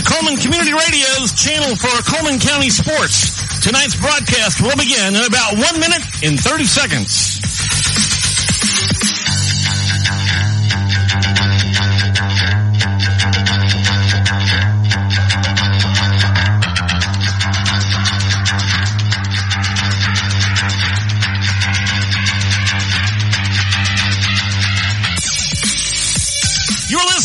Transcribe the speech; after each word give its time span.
to 0.00 0.06
Cullman 0.12 0.36
Community 0.36 0.72
Radio's 0.72 1.32
channel 1.32 1.76
for 1.76 1.90
Cullman 2.02 2.38
County 2.38 2.70
sports. 2.70 3.60
Tonight's 3.60 3.96
broadcast 3.96 4.60
will 4.60 4.76
begin 4.76 5.14
in 5.14 5.24
about 5.24 5.52
one 5.54 5.80
minute 5.80 6.02
and 6.22 6.38
30 6.38 6.64
seconds. 6.64 7.29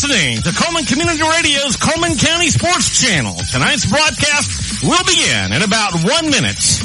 Listening 0.08 0.40
to 0.42 0.52
Cullman 0.52 0.84
Community 0.84 1.20
Radio's 1.20 1.76
Cullman 1.76 2.16
County 2.16 2.48
Sports 2.50 3.02
Channel. 3.02 3.34
Tonight's 3.50 3.86
broadcast 3.86 4.84
will 4.84 5.02
begin 5.02 5.52
in 5.52 5.62
about 5.62 5.94
one 6.04 6.30
minute. 6.30 6.75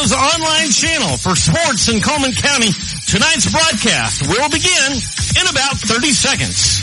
Radio's 0.00 0.16
online 0.16 0.70
channel 0.70 1.16
for 1.18 1.36
sports 1.36 1.90
in 1.90 2.00
Cullman 2.00 2.32
County. 2.32 2.70
Tonight's 3.06 3.50
broadcast 3.52 4.26
will 4.28 4.48
begin 4.48 4.92
in 4.92 5.46
about 5.46 5.76
30 5.76 6.10
seconds. 6.12 6.79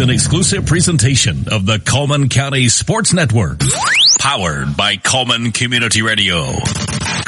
Following 0.00 0.16
an 0.16 0.16
exclusive 0.16 0.64
presentation 0.64 1.52
of 1.52 1.68
the 1.68 1.76
Cullman 1.76 2.32
County 2.32 2.72
Sports 2.72 3.12
Network, 3.12 3.60
powered 4.16 4.72
by 4.72 4.96
Cullman 4.96 5.52
Community 5.52 6.00
Radio. 6.00 6.56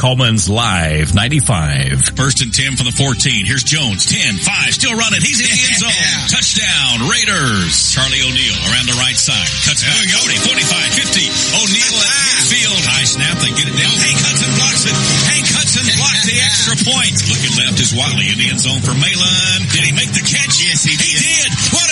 Cullman's 0.01 0.49
Live 0.49 1.13
95. 1.13 2.17
First 2.17 2.41
and 2.41 2.49
10 2.49 2.81
for 2.81 2.89
the 2.89 2.97
14. 2.97 3.45
Here's 3.45 3.61
Jones. 3.61 4.09
10, 4.09 4.41
5, 4.41 4.73
still 4.73 4.97
running. 4.97 5.21
He's 5.21 5.45
in 5.45 5.53
the 5.53 5.61
end 5.69 5.79
zone. 5.85 6.17
Touchdown, 6.33 7.13
Raiders. 7.13 7.93
Charlie 7.93 8.25
O'Neal 8.25 8.57
around 8.73 8.89
the 8.89 8.97
right 8.97 9.21
side. 9.21 9.53
Cuts 9.69 9.85
out. 9.85 9.93
40, 9.93 10.41
45, 10.41 10.97
50. 11.13 11.29
O'Neal 11.61 11.97
at 12.01 12.17
midfield. 12.41 12.81
High 12.89 13.05
snap. 13.05 13.37
They 13.45 13.53
get 13.53 13.69
it 13.69 13.77
down. 13.77 13.93
Hank 14.01 14.17
Hudson 14.17 14.49
blocks 14.57 14.89
it. 14.89 14.97
Hank 15.29 15.45
Hudson 15.53 15.85
blocks 16.01 16.25
the 16.25 16.41
extra 16.49 16.75
point. 16.89 17.21
Looking 17.29 17.53
left 17.61 17.77
is 17.85 17.93
Wiley 17.93 18.33
in 18.33 18.41
the 18.41 18.49
end 18.49 18.65
zone 18.65 18.81
for 18.81 18.97
Malin. 18.97 19.61
Did 19.77 19.85
he 19.85 19.93
make 19.93 20.09
the 20.17 20.25
catch? 20.25 20.65
Yes, 20.65 20.89
he 20.89 20.97
did. 20.97 21.05
He 21.05 21.21
did. 21.21 21.51
What 21.69 21.85
a 21.85 21.92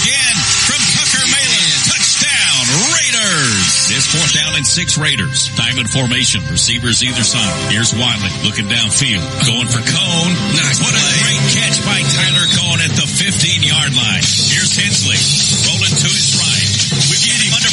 again 0.00 0.36
from 0.64 0.80
Tucker 0.96 1.24
Malin. 1.28 1.70
Touchdown, 1.84 2.64
Raiders. 2.96 3.92
It's 3.92 4.06
fourth 4.08 4.32
down 4.32 4.56
and 4.56 4.64
six 4.64 4.96
Raiders. 4.96 5.52
Diamond 5.56 5.90
formation. 5.90 6.40
Receivers 6.48 7.02
either 7.04 7.24
side. 7.24 7.72
Here's 7.72 7.92
Wiley 7.92 8.32
looking 8.46 8.68
downfield. 8.70 9.24
Going 9.44 9.68
for 9.68 9.82
Cone. 9.84 10.32
Nice 10.56 10.80
what 10.80 10.94
a 10.94 11.02
great 11.20 11.42
catch 11.52 11.76
by 11.84 12.00
Tyler 12.00 12.46
Cone 12.56 12.80
at 12.80 12.92
the 12.96 13.04
15 13.04 13.62
yard 13.66 13.92
line. 13.96 14.24
Here's 14.24 14.72
Hensley. 14.76 15.20
Rolling 15.68 15.92
to 15.92 16.08
his 16.08 16.38
right. 16.38 16.68
We 17.12 17.16
get 17.20 17.38
him 17.44 17.52
under 17.54 17.69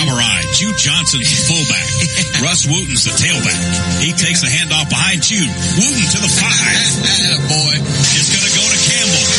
eye. 0.00 0.42
Jude 0.56 0.76
Johnson's 0.76 1.28
the 1.28 1.38
fullback. 1.48 1.86
Russ 2.44 2.66
Wooten's 2.66 3.04
the 3.04 3.12
tailback. 3.12 3.60
He 4.00 4.12
takes 4.12 4.40
the 4.40 4.48
handoff 4.48 4.88
behind 4.88 5.22
Jude. 5.22 5.48
Wooten 5.48 6.06
to 6.12 6.18
the 6.20 6.32
five. 6.32 6.80
boy. 7.48 7.74
It's 8.16 8.30
going 8.32 8.46
to 8.46 8.54
go 8.56 8.64
to 8.64 8.78
Campbell. 8.88 9.31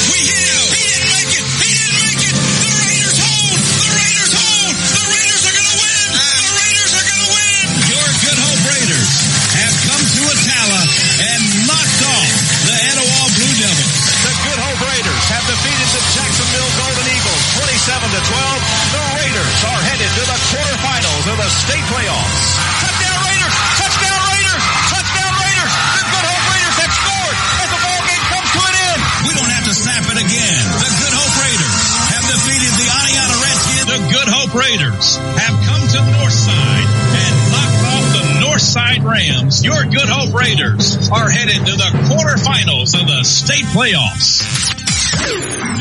Of 21.84 21.90
playoffs. 21.92 22.44
Touchdown 22.80 23.18
Raiders! 23.28 23.56
Touchdown 23.76 24.20
Raiders! 24.32 24.64
Touchdown 24.88 25.32
Raiders! 25.36 25.74
The 26.00 26.04
Good 26.16 26.26
Hope 26.32 26.46
Raiders 26.48 26.76
have 26.80 26.94
scored 26.96 27.38
as 27.60 27.70
the 27.76 27.82
ball 27.84 28.02
game 28.08 28.24
comes 28.32 28.50
to 28.56 28.62
an 28.64 28.76
end. 28.88 29.02
We 29.28 29.32
don't 29.36 29.52
have 29.52 29.66
to 29.68 29.76
snap 29.76 30.04
it 30.08 30.20
again. 30.24 30.64
The 30.80 30.92
Good 30.96 31.12
Hope 31.12 31.36
Raiders 31.44 31.76
have 32.08 32.24
defeated 32.24 32.72
the 32.80 32.88
Oneonta 32.88 33.36
Redskins. 33.44 33.88
The 33.92 34.02
Good 34.16 34.30
Hope 34.32 34.54
Raiders 34.56 35.08
have 35.44 35.56
come 35.68 35.84
to 35.84 36.00
Northside 36.08 36.88
and 37.20 37.34
knocked 37.52 37.84
off 37.92 38.06
the 38.16 38.26
Northside 38.48 39.04
Rams. 39.04 39.60
Your 39.68 39.84
Good 39.84 40.08
Hope 40.08 40.32
Raiders 40.32 41.12
are 41.12 41.28
headed 41.28 41.68
to 41.68 41.74
the 41.76 41.92
quarterfinals 42.08 42.96
of 42.96 43.12
the 43.12 43.28
state 43.28 43.68
playoffs. 43.76 44.40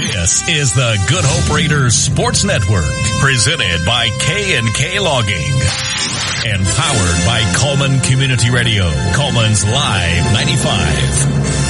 This 0.03 0.49
is 0.49 0.73
the 0.75 0.99
Good 1.09 1.25
Hope 1.25 1.55
Raiders 1.55 1.95
Sports 1.95 2.43
Network, 2.45 2.91
presented 3.21 3.85
by 3.87 4.09
K 4.21 4.57
and 4.57 4.67
K 4.75 4.99
Logging 4.99 5.53
and 6.45 6.65
powered 6.65 7.27
by 7.27 7.41
Cullman 7.57 8.01
Community 8.01 8.51
Radio. 8.51 8.91
Cullman's 9.15 9.65
Live 9.65 10.33
95. 10.33 11.62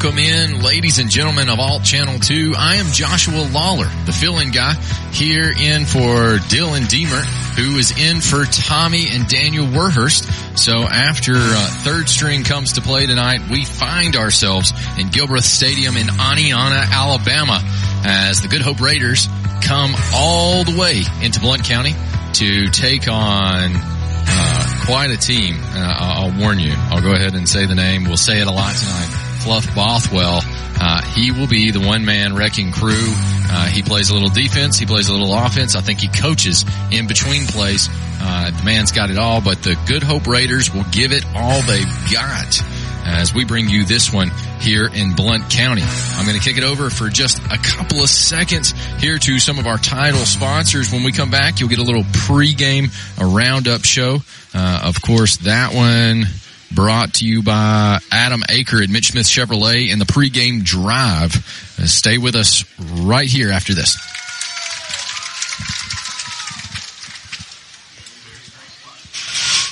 Welcome 0.00 0.20
in, 0.20 0.62
ladies 0.62 1.00
and 1.00 1.10
gentlemen 1.10 1.48
of 1.48 1.58
Alt 1.58 1.82
Channel 1.82 2.20
2. 2.20 2.54
I 2.56 2.76
am 2.76 2.86
Joshua 2.92 3.48
Lawler, 3.50 3.90
the 4.06 4.12
fill-in 4.12 4.52
guy, 4.52 4.74
here 5.10 5.50
in 5.50 5.86
for 5.86 6.38
Dylan 6.46 6.88
Deemer, 6.88 7.20
who 7.58 7.76
is 7.78 7.90
in 7.98 8.20
for 8.20 8.44
Tommy 8.44 9.08
and 9.10 9.26
Daniel 9.26 9.66
Warhurst. 9.66 10.56
So 10.56 10.84
after 10.84 11.34
uh, 11.34 11.66
third 11.82 12.08
string 12.08 12.44
comes 12.44 12.74
to 12.74 12.80
play 12.80 13.06
tonight, 13.06 13.40
we 13.50 13.64
find 13.64 14.14
ourselves 14.14 14.70
in 15.00 15.08
Gilbreth 15.08 15.42
Stadium 15.42 15.96
in 15.96 16.06
Oneonta, 16.06 16.92
Alabama, 16.92 17.58
as 18.04 18.40
the 18.40 18.46
Good 18.46 18.62
Hope 18.62 18.80
Raiders 18.80 19.26
come 19.62 19.90
all 20.14 20.62
the 20.62 20.78
way 20.78 21.02
into 21.22 21.40
Blount 21.40 21.64
County 21.64 21.94
to 22.34 22.68
take 22.68 23.08
on 23.08 23.72
uh, 23.74 24.84
quite 24.86 25.10
a 25.10 25.16
team. 25.16 25.56
Uh, 25.60 25.96
I'll 25.98 26.26
I'll 26.30 26.40
warn 26.40 26.60
you. 26.60 26.74
I'll 26.76 27.02
go 27.02 27.14
ahead 27.14 27.34
and 27.34 27.48
say 27.48 27.66
the 27.66 27.74
name. 27.74 28.04
We'll 28.04 28.16
say 28.16 28.40
it 28.40 28.46
a 28.46 28.52
lot 28.52 28.76
tonight. 28.76 29.17
Fluff 29.48 29.74
Bothwell. 29.74 30.40
Uh, 30.78 31.00
he 31.14 31.32
will 31.32 31.46
be 31.46 31.70
the 31.70 31.80
one 31.80 32.04
man 32.04 32.34
wrecking 32.34 32.70
crew. 32.70 32.92
Uh, 32.92 33.64
he 33.68 33.80
plays 33.82 34.10
a 34.10 34.12
little 34.12 34.28
defense. 34.28 34.78
He 34.78 34.84
plays 34.84 35.08
a 35.08 35.12
little 35.12 35.32
offense. 35.32 35.74
I 35.74 35.80
think 35.80 36.00
he 36.00 36.08
coaches 36.08 36.66
in 36.92 37.06
between 37.06 37.46
plays. 37.46 37.88
Uh, 38.20 38.50
the 38.50 38.62
man's 38.62 38.92
got 38.92 39.08
it 39.08 39.16
all, 39.16 39.40
but 39.40 39.62
the 39.62 39.74
Good 39.86 40.02
Hope 40.02 40.26
Raiders 40.26 40.70
will 40.70 40.84
give 40.92 41.12
it 41.12 41.24
all 41.34 41.62
they've 41.62 42.12
got. 42.12 42.60
as 43.06 43.32
we 43.32 43.46
bring 43.46 43.70
you 43.70 43.86
this 43.86 44.12
one 44.12 44.30
here 44.60 44.86
in 44.86 45.14
Blount 45.14 45.48
County. 45.50 45.82
I'm 45.82 46.26
going 46.26 46.38
to 46.38 46.44
kick 46.44 46.58
it 46.58 46.64
over 46.64 46.90
for 46.90 47.08
just 47.08 47.38
a 47.50 47.56
couple 47.56 48.02
of 48.02 48.10
seconds 48.10 48.72
here 49.00 49.16
to 49.16 49.38
some 49.38 49.58
of 49.58 49.66
our 49.66 49.78
title 49.78 50.20
sponsors. 50.26 50.92
When 50.92 51.04
we 51.04 51.12
come 51.12 51.30
back, 51.30 51.58
you'll 51.58 51.70
get 51.70 51.78
a 51.78 51.84
little 51.84 52.02
pregame, 52.02 52.92
a 53.18 53.24
roundup 53.24 53.86
show. 53.86 54.18
Uh, 54.54 54.82
of 54.84 55.00
course, 55.00 55.38
that 55.38 55.72
one 55.72 56.26
brought 56.72 57.14
to 57.14 57.26
you 57.26 57.42
by 57.42 57.98
Adam 58.10 58.42
Aker 58.42 58.82
at 58.82 58.90
Mitch 58.90 59.12
Smith 59.12 59.26
Chevrolet 59.26 59.92
and 59.92 60.00
the 60.00 60.04
pregame 60.04 60.62
drive. 60.62 61.36
Uh, 61.78 61.86
stay 61.86 62.18
with 62.18 62.34
us 62.34 62.64
right 63.02 63.28
here 63.28 63.50
after 63.50 63.74
this. 63.74 63.96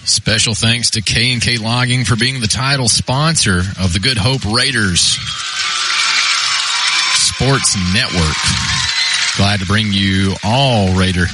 Special 0.06 0.54
thanks 0.54 0.90
to 0.90 1.02
K&K 1.02 1.58
Logging 1.58 2.04
for 2.04 2.14
being 2.14 2.40
the 2.40 2.46
title 2.46 2.88
sponsor 2.88 3.58
of 3.80 3.92
the 3.92 3.98
Good 3.98 4.16
Hope 4.16 4.44
Raiders 4.44 5.00
Sports 7.18 7.76
Network. 7.92 8.36
Glad 9.36 9.58
to 9.60 9.66
bring 9.66 9.92
you 9.92 10.34
all 10.44 10.96
Raider 10.96 11.24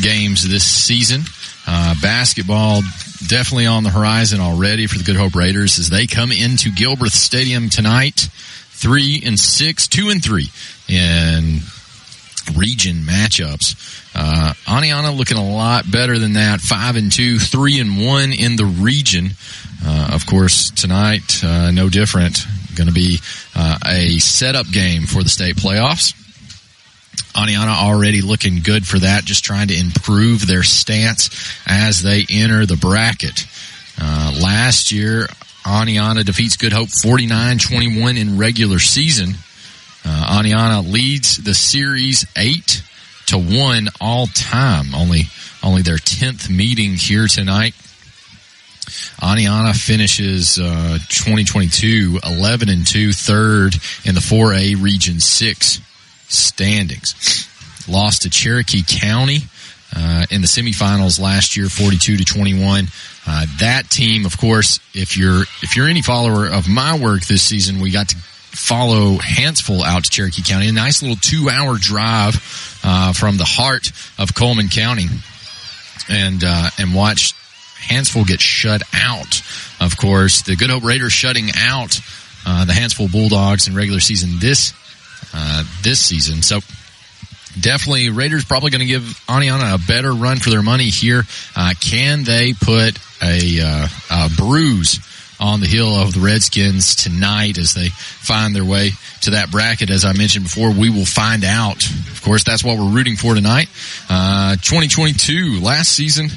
games 0.00 0.48
this 0.48 0.64
season. 0.64 1.24
Uh, 1.66 1.94
basketball 2.00 2.80
definitely 3.26 3.66
on 3.66 3.84
the 3.84 3.90
horizon 3.90 4.40
already 4.40 4.86
for 4.86 4.96
the 4.96 5.04
Good 5.04 5.16
Hope 5.16 5.34
Raiders 5.34 5.78
as 5.78 5.90
they 5.90 6.06
come 6.06 6.32
into 6.32 6.70
Gilbreth 6.70 7.12
Stadium 7.12 7.68
tonight. 7.68 8.30
Three 8.70 9.22
and 9.26 9.38
six, 9.38 9.86
two 9.86 10.08
and 10.08 10.24
three 10.24 10.48
in 10.88 11.60
region 12.56 12.96
matchups. 12.96 14.00
Uh, 14.14 14.52
Oneonta 14.66 15.16
looking 15.16 15.38
a 15.38 15.54
lot 15.54 15.90
better 15.90 16.18
than 16.18 16.34
that. 16.34 16.60
Five 16.60 16.96
and 16.96 17.10
two, 17.10 17.38
three 17.38 17.80
and 17.80 18.04
one 18.04 18.32
in 18.32 18.56
the 18.56 18.64
region. 18.64 19.30
Uh, 19.84 20.10
of 20.12 20.26
course, 20.26 20.70
tonight, 20.70 21.42
uh, 21.44 21.70
no 21.70 21.88
different. 21.88 22.46
Going 22.74 22.88
to 22.88 22.94
be 22.94 23.18
uh, 23.54 23.78
a 23.86 24.18
setup 24.18 24.70
game 24.70 25.02
for 25.02 25.22
the 25.22 25.28
state 25.28 25.56
playoffs. 25.56 26.14
Oneonta 27.34 27.74
already 27.74 28.20
looking 28.20 28.60
good 28.60 28.86
for 28.86 28.98
that, 28.98 29.24
just 29.24 29.44
trying 29.44 29.68
to 29.68 29.78
improve 29.78 30.46
their 30.46 30.62
stance 30.62 31.30
as 31.66 32.02
they 32.02 32.26
enter 32.28 32.66
the 32.66 32.76
bracket. 32.76 33.46
Uh, 34.00 34.38
last 34.42 34.92
year, 34.92 35.26
Oneonta 35.64 36.24
defeats 36.24 36.56
Good 36.56 36.72
Hope 36.72 36.88
49-21 36.88 38.18
in 38.18 38.38
regular 38.38 38.78
season. 38.78 39.34
Uh, 40.04 40.38
Oneonta 40.42 40.90
leads 40.90 41.36
the 41.36 41.54
series 41.54 42.26
8 42.36 42.82
to 43.26 43.38
1 43.38 43.88
all 44.00 44.26
time. 44.26 44.94
Only, 44.94 45.22
only 45.62 45.82
their 45.82 45.96
10th 45.96 46.50
meeting 46.50 46.94
here 46.94 47.26
tonight. 47.26 47.74
Oneonta 49.20 49.74
finishes 49.74 50.58
uh, 50.58 50.98
2022 51.08 52.18
11 52.24 52.68
and 52.68 52.86
2, 52.86 53.12
third 53.12 53.74
in 54.04 54.14
the 54.14 54.20
4A 54.20 54.82
Region 54.82 55.20
6 55.20 55.80
standings. 56.28 57.48
Lost 57.88 58.22
to 58.22 58.30
Cherokee 58.30 58.82
County 58.86 59.38
uh, 59.94 60.26
in 60.30 60.40
the 60.40 60.46
semifinals 60.46 61.20
last 61.20 61.56
year, 61.56 61.68
42 61.68 62.18
to 62.18 62.24
21. 62.24 62.86
Uh, 63.26 63.46
that 63.60 63.88
team, 63.88 64.26
of 64.26 64.38
course, 64.38 64.80
if 64.94 65.16
you're 65.16 65.42
if 65.62 65.76
you're 65.76 65.88
any 65.88 66.02
follower 66.02 66.46
of 66.46 66.68
my 66.68 66.98
work 66.98 67.24
this 67.26 67.42
season, 67.42 67.80
we 67.80 67.90
got 67.90 68.08
to 68.08 68.16
follow 68.52 69.16
Hanceville 69.16 69.82
out 69.82 70.04
to 70.04 70.10
Cherokee 70.10 70.42
County. 70.42 70.68
A 70.68 70.72
nice 70.72 71.02
little 71.02 71.16
two 71.16 71.48
hour 71.50 71.76
drive 71.78 72.80
uh, 72.84 73.12
from 73.12 73.36
the 73.36 73.44
heart 73.44 73.90
of 74.18 74.34
Cullman 74.34 74.68
County, 74.68 75.06
and 76.08 76.42
uh, 76.44 76.70
and 76.78 76.94
watch 76.94 77.34
Hanceville 77.80 78.26
get 78.26 78.40
shut 78.40 78.82
out. 78.94 79.42
Of 79.80 79.96
course, 79.96 80.42
the 80.42 80.56
Good 80.56 80.70
Hope 80.70 80.84
Raiders 80.84 81.12
shutting 81.12 81.48
out 81.56 81.98
uh, 82.46 82.64
the 82.64 82.72
Hanceville 82.72 83.10
Bulldogs 83.10 83.68
in 83.68 83.74
regular 83.74 84.00
season 84.00 84.38
this 84.38 84.72
uh, 85.34 85.64
this 85.82 86.00
season. 86.00 86.42
So 86.42 86.60
definitely 87.60 88.10
Raiders 88.10 88.44
probably 88.44 88.70
going 88.70 88.80
to 88.80 88.86
give 88.86 89.02
Oneonta 89.26 89.74
a 89.74 89.86
better 89.86 90.12
run 90.12 90.38
for 90.38 90.50
their 90.50 90.62
money 90.62 90.88
here. 90.88 91.22
Uh, 91.56 91.72
can 91.80 92.24
they 92.24 92.52
put 92.54 92.98
a, 93.22 93.60
uh, 93.60 93.88
a, 94.10 94.30
bruise 94.36 94.98
on 95.42 95.60
the 95.60 95.66
hill 95.66 95.96
of 95.96 96.14
the 96.14 96.20
Redskins 96.20 96.94
tonight 96.94 97.58
as 97.58 97.74
they 97.74 97.88
find 97.88 98.54
their 98.54 98.64
way 98.64 98.92
to 99.22 99.30
that 99.30 99.50
bracket? 99.50 99.90
As 99.90 100.04
I 100.04 100.12
mentioned 100.12 100.44
before, 100.44 100.70
we 100.70 100.88
will 100.88 101.04
find 101.04 101.44
out. 101.44 101.84
Of 101.84 102.22
course, 102.22 102.44
that's 102.44 102.62
what 102.62 102.78
we're 102.78 102.90
rooting 102.90 103.16
for 103.16 103.34
tonight. 103.34 103.68
Uh, 104.08 104.54
2022 104.56 105.60
last 105.60 105.92
season, 105.92 106.28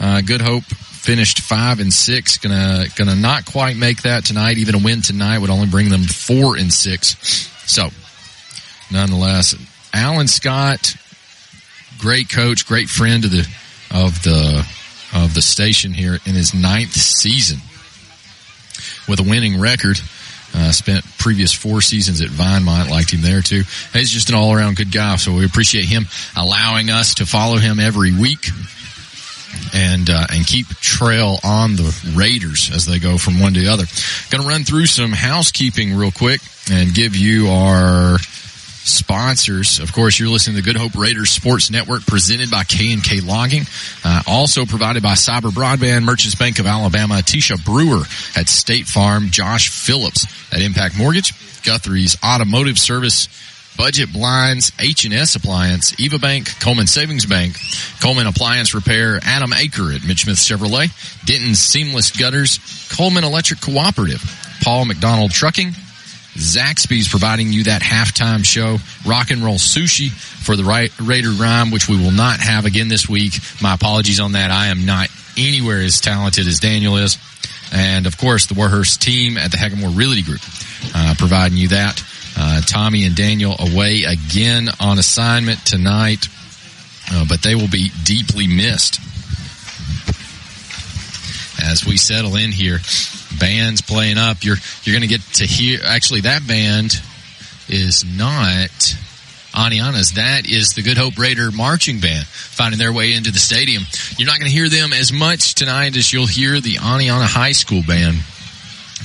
uh, 0.00 0.22
Good 0.22 0.40
Hope 0.40 0.64
finished 0.64 1.40
five 1.40 1.78
and 1.78 1.92
six. 1.92 2.38
Gonna 2.38 2.86
gonna 2.96 3.14
not 3.14 3.44
quite 3.44 3.76
make 3.76 4.02
that 4.02 4.24
tonight. 4.24 4.56
Even 4.56 4.76
a 4.76 4.78
win 4.78 5.02
tonight 5.02 5.38
would 5.38 5.50
only 5.50 5.66
bring 5.66 5.90
them 5.90 6.04
four 6.04 6.56
and 6.56 6.72
six. 6.72 7.16
So 7.66 7.90
nonetheless. 8.90 9.54
Alan 9.92 10.26
Scott, 10.26 10.96
great 11.98 12.28
coach, 12.28 12.66
great 12.66 12.88
friend 12.88 13.24
of 13.24 13.30
the 13.30 13.46
of 13.92 14.22
the 14.24 14.66
of 15.14 15.34
the 15.34 15.42
station 15.42 15.92
here 15.92 16.18
in 16.26 16.34
his 16.34 16.52
ninth 16.52 16.94
season 16.94 17.60
with 19.08 19.20
a 19.20 19.22
winning 19.22 19.60
record. 19.60 19.98
Uh, 20.56 20.70
spent 20.70 21.04
previous 21.18 21.52
four 21.52 21.80
seasons 21.80 22.20
at 22.20 22.28
Vinemont, 22.28 22.88
liked 22.88 23.10
him 23.10 23.22
there 23.22 23.42
too. 23.42 23.62
He's 23.92 24.10
just 24.10 24.28
an 24.28 24.36
all 24.36 24.52
around 24.52 24.76
good 24.76 24.92
guy, 24.92 25.16
so 25.16 25.32
we 25.34 25.44
appreciate 25.44 25.86
him 25.86 26.06
allowing 26.36 26.90
us 26.90 27.14
to 27.14 27.26
follow 27.26 27.56
him 27.56 27.80
every 27.80 28.12
week 28.16 28.46
and 29.74 30.08
uh, 30.08 30.26
and 30.30 30.46
keep 30.46 30.68
trail 30.68 31.38
on 31.42 31.76
the 31.76 32.12
Raiders 32.14 32.70
as 32.72 32.86
they 32.86 32.98
go 32.98 33.18
from 33.18 33.40
one 33.40 33.54
to 33.54 33.60
the 33.60 33.68
other. 33.68 33.84
Going 34.30 34.42
to 34.42 34.48
run 34.48 34.64
through 34.64 34.86
some 34.86 35.10
housekeeping 35.12 35.94
real 35.94 36.12
quick 36.12 36.40
and 36.70 36.94
give 36.94 37.16
you 37.16 37.48
our 37.48 38.18
sponsors. 38.84 39.80
Of 39.80 39.92
course, 39.92 40.18
you're 40.18 40.28
listening 40.28 40.56
to 40.56 40.62
the 40.62 40.66
Good 40.72 40.78
Hope 40.78 40.94
Raiders 40.94 41.30
Sports 41.30 41.70
Network 41.70 42.06
presented 42.06 42.50
by 42.50 42.64
K&K 42.64 43.20
Logging. 43.20 43.62
Uh, 44.04 44.22
also 44.26 44.66
provided 44.66 45.02
by 45.02 45.14
Cyber 45.14 45.50
Broadband, 45.50 46.04
Merchants 46.04 46.34
Bank 46.34 46.58
of 46.58 46.66
Alabama, 46.66 47.14
Tisha 47.14 47.62
Brewer 47.64 48.02
at 48.36 48.48
State 48.48 48.86
Farm, 48.86 49.30
Josh 49.30 49.70
Phillips 49.70 50.26
at 50.52 50.60
Impact 50.60 50.96
Mortgage, 50.96 51.32
Guthrie's 51.62 52.16
Automotive 52.22 52.78
Service, 52.78 53.28
Budget 53.76 54.12
Blinds, 54.12 54.72
H&S 54.78 55.34
Appliance, 55.34 55.98
Eva 55.98 56.18
Bank, 56.18 56.46
Cullman 56.60 56.86
Savings 56.86 57.26
Bank, 57.26 57.56
Cullman 58.00 58.26
Appliance 58.26 58.74
Repair, 58.74 59.18
Adam 59.22 59.50
Aker 59.50 59.94
at 59.94 60.06
Mitch 60.06 60.24
Smith 60.24 60.36
Chevrolet, 60.36 60.90
Denton 61.24 61.54
Seamless 61.54 62.16
Gutters, 62.16 62.60
Cullman 62.90 63.24
Electric 63.24 63.60
Cooperative, 63.60 64.22
Paul 64.62 64.84
McDonald 64.84 65.32
Trucking, 65.32 65.72
Zaxby's 66.34 67.08
providing 67.08 67.52
you 67.52 67.64
that 67.64 67.82
halftime 67.82 68.44
show. 68.44 68.78
Rock 69.06 69.30
and 69.30 69.44
roll 69.44 69.56
sushi 69.56 70.10
for 70.10 70.56
the 70.56 70.64
Raider 70.64 71.30
Rhyme, 71.30 71.70
which 71.70 71.88
we 71.88 71.96
will 71.96 72.10
not 72.10 72.40
have 72.40 72.64
again 72.66 72.88
this 72.88 73.08
week. 73.08 73.34
My 73.62 73.74
apologies 73.74 74.18
on 74.18 74.32
that. 74.32 74.50
I 74.50 74.66
am 74.66 74.84
not 74.84 75.08
anywhere 75.36 75.80
as 75.80 76.00
talented 76.00 76.46
as 76.46 76.58
Daniel 76.58 76.96
is. 76.96 77.18
And 77.72 78.06
of 78.06 78.18
course, 78.18 78.46
the 78.46 78.54
Warhurst 78.54 79.00
team 79.00 79.36
at 79.36 79.50
the 79.50 79.56
Hagamore 79.56 79.96
Realty 79.96 80.22
Group, 80.22 80.40
uh, 80.94 81.14
providing 81.18 81.56
you 81.56 81.68
that. 81.68 82.02
Uh, 82.36 82.60
Tommy 82.62 83.04
and 83.04 83.14
Daniel 83.14 83.54
away 83.58 84.02
again 84.02 84.68
on 84.80 84.98
assignment 84.98 85.64
tonight, 85.64 86.28
uh, 87.12 87.24
but 87.28 87.42
they 87.42 87.54
will 87.54 87.68
be 87.68 87.90
deeply 88.02 88.48
missed 88.48 89.00
as 91.62 91.86
we 91.86 91.96
settle 91.96 92.34
in 92.34 92.50
here 92.50 92.78
bands 93.38 93.80
playing 93.80 94.18
up. 94.18 94.44
You're 94.44 94.56
you're 94.82 94.94
going 94.94 95.08
to 95.08 95.14
get 95.14 95.22
to 95.34 95.46
hear. 95.46 95.80
Actually, 95.84 96.22
that 96.22 96.46
band 96.46 97.00
is 97.68 98.04
not 98.04 98.70
Oneonta's. 99.54 100.12
That 100.12 100.48
is 100.48 100.70
the 100.70 100.82
Good 100.82 100.98
Hope 100.98 101.18
Raider 101.18 101.50
marching 101.50 102.00
band 102.00 102.26
finding 102.26 102.78
their 102.78 102.92
way 102.92 103.12
into 103.12 103.30
the 103.30 103.38
stadium. 103.38 103.84
You're 104.18 104.26
not 104.26 104.38
going 104.38 104.50
to 104.50 104.54
hear 104.56 104.68
them 104.68 104.92
as 104.92 105.12
much 105.12 105.54
tonight 105.54 105.96
as 105.96 106.12
you'll 106.12 106.26
hear 106.26 106.60
the 106.60 106.74
Oneonta 106.74 107.26
High 107.26 107.52
School 107.52 107.82
band 107.86 108.16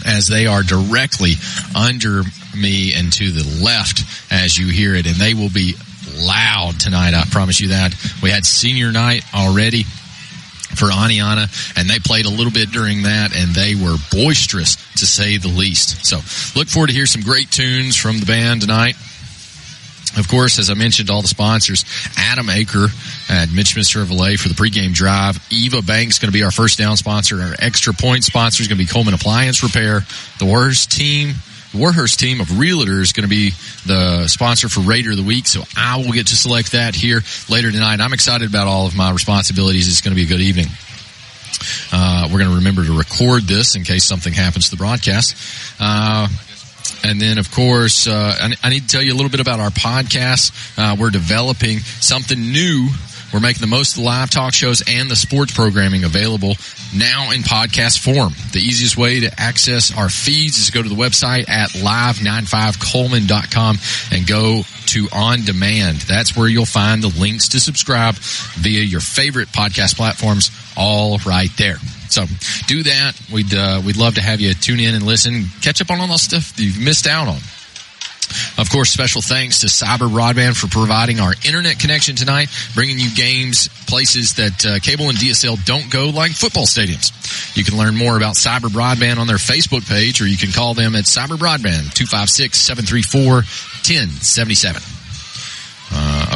as 0.05 0.27
they 0.27 0.45
are 0.45 0.63
directly 0.63 1.33
under 1.75 2.24
me 2.55 2.93
and 2.93 3.12
to 3.13 3.31
the 3.31 3.63
left 3.63 4.03
as 4.31 4.57
you 4.57 4.67
hear 4.67 4.95
it. 4.95 5.05
And 5.05 5.15
they 5.15 5.33
will 5.33 5.50
be 5.50 5.75
loud 6.15 6.79
tonight. 6.79 7.13
I 7.13 7.24
promise 7.29 7.59
you 7.59 7.69
that. 7.69 7.93
We 8.21 8.29
had 8.29 8.45
senior 8.45 8.91
night 8.91 9.24
already 9.33 9.86
for 10.75 10.85
Oneonta, 10.85 11.77
and 11.77 11.89
they 11.89 11.99
played 11.99 12.25
a 12.25 12.29
little 12.29 12.51
bit 12.51 12.71
during 12.71 13.03
that, 13.03 13.35
and 13.35 13.53
they 13.55 13.75
were 13.75 13.95
boisterous 14.11 14.75
to 14.97 15.05
say 15.05 15.38
the 15.38 15.47
least. 15.47 16.05
So 16.05 16.17
look 16.57 16.67
forward 16.67 16.88
to 16.88 16.93
hear 16.93 17.05
some 17.05 17.21
great 17.21 17.51
tunes 17.51 17.95
from 17.95 18.19
the 18.19 18.25
band 18.25 18.61
tonight. 18.61 18.95
Of 20.17 20.27
course, 20.27 20.57
as 20.57 20.71
I 20.71 20.73
mentioned, 20.73 21.09
all 21.11 21.21
the 21.21 21.27
sponsors, 21.27 21.85
Adam 22.17 22.47
Aker 22.47 22.89
at 23.29 23.51
Mitch 23.53 23.75
Chevrolet 23.75 24.39
for 24.39 24.49
the 24.49 24.55
pregame 24.55 24.91
drive. 24.91 25.39
Eva 25.51 25.83
Banks 25.83 26.17
going 26.17 26.29
to 26.29 26.33
be 26.33 26.43
our 26.43 26.51
first 26.51 26.79
down 26.79 26.97
sponsor. 26.97 27.39
Our 27.41 27.55
extra 27.59 27.93
point 27.93 28.23
sponsor 28.23 28.61
is 28.61 28.67
going 28.67 28.79
to 28.79 28.83
be 28.83 28.91
Cullman 28.91 29.13
Appliance 29.13 29.61
Repair. 29.61 30.01
The 30.39 30.45
worst 30.45 30.91
team 30.91 31.35
Warhurst 31.73 32.19
team 32.19 32.41
of 32.41 32.47
realtors 32.47 33.01
is 33.01 33.13
going 33.13 33.23
to 33.23 33.29
be 33.29 33.51
the 33.85 34.27
sponsor 34.27 34.69
for 34.69 34.79
Raider 34.79 35.11
of 35.11 35.17
the 35.17 35.23
Week, 35.23 35.45
so 35.45 35.61
I 35.77 35.97
will 35.97 36.11
get 36.11 36.27
to 36.27 36.35
select 36.35 36.71
that 36.71 36.95
here 36.95 37.21
later 37.47 37.71
tonight. 37.71 38.01
I'm 38.01 38.13
excited 38.13 38.49
about 38.49 38.67
all 38.67 38.88
of 38.88 38.95
my 38.95 39.11
responsibilities. 39.11 39.88
It's 39.88 40.01
going 40.01 40.11
to 40.11 40.15
be 40.15 40.23
a 40.23 40.27
good 40.27 40.41
evening. 40.41 40.67
Uh, 41.91 42.27
we're 42.31 42.39
going 42.39 42.49
to 42.49 42.57
remember 42.57 42.83
to 42.85 42.97
record 42.97 43.43
this 43.43 43.75
in 43.75 43.83
case 43.83 44.03
something 44.03 44.33
happens 44.33 44.65
to 44.65 44.71
the 44.71 44.77
broadcast. 44.77 45.35
Uh, 45.79 46.27
and 47.03 47.21
then, 47.21 47.38
of 47.38 47.51
course, 47.51 48.07
uh, 48.07 48.35
I, 48.39 48.55
I, 48.63 48.69
need 48.69 48.81
to 48.81 48.88
tell 48.88 49.01
you 49.01 49.13
a 49.13 49.15
little 49.15 49.29
bit 49.29 49.39
about 49.39 49.59
our 49.59 49.69
podcast. 49.69 50.51
Uh, 50.77 50.95
we're 50.99 51.11
developing 51.11 51.79
something 51.79 52.39
new 52.51 52.89
we're 53.33 53.39
making 53.39 53.61
the 53.61 53.67
most 53.67 53.91
of 53.95 54.01
the 54.01 54.05
live 54.05 54.31
talk 54.31 54.53
shows 54.53 54.81
and 54.88 55.09
the 55.09 55.15
sports 55.15 55.53
programming 55.53 56.03
available 56.03 56.55
now 56.96 57.31
in 57.31 57.41
podcast 57.41 58.00
form. 58.00 58.34
The 58.51 58.60
easiest 58.60 58.98
way 58.98 59.22
to 59.22 59.31
access 59.39 59.96
our 59.96 60.10
feeds 60.10 60.58
is 60.58 60.65
to 60.67 60.72
go 60.72 60.81
to 60.81 60.89
the 60.89 60.96
website 60.96 61.48
at 61.50 61.69
live95cullman.com 61.72 63.77
and 64.12 64.27
go 64.27 64.63
to 64.88 65.08
on 65.13 65.43
demand. 65.43 65.98
That's 66.01 66.36
where 66.36 66.48
you'll 66.48 66.65
find 66.65 67.03
the 67.03 67.13
links 67.19 67.50
to 67.50 67.60
subscribe 67.60 68.15
via 68.15 68.81
your 68.81 69.01
favorite 69.01 69.50
podcast 69.50 69.98
platforms 69.98 70.50
all 70.75 71.19
right 71.25 71.51
there. 71.58 71.77
So 72.10 72.25
do 72.67 72.84
that. 72.84 73.13
We'd 73.31 73.53
uh, 73.53 73.81
we'd 73.86 73.98
love 73.98 74.15
to 74.15 74.22
have 74.22 74.41
you 74.41 74.53
tune 74.53 74.79
in 74.79 74.96
and 74.96 75.05
listen, 75.05 75.46
catch 75.62 75.81
up 75.81 75.91
on 75.91 76.00
all 76.00 76.08
the 76.08 76.17
stuff 76.17 76.60
you've 76.60 76.79
missed 76.79 77.05
out 77.05 77.27
on. 77.27 77.38
Of 78.57 78.69
course, 78.69 78.89
special 78.89 79.21
thanks 79.21 79.59
to 79.62 79.67
Cyber 79.67 80.09
Broadband 80.09 80.57
for 80.57 80.67
providing 80.67 81.19
our 81.19 81.33
internet 81.45 81.79
connection 81.79 82.15
tonight, 82.15 82.50
bringing 82.75 83.00
you 83.00 83.09
games 83.15 83.67
places 83.88 84.36
that 84.36 84.65
uh, 84.65 84.79
cable 84.79 85.09
and 85.09 85.17
DSL 85.17 85.63
don't 85.65 85.89
go, 85.89 86.09
like 86.09 86.31
football 86.31 86.65
stadiums. 86.65 87.12
You 87.55 87.63
can 87.63 87.77
learn 87.77 87.95
more 87.95 88.17
about 88.17 88.36
Cyber 88.36 88.69
Broadband 88.69 89.17
on 89.17 89.27
their 89.27 89.38
Facebook 89.38 89.88
page, 89.88 90.21
or 90.21 90.27
you 90.27 90.38
can 90.38 90.51
call 90.51 90.74
them 90.74 90.95
at 90.95 91.05
Cyber 91.05 91.38
Broadband 91.38 91.93
256-734-1077. 91.95 94.75
Uh, 94.75 94.79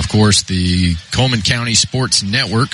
of 0.03 0.09
course, 0.09 0.43
the 0.43 0.95
Cullman 1.11 1.41
County 1.41 1.75
Sports 1.75 2.23
Network 2.23 2.71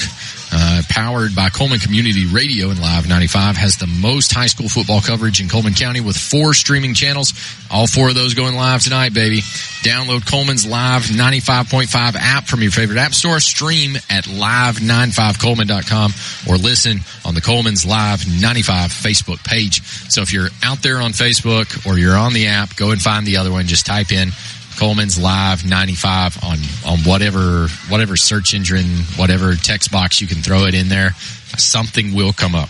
uh, 0.52 0.82
powered 0.90 1.36
by 1.36 1.50
Cullman 1.50 1.80
Community 1.80 2.26
Radio 2.26 2.70
and 2.70 2.82
Live 2.82 3.08
95, 3.08 3.56
has 3.58 3.78
the 3.78 3.86
most 3.86 4.34
high 4.34 4.48
school 4.48 4.68
football 4.68 5.00
coverage 5.00 5.42
in 5.42 5.48
Cullman 5.48 5.76
County 5.76 6.02
with 6.02 6.18
four 6.18 6.56
streaming 6.56 6.96
channels. 6.96 7.34
All 7.70 7.86
four 7.86 8.10
of 8.10 8.16
those 8.16 8.34
going 8.34 8.56
live 8.56 8.82
tonight, 8.82 9.14
baby. 9.14 9.42
Download 9.84 10.26
Cullman's 10.26 10.66
Live 10.66 11.04
95.5 11.04 12.16
app 12.16 12.48
from 12.48 12.64
your 12.64 12.72
favorite 12.72 12.98
app 12.98 13.14
store. 13.14 13.40
Stream 13.40 13.96
at 14.10 14.24
live95cullman.com 14.26 16.14
or 16.50 16.58
listen 16.58 17.02
on 17.26 17.36
the 17.36 17.42
Cullman's 17.42 17.86
Live 17.86 18.26
95 18.42 18.92
Facebook 18.92 19.44
page. 19.46 19.84
So 19.84 20.22
if 20.22 20.34
you're 20.34 20.50
out 20.64 20.82
there 20.82 20.98
on 20.98 21.12
Facebook 21.12 21.86
or 21.86 22.00
you're 22.00 22.18
on 22.18 22.34
the 22.34 22.48
app, 22.48 22.76
go 22.76 22.90
and 22.90 23.00
find 23.02 23.28
the 23.28 23.38
other 23.38 23.52
one. 23.52 23.68
Just 23.68 23.86
type 23.86 24.12
in 24.12 24.30
Cullman's 24.78 25.20
Live 25.20 25.68
95 25.68 26.44
on, 26.44 26.58
on 26.86 27.00
whatever, 27.00 27.68
whatever 27.90 28.16
search 28.16 28.54
engine, 28.54 28.86
whatever 29.16 29.56
text 29.56 29.92
box 29.92 30.22
you 30.22 30.28
can 30.28 30.38
throw 30.38 30.66
it 30.66 30.74
in 30.74 30.90
there. 30.90 31.12
Something 31.58 32.14
will 32.14 32.34
come 32.34 32.56
up. 32.56 32.70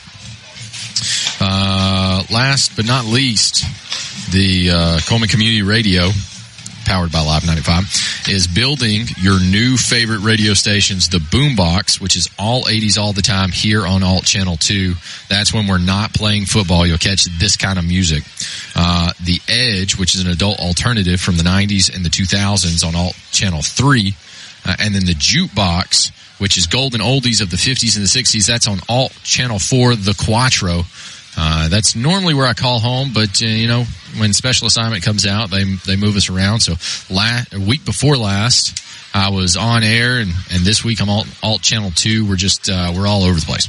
Uh, 1.39 2.23
last 2.31 2.75
but 2.75 2.85
not 2.85 3.05
least, 3.05 3.63
the 4.31 4.71
uh, 4.71 4.99
Cullman 5.05 5.29
Community 5.29 5.61
Radio 5.61 6.09
powered 6.89 7.11
by 7.11 7.21
Live 7.21 7.45
95, 7.45 8.25
is 8.29 8.47
building 8.47 9.05
your 9.21 9.39
new 9.39 9.77
favorite 9.77 10.21
radio 10.21 10.55
stations, 10.55 11.09
the 11.09 11.19
Boombox, 11.19 12.01
which 12.01 12.15
is 12.15 12.27
all 12.39 12.63
80s 12.63 12.97
all 12.97 13.13
the 13.13 13.21
time 13.21 13.51
here 13.51 13.85
on 13.85 14.01
Alt 14.01 14.23
Channel 14.23 14.57
2. 14.57 14.95
That's 15.29 15.53
when 15.53 15.67
we're 15.67 15.77
not 15.77 16.15
playing 16.15 16.45
football. 16.45 16.87
You'll 16.87 16.97
catch 16.97 17.25
this 17.25 17.57
kind 17.57 17.77
of 17.77 17.85
music. 17.85 18.23
Uh, 18.75 19.13
the 19.23 19.39
Edge, 19.47 19.99
which 19.99 20.15
is 20.15 20.21
an 20.25 20.31
adult 20.31 20.59
alternative 20.59 21.21
from 21.21 21.37
the 21.37 21.43
90s 21.43 21.95
and 21.95 22.03
the 22.03 22.09
2000s 22.09 22.83
on 22.83 22.95
Alt 22.95 23.15
Channel 23.31 23.61
3. 23.61 24.15
Uh, 24.65 24.75
and 24.79 24.95
then 24.95 25.05
the 25.05 25.13
Jukebox, 25.13 26.11
which 26.39 26.57
is 26.57 26.65
golden 26.65 27.01
oldies 27.01 27.39
of 27.39 27.51
the 27.51 27.57
50s 27.57 27.97
and 27.97 28.03
the 28.03 28.09
60s. 28.09 28.47
That's 28.47 28.67
on 28.67 28.79
Alt 28.89 29.15
Channel 29.21 29.59
4, 29.59 29.95
the 29.95 30.15
Quattro. 30.25 30.85
Uh, 31.37 31.69
that's 31.69 31.95
normally 31.95 32.33
where 32.33 32.47
I 32.47 32.53
call 32.53 32.79
home, 32.79 33.11
but 33.13 33.41
uh, 33.41 33.45
you 33.45 33.67
know 33.67 33.85
when 34.17 34.33
special 34.33 34.67
assignment 34.67 35.03
comes 35.03 35.25
out, 35.25 35.49
they 35.51 35.63
they 35.63 35.95
move 35.95 36.15
us 36.15 36.29
around. 36.29 36.61
So 36.61 36.73
last 37.13 37.53
week 37.55 37.85
before 37.85 38.17
last, 38.17 38.81
I 39.13 39.29
was 39.29 39.55
on 39.55 39.83
air, 39.83 40.19
and, 40.19 40.31
and 40.51 40.63
this 40.63 40.83
week 40.83 41.01
I'm 41.01 41.09
alt, 41.09 41.27
alt 41.41 41.61
channel 41.61 41.91
two. 41.91 42.27
We're 42.27 42.35
just 42.35 42.69
uh, 42.69 42.93
we're 42.95 43.07
all 43.07 43.23
over 43.23 43.39
the 43.39 43.45
place. 43.45 43.67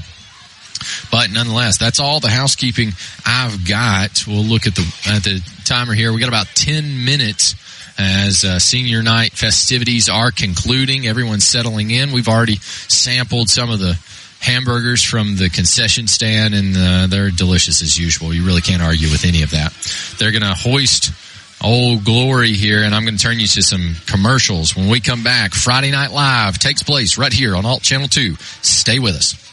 But 1.11 1.31
nonetheless, 1.31 1.77
that's 1.79 2.01
all 2.01 2.21
the 2.21 2.31
housekeeping 2.31 2.93
I've 3.27 3.69
got. 3.69 4.25
We'll 4.27 4.45
look 4.45 4.67
at 4.67 4.75
the 4.75 4.83
at 5.07 5.25
the 5.25 5.43
timer 5.65 5.93
here. 5.93 6.13
We 6.13 6.21
got 6.21 6.29
about 6.29 6.47
ten 6.55 7.05
minutes 7.05 7.55
as 7.99 8.45
uh, 8.45 8.59
senior 8.59 9.03
night 9.03 9.33
festivities 9.33 10.09
are 10.09 10.31
concluding. 10.31 11.07
Everyone's 11.07 11.45
settling 11.45 11.91
in. 11.91 12.13
We've 12.13 12.29
already 12.29 12.57
sampled 12.57 13.51
some 13.51 13.71
of 13.71 13.79
the 13.79 13.99
hamburgers 14.41 15.03
from 15.03 15.37
the 15.37 15.51
concession 15.51 16.07
stand, 16.07 16.55
and 16.55 16.77
uh, 16.77 17.07
they're 17.07 17.31
delicious 17.31 17.83
as 17.83 17.99
usual. 17.99 18.35
You 18.35 18.45
really 18.45 18.63
can't 18.63 18.83
argue 18.83 19.11
with 19.11 19.25
any 19.25 19.43
of 19.43 19.51
that. 19.51 19.73
They're 20.19 20.33
going 20.33 20.43
to 20.43 20.55
hoist 20.55 21.13
Old 21.63 22.05
Glory 22.05 22.53
here, 22.53 22.83
and 22.83 22.95
I'm 22.95 23.05
going 23.05 23.17
to 23.17 23.23
turn 23.23 23.39
you 23.39 23.47
to 23.47 23.63
some 23.63 23.95
commercials. 24.07 24.75
When 24.75 24.89
we 24.89 25.01
come 25.01 25.23
back, 25.23 25.53
Friday 25.53 25.91
Night 25.91 26.11
Live 26.11 26.59
takes 26.59 26.83
place 26.83 27.19
right 27.19 27.33
here 27.33 27.55
on 27.55 27.67
Alt 27.67 27.83
Channel 27.83 28.09
2. 28.09 28.35
Stay 28.63 28.99
with 28.99 29.15
us. 29.15 29.47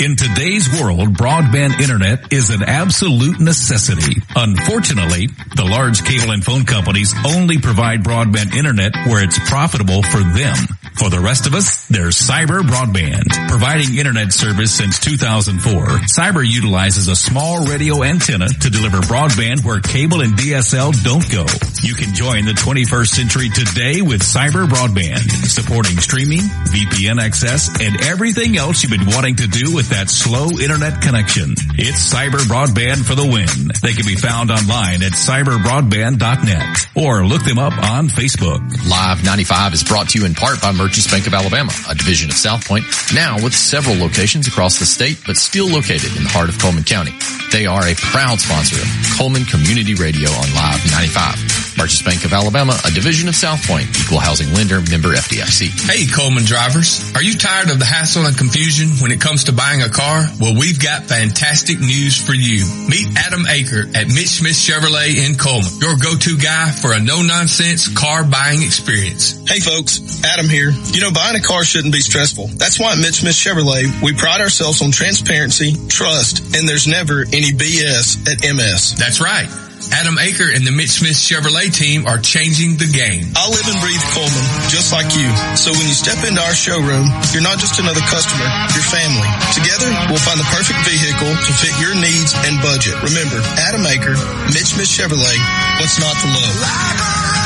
In 0.00 0.14
today's 0.14 0.80
world, 0.80 1.14
broadband 1.14 1.80
internet 1.80 2.32
is 2.32 2.50
an 2.50 2.62
absolute 2.62 3.40
necessity. 3.40 4.22
Unfortunately, 4.36 5.26
the 5.56 5.64
large 5.64 6.04
cable 6.04 6.30
and 6.30 6.44
phone 6.44 6.64
companies 6.64 7.12
only 7.26 7.58
provide 7.58 8.04
broadband 8.04 8.54
internet 8.54 8.94
where 9.06 9.24
it's 9.24 9.40
profitable 9.48 10.04
for 10.04 10.18
them. 10.18 10.56
For 10.98 11.10
the 11.10 11.20
rest 11.20 11.46
of 11.46 11.54
us, 11.54 11.86
there's 11.86 12.18
Cyber 12.18 12.58
Broadband. 12.58 13.30
Providing 13.48 13.96
internet 13.96 14.32
service 14.32 14.74
since 14.74 14.98
2004, 14.98 16.10
Cyber 16.10 16.42
utilizes 16.44 17.06
a 17.06 17.14
small 17.14 17.64
radio 17.66 18.02
antenna 18.02 18.48
to 18.48 18.68
deliver 18.68 18.98
broadband 19.06 19.64
where 19.64 19.78
cable 19.78 20.22
and 20.22 20.34
DSL 20.34 20.90
don't 21.04 21.22
go. 21.30 21.46
You 21.86 21.94
can 21.94 22.14
join 22.14 22.46
the 22.46 22.58
21st 22.58 23.06
century 23.06 23.48
today 23.48 24.02
with 24.02 24.22
Cyber 24.22 24.66
Broadband, 24.66 25.22
supporting 25.46 25.98
streaming, 25.98 26.42
VPN 26.74 27.22
access, 27.22 27.70
and 27.80 28.02
everything 28.02 28.56
else 28.56 28.82
you've 28.82 28.90
been 28.90 29.06
wanting 29.06 29.36
to 29.36 29.46
do 29.46 29.72
with 29.72 29.90
that 29.90 30.10
slow 30.10 30.50
internet 30.58 31.00
connection. 31.00 31.54
It's 31.78 32.12
Cyber 32.12 32.42
Broadband 32.50 33.06
for 33.06 33.14
the 33.14 33.22
win. 33.22 33.70
They 33.82 33.92
can 33.92 34.04
be 34.04 34.16
found 34.16 34.50
online 34.50 35.06
at 35.06 35.12
cyberbroadband.net 35.12 36.88
or 36.96 37.24
look 37.24 37.44
them 37.44 37.58
up 37.58 37.78
on 37.78 38.08
Facebook. 38.08 38.58
Live 38.90 39.24
95 39.24 39.74
is 39.74 39.84
brought 39.84 40.08
to 40.10 40.18
you 40.18 40.26
in 40.26 40.34
part 40.34 40.60
by 40.60 40.72
Merchants 40.88 41.12
Bank 41.12 41.26
of 41.26 41.34
Alabama, 41.34 41.70
a 41.90 41.94
division 41.94 42.30
of 42.30 42.36
South 42.36 42.66
Point, 42.66 42.82
now 43.12 43.36
with 43.44 43.52
several 43.52 43.94
locations 43.98 44.48
across 44.48 44.78
the 44.78 44.86
state, 44.86 45.20
but 45.26 45.36
still 45.36 45.68
located 45.68 46.16
in 46.16 46.24
the 46.24 46.32
heart 46.32 46.48
of 46.48 46.58
Cullman 46.58 46.84
County. 46.84 47.12
They 47.52 47.66
are 47.66 47.84
a 47.84 47.94
proud 47.94 48.40
sponsor 48.40 48.80
of 48.80 48.88
Cullman 49.20 49.44
Community 49.44 49.92
Radio 49.92 50.32
on 50.32 50.48
Live 50.56 50.80
95. 50.88 51.76
Merchants 51.76 52.02
Bank 52.02 52.24
of 52.24 52.32
Alabama, 52.32 52.74
a 52.84 52.90
division 52.90 53.28
of 53.28 53.36
South 53.36 53.62
Point, 53.68 53.86
equal 54.00 54.18
housing 54.18 54.52
lender, 54.52 54.80
member 54.90 55.14
FDIC. 55.14 55.70
Hey 55.86 56.10
Cullman 56.10 56.44
drivers, 56.44 57.04
are 57.14 57.22
you 57.22 57.36
tired 57.38 57.70
of 57.70 57.78
the 57.78 57.84
hassle 57.84 58.26
and 58.26 58.36
confusion 58.36 58.88
when 58.98 59.12
it 59.12 59.20
comes 59.20 59.44
to 59.44 59.52
buying 59.52 59.82
a 59.82 59.88
car? 59.88 60.26
Well, 60.40 60.58
we've 60.58 60.80
got 60.80 61.04
fantastic 61.04 61.78
news 61.78 62.18
for 62.18 62.34
you. 62.34 62.66
Meet 62.88 63.14
Adam 63.14 63.44
Aker 63.46 63.94
at 63.94 64.08
Mitch 64.08 64.42
Smith 64.42 64.58
Chevrolet 64.58 65.22
in 65.22 65.38
Cullman, 65.38 65.70
your 65.78 65.94
go-to 66.00 66.36
guy 66.36 66.72
for 66.72 66.92
a 66.92 67.00
no-nonsense 67.00 67.92
car 67.94 68.24
buying 68.24 68.64
experience. 68.64 69.38
Hey 69.46 69.60
folks, 69.60 70.24
Adam 70.24 70.48
here 70.50 70.74
You 70.92 71.00
know, 71.00 71.12
buying 71.12 71.36
a 71.36 71.40
car 71.40 71.64
shouldn't 71.64 71.92
be 71.92 72.00
stressful. 72.00 72.48
That's 72.58 72.78
why 72.78 72.92
at 72.92 72.98
Mitch 72.98 73.20
Smith 73.20 73.34
Chevrolet, 73.34 74.02
we 74.02 74.14
pride 74.14 74.40
ourselves 74.40 74.82
on 74.82 74.90
transparency, 74.90 75.74
trust, 75.88 76.56
and 76.56 76.68
there's 76.68 76.86
never 76.86 77.22
any 77.22 77.52
BS 77.52 78.26
at 78.26 78.42
MS. 78.42 78.94
That's 78.98 79.20
right. 79.20 79.48
Adam 79.92 80.18
Aker 80.20 80.50
and 80.52 80.66
the 80.66 80.74
Mitch 80.74 81.00
Smith 81.00 81.16
Chevrolet 81.16 81.72
team 81.72 82.04
are 82.06 82.18
changing 82.18 82.76
the 82.76 82.90
game. 82.90 83.24
I 83.32 83.48
live 83.48 83.64
and 83.64 83.78
breathe 83.80 84.04
Cullman, 84.12 84.46
just 84.68 84.92
like 84.92 85.08
you. 85.16 85.28
So 85.56 85.72
when 85.72 85.86
you 85.86 85.96
step 85.96 86.20
into 86.26 86.42
our 86.42 86.52
showroom, 86.52 87.08
you're 87.32 87.46
not 87.46 87.56
just 87.62 87.80
another 87.80 88.02
customer, 88.10 88.44
you're 88.74 88.84
family. 88.84 89.28
Together, 89.54 89.88
we'll 90.12 90.20
find 90.20 90.36
the 90.36 90.48
perfect 90.52 90.82
vehicle 90.84 91.32
to 91.32 91.50
fit 91.56 91.74
your 91.80 91.94
needs 91.96 92.36
and 92.44 92.60
budget. 92.60 92.98
Remember, 93.00 93.40
Adam 93.64 93.86
Aker, 93.86 94.18
Mitch 94.52 94.76
Smith 94.76 94.90
Chevrolet, 94.90 95.38
what's 95.80 95.96
not 96.02 96.14
to 96.20 96.28
love? 96.36 97.37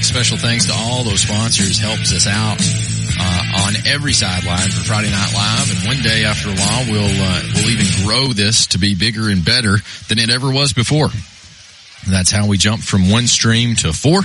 Back. 0.00 0.04
Special 0.04 0.38
thanks 0.38 0.66
to 0.66 0.72
all 0.74 1.04
those 1.04 1.20
sponsors. 1.20 1.78
Helps 1.78 2.12
us 2.12 2.26
out 2.26 2.58
uh, 3.18 3.66
on 3.66 3.74
every 3.86 4.12
sideline 4.12 4.68
for 4.70 4.84
Friday 4.84 5.10
Night 5.10 5.32
Live. 5.34 5.70
And 5.70 5.88
one 5.88 6.02
day, 6.02 6.24
after 6.24 6.48
a 6.48 6.54
while, 6.54 6.84
we'll 6.90 7.22
uh, 7.22 7.42
we'll 7.54 7.70
even 7.70 8.06
grow 8.06 8.32
this 8.32 8.68
to 8.68 8.78
be 8.78 8.94
bigger 8.94 9.28
and 9.28 9.44
better 9.44 9.76
than 10.08 10.18
it 10.18 10.30
ever 10.30 10.50
was 10.50 10.72
before. 10.72 11.08
That's 12.08 12.30
how 12.30 12.46
we 12.46 12.56
jump 12.56 12.82
from 12.82 13.10
one 13.10 13.26
stream 13.26 13.76
to 13.76 13.92
four, 13.92 14.20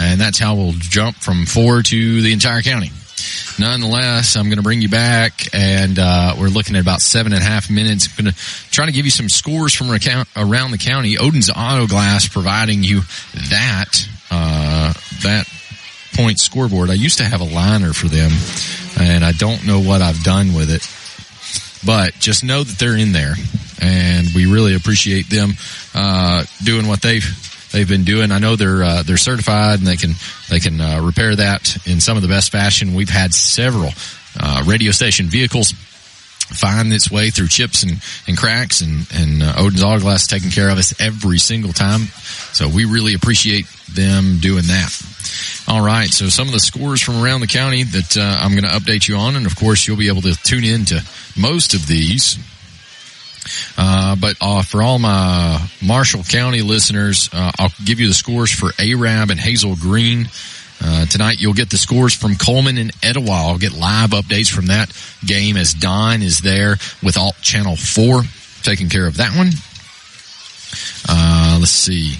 and 0.00 0.20
that's 0.20 0.38
how 0.38 0.54
we'll 0.54 0.72
jump 0.72 1.16
from 1.16 1.46
four 1.46 1.82
to 1.82 2.22
the 2.22 2.32
entire 2.32 2.62
county. 2.62 2.90
Nonetheless, 3.58 4.34
I'm 4.36 4.46
going 4.46 4.56
to 4.56 4.62
bring 4.62 4.80
you 4.80 4.88
back, 4.88 5.54
and 5.54 5.98
uh, 5.98 6.34
we're 6.40 6.48
looking 6.48 6.74
at 6.74 6.80
about 6.80 7.02
seven 7.02 7.34
and 7.34 7.42
a 7.42 7.44
half 7.44 7.70
minutes. 7.70 8.08
I'm 8.08 8.24
going 8.24 8.34
to 8.34 8.40
try 8.70 8.86
to 8.86 8.92
give 8.92 9.04
you 9.04 9.10
some 9.10 9.28
scores 9.28 9.74
from 9.74 9.90
around 9.90 10.70
the 10.70 10.78
county. 10.78 11.18
Odin's 11.18 11.50
Auto 11.50 11.86
Glass 11.86 12.26
providing 12.26 12.82
you 12.82 13.02
that 13.50 14.08
uh, 14.32 14.92
that 15.22 15.46
point 16.14 16.40
scoreboard. 16.40 16.90
I 16.90 16.94
used 16.94 17.18
to 17.18 17.24
have 17.24 17.40
a 17.40 17.44
liner 17.44 17.92
for 17.92 18.08
them, 18.08 18.30
and 18.98 19.24
I 19.24 19.32
don't 19.32 19.66
know 19.66 19.80
what 19.80 20.00
I've 20.00 20.22
done 20.24 20.54
with 20.54 20.70
it. 20.70 20.88
But 21.84 22.14
just 22.14 22.44
know 22.44 22.62
that 22.62 22.78
they're 22.78 22.96
in 22.96 23.12
there, 23.12 23.34
and 23.80 24.28
we 24.34 24.46
really 24.46 24.74
appreciate 24.74 25.28
them 25.28 25.52
uh, 25.94 26.44
doing 26.64 26.86
what 26.86 27.02
they've 27.02 27.24
they've 27.72 27.88
been 27.88 28.04
doing. 28.04 28.30
I 28.30 28.38
know 28.38 28.56
they're 28.56 28.82
uh, 28.82 29.02
they're 29.02 29.16
certified 29.16 29.78
and 29.78 29.86
they 29.86 29.96
can 29.96 30.12
they 30.48 30.60
can 30.60 30.80
uh, 30.80 31.02
repair 31.02 31.34
that 31.36 31.86
in 31.86 32.00
some 32.00 32.16
of 32.16 32.22
the 32.22 32.28
best 32.28 32.52
fashion. 32.52 32.94
We've 32.94 33.10
had 33.10 33.34
several 33.34 33.90
uh, 34.38 34.62
radio 34.66 34.92
station 34.92 35.26
vehicles 35.26 35.74
find 36.54 36.92
its 36.92 37.10
way 37.10 37.30
through 37.30 37.48
chips 37.48 37.82
and, 37.82 38.02
and 38.26 38.36
cracks 38.36 38.80
and, 38.80 39.06
and 39.14 39.42
uh, 39.42 39.54
Odin's 39.58 39.82
Auto 39.82 40.00
Glass 40.00 40.26
taking 40.26 40.50
care 40.50 40.68
of 40.68 40.78
us 40.78 40.98
every 41.00 41.38
single 41.38 41.72
time. 41.72 42.02
So 42.52 42.68
we 42.68 42.84
really 42.84 43.14
appreciate 43.14 43.66
them 43.90 44.38
doing 44.40 44.64
that. 44.64 44.92
All 45.68 45.84
right. 45.84 46.08
So 46.08 46.28
some 46.28 46.48
of 46.48 46.52
the 46.52 46.60
scores 46.60 47.00
from 47.00 47.22
around 47.22 47.40
the 47.40 47.46
county 47.46 47.84
that 47.84 48.16
uh, 48.16 48.38
I'm 48.40 48.50
going 48.52 48.64
to 48.64 48.70
update 48.70 49.08
you 49.08 49.16
on. 49.16 49.36
And 49.36 49.46
of 49.46 49.56
course, 49.56 49.86
you'll 49.86 49.96
be 49.96 50.08
able 50.08 50.22
to 50.22 50.34
tune 50.42 50.64
in 50.64 50.84
to 50.86 51.02
most 51.36 51.74
of 51.74 51.86
these. 51.86 52.38
Uh, 53.76 54.16
but 54.16 54.36
uh, 54.40 54.62
for 54.62 54.82
all 54.82 54.98
my 54.98 55.66
Marshall 55.82 56.22
County 56.24 56.62
listeners, 56.62 57.28
uh, 57.32 57.50
I'll 57.58 57.72
give 57.84 58.00
you 58.00 58.08
the 58.08 58.14
scores 58.14 58.52
for 58.52 58.70
Arab 58.78 59.30
and 59.30 59.40
Hazel 59.40 59.76
Green. 59.76 60.28
Uh, 60.84 61.06
tonight 61.06 61.40
you'll 61.40 61.54
get 61.54 61.70
the 61.70 61.76
scores 61.78 62.14
from 62.14 62.34
Cullman 62.34 62.78
and 62.78 62.90
Etowah. 63.02 63.48
I'll 63.48 63.58
get 63.58 63.72
live 63.72 64.10
updates 64.10 64.50
from 64.50 64.66
that 64.66 64.92
game 65.24 65.56
as 65.56 65.74
Don 65.74 66.22
is 66.22 66.40
there 66.40 66.76
with 67.02 67.16
Alt 67.16 67.36
Channel 67.40 67.76
4 67.76 68.22
taking 68.62 68.88
care 68.88 69.06
of 69.06 69.18
that 69.18 69.36
one. 69.36 69.50
Uh, 71.08 71.58
let's 71.60 71.70
see. 71.70 72.16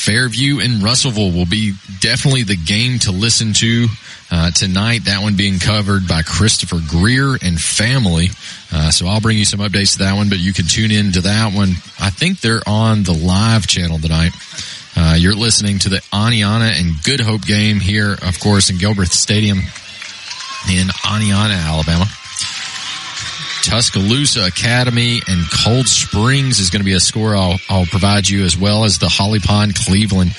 Fairview 0.00 0.60
and 0.60 0.82
Russellville 0.82 1.32
will 1.32 1.46
be 1.46 1.74
definitely 2.00 2.44
the 2.44 2.56
game 2.56 2.98
to 3.00 3.12
listen 3.12 3.52
to 3.54 3.86
uh, 4.30 4.50
tonight. 4.50 5.04
That 5.04 5.22
one 5.22 5.36
being 5.36 5.58
covered 5.58 6.08
by 6.08 6.22
Christopher 6.22 6.78
Greer 6.88 7.36
and 7.42 7.60
family. 7.60 8.28
Uh, 8.72 8.90
so 8.90 9.06
I'll 9.06 9.20
bring 9.20 9.36
you 9.36 9.44
some 9.44 9.60
updates 9.60 9.92
to 9.92 9.98
that 9.98 10.16
one, 10.16 10.30
but 10.30 10.38
you 10.38 10.54
can 10.54 10.64
tune 10.64 10.90
in 10.90 11.12
to 11.12 11.20
that 11.22 11.52
one. 11.52 11.70
I 12.00 12.08
think 12.08 12.40
they're 12.40 12.62
on 12.66 13.02
the 13.02 13.12
live 13.12 13.66
channel 13.66 13.98
tonight. 13.98 14.32
Uh, 14.96 15.14
you're 15.18 15.34
listening 15.34 15.78
to 15.78 15.88
the 15.88 15.98
Oneonta 16.12 16.80
and 16.80 17.02
Good 17.02 17.20
Hope 17.20 17.42
game 17.42 17.80
here, 17.80 18.12
of 18.12 18.40
course, 18.40 18.70
in 18.70 18.78
Gilbert 18.78 19.08
Stadium 19.08 19.58
in 19.58 20.88
Oneonta, 20.88 21.56
Alabama. 21.56 22.06
Tuscaloosa 23.62 24.46
Academy 24.46 25.20
and 25.28 25.44
Cold 25.64 25.86
Springs 25.86 26.60
is 26.60 26.70
going 26.70 26.80
to 26.80 26.84
be 26.84 26.94
a 26.94 27.00
score 27.00 27.36
I'll, 27.36 27.58
I'll 27.68 27.86
provide 27.86 28.28
you 28.28 28.44
as 28.44 28.56
well 28.56 28.84
as 28.84 28.98
the 28.98 29.08
Holly 29.08 29.38
Pond 29.38 29.74
Cleveland 29.74 30.32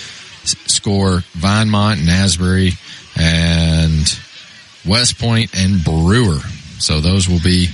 score, 0.43 1.19
Vinemont 1.37 1.99
and 1.99 2.09
Asbury 2.09 2.71
and 3.15 4.19
West 4.85 5.19
Point 5.19 5.51
and 5.55 5.83
Brewer. 5.83 6.39
So 6.79 6.99
those 6.99 7.29
will 7.29 7.39
be 7.39 7.69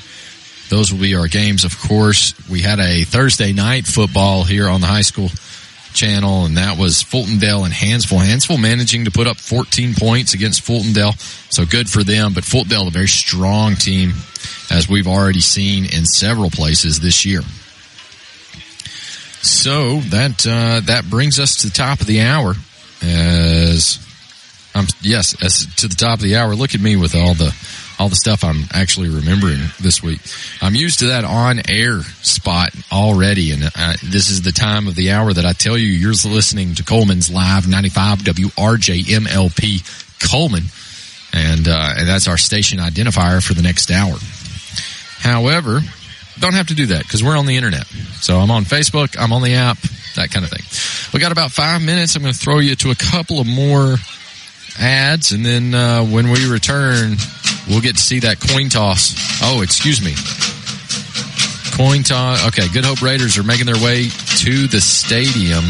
those 0.69 0.91
will 0.91 0.99
be 0.99 1.15
our 1.15 1.27
games. 1.27 1.63
Of 1.63 1.79
course, 1.79 2.33
we 2.49 2.61
had 2.61 2.79
a 2.79 3.05
Thursday 3.05 3.53
night 3.53 3.85
football 3.85 4.43
here 4.43 4.67
on 4.67 4.81
the 4.81 4.87
high 4.87 5.01
school 5.01 5.29
channel, 5.97 6.45
and 6.45 6.57
that 6.57 6.77
was 6.77 7.03
Fultondale 7.03 7.65
and 7.65 7.73
Hanceville. 7.73 8.23
Hanceville 8.23 8.61
managing 8.61 9.05
to 9.05 9.11
put 9.11 9.27
up 9.27 9.37
14 9.37 9.95
points 9.95 10.33
against 10.33 10.63
Fultondale, 10.63 11.17
so 11.51 11.65
good 11.65 11.89
for 11.89 12.03
them. 12.03 12.33
But 12.33 12.43
Fultondale, 12.43 12.87
a 12.87 12.91
very 12.91 13.07
strong 13.07 13.75
team, 13.75 14.13
as 14.71 14.87
we've 14.87 15.07
already 15.07 15.41
seen 15.41 15.85
in 15.85 16.05
several 16.05 16.49
places 16.49 16.99
this 16.99 17.25
year. 17.25 17.41
So 19.41 19.99
that 20.09 20.45
uh, 20.47 20.81
that 20.85 21.09
brings 21.09 21.39
us 21.39 21.61
to 21.61 21.67
the 21.67 21.73
top 21.73 22.01
of 22.01 22.07
the 22.07 22.21
hour. 22.21 22.53
As 23.01 23.99
um, 24.75 24.85
yes, 25.01 25.41
as 25.41 25.65
to 25.77 25.87
the 25.87 25.95
top 25.95 26.19
of 26.19 26.23
the 26.23 26.35
hour. 26.35 26.55
Look 26.55 26.75
at 26.75 26.81
me 26.81 26.95
with 26.95 27.15
all 27.15 27.33
the 27.33 27.55
all 27.99 28.09
the 28.09 28.15
stuff 28.15 28.43
I'm 28.43 28.63
actually 28.73 29.09
remembering 29.09 29.59
this 29.79 30.03
week. 30.03 30.21
I'm 30.61 30.75
used 30.75 30.99
to 30.99 31.07
that 31.07 31.25
on 31.25 31.61
air 31.67 32.01
spot 32.21 32.69
already, 32.91 33.51
and 33.51 33.63
uh, 33.63 33.93
this 34.03 34.29
is 34.29 34.43
the 34.43 34.51
time 34.51 34.87
of 34.87 34.95
the 34.95 35.11
hour 35.11 35.33
that 35.33 35.45
I 35.45 35.53
tell 35.53 35.77
you 35.77 35.87
you're 35.87 36.11
listening 36.11 36.75
to 36.75 36.83
Cullman's 36.83 37.31
Live 37.31 37.67
95 37.67 38.19
WRJMLP 38.19 40.29
Coleman, 40.29 40.63
and 41.33 41.67
uh, 41.67 41.93
and 41.97 42.07
that's 42.07 42.27
our 42.27 42.37
station 42.37 42.79
identifier 42.79 43.43
for 43.43 43.53
the 43.53 43.63
next 43.63 43.91
hour. 43.91 44.15
However, 45.19 45.81
don't 46.39 46.53
have 46.53 46.67
to 46.67 46.75
do 46.75 46.87
that 46.87 47.03
because 47.03 47.23
we're 47.23 47.37
on 47.37 47.45
the 47.45 47.57
internet. 47.57 47.85
So 48.21 48.37
I'm 48.37 48.51
on 48.51 48.63
Facebook, 48.63 49.17
I'm 49.19 49.33
on 49.33 49.41
the 49.41 49.55
app, 49.55 49.77
that 50.15 50.31
kind 50.31 50.45
of 50.45 50.51
thing. 50.51 50.63
We 51.13 51.19
got 51.19 51.31
about 51.31 51.51
five 51.51 51.83
minutes. 51.83 52.15
I'm 52.15 52.21
going 52.21 52.33
to 52.33 52.39
throw 52.39 52.59
you 52.59 52.75
to 52.75 52.91
a 52.91 52.95
couple 52.95 53.39
of 53.39 53.47
more 53.47 53.95
ads, 54.79 55.31
and 55.31 55.45
then 55.45 55.73
uh, 55.73 56.03
when 56.03 56.29
we 56.29 56.49
return, 56.49 57.15
we'll 57.67 57.81
get 57.81 57.95
to 57.95 58.01
see 58.01 58.19
that 58.21 58.39
coin 58.39 58.69
toss. 58.69 59.15
Oh, 59.41 59.61
excuse 59.61 60.01
me. 60.01 60.13
Coin 61.75 62.03
toss. 62.03 62.47
Okay, 62.47 62.67
Good 62.73 62.85
Hope 62.85 63.01
Raiders 63.01 63.37
are 63.37 63.43
making 63.43 63.65
their 63.65 63.81
way 63.83 64.09
to 64.09 64.67
the 64.67 64.81
stadium. 64.81 65.63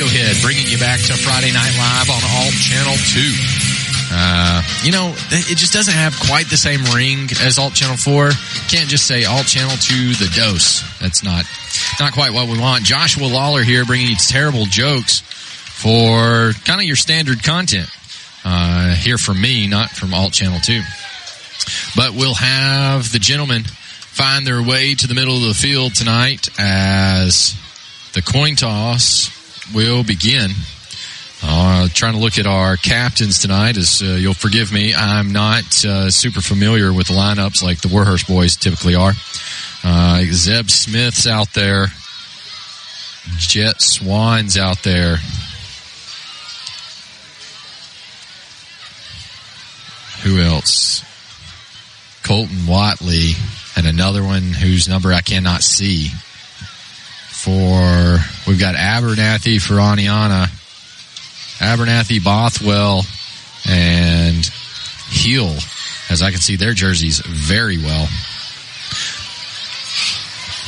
Radiohead 0.00 0.42
bringing 0.42 0.66
you 0.66 0.78
back 0.78 0.98
to 0.98 1.12
Friday 1.12 1.52
Night 1.52 1.76
Live 1.76 2.08
on 2.08 2.22
Alt 2.40 2.54
Channel 2.56 2.96
2. 2.96 3.20
Uh, 4.10 4.62
you 4.82 4.92
know, 4.92 5.12
it 5.30 5.58
just 5.58 5.74
doesn't 5.74 5.92
have 5.92 6.18
quite 6.26 6.48
the 6.48 6.56
same 6.56 6.82
ring 6.96 7.28
as 7.42 7.58
Alt 7.58 7.74
Channel 7.74 7.98
4. 7.98 8.30
Can't 8.70 8.88
just 8.88 9.06
say 9.06 9.26
Alt 9.26 9.44
Channel 9.44 9.76
2 9.76 10.14
the 10.14 10.32
dose. 10.34 10.80
That's 11.00 11.22
not, 11.22 11.44
not 12.00 12.14
quite 12.14 12.32
what 12.32 12.48
we 12.48 12.58
want. 12.58 12.82
Joshua 12.82 13.26
Lawler 13.26 13.62
here 13.62 13.84
bringing 13.84 14.08
you 14.08 14.16
terrible 14.16 14.64
jokes 14.64 15.20
for 15.20 16.52
kind 16.64 16.80
of 16.80 16.86
your 16.86 16.96
standard 16.96 17.42
content. 17.44 17.90
Uh, 18.42 18.94
here 18.94 19.18
from 19.18 19.38
me, 19.38 19.66
not 19.66 19.90
from 19.90 20.14
Alt 20.14 20.32
Channel 20.32 20.60
2. 20.60 20.80
But 21.94 22.14
we'll 22.14 22.32
have 22.32 23.12
the 23.12 23.18
gentlemen 23.18 23.64
find 23.64 24.46
their 24.46 24.62
way 24.62 24.94
to 24.94 25.06
the 25.06 25.14
middle 25.14 25.36
of 25.36 25.42
the 25.42 25.54
field 25.54 25.94
tonight 25.94 26.48
as 26.58 27.54
the 28.14 28.22
coin 28.22 28.56
toss 28.56 29.39
will 29.74 30.04
begin. 30.04 30.50
Uh, 31.42 31.88
trying 31.94 32.12
to 32.12 32.18
look 32.18 32.38
at 32.38 32.46
our 32.46 32.76
captains 32.76 33.38
tonight, 33.38 33.76
as 33.78 34.02
uh, 34.02 34.06
you'll 34.06 34.34
forgive 34.34 34.72
me, 34.72 34.92
I'm 34.94 35.32
not 35.32 35.84
uh, 35.84 36.10
super 36.10 36.42
familiar 36.42 36.92
with 36.92 37.08
lineups 37.08 37.62
like 37.62 37.80
the 37.80 37.88
Warhurst 37.88 38.28
boys 38.28 38.56
typically 38.56 38.94
are. 38.94 39.12
Uh, 39.82 40.22
Zeb 40.24 40.68
Smith's 40.68 41.26
out 41.26 41.52
there, 41.54 41.86
Jet 43.38 43.80
Swan's 43.80 44.58
out 44.58 44.82
there. 44.82 45.16
Who 50.22 50.38
else? 50.40 51.02
Colton 52.22 52.66
Watley 52.66 53.32
and 53.76 53.86
another 53.86 54.22
one 54.22 54.42
whose 54.42 54.86
number 54.86 55.12
I 55.12 55.22
cannot 55.22 55.62
see. 55.62 56.10
For 57.42 58.18
we've 58.46 58.60
got 58.60 58.74
Abernathy 58.74 59.62
for 59.62 59.74
Oneonta, 59.74 60.48
Abernathy, 61.58 62.22
Bothwell, 62.22 63.06
and 63.66 64.44
Heel. 65.08 65.56
As 66.10 66.20
I 66.20 66.32
can 66.32 66.40
see 66.40 66.56
their 66.56 66.74
jerseys 66.74 67.20
very 67.20 67.78
well. 67.78 68.08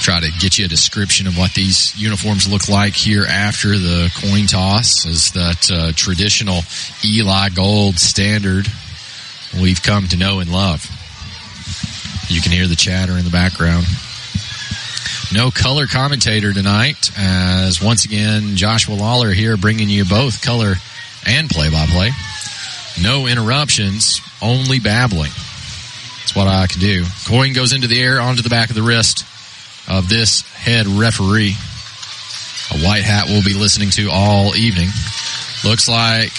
Try 0.00 0.20
to 0.20 0.30
get 0.40 0.58
you 0.58 0.64
a 0.64 0.68
description 0.68 1.26
of 1.26 1.36
what 1.36 1.52
these 1.52 1.94
uniforms 2.00 2.50
look 2.50 2.70
like 2.70 2.94
here 2.94 3.26
after 3.28 3.76
the 3.76 4.10
coin 4.22 4.46
toss 4.46 5.04
as 5.06 5.32
that 5.32 5.70
uh, 5.70 5.92
traditional 5.94 6.62
Eli 7.04 7.50
Gold 7.50 7.98
standard 7.98 8.66
we've 9.60 9.82
come 9.82 10.08
to 10.08 10.16
know 10.16 10.40
and 10.40 10.50
love. 10.50 10.86
You 12.28 12.40
can 12.40 12.50
hear 12.50 12.66
the 12.66 12.76
chatter 12.76 13.18
in 13.18 13.24
the 13.24 13.30
background. 13.30 13.84
No 15.32 15.50
color 15.50 15.86
commentator 15.86 16.52
tonight, 16.52 17.10
as 17.16 17.82
once 17.82 18.04
again, 18.04 18.54
Joshua 18.56 18.94
Lawler 18.94 19.32
here 19.32 19.56
bringing 19.56 19.88
you 19.88 20.04
both 20.04 20.42
color 20.42 20.74
and 21.26 21.48
play 21.48 21.70
by 21.70 21.86
play. 21.86 22.10
No 23.02 23.26
interruptions, 23.26 24.20
only 24.42 24.78
babbling. 24.78 25.30
That's 25.30 26.36
what 26.36 26.48
I 26.48 26.66
can 26.66 26.80
do. 26.80 27.04
Coin 27.26 27.54
goes 27.54 27.72
into 27.72 27.88
the 27.88 28.00
air 28.00 28.20
onto 28.20 28.42
the 28.42 28.50
back 28.50 28.68
of 28.68 28.76
the 28.76 28.82
wrist 28.82 29.24
of 29.88 30.08
this 30.08 30.42
head 30.52 30.86
referee. 30.86 31.56
A 32.70 32.86
white 32.86 33.02
hat 33.02 33.28
will 33.28 33.42
be 33.42 33.54
listening 33.54 33.90
to 33.90 34.10
all 34.10 34.54
evening. 34.54 34.88
Looks 35.64 35.88
like 35.88 36.32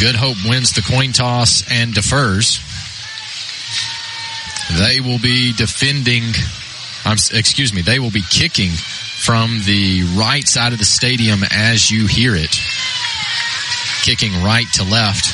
Good 0.00 0.16
Hope 0.16 0.36
wins 0.48 0.72
the 0.72 0.82
coin 0.82 1.12
toss 1.12 1.64
and 1.70 1.94
defers. 1.94 2.58
They 4.78 5.00
will 5.00 5.18
be 5.18 5.52
defending, 5.52 6.24
excuse 7.12 7.72
me, 7.72 7.82
they 7.82 7.98
will 7.98 8.10
be 8.10 8.22
kicking 8.22 8.70
from 8.70 9.60
the 9.64 10.02
right 10.16 10.46
side 10.46 10.72
of 10.72 10.78
the 10.78 10.84
stadium 10.84 11.40
as 11.50 11.90
you 11.90 12.06
hear 12.06 12.34
it. 12.34 12.56
Kicking 14.02 14.42
right 14.42 14.66
to 14.74 14.84
left. 14.84 15.32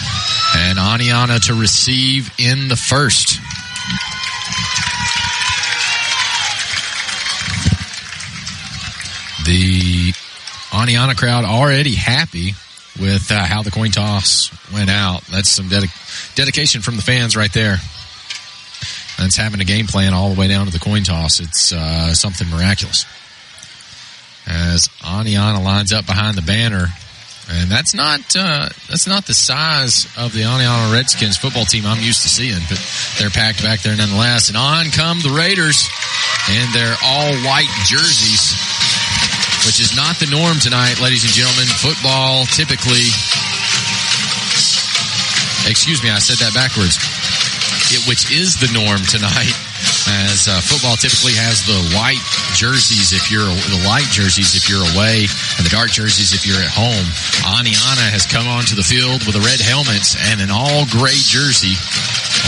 And 0.56 0.78
Oneonta 0.78 1.44
to 1.46 1.54
receive 1.54 2.32
in 2.38 2.68
the 2.68 2.76
first. 2.76 3.40
The 9.44 10.12
Oneonta 10.70 11.16
crowd 11.16 11.44
already 11.44 11.94
happy 11.94 12.54
with 13.00 13.30
uh, 13.30 13.44
how 13.44 13.62
the 13.62 13.70
coin 13.70 13.90
toss 13.90 14.50
went 14.72 14.90
out. 14.90 15.22
That's 15.26 15.50
some 15.50 15.68
dedic- 15.68 16.34
dedication 16.34 16.82
from 16.82 16.96
the 16.96 17.02
fans 17.02 17.36
right 17.36 17.52
there. 17.52 17.78
That's 19.18 19.36
having 19.36 19.60
a 19.60 19.64
game 19.64 19.86
plan 19.86 20.12
all 20.12 20.32
the 20.32 20.38
way 20.38 20.48
down 20.48 20.66
to 20.66 20.72
the 20.72 20.78
coin 20.78 21.02
toss. 21.02 21.40
It's 21.40 21.72
uh, 21.72 22.14
something 22.14 22.48
miraculous. 22.48 23.06
As 24.46 24.88
Oneonta 25.00 25.64
lines 25.64 25.92
up 25.92 26.04
behind 26.04 26.36
the 26.36 26.42
banner, 26.42 26.88
and 27.48 27.70
that's 27.70 27.94
not 27.94 28.20
uh, 28.36 28.68
that's 28.88 29.06
not 29.06 29.26
the 29.26 29.34
size 29.34 30.08
of 30.16 30.32
the 30.32 30.42
Oneonta 30.42 30.92
Redskins 30.92 31.36
football 31.36 31.64
team 31.64 31.84
I'm 31.86 32.02
used 32.02 32.22
to 32.22 32.28
seeing, 32.28 32.60
but 32.68 32.80
they're 33.18 33.30
packed 33.30 33.62
back 33.62 33.80
there 33.80 33.96
nonetheless. 33.96 34.48
And 34.48 34.56
on 34.56 34.90
come 34.90 35.20
the 35.20 35.32
Raiders 35.32 35.88
in 36.48 36.66
their 36.72 36.96
all 37.04 37.32
white 37.44 37.72
jerseys, 37.84 38.56
which 39.64 39.80
is 39.80 39.96
not 39.96 40.16
the 40.16 40.28
norm 40.28 40.56
tonight, 40.60 41.00
ladies 41.00 41.24
and 41.24 41.32
gentlemen. 41.32 41.68
Football 41.80 42.44
typically, 42.48 43.08
excuse 45.68 46.02
me, 46.02 46.10
I 46.10 46.18
said 46.18 46.40
that 46.44 46.52
backwards. 46.52 46.96
Which 48.10 48.34
is 48.34 48.58
the 48.58 48.68
norm 48.74 49.00
tonight, 49.06 49.54
as 50.26 50.50
uh, 50.50 50.58
football 50.60 50.98
typically 50.98 51.32
has 51.38 51.62
the 51.62 51.78
white 51.94 52.20
jerseys 52.58 53.14
if 53.14 53.30
you're 53.30 53.46
the 53.46 53.82
light 53.86 54.10
jerseys 54.10 54.58
if 54.58 54.66
you're 54.68 54.82
away, 54.82 55.30
and 55.56 55.62
the 55.62 55.70
dark 55.70 55.94
jerseys 55.94 56.34
if 56.34 56.42
you're 56.42 56.58
at 56.58 56.68
home. 56.68 57.06
Oneonta 57.46 58.04
has 58.10 58.26
come 58.26 58.50
onto 58.50 58.74
the 58.74 58.82
field 58.84 59.22
with 59.24 59.38
a 59.38 59.44
red 59.46 59.62
helmet 59.62 60.04
and 60.28 60.42
an 60.42 60.50
all 60.50 60.84
gray 60.90 61.16
jersey 61.16 61.78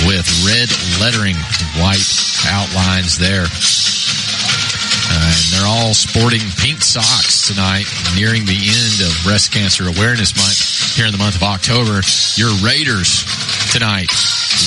with 0.05 0.27
red 0.45 0.69
lettering, 1.01 1.39
white 1.79 2.05
outlines 2.51 3.17
there. 3.17 3.47
and 3.47 5.41
they're 5.55 5.71
all 5.71 5.95
sporting 5.95 6.43
pink 6.59 6.83
socks 6.83 7.47
tonight, 7.49 7.87
nearing 8.19 8.45
the 8.45 8.59
end 8.59 8.97
of 9.07 9.15
Breast 9.25 9.53
Cancer 9.55 9.87
Awareness 9.87 10.35
Month 10.37 10.97
here 10.99 11.07
in 11.07 11.13
the 11.13 11.23
month 11.23 11.37
of 11.37 11.43
October. 11.47 12.03
Your 12.37 12.53
Raiders 12.61 13.25
tonight, 13.66 14.11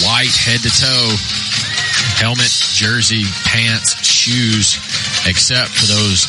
white 0.04 0.36
head 0.36 0.62
to 0.62 0.70
toe, 0.70 1.10
helmet, 2.20 2.52
jersey, 2.76 3.24
pants, 3.46 3.96
shoes, 4.06 4.78
except 5.28 5.70
for 5.70 5.88
those 5.88 6.26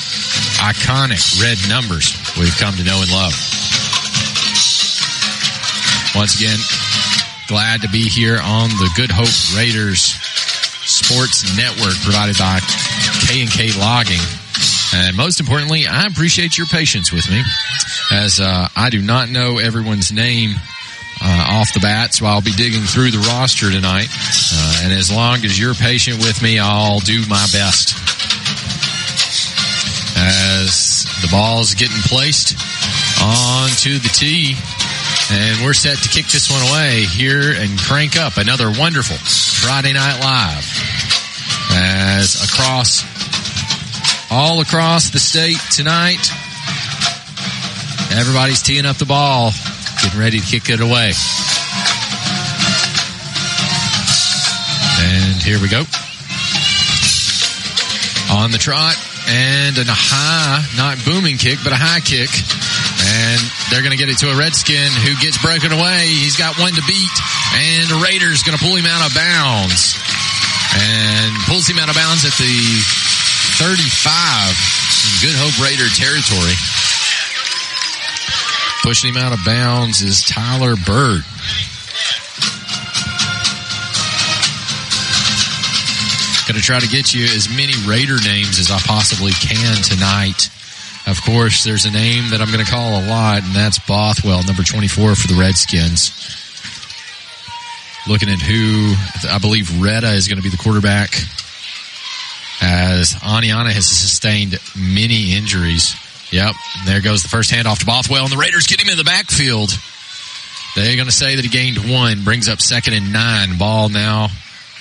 iconic 0.58 1.20
red 1.42 1.58
numbers 1.68 2.16
we've 2.38 2.56
come 2.58 2.74
to 2.76 2.84
know 2.84 3.02
and 3.02 3.10
love. 3.10 3.34
Once 6.14 6.34
again, 6.34 6.58
glad 7.46 7.82
to 7.82 7.88
be 7.88 8.08
here 8.08 8.38
on 8.42 8.68
the 8.70 8.90
Good 8.96 9.10
Hope 9.10 9.30
Raiders 9.56 10.14
Sports 10.84 11.56
Network 11.56 11.94
provided 12.02 12.36
by 12.38 12.60
K&K 13.26 13.78
Logging. 13.78 14.20
And 14.92 15.16
most 15.16 15.40
importantly, 15.40 15.86
I 15.86 16.06
appreciate 16.06 16.58
your 16.58 16.66
patience 16.66 17.12
with 17.12 17.30
me 17.30 17.42
as 18.10 18.40
uh, 18.40 18.68
I 18.74 18.90
do 18.90 19.00
not 19.00 19.28
know 19.28 19.58
everyone's 19.58 20.10
name 20.10 20.56
off 21.50 21.74
the 21.74 21.80
bat, 21.80 22.14
so 22.14 22.26
I'll 22.26 22.40
be 22.40 22.52
digging 22.52 22.82
through 22.82 23.10
the 23.10 23.18
roster 23.18 23.70
tonight. 23.70 24.08
Uh, 24.54 24.84
and 24.84 24.92
as 24.92 25.10
long 25.10 25.44
as 25.44 25.58
you're 25.58 25.74
patient 25.74 26.18
with 26.18 26.40
me, 26.42 26.58
I'll 26.58 27.00
do 27.00 27.26
my 27.26 27.44
best. 27.52 27.98
As 30.16 31.04
the 31.22 31.28
ball's 31.30 31.74
getting 31.74 32.00
placed 32.06 32.54
onto 33.20 33.98
the 33.98 34.10
tee, 34.14 34.54
and 35.32 35.64
we're 35.64 35.74
set 35.74 35.98
to 35.98 36.08
kick 36.08 36.26
this 36.26 36.50
one 36.50 36.62
away 36.70 37.04
here 37.04 37.52
and 37.52 37.78
crank 37.78 38.16
up 38.16 38.36
another 38.36 38.70
wonderful 38.70 39.16
Friday 39.16 39.92
Night 39.92 40.20
Live. 40.20 40.66
As 41.72 42.42
across, 42.42 43.04
all 44.30 44.60
across 44.60 45.10
the 45.10 45.18
state 45.18 45.58
tonight, 45.70 46.30
everybody's 48.12 48.62
teeing 48.62 48.86
up 48.86 48.96
the 48.96 49.06
ball, 49.06 49.52
getting 50.02 50.20
ready 50.20 50.40
to 50.40 50.46
kick 50.46 50.70
it 50.70 50.80
away. 50.80 51.12
And 55.00 55.42
here 55.42 55.60
we 55.60 55.68
go. 55.68 55.84
On 58.32 58.50
the 58.50 58.58
trot, 58.58 58.96
and 59.30 59.78
a 59.78 59.84
high, 59.86 60.64
not 60.74 60.98
booming 61.04 61.38
kick, 61.38 61.58
but 61.62 61.72
a 61.72 61.78
high 61.78 62.00
kick. 62.00 62.30
And 63.00 63.40
they're 63.70 63.82
going 63.82 63.94
to 63.94 64.00
get 64.00 64.10
it 64.10 64.18
to 64.26 64.28
a 64.30 64.36
Redskin 64.36 64.90
who 65.06 65.14
gets 65.22 65.38
broken 65.38 65.72
away. 65.72 66.10
He's 66.10 66.36
got 66.36 66.58
one 66.58 66.74
to 66.74 66.84
beat, 66.84 67.16
and 67.54 67.86
the 67.88 68.00
Raiders 68.02 68.42
going 68.42 68.58
to 68.58 68.62
pull 68.62 68.76
him 68.76 68.86
out 68.86 69.06
of 69.06 69.14
bounds. 69.14 69.96
And 70.70 71.34
pulls 71.50 71.66
him 71.66 71.82
out 71.82 71.90
of 71.90 71.98
bounds 71.98 72.22
at 72.22 72.34
the 72.38 72.56
35 73.58 73.74
in 73.74 75.12
Good 75.22 75.36
Hope 75.38 75.58
Raider 75.58 75.90
territory. 75.90 76.54
Pushing 78.82 79.14
him 79.14 79.18
out 79.18 79.32
of 79.32 79.44
bounds 79.44 80.00
is 80.02 80.22
Tyler 80.22 80.74
Bird. 80.74 81.22
Going 86.48 86.58
to 86.58 86.66
try 86.66 86.80
to 86.80 86.88
get 86.88 87.14
you 87.14 87.24
as 87.26 87.48
many 87.48 87.74
Raider 87.86 88.16
names 88.24 88.58
as 88.58 88.70
I 88.70 88.78
possibly 88.80 89.30
can 89.32 89.76
tonight 89.82 90.50
Of 91.06 91.22
course, 91.22 91.64
there's 91.64 91.84
a 91.86 91.90
name 91.90 92.30
that 92.30 92.40
I'm 92.40 92.50
going 92.52 92.64
to 92.64 92.70
call 92.70 93.00
a 93.00 93.04
lot, 93.06 93.42
and 93.42 93.54
that's 93.54 93.78
Bothwell, 93.78 94.42
number 94.44 94.62
24 94.62 95.14
for 95.14 95.28
the 95.28 95.34
Redskins. 95.34 96.12
Looking 98.08 98.28
at 98.28 98.40
who 98.40 98.94
I 99.28 99.38
believe 99.38 99.80
Retta 99.80 100.10
is 100.12 100.28
going 100.28 100.36
to 100.38 100.42
be 100.42 100.50
the 100.50 100.56
quarterback 100.56 101.14
as 102.62 103.14
Oneonta 103.14 103.70
has 103.72 103.86
sustained 103.86 104.58
many 104.76 105.34
injuries. 105.36 105.94
Yep, 106.32 106.54
there 106.86 107.00
goes 107.00 107.22
the 107.22 107.28
first 107.28 107.50
handoff 107.50 107.80
to 107.80 107.86
Bothwell, 107.86 108.24
and 108.24 108.32
the 108.32 108.36
Raiders 108.36 108.66
get 108.66 108.80
him 108.80 108.88
in 108.88 108.96
the 108.96 109.04
backfield. 109.04 109.70
They're 110.76 110.94
going 110.94 111.08
to 111.08 111.12
say 111.12 111.34
that 111.34 111.44
he 111.44 111.48
gained 111.48 111.78
one, 111.90 112.22
brings 112.22 112.48
up 112.48 112.60
second 112.60 112.94
and 112.94 113.12
nine. 113.12 113.58
Ball 113.58 113.88
now 113.88 114.28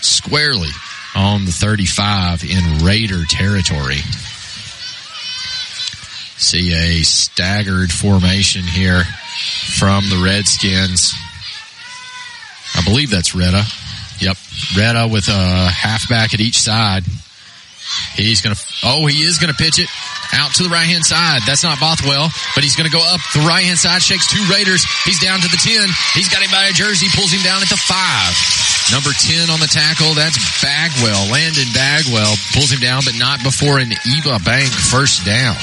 squarely 0.01 0.69
on 1.15 1.45
the 1.45 1.51
35 1.51 2.43
in 2.43 2.85
Raider 2.85 3.23
territory. 3.27 4.01
See 6.37 6.73
a 6.73 7.03
staggered 7.03 7.91
formation 7.91 8.63
here 8.63 9.03
from 9.77 10.05
the 10.09 10.21
Redskins. 10.23 11.13
I 12.75 12.83
believe 12.83 13.09
that's 13.09 13.33
Retta. 13.33 13.63
Yep. 14.19 14.37
Retta 14.77 15.07
with 15.11 15.27
a 15.27 15.69
halfback 15.69 16.35
at 16.35 16.39
each 16.39 16.59
side. 16.59 17.03
He's 18.13 18.41
going 18.41 18.55
to, 18.55 18.61
oh, 18.83 19.07
he 19.07 19.23
is 19.23 19.39
going 19.39 19.51
to 19.51 19.57
pitch 19.57 19.79
it 19.79 19.89
out 20.33 20.53
to 20.55 20.63
the 20.63 20.69
right 20.69 20.85
hand 20.85 21.05
side. 21.05 21.41
That's 21.45 21.63
not 21.63 21.79
Bothwell, 21.79 22.29
but 22.55 22.63
he's 22.63 22.75
going 22.75 22.89
to 22.89 22.95
go 22.95 23.01
up 23.01 23.21
the 23.33 23.45
right 23.45 23.63
hand 23.65 23.77
side, 23.77 24.01
shakes 24.01 24.29
two 24.29 24.41
Raiders. 24.51 24.85
He's 25.05 25.19
down 25.19 25.41
to 25.41 25.49
the 25.49 25.57
10. 25.57 25.89
He's 26.13 26.29
got 26.29 26.41
him 26.41 26.51
by 26.51 26.69
a 26.69 26.73
jersey, 26.73 27.07
pulls 27.13 27.31
him 27.31 27.41
down 27.41 27.61
at 27.61 27.69
the 27.69 27.79
five. 27.79 28.33
Number 28.91 29.13
10 29.13 29.53
on 29.53 29.61
the 29.61 29.69
tackle. 29.69 30.17
That's 30.17 30.37
Bagwell. 30.61 31.29
Landon 31.29 31.69
Bagwell 31.73 32.33
pulls 32.53 32.73
him 32.73 32.81
down, 32.81 33.05
but 33.05 33.13
not 33.17 33.41
before 33.43 33.77
an 33.77 33.93
Eva 34.05 34.41
Bank 34.41 34.69
first 34.73 35.25
down. 35.25 35.57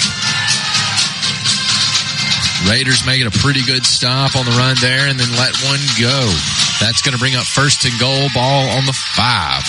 Raiders 2.71 3.05
making 3.07 3.27
a 3.27 3.35
pretty 3.35 3.63
good 3.63 3.85
stop 3.85 4.35
on 4.35 4.45
the 4.45 4.55
run 4.55 4.77
there 4.81 5.07
and 5.07 5.19
then 5.19 5.31
let 5.39 5.55
one 5.63 5.83
go. 6.01 6.27
That's 6.81 7.03
going 7.03 7.15
to 7.15 7.19
bring 7.19 7.35
up 7.35 7.45
first 7.45 7.85
and 7.85 7.99
goal 7.99 8.29
ball 8.35 8.71
on 8.71 8.87
the 8.87 8.93
five. 8.93 9.65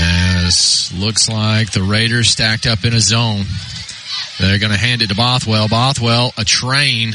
As 0.00 0.92
looks 0.96 1.28
like 1.28 1.72
the 1.72 1.82
Raiders 1.82 2.28
stacked 2.28 2.66
up 2.66 2.84
in 2.84 2.94
a 2.94 3.00
zone. 3.00 3.44
They're 4.38 4.58
going 4.58 4.72
to 4.72 4.78
hand 4.78 5.02
it 5.02 5.08
to 5.08 5.14
Bothwell. 5.14 5.68
Bothwell, 5.68 6.32
a 6.38 6.44
train. 6.44 7.12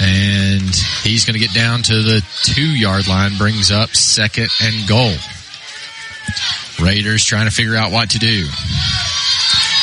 And 0.00 0.74
he's 1.02 1.26
going 1.26 1.34
to 1.34 1.38
get 1.38 1.52
down 1.52 1.82
to 1.82 2.02
the 2.02 2.24
two 2.42 2.74
yard 2.74 3.06
line, 3.06 3.36
brings 3.36 3.70
up 3.70 3.90
second 3.90 4.48
and 4.62 4.88
goal. 4.88 5.14
Raiders 6.80 7.24
trying 7.24 7.46
to 7.46 7.54
figure 7.54 7.76
out 7.76 7.92
what 7.92 8.10
to 8.10 8.18
do. 8.18 8.46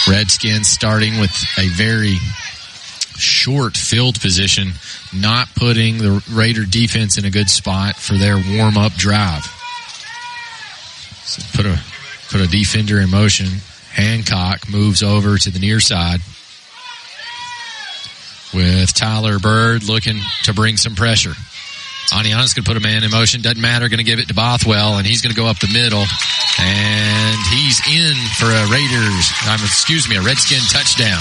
Redskins 0.10 0.68
starting 0.68 1.20
with 1.20 1.32
a 1.60 1.68
very 1.70 2.16
short 3.18 3.78
field 3.78 4.20
position, 4.20 4.72
not 5.14 5.54
putting 5.56 6.00
the 6.00 6.24
Raider 6.32 6.66
defense 6.66 7.18
in 7.18 7.26
a 7.26 7.30
good 7.30 7.50
spot 7.50 7.96
for 7.96 8.16
their 8.16 8.42
warm 8.58 8.78
up 8.78 8.94
drive. 8.94 9.46
So 11.28 11.44
put 11.56 11.66
a 11.66 11.78
put 12.32 12.40
a 12.40 12.48
defender 12.48 13.00
in 13.00 13.12
motion. 13.12 13.48
Hancock 13.92 14.70
moves 14.70 15.04
over 15.04 15.38
to 15.38 15.52
the 15.52 15.60
near 15.60 15.80
side 15.80 16.22
with 18.54 18.94
Tyler 18.94 19.38
Bird 19.38 19.84
looking 19.84 20.22
to 20.44 20.54
bring 20.54 20.78
some 20.78 20.96
pressure. 20.96 21.34
Oneonta's 22.14 22.54
going 22.54 22.64
to 22.64 22.72
put 22.72 22.78
a 22.78 22.80
man 22.80 23.04
in 23.04 23.12
motion. 23.12 23.42
Doesn't 23.42 23.60
matter. 23.60 23.90
Going 23.90 23.98
to 23.98 24.08
give 24.08 24.20
it 24.20 24.30
to 24.30 24.34
Bothwell, 24.34 24.98
and 24.98 25.06
he's 25.06 25.22
going 25.22 25.36
to 25.36 25.40
go 25.40 25.48
up 25.48 25.60
the 25.60 25.68
middle. 25.68 26.06
And 26.60 27.38
he's 27.52 27.84
in 27.84 28.16
for 28.40 28.48
a 28.48 28.64
Raiders, 28.72 29.28
um, 29.52 29.60
excuse 29.60 30.08
me, 30.08 30.16
a 30.16 30.22
Redskin 30.22 30.64
touchdown. 30.72 31.20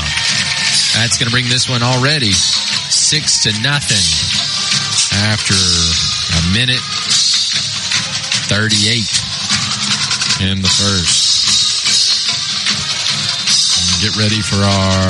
That's 0.94 1.18
going 1.18 1.26
to 1.26 1.34
bring 1.34 1.48
this 1.50 1.68
one 1.68 1.82
already 1.82 2.30
six 2.30 3.42
to 3.42 3.50
nothing 3.60 4.06
after 5.26 5.58
a 6.38 6.42
minute 6.54 6.80
38 8.46 9.25
in 10.40 10.60
the 10.60 10.68
first. 10.68 11.16
Get 14.02 14.16
ready 14.16 14.42
for 14.42 14.60
our 14.60 15.08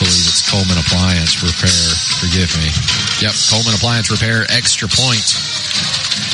believe 0.00 0.26
it's 0.26 0.42
Cullman 0.48 0.78
Appliance 0.80 1.42
Repair. 1.44 1.84
Forgive 2.18 2.50
me. 2.56 2.72
Yep, 3.20 3.36
Cullman 3.52 3.74
Appliance 3.76 4.10
Repair, 4.10 4.46
extra 4.48 4.88
point. 4.88 5.22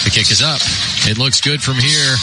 The 0.07 0.11
kick 0.11 0.31
is 0.31 0.41
up. 0.41 0.63
It 1.11 1.19
looks 1.19 1.41
good 1.41 1.63
from 1.63 1.77
here. 1.77 2.15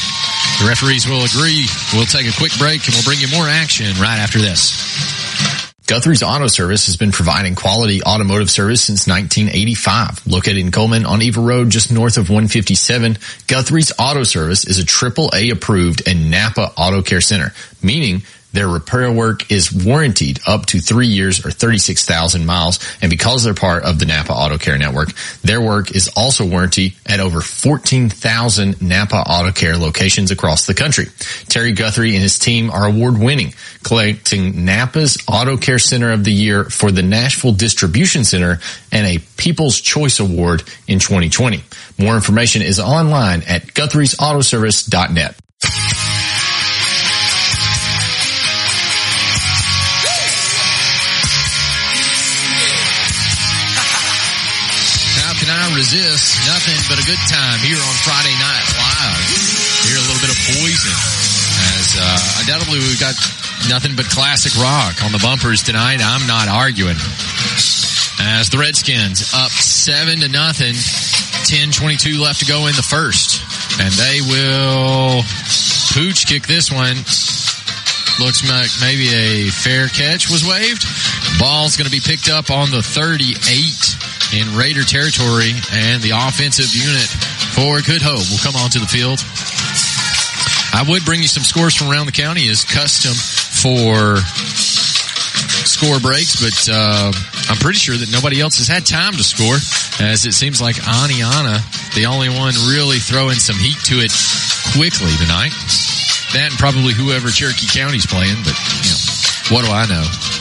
The 0.60 0.66
referees 0.68 1.06
will 1.06 1.26
agree. 1.28 1.68
We'll 1.94 2.10
take 2.10 2.28
a 2.28 2.36
quick 2.40 2.56
break 2.58 2.86
and 2.88 2.96
we'll 2.96 3.04
bring 3.04 3.20
you 3.20 3.28
more 3.30 3.48
action 3.48 3.92
right 4.00 4.18
after 4.18 4.40
this. 4.40 4.72
Guthrie's 5.86 6.24
Auto 6.24 6.48
Service 6.48 6.86
has 6.86 6.96
been 6.96 7.12
providing 7.12 7.56
quality 7.56 8.02
automotive 8.04 8.50
service 8.50 8.82
since 8.82 9.06
1985. 9.06 10.26
Located 10.26 10.58
in 10.58 10.72
Cullman 10.72 11.06
on 11.06 11.22
Eva 11.22 11.42
Road, 11.42 11.70
just 11.72 11.92
north 11.92 12.18
of 12.18 12.30
157, 12.30 13.18
Guthrie's 13.48 13.92
Auto 14.00 14.24
Service 14.24 14.66
is 14.66 14.80
a 14.80 14.84
AAA 14.84 15.52
approved 15.52 16.08
and 16.08 16.32
Napa 16.32 16.72
Auto 16.78 17.02
Care 17.02 17.20
Center, 17.20 17.54
meaning 17.82 18.24
their 18.54 18.68
repair 18.68 19.12
work 19.12 19.52
is 19.52 19.74
warranted 19.74 20.40
up 20.48 20.68
to 20.68 20.80
three 20.80 21.08
years 21.08 21.46
or 21.46 21.52
36,000 21.52 22.46
miles. 22.46 22.80
And 23.02 23.10
because 23.10 23.44
they're 23.44 23.54
part 23.54 23.84
of 23.84 24.00
the 24.00 24.06
Napa 24.06 24.32
Auto 24.32 24.58
Care 24.58 24.78
Network, 24.78 25.10
their 25.42 25.60
work 25.60 25.92
is 25.92 26.10
also 26.16 26.46
warranty 26.46 26.96
at 27.06 27.20
over 27.20 27.42
14,000 27.42 28.82
Napa 28.82 29.16
Auto 29.16 29.52
Care 29.52 29.78
locations 29.78 30.32
across 30.32 30.66
the 30.68 30.74
country. 30.74 31.08
Terry 31.50 31.72
Guthrie 31.74 32.14
and 32.14 32.22
his 32.22 32.40
team 32.40 32.70
are 32.70 32.88
award 32.88 33.18
winning, 33.20 33.54
collecting 33.84 34.66
Napa's 34.66 35.18
Auto 35.28 35.58
Care 35.58 35.80
Center 35.80 36.12
of 36.12 36.24
the 36.24 36.32
Year 36.32 36.66
for 36.66 36.92
the 36.92 37.04
Nashville 37.04 37.54
Distribution 37.54 38.24
Center 38.24 38.60
and 38.92 39.08
a 39.08 39.20
People's 39.38 39.82
Choice 39.82 40.20
Award 40.20 40.64
in 40.88 41.00
2020. 41.00 41.64
More 41.98 42.16
information 42.16 42.62
is 42.62 42.80
online 42.80 43.42
at 43.44 43.66
guthrie'sautoservice.net. 43.68 45.36
nothing 56.64 56.96
but 56.96 56.96
a 56.96 57.04
good 57.04 57.20
time 57.28 57.60
here 57.60 57.76
on 57.76 57.96
Friday 58.08 58.32
Night 58.40 58.64
Live. 58.80 59.28
Hear 59.84 60.00
a 60.00 60.06
little 60.08 60.24
bit 60.24 60.32
of 60.32 60.40
poison 60.56 60.96
as 61.76 62.00
uh, 62.00 62.40
undoubtedly 62.40 62.80
we've 62.80 63.00
got 63.04 63.20
nothing 63.68 63.98
but 64.00 64.08
classic 64.08 64.56
rock 64.56 65.04
on 65.04 65.12
the 65.12 65.20
bumpers 65.20 65.62
tonight. 65.62 66.00
I'm 66.00 66.26
not 66.26 66.48
arguing. 66.48 66.96
As 68.40 68.48
the 68.48 68.64
Redskins 68.64 69.34
up 69.36 69.52
seven 69.52 70.24
to 70.24 70.30
nothing, 70.30 70.72
10-22 71.52 72.16
left 72.16 72.40
to 72.40 72.46
go 72.46 72.68
in 72.68 72.76
the 72.80 72.86
first, 72.86 73.44
and 73.84 73.92
they 74.00 74.24
will 74.24 75.20
pooch 75.92 76.24
kick 76.24 76.48
this 76.48 76.72
one. 76.72 76.96
Looks 78.24 78.40
like 78.48 78.72
maybe 78.80 79.12
a 79.12 79.52
fair 79.52 79.92
catch 79.92 80.32
was 80.32 80.48
waved. 80.48 80.88
Ball's 81.40 81.76
going 81.76 81.90
to 81.90 81.92
be 81.92 82.00
picked 82.00 82.30
up 82.32 82.52
on 82.52 82.72
the 82.72 82.80
38 82.80 83.93
in 84.34 84.58
Raider 84.58 84.82
territory, 84.84 85.54
and 85.72 86.02
the 86.02 86.18
offensive 86.18 86.74
unit 86.74 87.06
for 87.54 87.82
Good 87.86 88.02
Hope 88.02 88.26
will 88.34 88.42
come 88.42 88.58
onto 88.58 88.82
the 88.82 88.90
field. 88.90 89.22
I 90.74 90.82
would 90.90 91.06
bring 91.06 91.22
you 91.22 91.30
some 91.30 91.44
scores 91.44 91.78
from 91.78 91.94
around 91.94 92.08
the 92.08 92.18
county 92.18 92.50
as 92.50 92.66
custom 92.66 93.14
for 93.14 94.18
score 95.70 96.00
breaks, 96.02 96.42
but 96.42 96.58
uh, 96.66 97.14
I'm 97.50 97.58
pretty 97.62 97.78
sure 97.78 97.96
that 97.96 98.10
nobody 98.12 98.42
else 98.42 98.58
has 98.58 98.68
had 98.68 98.86
time 98.86 99.14
to 99.14 99.24
score, 99.24 99.56
as 100.02 100.26
it 100.26 100.34
seems 100.34 100.60
like 100.60 100.78
Oneonta, 100.82 101.62
the 101.94 102.08
only 102.08 102.30
one 102.30 102.58
really 102.74 102.98
throwing 102.98 103.38
some 103.38 103.56
heat 103.56 103.78
to 103.94 104.02
it 104.02 104.12
quickly 104.74 105.14
tonight. 105.22 105.54
That 106.34 106.50
and 106.50 106.58
probably 106.58 106.98
whoever 106.98 107.30
Cherokee 107.30 107.70
County's 107.70 108.10
playing, 108.10 108.42
but 108.42 108.58
you 108.82 108.90
know, 108.90 109.02
what 109.54 109.62
do 109.62 109.70
I 109.70 109.86
know? 109.86 110.33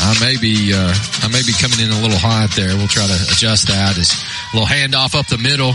I 0.00 0.16
may 0.20 0.36
be 0.40 0.72
uh, 0.72 0.94
I 1.22 1.28
may 1.28 1.42
be 1.42 1.52
coming 1.52 1.80
in 1.80 1.90
a 1.90 2.00
little 2.00 2.18
hot 2.18 2.50
there. 2.54 2.76
We'll 2.76 2.88
try 2.88 3.06
to 3.06 3.18
adjust 3.32 3.68
that. 3.68 3.98
A 3.98 4.56
little 4.56 4.68
handoff 4.68 5.14
up 5.14 5.26
the 5.26 5.38
middle 5.38 5.72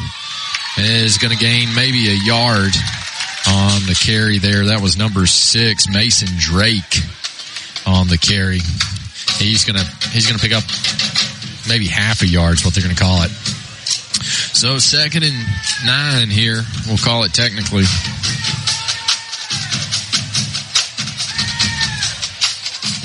is 0.77 1.17
going 1.17 1.35
to 1.35 1.41
gain 1.41 1.73
maybe 1.75 2.09
a 2.09 2.17
yard 2.25 2.73
on 3.47 3.85
the 3.85 3.95
carry 3.99 4.39
there. 4.39 4.67
That 4.67 4.81
was 4.81 4.97
number 4.97 5.25
six, 5.25 5.89
Mason 5.89 6.29
Drake, 6.37 7.03
on 7.85 8.07
the 8.07 8.17
carry. 8.17 8.59
He's 9.37 9.65
gonna 9.65 9.83
he's 10.11 10.27
gonna 10.27 10.39
pick 10.39 10.53
up 10.53 10.63
maybe 11.67 11.87
half 11.87 12.21
a 12.21 12.27
yard 12.27 12.55
is 12.55 12.65
what 12.65 12.73
they're 12.73 12.83
gonna 12.83 12.95
call 12.95 13.23
it. 13.23 13.31
So 14.55 14.77
second 14.79 15.23
and 15.23 15.35
nine 15.85 16.29
here, 16.29 16.61
we'll 16.87 16.97
call 16.97 17.23
it 17.23 17.33
technically. 17.33 17.83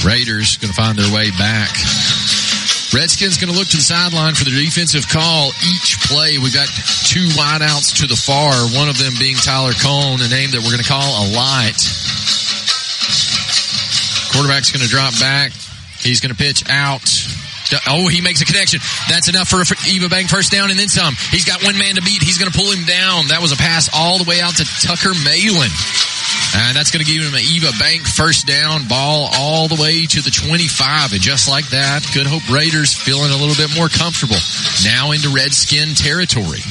Raiders 0.08 0.56
going 0.56 0.72
to 0.72 0.76
find 0.76 0.96
their 0.96 1.12
way 1.12 1.28
back 1.36 1.68
Redskins 2.88 3.36
going 3.36 3.52
to 3.52 3.58
look 3.58 3.68
to 3.68 3.76
the 3.76 3.84
sideline 3.84 4.32
for 4.32 4.48
their 4.48 4.56
defensive 4.56 5.04
call 5.12 5.52
each 5.76 6.00
play. 6.08 6.40
We've 6.40 6.54
got 6.54 6.68
two 7.04 7.28
wideouts 7.36 8.00
to 8.00 8.08
the 8.08 8.16
far, 8.16 8.48
one 8.72 8.88
of 8.88 8.96
them 8.96 9.12
being 9.20 9.36
Tyler 9.36 9.76
Cone, 9.76 10.24
a 10.24 10.28
name 10.32 10.56
that 10.56 10.64
we're 10.64 10.72
going 10.72 10.80
to 10.80 10.88
call 10.88 11.04
a 11.04 11.26
lot. 11.36 11.76
Quarterback's 14.32 14.72
going 14.72 14.80
to 14.80 14.88
drop 14.88 15.12
back. 15.20 15.52
He's 16.00 16.24
going 16.24 16.32
to 16.32 16.38
pitch 16.40 16.64
out. 16.72 17.04
Oh, 17.84 18.08
he 18.08 18.24
makes 18.24 18.40
a 18.40 18.48
connection. 18.48 18.80
That's 19.12 19.28
enough 19.28 19.52
for 19.52 19.60
Eva 19.84 20.08
Bank 20.08 20.32
first 20.32 20.48
down 20.48 20.70
and 20.72 20.78
then 20.80 20.88
some. 20.88 21.12
He's 21.28 21.44
got 21.44 21.60
one 21.60 21.76
man 21.76 22.00
to 22.00 22.02
beat. 22.02 22.24
He's 22.24 22.40
going 22.40 22.50
to 22.50 22.56
pull 22.56 22.72
him 22.72 22.88
down. 22.88 23.28
That 23.28 23.44
was 23.44 23.52
a 23.52 23.60
pass 23.60 23.92
all 23.92 24.16
the 24.16 24.24
way 24.24 24.40
out 24.40 24.56
to 24.56 24.64
Tucker 24.64 25.12
Malin. 25.28 25.68
And 26.56 26.76
that's 26.76 26.90
going 26.90 27.04
to 27.04 27.10
give 27.10 27.22
him 27.22 27.34
an 27.34 27.44
Eva 27.44 27.72
Bank 27.78 28.06
first 28.06 28.46
down 28.46 28.88
ball 28.88 29.28
all 29.34 29.68
the 29.68 29.80
way 29.80 30.06
to 30.06 30.22
the 30.22 30.30
25. 30.30 31.12
And 31.12 31.20
just 31.20 31.48
like 31.48 31.68
that, 31.70 32.08
Good 32.14 32.26
Hope 32.26 32.48
Raiders 32.48 32.94
feeling 32.94 33.30
a 33.30 33.36
little 33.36 33.56
bit 33.56 33.76
more 33.76 33.88
comfortable. 33.88 34.40
Now 34.84 35.12
into 35.12 35.28
Redskin 35.28 35.94
territory. 35.94 36.64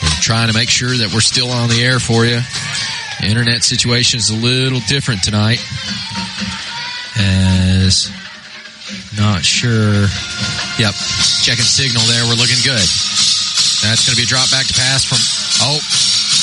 We're 0.00 0.22
trying 0.24 0.48
to 0.48 0.54
make 0.56 0.70
sure 0.70 0.96
that 0.96 1.12
we're 1.12 1.20
still 1.20 1.50
on 1.50 1.68
the 1.68 1.84
air 1.84 2.00
for 2.00 2.24
you. 2.24 2.40
internet 3.22 3.64
situation 3.64 4.18
is 4.18 4.30
a 4.30 4.36
little 4.36 4.80
different 4.88 5.22
tonight. 5.22 5.60
As 7.20 8.08
not 9.20 9.44
sure. 9.44 10.08
Yep. 10.80 10.94
Checking 11.44 11.68
signal 11.68 12.02
there. 12.08 12.24
We're 12.24 12.40
looking 12.40 12.64
good. 12.64 12.88
That's 13.84 14.04
going 14.04 14.12
to 14.12 14.20
be 14.20 14.24
a 14.24 14.30
drop 14.30 14.50
back 14.50 14.66
to 14.66 14.74
pass 14.74 15.04
from, 15.04 15.20
oh, 15.64 15.80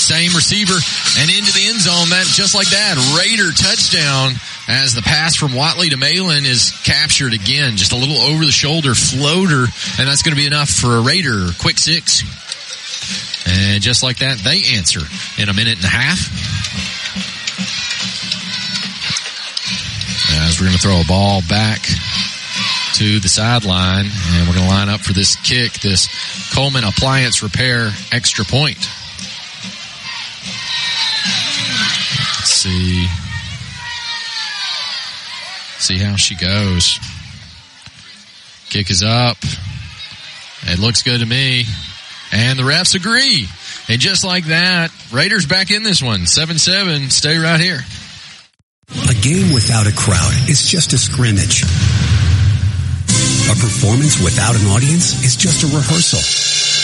same 0.08 0.32
receiver 0.32 0.80
and 1.20 1.28
into 1.28 1.52
the 1.52 1.68
end 1.68 1.84
zone. 1.84 2.08
That 2.16 2.24
just 2.32 2.56
like 2.56 2.72
that, 2.72 2.96
Raider 3.20 3.52
touchdown 3.52 4.40
as 4.72 4.96
the 4.96 5.04
pass 5.04 5.36
from 5.36 5.52
Watley 5.52 5.90
to 5.90 5.98
Malin 5.98 6.46
is 6.48 6.72
captured 6.88 7.34
again. 7.34 7.76
Just 7.76 7.92
a 7.92 8.00
little 8.00 8.16
over 8.16 8.46
the 8.48 8.56
shoulder 8.56 8.96
floater, 8.96 9.68
and 10.00 10.08
that's 10.08 10.24
going 10.24 10.32
to 10.32 10.40
be 10.40 10.48
enough 10.48 10.72
for 10.72 10.96
a 10.96 11.02
Raider 11.02 11.52
quick 11.60 11.78
six. 11.78 12.24
And 13.48 13.84
just 13.84 14.02
like 14.02 14.20
that, 14.24 14.40
they 14.40 14.64
answer 14.80 15.04
in 15.36 15.52
a 15.52 15.54
minute 15.54 15.76
and 15.76 15.86
a 15.86 15.92
half. 15.92 16.24
As 20.48 20.56
we're 20.56 20.68
going 20.68 20.78
to 20.78 20.84
throw 20.84 21.02
a 21.02 21.08
ball 21.08 21.42
back 21.50 21.84
to 22.96 23.20
the 23.20 23.28
sideline, 23.28 24.08
and 24.08 24.48
we're 24.48 24.56
going 24.56 24.68
to 24.68 24.72
line 24.72 24.88
up 24.88 25.02
for 25.02 25.12
this 25.12 25.36
kick, 25.44 25.74
this 25.84 26.08
Cullman 26.56 26.86
Appliance 26.86 27.44
Repair 27.44 27.92
extra 28.12 28.46
point. 28.46 28.90
See. 32.58 33.06
See 35.78 36.00
how 36.00 36.16
she 36.16 36.36
goes. 36.36 37.00
Kick 38.70 38.90
is 38.90 39.04
up. 39.04 39.38
It 40.64 40.80
looks 40.80 41.04
good 41.04 41.20
to 41.20 41.26
me. 41.26 41.66
And 42.32 42.58
the 42.58 42.64
refs 42.64 42.96
agree. 42.96 43.48
And 43.88 44.02
just 44.02 44.24
like 44.24 44.46
that, 44.46 44.92
Raiders 45.14 45.46
back 45.46 45.72
in 45.72 45.84
this 45.84 46.02
one. 46.02 46.22
7-7. 46.22 47.12
Stay 47.12 47.38
right 47.38 47.60
here. 47.60 47.80
A 49.08 49.14
game 49.14 49.54
without 49.54 49.86
a 49.88 49.94
crowd 49.94 50.34
is 50.50 50.68
just 50.68 50.94
a 50.94 50.98
scrimmage. 50.98 51.64
A 53.48 53.56
performance 53.56 54.22
without 54.22 54.56
an 54.56 54.66
audience 54.68 55.24
is 55.24 55.36
just 55.36 55.64
a 55.64 55.68
rehearsal. 55.68 56.77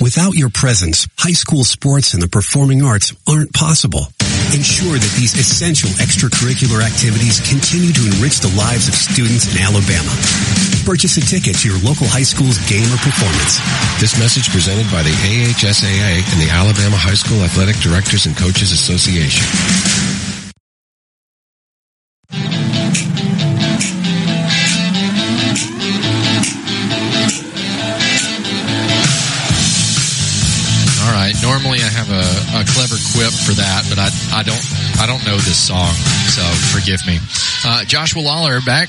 Without 0.00 0.38
your 0.38 0.48
presence, 0.48 1.08
high 1.18 1.34
school 1.34 1.64
sports 1.64 2.14
and 2.14 2.22
the 2.22 2.28
performing 2.28 2.86
arts 2.86 3.10
aren't 3.26 3.52
possible. 3.52 4.06
Ensure 4.54 4.94
that 4.94 5.14
these 5.18 5.34
essential 5.34 5.90
extracurricular 5.98 6.86
activities 6.86 7.42
continue 7.42 7.90
to 7.90 8.06
enrich 8.14 8.38
the 8.38 8.54
lives 8.54 8.86
of 8.86 8.94
students 8.94 9.50
in 9.50 9.58
Alabama. 9.58 10.14
Purchase 10.86 11.18
a 11.18 11.24
ticket 11.26 11.58
to 11.58 11.74
your 11.74 11.82
local 11.82 12.06
high 12.06 12.22
school's 12.22 12.62
game 12.70 12.86
or 12.94 13.00
performance. 13.02 13.58
This 13.98 14.14
message 14.22 14.46
presented 14.54 14.86
by 14.94 15.02
the 15.02 15.10
AHSAA 15.10 16.22
and 16.30 16.38
the 16.46 16.50
Alabama 16.54 16.94
High 16.94 17.18
School 17.18 17.42
Athletic 17.42 17.82
Directors 17.82 18.26
and 18.30 18.38
Coaches 18.38 18.70
Association. 18.70 19.42
Normally 31.42 31.78
I 31.80 31.90
have 31.90 32.10
a, 32.10 32.26
a 32.58 32.64
clever 32.66 32.96
quip 33.14 33.32
for 33.32 33.54
that, 33.54 33.86
but 33.88 33.98
I, 33.98 34.08
I 34.34 34.42
don't 34.42 34.64
I 34.98 35.06
don't 35.06 35.24
know 35.24 35.36
this 35.36 35.58
song, 35.58 35.92
so 36.32 36.42
forgive 36.74 37.06
me. 37.06 37.18
Uh, 37.64 37.84
Joshua 37.84 38.22
Lawler 38.22 38.60
back 38.60 38.88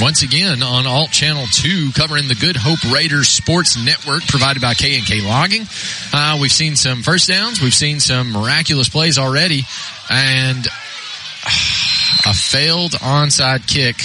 once 0.00 0.22
again 0.22 0.62
on 0.62 0.86
Alt 0.86 1.10
Channel 1.10 1.46
2 1.52 1.92
covering 1.92 2.28
the 2.28 2.34
Good 2.34 2.56
Hope 2.56 2.82
Raiders 2.92 3.28
Sports 3.28 3.82
Network 3.82 4.26
provided 4.26 4.60
by 4.60 4.74
K&K 4.74 5.20
Logging. 5.20 5.66
Uh, 6.12 6.38
we've 6.40 6.52
seen 6.52 6.76
some 6.76 7.02
first 7.02 7.28
downs. 7.28 7.60
We've 7.60 7.74
seen 7.74 8.00
some 8.00 8.32
miraculous 8.32 8.88
plays 8.88 9.18
already 9.18 9.62
and 10.10 10.66
a 12.26 12.34
failed 12.34 12.92
onside 12.92 13.66
kick. 13.66 13.96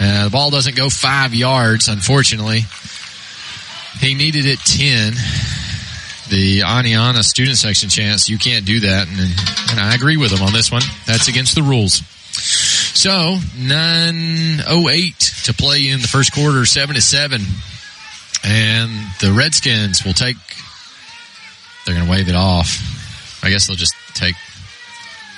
Uh, 0.00 0.24
the 0.24 0.30
ball 0.30 0.50
doesn't 0.50 0.76
go 0.76 0.88
five 0.88 1.34
yards, 1.34 1.88
unfortunately. 1.88 2.60
He 4.00 4.14
needed 4.14 4.46
it 4.46 4.58
10 4.60 5.14
the 6.30 6.60
Oneonta 6.60 7.22
student 7.22 7.56
section 7.56 7.88
chance, 7.88 8.28
you 8.28 8.38
can't 8.38 8.64
do 8.64 8.80
that. 8.80 9.08
And, 9.08 9.18
and 9.70 9.80
I 9.80 9.94
agree 9.94 10.16
with 10.16 10.30
them 10.30 10.42
on 10.42 10.52
this 10.52 10.70
one. 10.70 10.82
That's 11.06 11.28
against 11.28 11.54
the 11.54 11.62
rules. 11.62 12.02
So, 12.94 13.38
908 13.58 15.18
to 15.44 15.54
play 15.54 15.88
in 15.88 16.00
the 16.00 16.08
first 16.08 16.32
quarter, 16.32 16.64
7 16.64 16.94
to 16.94 17.00
7. 17.00 17.40
And 18.44 18.90
the 19.20 19.32
Redskins 19.32 20.04
will 20.04 20.12
take, 20.12 20.36
they're 21.84 21.94
going 21.94 22.06
to 22.06 22.10
wave 22.10 22.28
it 22.28 22.34
off. 22.34 23.40
I 23.42 23.50
guess 23.50 23.66
they'll 23.66 23.76
just 23.76 23.94
take, 24.14 24.34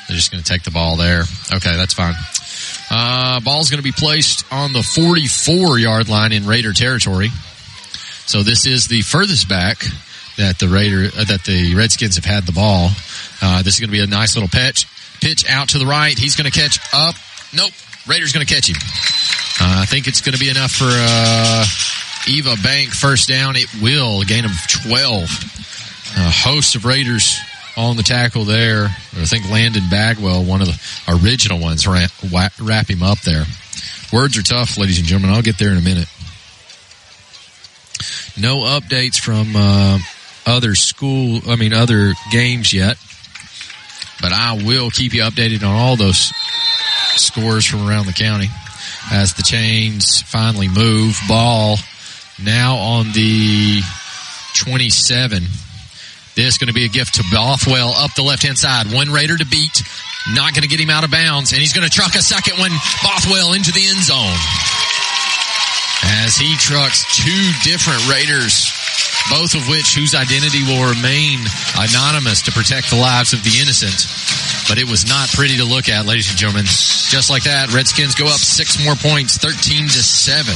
they're 0.08 0.16
just 0.16 0.30
going 0.30 0.42
to 0.42 0.48
take 0.48 0.62
the 0.62 0.70
ball 0.70 0.96
there. 0.96 1.22
Okay, 1.52 1.76
that's 1.76 1.94
fine. 1.94 2.14
Uh, 2.90 3.40
ball's 3.40 3.70
going 3.70 3.82
to 3.82 3.84
be 3.84 3.92
placed 3.92 4.44
on 4.52 4.72
the 4.72 4.82
44 4.82 5.78
yard 5.78 6.08
line 6.08 6.32
in 6.32 6.46
Raider 6.46 6.72
territory. 6.72 7.28
So 8.26 8.42
this 8.42 8.66
is 8.66 8.88
the 8.88 9.02
furthest 9.02 9.48
back 9.48 9.84
that 10.36 10.58
the 10.58 10.68
Raider 10.68 11.08
uh, 11.16 11.24
that 11.24 11.44
the 11.44 11.74
Redskins 11.74 12.16
have 12.16 12.24
had 12.24 12.44
the 12.44 12.52
ball. 12.52 12.90
Uh, 13.42 13.62
this 13.62 13.74
is 13.74 13.80
going 13.80 13.90
to 13.90 13.96
be 13.96 14.02
a 14.02 14.06
nice 14.06 14.36
little 14.36 14.48
pitch. 14.48 14.86
Pitch 15.20 15.48
out 15.48 15.70
to 15.70 15.78
the 15.78 15.86
right. 15.86 16.16
He's 16.18 16.36
going 16.36 16.50
to 16.50 16.56
catch 16.56 16.78
up. 16.92 17.14
Nope. 17.54 17.72
Raiders 18.06 18.32
going 18.32 18.46
to 18.46 18.54
catch 18.54 18.68
him. 18.68 18.76
Uh, 19.60 19.82
I 19.82 19.86
think 19.86 20.06
it's 20.06 20.20
going 20.20 20.34
to 20.34 20.38
be 20.38 20.50
enough 20.50 20.70
for 20.70 20.86
uh, 20.86 21.64
Eva 22.28 22.54
Bank 22.62 22.90
first 22.90 23.28
down. 23.28 23.56
It 23.56 23.68
will 23.82 24.22
gain 24.22 24.44
him 24.44 24.52
twelve. 24.84 25.30
A 26.16 26.30
host 26.30 26.76
of 26.76 26.84
Raiders 26.84 27.38
on 27.76 27.96
the 27.96 28.02
tackle 28.02 28.44
there. 28.44 28.84
I 28.84 29.24
think 29.24 29.50
Landon 29.50 29.82
Bagwell, 29.90 30.44
one 30.44 30.62
of 30.62 30.68
the 30.68 31.20
original 31.20 31.58
ones, 31.60 31.86
wrap, 31.86 32.10
wrap 32.60 32.88
him 32.88 33.02
up 33.02 33.20
there. 33.20 33.44
Words 34.12 34.38
are 34.38 34.42
tough, 34.42 34.78
ladies 34.78 34.98
and 34.98 35.06
gentlemen. 35.06 35.34
I'll 35.34 35.42
get 35.42 35.58
there 35.58 35.72
in 35.72 35.78
a 35.78 35.82
minute. 35.82 36.08
No 38.38 38.58
updates 38.58 39.18
from 39.18 39.56
uh, 39.56 39.98
other 40.46 40.74
school, 40.74 41.40
I 41.48 41.56
mean, 41.56 41.72
other 41.72 42.12
games 42.30 42.72
yet. 42.72 42.96
But 44.20 44.32
I 44.32 44.62
will 44.64 44.90
keep 44.90 45.12
you 45.12 45.22
updated 45.22 45.62
on 45.62 45.74
all 45.74 45.96
those 45.96 46.32
scores 47.16 47.66
from 47.66 47.86
around 47.86 48.06
the 48.06 48.12
county 48.12 48.48
as 49.10 49.34
the 49.34 49.42
chains 49.42 50.22
finally 50.22 50.68
move. 50.68 51.18
Ball 51.28 51.76
now 52.42 52.76
on 52.76 53.12
the 53.12 53.80
27. 54.54 55.42
This 56.34 56.54
is 56.54 56.58
going 56.58 56.68
to 56.68 56.74
be 56.74 56.84
a 56.84 56.88
gift 56.88 57.14
to 57.14 57.24
Bothwell 57.32 57.90
up 57.90 58.14
the 58.14 58.22
left 58.22 58.42
hand 58.42 58.58
side. 58.58 58.92
One 58.92 59.10
Raider 59.10 59.36
to 59.36 59.46
beat. 59.46 59.82
Not 60.34 60.52
going 60.54 60.62
to 60.62 60.68
get 60.68 60.80
him 60.80 60.90
out 60.90 61.04
of 61.04 61.10
bounds. 61.10 61.52
And 61.52 61.60
he's 61.60 61.72
going 61.72 61.86
to 61.86 61.92
truck 61.92 62.14
a 62.14 62.22
second 62.22 62.58
one, 62.58 62.72
Bothwell 63.02 63.52
into 63.52 63.72
the 63.72 63.86
end 63.86 64.02
zone. 64.02 64.36
As 66.24 66.36
he 66.36 66.54
trucks 66.56 67.04
two 67.16 67.52
different 67.64 68.08
Raiders 68.08 68.70
both 69.30 69.54
of 69.54 69.68
which 69.68 69.94
whose 69.94 70.14
identity 70.14 70.62
will 70.62 70.82
remain 70.86 71.42
anonymous 71.74 72.42
to 72.46 72.52
protect 72.52 72.90
the 72.90 72.96
lives 72.96 73.32
of 73.32 73.42
the 73.42 73.58
innocent. 73.58 74.06
But 74.68 74.78
it 74.78 74.86
was 74.86 75.06
not 75.06 75.28
pretty 75.30 75.58
to 75.58 75.64
look 75.64 75.88
at, 75.88 76.06
ladies 76.06 76.30
and 76.30 76.38
gentlemen. 76.38 76.66
Just 76.66 77.30
like 77.30 77.44
that, 77.44 77.72
Redskins 77.72 78.14
go 78.14 78.26
up 78.26 78.42
six 78.42 78.82
more 78.82 78.94
points, 78.94 79.38
13 79.38 79.86
to 79.86 80.02
7. 80.02 80.54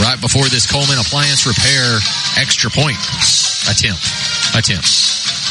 Right 0.00 0.20
before 0.20 0.48
this 0.48 0.66
Cullman 0.66 0.98
appliance 0.98 1.46
repair 1.46 1.98
extra 2.38 2.70
point 2.70 2.98
attempt. 3.68 4.02
Attempt. 4.54 5.41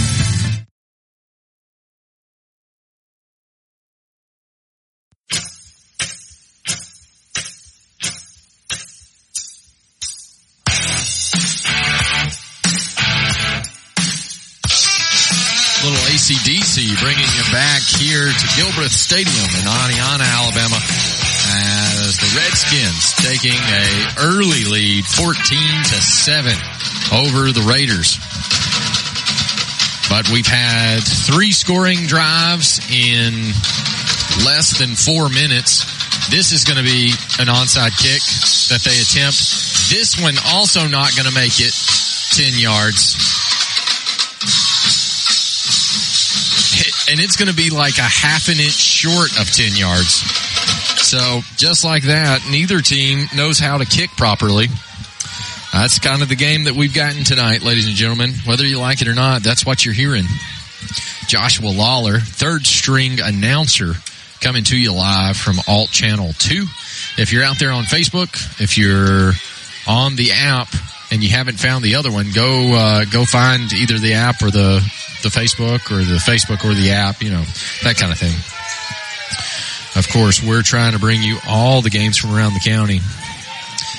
ACDC 16.32 16.98
bringing 17.00 17.28
you 17.36 17.44
back 17.52 17.82
here 17.82 18.24
to 18.24 18.46
Gilbreth 18.56 18.88
Stadium 18.88 19.52
in 19.52 19.68
Oneonta, 19.68 20.24
Alabama 20.24 20.76
as 20.80 22.16
the 22.16 22.40
Redskins 22.40 23.12
taking 23.20 23.52
a 23.52 23.84
early 24.18 24.64
lead 24.64 25.04
14 25.04 25.36
to 25.36 26.00
7 26.00 26.52
over 27.12 27.52
the 27.52 27.60
Raiders. 27.68 28.16
But 30.08 30.32
we've 30.32 30.46
had 30.46 31.00
three 31.00 31.52
scoring 31.52 32.06
drives 32.06 32.80
in 32.88 33.52
less 34.48 34.78
than 34.78 34.96
four 34.96 35.28
minutes. 35.28 35.84
This 36.30 36.52
is 36.52 36.64
going 36.64 36.78
to 36.78 36.84
be 36.84 37.12
an 37.40 37.52
onside 37.52 37.92
kick 38.00 38.22
that 38.72 38.80
they 38.88 38.96
attempt. 38.96 39.36
This 39.92 40.16
one 40.18 40.36
also 40.48 40.86
not 40.88 41.14
going 41.14 41.28
to 41.28 41.34
make 41.34 41.60
it 41.60 41.74
10 42.32 42.58
yards. 42.58 43.41
And 47.12 47.20
it's 47.20 47.36
going 47.36 47.50
to 47.50 47.54
be 47.54 47.68
like 47.68 47.98
a 47.98 48.08
half 48.08 48.48
an 48.48 48.58
inch 48.58 48.72
short 48.72 49.38
of 49.38 49.44
10 49.52 49.76
yards. 49.76 50.14
So 51.04 51.42
just 51.58 51.84
like 51.84 52.04
that, 52.04 52.40
neither 52.50 52.80
team 52.80 53.26
knows 53.36 53.58
how 53.58 53.76
to 53.76 53.84
kick 53.84 54.08
properly. 54.16 54.68
That's 55.74 55.98
kind 55.98 56.22
of 56.22 56.30
the 56.30 56.36
game 56.36 56.64
that 56.64 56.74
we've 56.74 56.94
gotten 56.94 57.22
tonight, 57.22 57.60
ladies 57.60 57.86
and 57.86 57.94
gentlemen. 57.96 58.32
Whether 58.46 58.64
you 58.64 58.78
like 58.78 59.02
it 59.02 59.08
or 59.08 59.14
not, 59.14 59.42
that's 59.42 59.66
what 59.66 59.84
you're 59.84 59.92
hearing. 59.92 60.24
Joshua 61.26 61.68
Lawler, 61.68 62.18
third 62.18 62.64
string 62.66 63.20
announcer, 63.20 63.92
coming 64.40 64.64
to 64.64 64.78
you 64.78 64.94
live 64.94 65.36
from 65.36 65.56
Alt 65.68 65.90
Channel 65.90 66.32
2. 66.38 66.64
If 67.18 67.30
you're 67.30 67.44
out 67.44 67.58
there 67.58 67.72
on 67.72 67.84
Facebook, 67.84 68.32
if 68.58 68.78
you're 68.78 69.32
on 69.86 70.16
the 70.16 70.30
app 70.32 70.68
and 71.12 71.22
you 71.22 71.28
haven't 71.28 71.60
found 71.60 71.84
the 71.84 71.96
other 71.96 72.10
one, 72.10 72.32
go 72.34 72.72
uh, 72.72 73.04
go 73.04 73.26
find 73.26 73.70
either 73.74 73.98
the 73.98 74.14
app 74.14 74.42
or 74.42 74.50
the 74.50 74.80
the 75.22 75.28
Facebook 75.28 75.92
or 75.92 76.02
the 76.02 76.16
Facebook 76.16 76.64
or 76.64 76.74
the 76.74 76.90
app, 76.90 77.22
you 77.22 77.30
know, 77.30 77.44
that 77.84 77.96
kind 77.96 78.10
of 78.10 78.18
thing. 78.18 78.34
Of 79.94 80.08
course, 80.10 80.42
we're 80.42 80.62
trying 80.62 80.94
to 80.94 80.98
bring 80.98 81.22
you 81.22 81.38
all 81.46 81.82
the 81.82 81.90
games 81.90 82.16
from 82.16 82.34
around 82.34 82.54
the 82.54 82.64
county. 82.64 83.00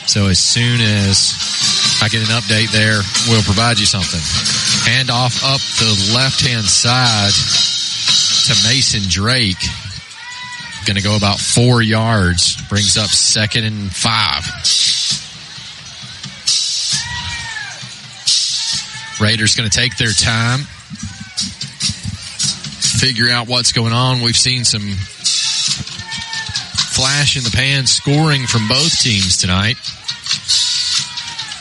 So 0.07 0.27
as 0.27 0.39
soon 0.39 0.81
as 0.81 1.37
I 2.01 2.09
get 2.09 2.27
an 2.27 2.33
update 2.33 2.71
there, 2.71 2.99
we'll 3.29 3.43
provide 3.43 3.79
you 3.79 3.85
something. 3.85 4.19
Hand 4.91 5.11
off 5.11 5.43
up 5.45 5.61
the 5.79 6.13
left 6.15 6.41
hand 6.41 6.65
side 6.65 7.31
to 8.49 8.67
Mason 8.67 9.03
Drake. 9.07 9.61
Going 10.85 10.97
to 10.97 11.03
go 11.03 11.15
about 11.15 11.39
four 11.39 11.81
yards. 11.81 12.59
Brings 12.67 12.97
up 12.97 13.07
second 13.07 13.65
and 13.65 13.93
five. 13.95 14.43
Raiders 19.21 19.55
going 19.55 19.69
to 19.69 19.75
take 19.75 19.97
their 19.97 20.11
time, 20.11 20.59
figure 22.99 23.29
out 23.29 23.47
what's 23.47 23.71
going 23.71 23.93
on. 23.93 24.21
We've 24.21 24.35
seen 24.35 24.65
some 24.65 24.81
flash 26.93 27.37
in 27.37 27.43
the 27.43 27.51
pan 27.51 27.85
scoring 27.87 28.45
from 28.45 28.67
both 28.67 28.99
teams 28.99 29.37
tonight. 29.37 29.77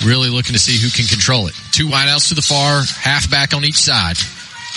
Really 0.05 0.30
looking 0.30 0.55
to 0.55 0.59
see 0.59 0.78
who 0.78 0.90
can 0.90 1.07
control 1.07 1.46
it. 1.46 1.55
Two 1.72 1.86
wideouts 1.86 2.28
to 2.28 2.34
the 2.34 2.42
far, 2.42 2.82
half 2.82 3.30
back 3.30 3.55
on 3.55 3.64
each 3.64 3.78
side. 3.78 4.16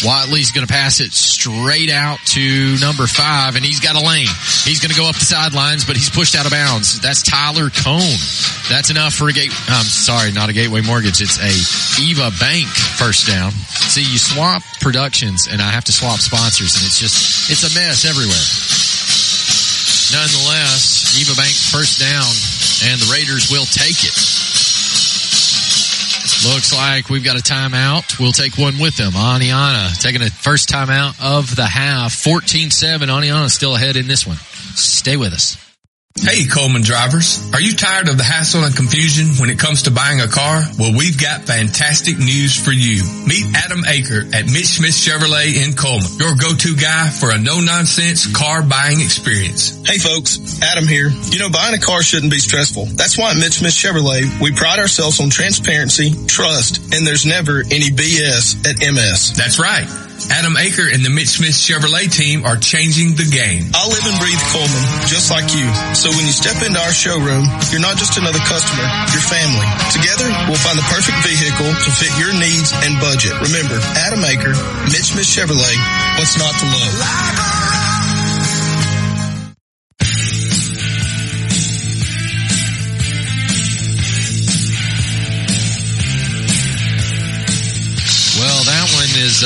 Watley's 0.03 0.51
going 0.51 0.67
to 0.67 0.71
pass 0.71 0.99
it 0.99 1.13
straight 1.13 1.89
out 1.89 2.19
to 2.35 2.75
number 2.81 3.07
five, 3.07 3.55
and 3.55 3.63
he's 3.63 3.79
got 3.79 3.95
a 3.95 4.03
lane. 4.03 4.27
He's 4.67 4.81
going 4.81 4.91
to 4.91 4.97
go 4.97 5.07
up 5.07 5.15
the 5.15 5.23
sidelines, 5.23 5.85
but 5.85 5.95
he's 5.95 6.09
pushed 6.09 6.35
out 6.35 6.45
of 6.45 6.51
bounds. 6.51 6.99
That's 6.99 7.23
Tyler 7.23 7.69
Cone. 7.69 8.19
That's 8.67 8.89
enough 8.89 9.13
for 9.13 9.29
a 9.29 9.33
gate. 9.33 9.53
I'm 9.69 9.85
sorry, 9.85 10.31
not 10.31 10.49
a 10.49 10.53
Gateway 10.53 10.81
Mortgage. 10.81 11.21
It's 11.21 11.39
a 11.39 11.53
Eva 12.01 12.31
Bank 12.39 12.67
first 12.67 13.27
down. 13.27 13.51
See, 13.51 14.01
you 14.01 14.17
swap 14.17 14.63
productions, 14.81 15.47
and 15.47 15.61
I 15.61 15.71
have 15.71 15.85
to 15.85 15.93
swap 15.93 16.19
sponsors, 16.19 16.75
and 16.75 16.83
it's 16.83 16.99
just 16.99 17.49
it's 17.49 17.63
a 17.63 17.71
mess 17.79 18.03
everywhere. 18.03 18.45
Nonetheless, 20.11 21.17
Eva 21.21 21.35
Bank 21.39 21.55
first 21.55 21.99
down, 21.99 22.27
and 22.91 22.99
the 22.99 23.09
Raiders 23.13 23.49
will 23.49 23.65
take 23.65 24.03
it. 24.03 24.54
Looks 26.53 26.73
like 26.73 27.09
we've 27.09 27.23
got 27.23 27.37
a 27.37 27.43
timeout. 27.43 28.19
We'll 28.19 28.31
take 28.31 28.57
one 28.57 28.77
with 28.77 28.95
them. 28.97 29.13
Oneonta 29.13 29.99
taking 29.99 30.21
a 30.21 30.29
first 30.29 30.69
timeout 30.69 31.19
of 31.19 31.55
the 31.55 31.65
half. 31.65 32.13
14-7. 32.13 32.69
Oneonta 32.99 33.49
still 33.49 33.75
ahead 33.75 33.95
in 33.95 34.07
this 34.07 34.27
one. 34.27 34.37
Stay 34.75 35.17
with 35.17 35.33
us. 35.33 35.64
Hey 36.17 36.45
Cullman 36.45 36.81
drivers, 36.81 37.43
are 37.51 37.59
you 37.59 37.75
tired 37.75 38.07
of 38.07 38.17
the 38.17 38.23
hassle 38.23 38.63
and 38.63 38.73
confusion 38.73 39.35
when 39.35 39.49
it 39.49 39.59
comes 39.59 39.83
to 39.83 39.91
buying 39.91 40.21
a 40.21 40.29
car? 40.29 40.63
Well, 40.79 40.95
we've 40.95 41.19
got 41.19 41.41
fantastic 41.41 42.17
news 42.17 42.55
for 42.55 42.71
you. 42.71 43.03
Meet 43.27 43.51
Adam 43.51 43.83
Aker 43.83 44.33
at 44.33 44.45
Mitch 44.47 44.79
Smith 44.79 44.95
Chevrolet 44.95 45.59
in 45.59 45.75
Cullman, 45.75 46.07
your 46.15 46.39
go-to 46.39 46.77
guy 46.77 47.09
for 47.09 47.31
a 47.31 47.37
no-nonsense 47.37 48.31
car 48.31 48.63
buying 48.63 49.01
experience. 49.01 49.75
Hey 49.83 49.97
folks, 49.97 50.61
Adam 50.63 50.87
here. 50.87 51.11
You 51.11 51.39
know, 51.39 51.49
buying 51.49 51.75
a 51.75 51.83
car 51.83 52.01
shouldn't 52.01 52.31
be 52.31 52.39
stressful. 52.39 52.85
That's 52.95 53.17
why 53.17 53.31
at 53.31 53.37
Mitch 53.37 53.59
Smith 53.59 53.75
Chevrolet, 53.75 54.39
we 54.39 54.55
pride 54.55 54.79
ourselves 54.79 55.19
on 55.19 55.29
transparency, 55.29 56.15
trust, 56.27 56.95
and 56.95 57.05
there's 57.05 57.25
never 57.25 57.59
any 57.59 57.91
BS 57.91 58.63
at 58.63 58.79
MS. 58.79 59.35
That's 59.35 59.59
right. 59.59 59.83
Adam 60.31 60.55
Aker 60.57 60.89
and 60.89 61.05
the 61.05 61.09
Mitch 61.09 61.37
Smith 61.37 61.53
Chevrolet 61.53 62.09
team 62.09 62.45
are 62.45 62.57
changing 62.57 63.13
the 63.15 63.27
game. 63.29 63.69
I 63.73 63.83
live 63.85 64.05
and 64.09 64.17
breathe 64.17 64.41
Cullman, 64.49 64.85
just 65.05 65.29
like 65.29 65.45
you. 65.53 65.67
So 65.93 66.09
when 66.09 66.25
you 66.25 66.33
step 66.33 66.57
into 66.65 66.79
our 66.81 66.93
showroom, 66.93 67.45
you're 67.69 67.83
not 67.83 67.97
just 67.97 68.17
another 68.17 68.41
customer, 68.45 68.85
you're 69.13 69.23
family. 69.23 69.67
Together, 69.93 70.27
we'll 70.49 70.61
find 70.61 70.77
the 70.77 70.87
perfect 70.89 71.19
vehicle 71.21 71.69
to 71.69 71.89
fit 71.93 72.11
your 72.17 72.33
needs 72.33 72.73
and 72.85 72.97
budget. 72.97 73.37
Remember, 73.37 73.77
Adam 74.01 74.25
Aker, 74.25 74.53
Mitch 74.89 75.13
Smith 75.13 75.29
Chevrolet, 75.29 75.77
what's 76.17 76.37
not 76.41 76.53
to 76.57 76.65
love? 76.65 77.84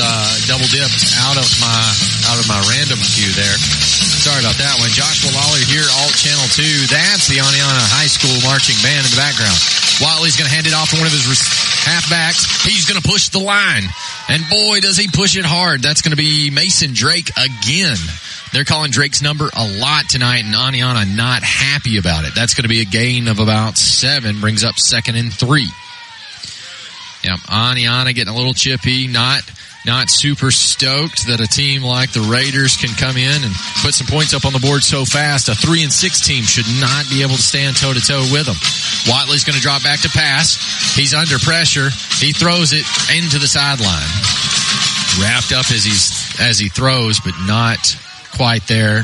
Uh, 0.00 0.32
double 0.48 0.64
dipped 0.72 1.04
out 1.20 1.36
of 1.36 1.48
my 1.60 1.80
out 2.32 2.40
of 2.40 2.48
my 2.48 2.56
random 2.72 2.98
queue 3.12 3.30
there. 3.36 3.56
Sorry 4.20 4.40
about 4.40 4.56
that 4.56 4.76
one. 4.80 4.88
Joshua 4.92 5.32
Lawler 5.32 5.60
here, 5.64 5.84
Alt 6.04 6.16
Channel 6.16 6.44
2. 6.52 6.92
That's 6.92 7.28
the 7.28 7.40
Oneonta 7.40 7.84
High 7.88 8.08
School 8.08 8.36
marching 8.44 8.76
band 8.84 9.04
in 9.04 9.10
the 9.12 9.20
background. 9.20 9.56
Wiley's 10.00 10.36
going 10.36 10.48
to 10.48 10.52
hand 10.52 10.68
it 10.68 10.76
off 10.76 10.92
to 10.92 10.96
one 10.96 11.08
of 11.08 11.12
his 11.12 11.24
halfbacks. 11.84 12.44
He's 12.64 12.88
going 12.88 13.00
to 13.00 13.06
push 13.06 13.28
the 13.28 13.40
line. 13.40 13.84
And 14.28 14.44
boy, 14.48 14.80
does 14.80 14.96
he 14.96 15.08
push 15.08 15.36
it 15.36 15.44
hard. 15.44 15.80
That's 15.80 16.02
going 16.02 16.12
to 16.12 16.20
be 16.20 16.50
Mason 16.50 16.92
Drake 16.92 17.30
again. 17.36 17.96
They're 18.52 18.64
calling 18.64 18.90
Drake's 18.90 19.22
number 19.22 19.48
a 19.52 19.66
lot 19.78 20.08
tonight, 20.08 20.44
and 20.44 20.52
Oneonta 20.54 21.16
not 21.16 21.42
happy 21.42 21.98
about 21.98 22.24
it. 22.24 22.34
That's 22.34 22.54
going 22.54 22.64
to 22.64 22.68
be 22.68 22.80
a 22.80 22.88
gain 22.88 23.28
of 23.28 23.38
about 23.38 23.78
seven, 23.78 24.40
brings 24.40 24.64
up 24.64 24.76
second 24.76 25.16
and 25.16 25.32
three. 25.32 25.68
Yeah, 27.22 27.36
Oneonta 27.36 28.14
getting 28.14 28.32
a 28.32 28.36
little 28.36 28.54
chippy, 28.54 29.06
not 29.06 29.42
not 29.86 30.10
super 30.10 30.50
stoked 30.50 31.26
that 31.28 31.40
a 31.40 31.48
team 31.48 31.82
like 31.82 32.12
the 32.12 32.20
Raiders 32.20 32.76
can 32.76 32.92
come 32.96 33.16
in 33.16 33.44
and 33.44 33.54
put 33.80 33.94
some 33.94 34.06
points 34.06 34.34
up 34.34 34.44
on 34.44 34.52
the 34.52 34.60
board 34.60 34.84
so 34.84 35.04
fast. 35.04 35.48
A 35.48 35.54
three 35.54 35.82
and 35.82 35.92
six 35.92 36.20
team 36.20 36.44
should 36.44 36.68
not 36.80 37.08
be 37.08 37.22
able 37.22 37.36
to 37.36 37.42
stand 37.42 37.76
toe 37.76 37.94
to 37.94 38.00
toe 38.00 38.24
with 38.28 38.44
them. 38.44 38.60
Watley's 39.08 39.44
going 39.44 39.56
to 39.56 39.62
drop 39.62 39.82
back 39.82 40.00
to 40.02 40.10
pass. 40.10 40.60
He's 40.94 41.14
under 41.14 41.38
pressure. 41.38 41.88
He 42.20 42.32
throws 42.32 42.72
it 42.72 42.84
into 43.08 43.38
the 43.38 43.48
sideline. 43.48 44.10
Wrapped 45.18 45.52
up 45.52 45.70
as 45.72 45.84
he's 45.84 46.12
as 46.40 46.58
he 46.58 46.68
throws, 46.68 47.20
but 47.20 47.34
not 47.46 47.80
quite 48.36 48.66
there. 48.68 49.02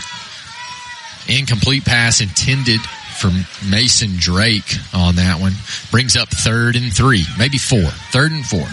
Incomplete 1.28 1.84
pass 1.84 2.20
intended 2.20 2.80
for 3.16 3.32
Mason 3.68 4.10
Drake 4.16 4.76
on 4.94 5.16
that 5.16 5.40
one. 5.40 5.52
Brings 5.90 6.16
up 6.16 6.28
third 6.28 6.76
and 6.76 6.92
three, 6.92 7.24
maybe 7.38 7.58
four. 7.58 7.88
Third 8.12 8.30
and 8.32 8.44
four. 8.44 8.68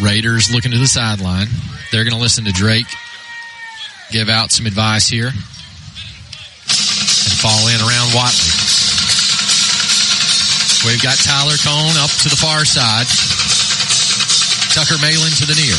Raiders 0.00 0.52
looking 0.52 0.72
to 0.72 0.78
the 0.78 0.86
sideline. 0.86 1.48
They're 1.90 2.04
going 2.04 2.16
to 2.16 2.20
listen 2.20 2.44
to 2.44 2.52
Drake 2.52 2.86
give 4.10 4.28
out 4.28 4.50
some 4.50 4.66
advice 4.66 5.08
here 5.08 5.28
and 5.28 5.36
fall 7.36 7.68
in 7.68 7.76
around 7.84 8.08
Watley. 8.16 8.48
We've 10.86 11.02
got 11.02 11.20
Tyler 11.20 11.60
Cone 11.60 11.96
up 12.00 12.08
to 12.24 12.28
the 12.32 12.38
far 12.38 12.64
side. 12.64 13.04
Tucker 14.72 14.96
Malin 15.02 15.32
to 15.42 15.44
the 15.44 15.58
near. 15.58 15.76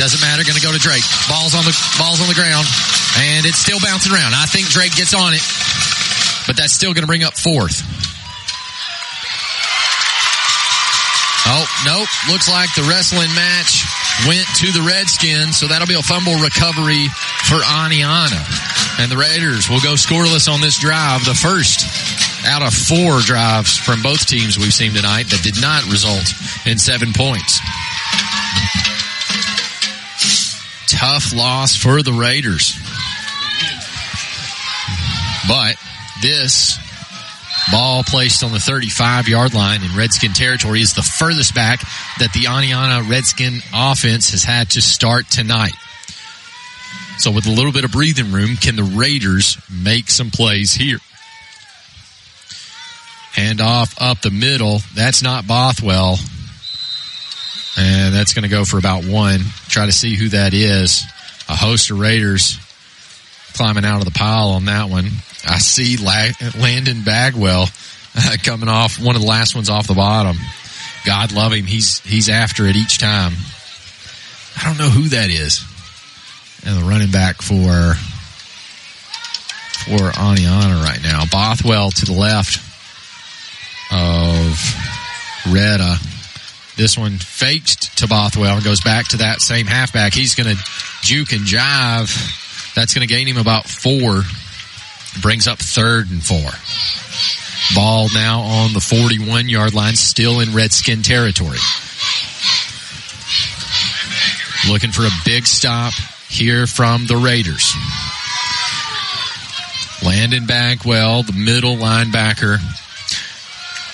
Doesn't 0.00 0.22
matter. 0.24 0.42
Going 0.46 0.56
to 0.56 0.64
go 0.64 0.72
to 0.72 0.80
Drake. 0.80 1.04
Ball's 1.28 1.54
on 1.54 1.64
the 1.68 1.76
ball's 1.98 2.22
on 2.22 2.28
the 2.28 2.38
ground, 2.38 2.66
and 3.18 3.44
it's 3.44 3.58
still 3.58 3.78
bouncing 3.80 4.12
around. 4.12 4.32
I 4.34 4.46
think 4.46 4.72
Drake 4.72 4.96
gets 4.96 5.12
on 5.12 5.34
it, 5.34 5.44
but 6.46 6.56
that's 6.56 6.72
still 6.72 6.94
going 6.94 7.04
to 7.04 7.10
bring 7.10 7.24
up 7.24 7.36
fourth. 7.36 7.82
Oh 11.46 11.66
nope! 11.84 12.08
Looks 12.30 12.48
like 12.48 12.72
the 12.74 12.88
wrestling 12.88 13.28
match 13.34 13.84
went 14.26 14.46
to 14.64 14.72
the 14.72 14.80
Redskins, 14.80 15.58
so 15.58 15.68
that'll 15.68 15.86
be 15.86 15.98
a 15.98 16.02
fumble 16.02 16.40
recovery 16.40 17.08
for 17.44 17.60
Oneonta, 17.60 18.40
and 19.00 19.12
the 19.12 19.16
Raiders 19.16 19.68
will 19.68 19.80
go 19.80 19.92
scoreless 19.92 20.48
on 20.48 20.60
this 20.60 20.78
drive. 20.78 21.24
The 21.24 21.34
first 21.34 21.84
out 22.46 22.62
of 22.62 22.72
four 22.72 23.20
drives 23.20 23.76
from 23.76 24.02
both 24.02 24.26
teams 24.26 24.58
we've 24.58 24.72
seen 24.72 24.92
tonight 24.94 25.24
that 25.28 25.42
did 25.42 25.60
not 25.60 25.84
result 25.90 26.32
in 26.66 26.78
seven 26.78 27.12
points. 27.12 27.60
Tough 30.88 31.34
loss 31.34 31.76
for 31.76 32.02
the 32.02 32.12
Raiders. 32.12 32.78
But 35.48 35.76
this 36.22 36.78
ball 37.70 38.02
placed 38.02 38.42
on 38.42 38.52
the 38.52 38.60
35 38.60 39.28
yard 39.28 39.54
line 39.54 39.82
in 39.82 39.96
Redskin 39.96 40.32
territory 40.32 40.80
is 40.80 40.94
the 40.94 41.02
furthest 41.02 41.54
back 41.54 41.80
that 42.18 42.32
the 42.32 42.40
Oneonta 42.40 43.08
Redskin 43.08 43.60
offense 43.74 44.30
has 44.30 44.44
had 44.44 44.70
to 44.70 44.82
start 44.82 45.28
tonight. 45.30 45.74
So 47.18 47.30
with 47.30 47.46
a 47.46 47.50
little 47.50 47.72
bit 47.72 47.84
of 47.84 47.92
breathing 47.92 48.32
room, 48.32 48.56
can 48.56 48.76
the 48.76 48.82
Raiders 48.82 49.58
make 49.70 50.10
some 50.10 50.30
plays 50.30 50.72
here? 50.72 50.98
Hand 53.32 53.60
off 53.60 53.94
up 54.00 54.20
the 54.20 54.30
middle. 54.30 54.80
That's 54.94 55.22
not 55.22 55.46
Bothwell. 55.46 56.18
And 57.76 58.14
that's 58.14 58.32
going 58.34 58.44
to 58.44 58.48
go 58.48 58.64
for 58.64 58.78
about 58.78 59.04
one. 59.04 59.40
Try 59.68 59.86
to 59.86 59.92
see 59.92 60.14
who 60.14 60.28
that 60.30 60.54
is. 60.54 61.04
A 61.48 61.56
host 61.56 61.90
of 61.90 61.98
Raiders 61.98 62.58
climbing 63.54 63.84
out 63.84 63.98
of 63.98 64.04
the 64.04 64.16
pile 64.16 64.50
on 64.50 64.66
that 64.66 64.88
one. 64.88 65.10
I 65.46 65.58
see 65.58 65.96
Landon 65.96 67.02
Bagwell 67.02 67.68
uh, 68.16 68.36
coming 68.42 68.68
off 68.68 69.00
one 69.00 69.16
of 69.16 69.22
the 69.22 69.28
last 69.28 69.54
ones 69.54 69.68
off 69.68 69.86
the 69.86 69.94
bottom. 69.94 70.36
God 71.04 71.32
love 71.32 71.52
him. 71.52 71.66
He's, 71.66 72.00
he's 72.00 72.28
after 72.28 72.66
it 72.66 72.76
each 72.76 72.98
time. 72.98 73.32
I 74.56 74.64
don't 74.64 74.78
know 74.78 74.88
who 74.88 75.08
that 75.10 75.30
is. 75.30 75.64
And 76.64 76.78
the 76.78 76.84
running 76.88 77.10
back 77.10 77.42
for, 77.42 77.94
for 79.84 80.10
Oneonta 80.12 80.82
right 80.82 81.02
now. 81.02 81.24
Bothwell 81.30 81.90
to 81.90 82.06
the 82.06 82.12
left 82.12 82.58
of 83.92 85.52
Retta. 85.52 85.98
This 86.76 86.96
one 86.96 87.18
faked 87.18 87.98
to 87.98 88.08
Bothwell 88.08 88.56
and 88.56 88.64
goes 88.64 88.80
back 88.80 89.08
to 89.08 89.18
that 89.18 89.42
same 89.42 89.66
halfback. 89.66 90.14
He's 90.14 90.34
going 90.34 90.56
to 90.56 90.62
juke 91.02 91.32
and 91.32 91.42
jive. 91.42 92.74
That's 92.74 92.94
going 92.94 93.06
to 93.06 93.14
gain 93.14 93.28
him 93.28 93.36
about 93.36 93.66
four. 93.66 94.22
Brings 95.22 95.46
up 95.46 95.58
third 95.58 96.10
and 96.10 96.22
four. 96.22 96.50
Ball 97.74 98.08
now 98.12 98.40
on 98.40 98.72
the 98.72 98.80
41 98.80 99.48
yard 99.48 99.74
line, 99.74 99.96
still 99.96 100.40
in 100.40 100.54
Redskin 100.54 101.02
territory. 101.02 101.58
Looking 104.68 104.92
for 104.92 105.04
a 105.04 105.10
big 105.24 105.46
stop 105.46 105.92
here 106.28 106.66
from 106.66 107.06
the 107.06 107.16
Raiders. 107.16 107.74
Landon 110.04 110.46
Bagwell, 110.46 111.22
the 111.22 111.32
middle 111.32 111.76
linebacker, 111.76 112.58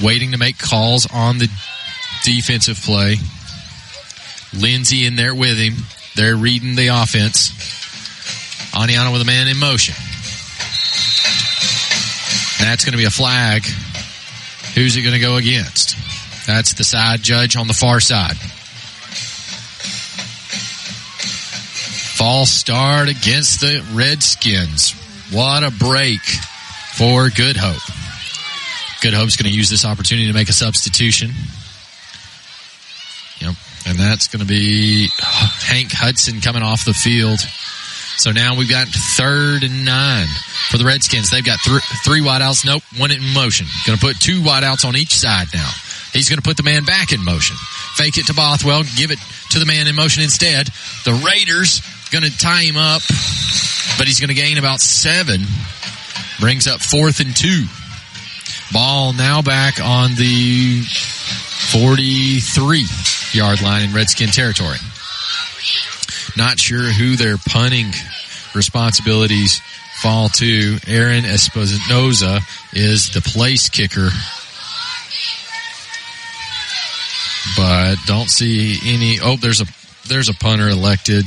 waiting 0.03 0.33
to 0.33 0.39
make 0.39 0.59
calls 0.59 1.07
on 1.13 1.39
the 1.39 1.49
defensive 2.25 2.81
play. 2.81 3.17
Lindsay 4.53 5.07
in 5.07 5.17
there 5.17 5.35
with 5.35 5.59
him. 5.59 5.75
They're 6.17 6.37
reading 6.37 6.75
the 6.75 6.89
offense. 6.89 7.51
Oneonta 8.73 9.13
with 9.13 9.23
a 9.23 9.25
man 9.25 9.47
in 9.49 9.59
motion. 9.59 9.95
That's 12.61 12.85
going 12.85 12.93
to 12.93 12.99
be 12.99 13.05
a 13.05 13.11
flag. 13.11 13.65
Who's 14.75 14.97
it 14.97 15.03
going 15.03 15.15
to 15.15 15.21
go 15.21 15.37
against? 15.37 15.97
That's 16.47 16.75
the 16.75 16.85
side 16.85 17.23
judge 17.23 17.57
on 17.57 17.67
the 17.67 17.75
far 17.75 18.01
side. 18.01 18.37
False 22.17 22.51
start 22.51 23.09
against 23.09 23.61
the 23.61 23.83
Redskins. 23.93 24.93
What 25.33 25.65
a 25.65 25.71
break 25.71 26.21
for 26.95 27.31
Good 27.31 27.57
Hope. 27.57 27.83
Good 29.01 29.15
Hope's 29.15 29.37
going 29.37 29.51
to 29.51 29.57
use 29.57 29.71
this 29.71 29.87
opportunity 29.87 30.27
to 30.27 30.35
make 30.35 30.51
a 30.51 30.53
substitution. 30.53 31.31
Yep. 33.41 33.55
And 33.87 33.99
that's 33.99 34.29
going 34.29 34.41
to 34.41 34.47
be 34.47 35.09
Hank 35.19 35.93
Hudson 35.93 36.41
coming 36.41 36.63
off 36.63 36.85
the 36.85 36.93
field. 36.93 37.41
So 38.21 38.33
now 38.33 38.55
we've 38.55 38.69
got 38.69 38.87
third 38.87 39.65
and 39.65 39.87
nine 39.87 40.27
for 40.69 40.77
the 40.77 40.85
Redskins. 40.85 41.31
They've 41.31 41.43
got 41.43 41.59
th- 41.61 41.81
three 42.05 42.21
wideouts. 42.21 42.67
Nope, 42.67 42.83
one 42.99 43.11
in 43.11 43.23
motion. 43.33 43.67
Going 43.87 43.97
to 43.99 44.05
put 44.05 44.21
two 44.21 44.43
wideouts 44.43 44.85
on 44.85 44.95
each 44.95 45.17
side 45.17 45.47
now. 45.55 45.71
He's 46.13 46.29
going 46.29 46.37
to 46.37 46.43
put 46.43 46.59
the 46.59 46.63
man 46.63 46.85
back 46.85 47.13
in 47.15 47.25
motion. 47.25 47.57
Fake 47.95 48.19
it 48.19 48.27
to 48.27 48.35
Bothwell. 48.35 48.83
Give 48.95 49.11
it 49.11 49.19
to 49.53 49.59
the 49.59 49.65
man 49.65 49.87
in 49.87 49.97
motion 49.97 50.23
instead. 50.23 50.69
The 51.07 51.15
Raiders 51.15 51.81
going 52.13 52.25
to 52.25 52.39
tie 52.39 52.61
him 52.61 52.77
up, 52.77 53.01
but 53.97 54.07
he's 54.07 54.21
going 54.21 54.29
to 54.29 54.35
gain 54.35 54.59
about 54.59 54.81
seven. 54.83 55.41
Brings 56.41 56.67
up 56.67 56.83
fourth 56.83 57.21
and 57.21 57.35
two. 57.35 57.65
Ball 58.71 59.15
now 59.15 59.41
back 59.41 59.81
on 59.81 60.11
the 60.17 60.83
43 61.73 62.85
yard 63.33 63.63
line 63.63 63.89
in 63.89 63.95
Redskin 63.95 64.29
territory. 64.29 64.77
Not 66.41 66.59
sure 66.59 66.91
who 66.91 67.17
their 67.17 67.37
punting 67.37 67.93
responsibilities 68.55 69.61
fall 70.01 70.31
to. 70.31 70.79
Aaron 70.87 71.25
Espinoza 71.25 72.41
is 72.73 73.11
the 73.11 73.21
place 73.21 73.69
kicker. 73.69 74.09
But 77.59 77.97
don't 78.07 78.31
see 78.31 78.79
any 78.87 79.19
oh 79.23 79.37
there's 79.37 79.61
a 79.61 79.67
there's 80.09 80.31
a 80.31 80.35
punter 80.35 80.71
elected. 80.71 81.27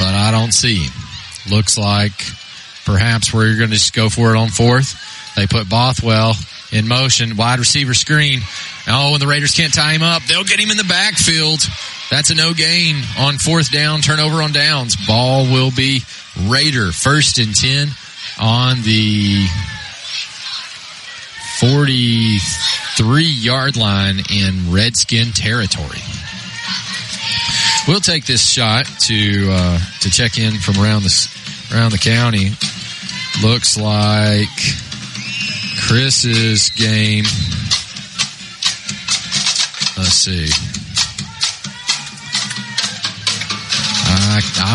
But 0.00 0.12
I 0.12 0.32
don't 0.32 0.52
see. 0.52 0.88
Looks 1.48 1.78
like 1.78 2.20
perhaps 2.84 3.32
we're 3.32 3.56
going 3.56 3.70
to 3.70 3.76
just 3.76 3.94
go 3.94 4.08
for 4.08 4.34
it 4.34 4.36
on 4.36 4.48
fourth. 4.48 4.96
They 5.36 5.46
put 5.46 5.68
Bothwell 5.68 6.34
in 6.72 6.88
motion, 6.88 7.36
wide 7.36 7.60
receiver 7.60 7.94
screen. 7.94 8.40
Oh, 8.88 9.12
and 9.14 9.22
the 9.22 9.26
Raiders 9.26 9.52
can't 9.52 9.74
tie 9.74 9.92
him 9.92 10.02
up. 10.02 10.22
They'll 10.24 10.44
get 10.44 10.60
him 10.60 10.70
in 10.70 10.76
the 10.76 10.84
backfield. 10.84 11.60
That's 12.10 12.30
a 12.30 12.34
no 12.34 12.54
gain 12.54 13.02
on 13.18 13.38
fourth 13.38 13.72
down, 13.72 14.00
turnover 14.00 14.42
on 14.42 14.52
downs. 14.52 14.94
Ball 15.06 15.44
will 15.44 15.72
be 15.72 16.02
Raider 16.46 16.92
first 16.92 17.38
and 17.38 17.54
10 17.54 17.88
on 18.40 18.82
the 18.82 19.46
43 21.58 23.24
yard 23.24 23.76
line 23.76 24.20
in 24.30 24.70
Redskin 24.72 25.32
territory. 25.32 26.00
We'll 27.88 28.00
take 28.00 28.24
this 28.26 28.46
shot 28.46 28.86
to 29.02 29.48
uh, 29.50 29.78
to 30.00 30.10
check 30.10 30.38
in 30.38 30.54
from 30.54 30.82
around 30.82 31.02
the 31.02 31.28
around 31.72 31.92
the 31.92 31.98
county. 31.98 32.50
Looks 33.42 33.76
like 33.76 34.48
Chris's 35.86 36.70
game. 36.70 37.24
Let's 39.96 40.14
see. 40.14 40.50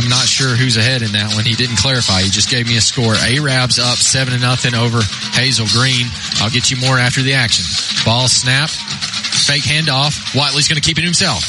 I'm 0.01 0.09
not 0.09 0.25
sure 0.25 0.55
who's 0.55 0.77
ahead 0.77 1.01
in 1.01 1.11
that 1.13 1.35
one. 1.35 1.45
He 1.45 1.53
didn't 1.53 1.77
clarify. 1.77 2.21
He 2.21 2.29
just 2.29 2.49
gave 2.49 2.67
me 2.67 2.77
a 2.77 2.81
score. 2.81 3.13
Arabs 3.13 3.77
up 3.77 3.97
seven 3.97 4.33
to 4.33 4.39
nothing 4.39 4.73
over 4.73 5.01
Hazel 5.37 5.67
Green. 5.69 6.07
I'll 6.41 6.49
get 6.49 6.71
you 6.71 6.77
more 6.77 6.97
after 6.97 7.21
the 7.21 7.35
action. 7.35 7.65
Ball 8.05 8.27
snap. 8.27 8.69
Fake 8.69 9.63
handoff. 9.63 10.33
Watley's 10.33 10.67
going 10.67 10.81
to 10.81 10.85
keep 10.87 10.97
it 10.97 11.03
himself. 11.03 11.43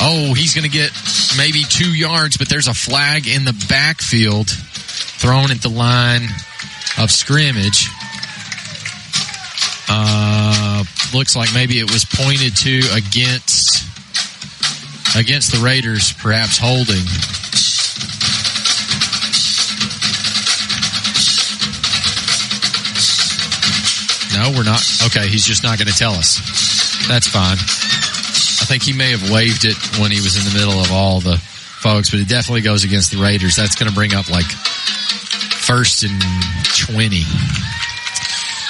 Oh, 0.00 0.34
he's 0.34 0.54
going 0.54 0.64
to 0.64 0.70
get 0.70 0.92
maybe 1.36 1.62
two 1.62 1.90
yards, 1.94 2.36
but 2.36 2.48
there's 2.48 2.68
a 2.68 2.74
flag 2.74 3.26
in 3.26 3.44
the 3.44 3.56
backfield 3.68 4.48
thrown 4.50 5.50
at 5.50 5.62
the 5.62 5.70
line 5.70 6.28
of 6.98 7.10
scrimmage. 7.10 7.88
Uh, 9.88 10.84
looks 11.14 11.36
like 11.36 11.52
maybe 11.54 11.78
it 11.78 11.90
was 11.90 12.04
pointed 12.04 12.56
to 12.56 12.80
against 12.92 13.84
against 15.16 15.52
the 15.52 15.60
Raiders, 15.62 16.12
perhaps 16.12 16.58
holding. 16.58 17.04
No, 24.36 24.52
we're 24.52 24.64
not. 24.64 24.84
Okay, 25.06 25.28
he's 25.28 25.46
just 25.46 25.62
not 25.62 25.78
going 25.78 25.88
to 25.88 25.96
tell 25.96 26.12
us. 26.12 26.36
That's 27.08 27.26
fine. 27.26 27.56
I 27.56 28.68
think 28.68 28.82
he 28.82 28.92
may 28.92 29.12
have 29.12 29.30
waived 29.30 29.64
it 29.64 29.76
when 29.98 30.10
he 30.10 30.20
was 30.20 30.36
in 30.36 30.44
the 30.44 30.58
middle 30.58 30.78
of 30.78 30.92
all 30.92 31.20
the 31.20 31.38
folks, 31.38 32.10
but 32.10 32.20
it 32.20 32.28
definitely 32.28 32.60
goes 32.60 32.84
against 32.84 33.12
the 33.12 33.22
Raiders. 33.22 33.56
That's 33.56 33.76
going 33.76 33.88
to 33.88 33.94
bring 33.94 34.12
up 34.12 34.28
like 34.28 34.44
first 34.44 36.02
and 36.02 36.20
20. 36.76 37.22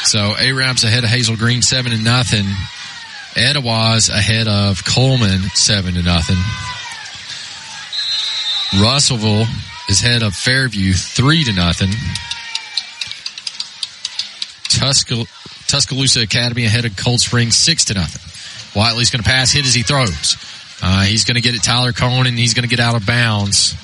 So 0.07 0.37
Arabs 0.37 0.85
ahead 0.85 1.03
of 1.03 1.11
Hazel 1.11 1.37
Green, 1.37 1.63
seven 1.63 1.91
to 1.91 1.99
nothing. 1.99 2.47
Etowah's 3.35 4.09
ahead 4.09 4.47
of 4.47 4.85
Cullman, 4.85 5.41
seven 5.55 5.95
to 5.95 6.03
nothing. 6.03 6.37
Russellville 8.81 9.47
is 9.89 10.05
ahead 10.05 10.23
of 10.23 10.35
Fairview, 10.37 10.93
three 10.93 11.43
to 11.43 11.53
nothing. 11.53 11.91
Tuscal- 14.69 15.27
Tuscaloosa 15.67 16.23
Academy 16.23 16.67
ahead 16.67 16.85
of 16.85 16.97
Cold 16.97 17.21
Springs, 17.21 17.57
six 17.57 17.87
to 17.87 17.95
nothing. 17.95 18.23
Wiley's 18.81 19.11
going 19.11 19.25
to 19.25 19.29
pass, 19.29 19.51
hit 19.51 19.67
as 19.67 19.75
he 19.75 19.83
throws. 19.83 20.37
Uh, 20.81 21.03
he's 21.03 21.25
going 21.25 21.35
to 21.35 21.41
get 21.41 21.57
it 21.57 21.65
Tyler 21.65 21.93
Cohen, 21.93 22.29
and 22.29 22.39
He's 22.39 22.55
going 22.55 22.63
to 22.63 22.69
get 22.69 22.79
out 22.79 22.95
of 22.95 23.05
bounds. 23.07 23.75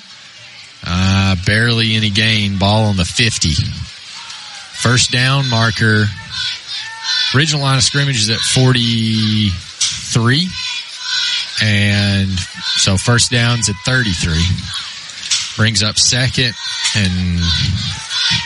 Uh, 0.86 1.34
barely 1.44 1.96
any 1.96 2.10
gain. 2.10 2.58
Ball 2.58 2.84
on 2.84 2.96
the 2.96 3.04
50. 3.04 3.54
First 4.82 5.12
down 5.12 5.48
marker. 5.48 6.06
Original 7.36 7.62
line 7.62 7.76
of 7.76 7.84
scrimmage 7.84 8.20
is 8.20 8.30
at 8.30 8.40
43. 8.40 10.48
And 11.62 12.36
so 12.38 12.96
first 12.96 13.30
down's 13.30 13.68
at 13.68 13.76
33. 13.84 14.42
Brings 15.56 15.84
up 15.84 15.98
second 15.98 16.54
and 16.96 17.38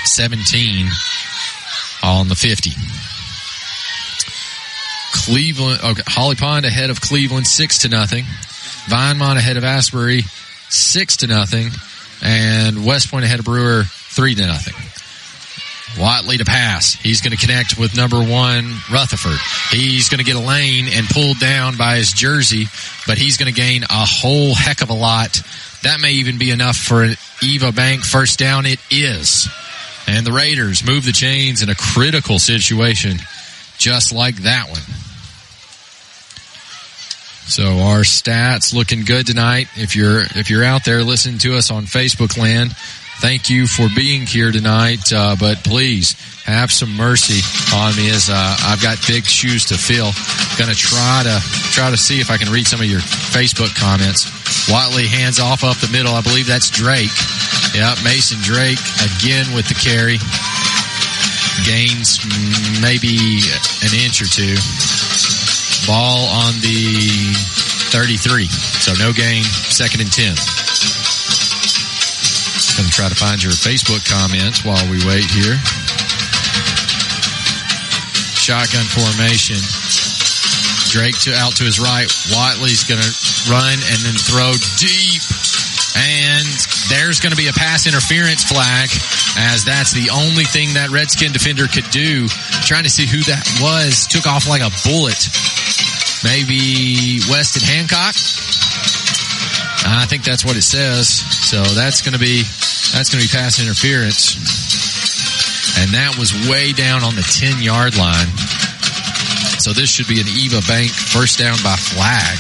17 0.05 0.89
on 2.03 2.29
the 2.29 2.35
50. 2.35 2.73
Cleveland, 5.15 5.81
okay, 5.83 6.03
Holly 6.07 6.37
Pond 6.37 6.67
ahead 6.67 6.91
of 6.91 7.01
Cleveland, 7.01 7.47
six 7.47 7.79
to 7.79 7.89
nothing. 7.89 8.25
Vinemont 8.89 9.39
ahead 9.39 9.57
of 9.57 9.65
Asbury, 9.65 10.25
six 10.69 11.17
to 11.19 11.27
nothing. 11.27 11.71
And 12.23 12.85
West 12.85 13.11
Point 13.11 13.25
ahead 13.25 13.39
of 13.39 13.47
Brewer, 13.47 13.85
three 13.85 14.35
to 14.35 14.47
nothing. 14.47 14.75
Watley 15.97 16.39
to 16.39 16.45
pass. 16.45 16.95
He's 16.95 17.21
going 17.21 17.37
to 17.37 17.39
connect 17.39 17.79
with 17.79 17.97
number 17.97 18.19
one, 18.19 18.75
Rutherford. 18.91 19.39
He's 19.71 20.09
going 20.09 20.19
to 20.19 20.25
get 20.25 20.37
a 20.37 20.41
lane 20.41 20.87
and 20.91 21.07
pulled 21.07 21.39
down 21.39 21.77
by 21.77 21.97
his 21.97 22.13
jersey, 22.13 22.67
but 23.07 23.19
he's 23.19 23.37
going 23.37 23.53
to 23.53 23.59
gain 23.59 23.85
a 23.85 24.05
whole 24.07 24.55
heck 24.55 24.83
of 24.83 24.91
a 24.91 24.95
lot. 24.95 25.41
That 25.83 26.01
may 26.01 26.13
even 26.13 26.39
be 26.39 26.51
enough 26.51 26.77
for 26.77 27.03
an 27.03 27.17
Eva 27.43 27.73
Bank 27.73 28.05
first 28.05 28.39
down. 28.39 28.67
It 28.67 28.81
is. 28.91 29.49
And 30.07 30.27
the 30.27 30.33
Raiders 30.33 30.85
move 30.87 31.05
the 31.05 31.13
chains 31.13 31.63
in 31.63 31.69
a 31.69 31.75
critical 31.75 32.39
situation, 32.39 33.19
just 33.79 34.13
like 34.13 34.37
that 34.43 34.69
one. 34.69 34.83
So 37.47 37.79
our 37.79 38.01
stats 38.01 38.75
looking 38.75 39.05
good 39.05 39.27
tonight. 39.27 39.69
If 39.77 39.95
you're 39.95 40.23
if 40.35 40.51
you're 40.51 40.65
out 40.65 40.85
there 40.85 41.05
listening 41.05 41.39
to 41.39 41.57
us 41.57 41.71
on 41.71 41.85
Facebook 41.85 42.37
land, 42.37 42.75
thank 43.21 43.51
you 43.51 43.67
for 43.67 43.89
being 43.95 44.27
here 44.27 44.51
tonight. 44.53 45.13
Uh, 45.13 45.37
but 45.39 45.65
please 45.65 46.15
have 46.45 46.71
some 46.71 46.95
mercy 46.97 47.43
on 47.75 47.97
me 47.97 48.11
as 48.11 48.31
uh, 48.31 48.57
I've 48.67 48.83
got 48.83 48.99
big 49.07 49.25
shoes 49.25 49.67
to 49.67 49.79
fill. 49.79 50.13
Going 50.59 50.71
to 50.71 50.79
try 50.79 51.23
to 51.25 51.37
try 51.73 51.91
to 51.91 51.97
see 51.97 52.21
if 52.21 52.31
I 52.31 52.37
can 52.37 52.51
read 52.53 52.67
some 52.67 52.81
of 52.81 52.87
your 52.87 53.01
Facebook 53.01 53.75
comments. 53.75 54.31
Watley 54.71 55.07
hands 55.07 55.41
off 55.41 55.65
up 55.65 55.77
the 55.79 55.91
middle. 55.91 56.15
I 56.15 56.23
believe 56.23 56.47
that's 56.47 56.71
Drake. 56.71 57.13
Yep, 57.75 58.05
Mason 58.05 58.39
Drake 58.41 58.81
again 59.03 59.53
with 59.55 59.69
the 59.69 59.77
carry. 59.77 60.19
Gains 61.65 62.23
maybe 62.81 63.43
an 63.83 63.93
inch 63.97 64.23
or 64.23 64.31
two. 64.31 64.55
Ball 65.87 66.27
on 66.31 66.55
the 66.61 67.35
33. 67.91 68.47
So 68.47 68.93
no 68.99 69.13
gain, 69.13 69.43
second 69.43 70.01
and 70.01 70.13
10. 70.13 70.35
Going 72.77 72.93
to 72.93 72.93
try 72.93 73.09
to 73.09 73.17
find 73.17 73.41
your 73.41 73.57
Facebook 73.57 74.05
comments 74.05 74.61
while 74.61 74.85
we 74.93 75.01
wait 75.09 75.25
here. 75.25 75.57
Shotgun 78.37 78.85
formation. 78.85 79.57
Drake 80.93 81.17
to 81.25 81.33
out 81.33 81.57
to 81.57 81.65
his 81.65 81.81
right. 81.81 82.05
Watley's 82.37 82.85
going 82.85 83.01
to 83.01 83.13
run 83.49 83.81
and 83.81 83.99
then 84.05 84.13
throw 84.21 84.53
deep. 84.77 85.25
And 85.97 86.45
there's 86.93 87.19
going 87.25 87.33
to 87.33 87.41
be 87.41 87.49
a 87.49 87.57
pass 87.57 87.89
interference 87.89 88.45
flag 88.45 88.93
as 89.41 89.65
that's 89.65 89.97
the 89.97 90.13
only 90.13 90.45
thing 90.45 90.77
that 90.77 90.93
Redskin 90.93 91.33
defender 91.33 91.73
could 91.73 91.89
do. 91.89 92.29
Trying 92.69 92.85
to 92.85 92.93
see 92.93 93.09
who 93.09 93.25
that 93.25 93.41
was. 93.57 94.05
Took 94.05 94.29
off 94.29 94.45
like 94.45 94.61
a 94.61 94.69
bullet. 94.85 95.33
Maybe 96.21 97.25
Weston 97.33 97.65
Hancock. 97.65 98.21
I 99.87 100.07
think 100.07 100.25
that's 100.25 100.45
what 100.45 100.57
it 100.57 100.63
says. 100.63 101.09
So 101.09 101.63
that's 101.63 102.03
going 102.03 102.15
to 102.15 102.19
be 102.19 102.43
that's 102.93 103.11
going 103.11 103.23
to 103.23 103.29
be 103.29 103.33
pass 103.33 103.61
interference. 103.63 104.37
And 105.79 105.93
that 105.95 106.17
was 106.19 106.33
way 106.49 106.73
down 106.73 107.05
on 107.05 107.15
the 107.15 107.23
10 107.23 107.63
yard 107.63 107.97
line. 107.97 108.29
So 109.61 109.73
this 109.73 109.91
should 109.91 110.09
be 110.09 110.21
an 110.21 110.29
Eva 110.29 110.61
Bank 110.67 110.91
first 110.91 111.39
down 111.39 111.57
by 111.63 111.77
flag. 111.77 112.39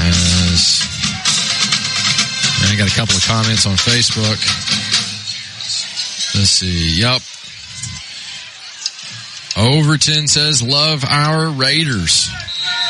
As 0.00 0.78
I 2.70 2.76
got 2.76 2.92
a 2.92 2.94
couple 2.94 3.16
of 3.16 3.24
comments 3.24 3.66
on 3.66 3.74
Facebook. 3.74 4.38
Let's 6.34 6.50
see. 6.50 7.00
Yep. 7.00 7.22
Overton 9.56 10.28
says, 10.28 10.62
love 10.62 11.04
our 11.08 11.48
Raiders. 11.50 12.30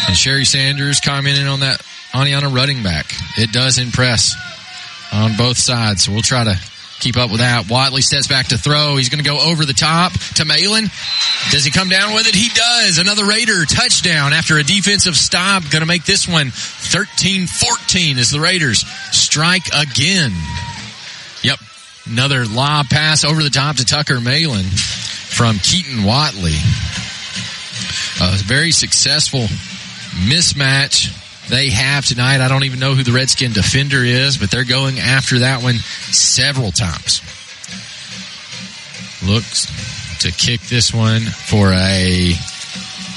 And 0.06 0.16
Sherry 0.16 0.44
Sanders 0.44 1.00
commenting 1.00 1.46
on 1.46 1.60
that 1.60 1.80
Oneonta 2.18 2.52
running 2.52 2.82
back. 2.82 3.06
It 3.36 3.52
does 3.52 3.78
impress 3.78 4.34
on 5.12 5.36
both 5.36 5.56
sides. 5.56 6.04
So 6.04 6.12
we'll 6.12 6.22
try 6.22 6.42
to 6.42 6.58
keep 6.98 7.16
up 7.16 7.30
with 7.30 7.38
that. 7.38 7.70
Watley 7.70 8.02
steps 8.02 8.26
back 8.26 8.48
to 8.48 8.58
throw. 8.58 8.96
He's 8.96 9.08
going 9.08 9.22
to 9.22 9.28
go 9.28 9.38
over 9.38 9.64
the 9.64 9.72
top 9.72 10.12
to 10.34 10.44
Malin. 10.44 10.86
Does 11.52 11.64
he 11.64 11.70
come 11.70 11.88
down 11.88 12.14
with 12.14 12.26
it? 12.26 12.34
He 12.34 12.48
does. 12.48 12.98
Another 12.98 13.24
Raider 13.24 13.64
touchdown 13.66 14.32
after 14.32 14.58
a 14.58 14.64
defensive 14.64 15.16
stop. 15.16 15.62
Going 15.70 15.82
to 15.82 15.86
make 15.86 16.04
this 16.04 16.26
one 16.26 16.48
13-14 16.48 18.18
as 18.18 18.30
the 18.30 18.40
Raiders 18.40 18.84
strike 19.12 19.68
again. 19.68 20.32
Yep. 21.44 21.60
Another 22.06 22.46
lob 22.46 22.88
pass 22.88 23.22
over 23.22 23.44
the 23.44 23.50
top 23.50 23.76
to 23.76 23.84
Tucker 23.84 24.20
Malin 24.20 24.64
from 24.64 25.58
Keaton 25.58 26.02
Watley. 26.02 26.56
A 28.20 28.36
very 28.42 28.72
successful 28.72 29.46
mismatch 30.26 31.14
they 31.48 31.70
have 31.70 32.04
tonight. 32.04 32.40
I 32.40 32.48
don't 32.48 32.64
even 32.64 32.78
know 32.78 32.94
who 32.94 33.02
the 33.02 33.12
Redskin 33.12 33.52
defender 33.52 34.04
is, 34.04 34.36
but 34.36 34.50
they're 34.50 34.64
going 34.64 34.98
after 34.98 35.40
that 35.40 35.62
one 35.62 35.76
several 36.10 36.72
times. 36.72 37.22
Looks 39.26 39.66
to 40.20 40.30
kick 40.32 40.60
this 40.62 40.92
one 40.92 41.20
for 41.20 41.72
a 41.72 42.34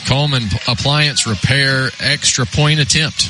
Cullman 0.06 0.44
appliance 0.68 1.28
repair 1.28 1.90
extra 2.00 2.46
point 2.46 2.80
attempt. 2.80 3.30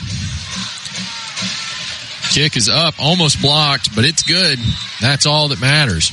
Kick 2.33 2.55
is 2.55 2.69
up, 2.69 2.95
almost 2.97 3.41
blocked, 3.41 3.93
but 3.95 4.05
it's 4.05 4.23
good. 4.23 4.57
That's 5.01 5.25
all 5.25 5.49
that 5.49 5.59
matters. 5.59 6.11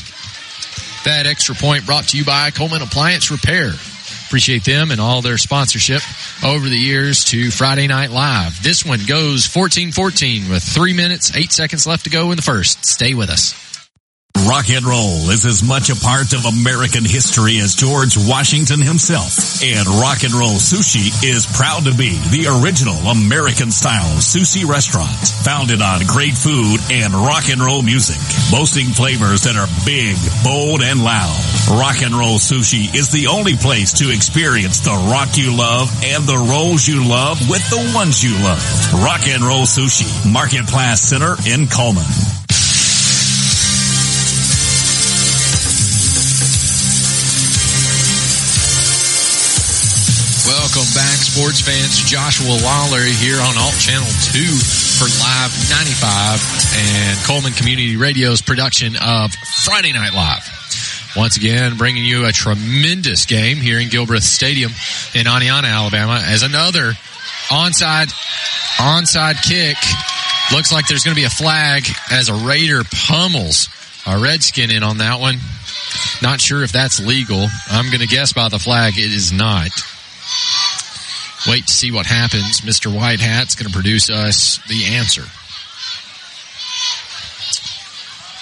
That 1.04 1.26
extra 1.26 1.54
point 1.54 1.86
brought 1.86 2.08
to 2.08 2.18
you 2.18 2.24
by 2.24 2.50
Cullman 2.50 2.82
Appliance 2.82 3.30
Repair. 3.30 3.72
Appreciate 4.28 4.62
them 4.62 4.90
and 4.90 5.00
all 5.00 5.22
their 5.22 5.38
sponsorship 5.38 6.02
over 6.44 6.68
the 6.68 6.76
years 6.76 7.24
to 7.24 7.50
Friday 7.50 7.86
Night 7.86 8.10
Live. 8.10 8.62
This 8.62 8.84
one 8.84 9.00
goes 9.08 9.48
14-14 9.48 10.50
with 10.50 10.62
three 10.62 10.92
minutes, 10.92 11.34
eight 11.34 11.50
seconds 11.50 11.86
left 11.86 12.04
to 12.04 12.10
go 12.10 12.30
in 12.30 12.36
the 12.36 12.42
first. 12.42 12.84
Stay 12.84 13.14
with 13.14 13.30
us. 13.30 13.67
Rock 14.46 14.70
and 14.70 14.84
roll 14.84 15.30
is 15.30 15.46
as 15.46 15.62
much 15.62 15.90
a 15.90 15.96
part 15.96 16.32
of 16.32 16.44
American 16.44 17.04
history 17.04 17.58
as 17.58 17.74
George 17.74 18.16
Washington 18.16 18.80
himself. 18.80 19.64
And 19.64 19.88
Rock 19.88 20.22
and 20.22 20.34
Roll 20.34 20.60
Sushi 20.60 21.08
is 21.24 21.46
proud 21.46 21.84
to 21.84 21.94
be 21.94 22.14
the 22.30 22.46
original 22.60 22.94
American 23.08 23.70
style 23.70 24.20
sushi 24.20 24.68
restaurant 24.68 25.16
founded 25.42 25.80
on 25.82 26.06
great 26.06 26.36
food 26.36 26.78
and 26.90 27.14
rock 27.14 27.48
and 27.48 27.60
roll 27.60 27.82
music, 27.82 28.20
boasting 28.50 28.86
flavors 28.86 29.42
that 29.42 29.56
are 29.56 29.68
big, 29.84 30.16
bold, 30.44 30.82
and 30.82 31.02
loud. 31.02 31.38
Rock 31.70 32.02
and 32.02 32.14
Roll 32.14 32.38
Sushi 32.38 32.94
is 32.94 33.10
the 33.10 33.28
only 33.28 33.56
place 33.56 33.92
to 34.04 34.10
experience 34.10 34.80
the 34.80 34.96
rock 35.10 35.36
you 35.36 35.56
love 35.56 35.90
and 36.04 36.24
the 36.24 36.38
rolls 36.38 36.86
you 36.86 37.06
love 37.06 37.40
with 37.48 37.64
the 37.70 37.92
ones 37.94 38.22
you 38.22 38.32
love. 38.44 38.62
Rock 39.04 39.26
and 39.26 39.42
Roll 39.42 39.64
Sushi, 39.64 40.08
Market 40.30 40.66
Place 40.66 41.00
Center 41.00 41.36
in 41.46 41.66
Cullman. 41.66 42.37
Welcome 50.68 50.92
back, 50.92 51.16
sports 51.16 51.62
fans. 51.62 51.96
Joshua 51.96 52.52
Lawler 52.60 53.00
here 53.00 53.40
on 53.40 53.56
Alt 53.56 53.80
Channel 53.80 54.04
2 54.04 54.44
for 55.00 55.08
Live 55.08 55.48
95 55.72 56.44
and 56.76 57.18
Cullman 57.24 57.54
Community 57.54 57.96
Radio's 57.96 58.42
production 58.42 58.94
of 59.00 59.32
Friday 59.64 59.94
Night 59.94 60.12
Live. 60.12 60.44
Once 61.16 61.38
again, 61.38 61.78
bringing 61.78 62.04
you 62.04 62.26
a 62.26 62.32
tremendous 62.32 63.24
game 63.24 63.56
here 63.56 63.78
in 63.80 63.88
Gilbreth 63.88 64.20
Stadium 64.20 64.70
in 65.14 65.24
Oneonta, 65.24 65.64
Alabama, 65.64 66.20
as 66.22 66.42
another 66.42 66.92
onside 67.48 68.12
onside 68.76 69.42
kick. 69.42 69.78
Looks 70.52 70.70
like 70.70 70.86
there's 70.86 71.02
going 71.02 71.14
to 71.14 71.20
be 71.20 71.24
a 71.24 71.30
flag 71.30 71.84
as 72.10 72.28
a 72.28 72.34
Raider 72.34 72.82
pummels 73.08 73.70
a 74.06 74.18
Redskin 74.18 74.70
in 74.70 74.82
on 74.82 74.98
that 74.98 75.18
one. 75.18 75.38
Not 76.20 76.42
sure 76.42 76.62
if 76.62 76.72
that's 76.72 77.00
legal. 77.00 77.46
I'm 77.70 77.86
going 77.86 78.00
to 78.00 78.06
guess 78.06 78.34
by 78.34 78.50
the 78.50 78.58
flag 78.58 78.98
it 78.98 79.12
is 79.12 79.32
not. 79.32 79.70
Wait 81.48 81.66
to 81.66 81.72
see 81.72 81.90
what 81.90 82.04
happens. 82.04 82.60
Mr. 82.60 82.94
White 82.94 83.20
Hat's 83.20 83.54
going 83.54 83.68
to 83.68 83.72
produce 83.72 84.10
us 84.10 84.58
the 84.68 84.84
answer. 84.96 85.22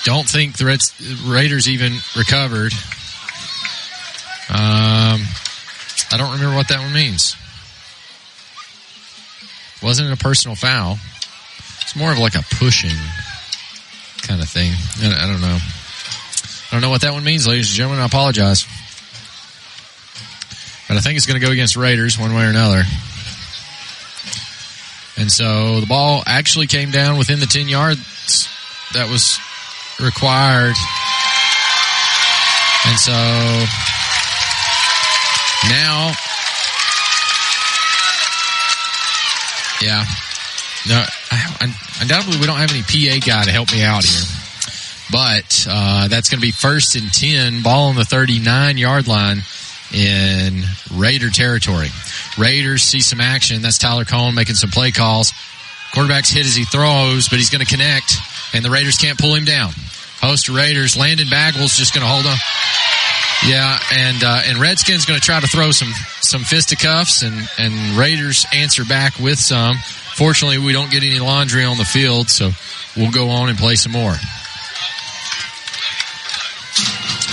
Don't 0.05 0.29
think 0.29 0.57
the 0.57 0.67
Reds, 0.67 0.93
Raiders 1.25 1.69
even 1.69 1.93
recovered. 2.17 2.73
Um, 4.49 5.23
I 6.11 6.17
don't 6.17 6.33
remember 6.33 6.57
what 6.57 6.69
that 6.69 6.81
one 6.81 6.93
means. 6.93 7.37
Wasn't 9.83 10.13
a 10.13 10.17
personal 10.17 10.57
foul? 10.57 10.99
It's 11.83 11.95
more 11.95 12.11
of 12.13 12.19
like 12.19 12.35
a 12.35 12.43
pushing 12.57 12.97
kind 14.23 14.41
of 14.41 14.49
thing. 14.49 14.73
I 15.01 15.27
don't 15.27 15.41
know. 15.41 15.59
I 15.59 16.69
don't 16.73 16.81
know 16.81 16.91
what 16.91 17.03
that 17.03 17.13
one 17.13 17.23
means, 17.23 17.47
ladies 17.47 17.69
and 17.71 17.77
gentlemen. 17.77 18.01
I 18.01 18.07
apologize. 18.07 18.67
But 20.89 20.97
I 20.97 21.01
think 21.01 21.17
it's 21.17 21.27
going 21.27 21.41
to 21.41 21.45
go 21.45 21.53
against 21.53 21.77
Raiders 21.77 22.19
one 22.19 22.35
way 22.35 22.45
or 22.45 22.51
another. 22.51 22.83
And 25.19 25.33
so 25.33 25.81
the 25.81 25.87
ball 25.87 26.23
actually 26.27 26.67
came 26.67 26.91
down 26.91 27.19
within 27.19 27.41
the 27.41 27.47
10 27.47 27.69
yards 27.69 28.49
that 28.93 29.09
was 29.09 29.39
required. 29.99 30.77
And 32.87 32.99
so 33.01 33.13
now, 35.69 36.13
yeah, 39.83 40.05
no, 40.87 41.05
I, 41.33 41.75
undoubtedly 42.01 42.39
we 42.39 42.47
don't 42.47 42.59
have 42.59 42.71
any 42.71 42.83
PA 42.83 43.27
guy 43.27 43.45
to 43.45 43.51
help 43.51 43.73
me 43.73 43.83
out 43.83 44.05
here. 44.05 44.23
But 45.11 45.67
uh, 45.69 46.09
that's 46.09 46.29
going 46.29 46.41
to 46.41 46.47
be 46.47 46.53
first 46.53 46.95
and 46.95 47.13
10, 47.13 47.63
ball 47.63 47.89
on 47.89 47.97
the 47.97 48.05
39 48.05 48.77
yard 48.77 49.09
line 49.09 49.43
in 49.93 50.63
Raider 50.95 51.31
territory. 51.31 51.89
Raiders 52.39 52.83
see 52.83 53.01
some 53.01 53.21
action. 53.21 53.63
That's 53.63 53.79
Tyler 53.79 54.05
Cohn 54.05 54.35
making 54.35 54.57
some 54.57 54.71
play 54.71 54.91
calls. 54.91 55.33
Quarterback's 55.93 56.31
hit 56.31 56.45
as 56.45 56.55
he 56.57 56.65
throws, 56.65 57.29
but 57.29 57.39
he's 57.39 57.51
going 57.51 57.65
to 57.65 57.71
connect, 57.71 58.17
and 58.53 58.65
the 58.65 58.71
Raiders 58.71 58.97
can't 58.97 59.19
pull 59.19 59.35
him 59.35 59.45
down. 59.45 59.73
Host 60.21 60.49
Raiders, 60.49 60.97
Landon 60.97 61.29
Bagwell's 61.29 61.77
just 61.77 61.95
going 61.95 62.05
to 62.05 62.11
hold 62.11 62.27
on. 62.27 62.37
Yeah, 63.47 63.79
and 63.93 64.25
uh, 64.25 64.41
and 64.47 64.59
Redskins 64.59 65.05
going 65.05 65.21
to 65.21 65.25
try 65.25 65.39
to 65.41 65.47
throw 65.47 65.71
some 65.71 65.93
some 66.21 66.43
fisticuffs, 66.43 67.23
and 67.23 67.49
and 67.59 67.97
Raiders 67.97 68.47
answer 68.53 68.85
back 68.85 69.19
with 69.19 69.39
some. 69.39 69.77
Fortunately, 70.17 70.59
we 70.59 70.73
don't 70.73 70.91
get 70.91 71.03
any 71.03 71.19
laundry 71.19 71.65
on 71.65 71.77
the 71.77 71.85
field, 71.85 72.31
so 72.31 72.51
we'll 72.97 73.13
go 73.13 73.29
on 73.29 73.51
and 73.51 73.59
play 73.59 73.77
some 73.77 73.93
more. 73.93 74.15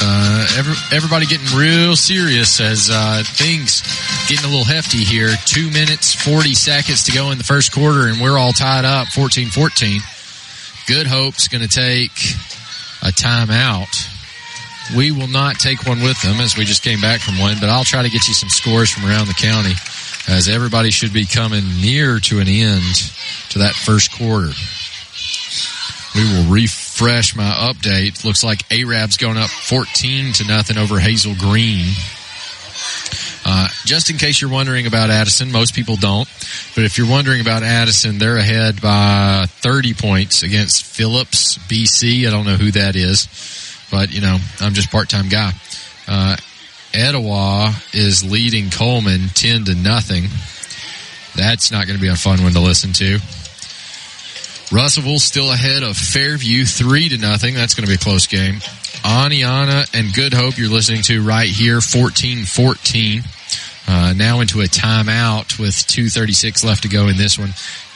Uh, 0.01 0.47
every, 0.57 0.73
everybody 0.91 1.25
getting 1.25 1.57
real 1.57 1.95
serious 1.95 2.59
as 2.59 2.89
uh, 2.91 3.23
things 3.25 3.81
getting 4.27 4.45
a 4.45 4.47
little 4.47 4.65
hefty 4.65 5.03
here. 5.03 5.29
Two 5.45 5.69
minutes, 5.69 6.13
40 6.13 6.53
seconds 6.53 7.03
to 7.03 7.11
go 7.11 7.31
in 7.31 7.37
the 7.37 7.43
first 7.43 7.71
quarter, 7.71 8.07
and 8.07 8.21
we're 8.21 8.37
all 8.37 8.53
tied 8.53 8.85
up 8.85 9.07
14 9.09 9.49
14. 9.49 10.01
Good 10.87 11.07
Hope's 11.07 11.47
going 11.47 11.61
to 11.61 11.69
take 11.69 12.11
a 13.01 13.11
timeout. 13.11 13.87
We 14.97 15.11
will 15.11 15.29
not 15.29 15.59
take 15.59 15.85
one 15.85 16.01
with 16.01 16.21
them 16.21 16.41
as 16.41 16.57
we 16.57 16.65
just 16.65 16.83
came 16.83 16.99
back 16.99 17.21
from 17.21 17.39
one, 17.39 17.55
but 17.59 17.69
I'll 17.69 17.85
try 17.85 18.01
to 18.01 18.09
get 18.09 18.27
you 18.27 18.33
some 18.33 18.49
scores 18.49 18.91
from 18.91 19.05
around 19.09 19.27
the 19.27 19.33
county 19.33 19.73
as 20.27 20.49
everybody 20.49 20.91
should 20.91 21.13
be 21.13 21.25
coming 21.25 21.63
near 21.81 22.19
to 22.19 22.39
an 22.39 22.47
end 22.47 22.95
to 23.49 23.59
that 23.59 23.73
first 23.73 24.11
quarter. 24.11 24.51
We 26.15 26.23
will 26.23 26.51
refresh 26.51 26.82
my 27.35 27.43
update. 27.43 28.23
Looks 28.23 28.43
like 28.43 28.71
Arab's 28.71 29.17
going 29.17 29.37
up 29.37 29.49
14 29.49 30.33
to 30.33 30.47
nothing 30.47 30.77
over 30.77 30.99
Hazel 30.99 31.35
Green. 31.35 31.87
Uh, 33.45 33.67
just 33.83 34.09
in 34.09 34.17
case 34.17 34.39
you're 34.39 34.49
wondering 34.49 34.87
about 34.87 35.09
Addison, 35.09 35.51
most 35.51 35.73
people 35.73 35.95
don't. 35.95 36.27
But 36.75 36.85
if 36.85 36.97
you're 36.97 37.09
wondering 37.09 37.41
about 37.41 37.63
Addison, 37.63 38.17
they're 38.17 38.37
ahead 38.37 38.81
by 38.81 39.45
30 39.47 39.93
points 39.95 40.43
against 40.43 40.85
Phillips, 40.85 41.57
BC. 41.57 42.27
I 42.27 42.31
don't 42.31 42.45
know 42.45 42.55
who 42.55 42.71
that 42.71 42.95
is, 42.95 43.27
but 43.91 44.11
you 44.13 44.21
know, 44.21 44.37
I'm 44.61 44.73
just 44.73 44.91
part-time 44.91 45.29
guy. 45.29 45.51
Uh, 46.07 46.37
Etowah 46.93 47.73
is 47.91 48.29
leading 48.29 48.69
Cullman 48.69 49.29
10 49.33 49.65
to 49.65 49.75
nothing. 49.75 50.25
That's 51.35 51.71
not 51.71 51.87
going 51.87 51.97
to 51.97 52.01
be 52.01 52.09
a 52.09 52.15
fun 52.15 52.43
one 52.43 52.53
to 52.53 52.59
listen 52.59 52.93
to. 52.93 53.19
Russellville 54.73 55.19
still 55.19 55.51
ahead 55.51 55.83
of 55.83 55.95
Fairview, 55.95 56.65
three 56.65 57.07
to 57.09 57.17
nothing. 57.19 57.53
That's 57.53 57.75
going 57.75 57.85
to 57.85 57.89
be 57.89 57.93
a 57.93 57.99
close 57.99 58.25
game. 58.25 58.55
Oneonta 59.05 59.87
and 59.93 60.11
Good 60.15 60.33
Hope 60.33 60.57
you're 60.57 60.67
listening 60.67 61.03
to 61.03 61.21
right 61.23 61.47
here, 61.47 61.77
14-14. 61.77 63.23
Uh, 63.87 64.13
now 64.13 64.39
into 64.39 64.61
a 64.61 64.63
timeout 64.63 65.59
with 65.59 65.75
2.36 65.75 66.65
left 66.65 66.83
to 66.83 66.89
go 66.89 67.07
in 67.07 67.17
this 67.17 67.37
one. 67.37 67.53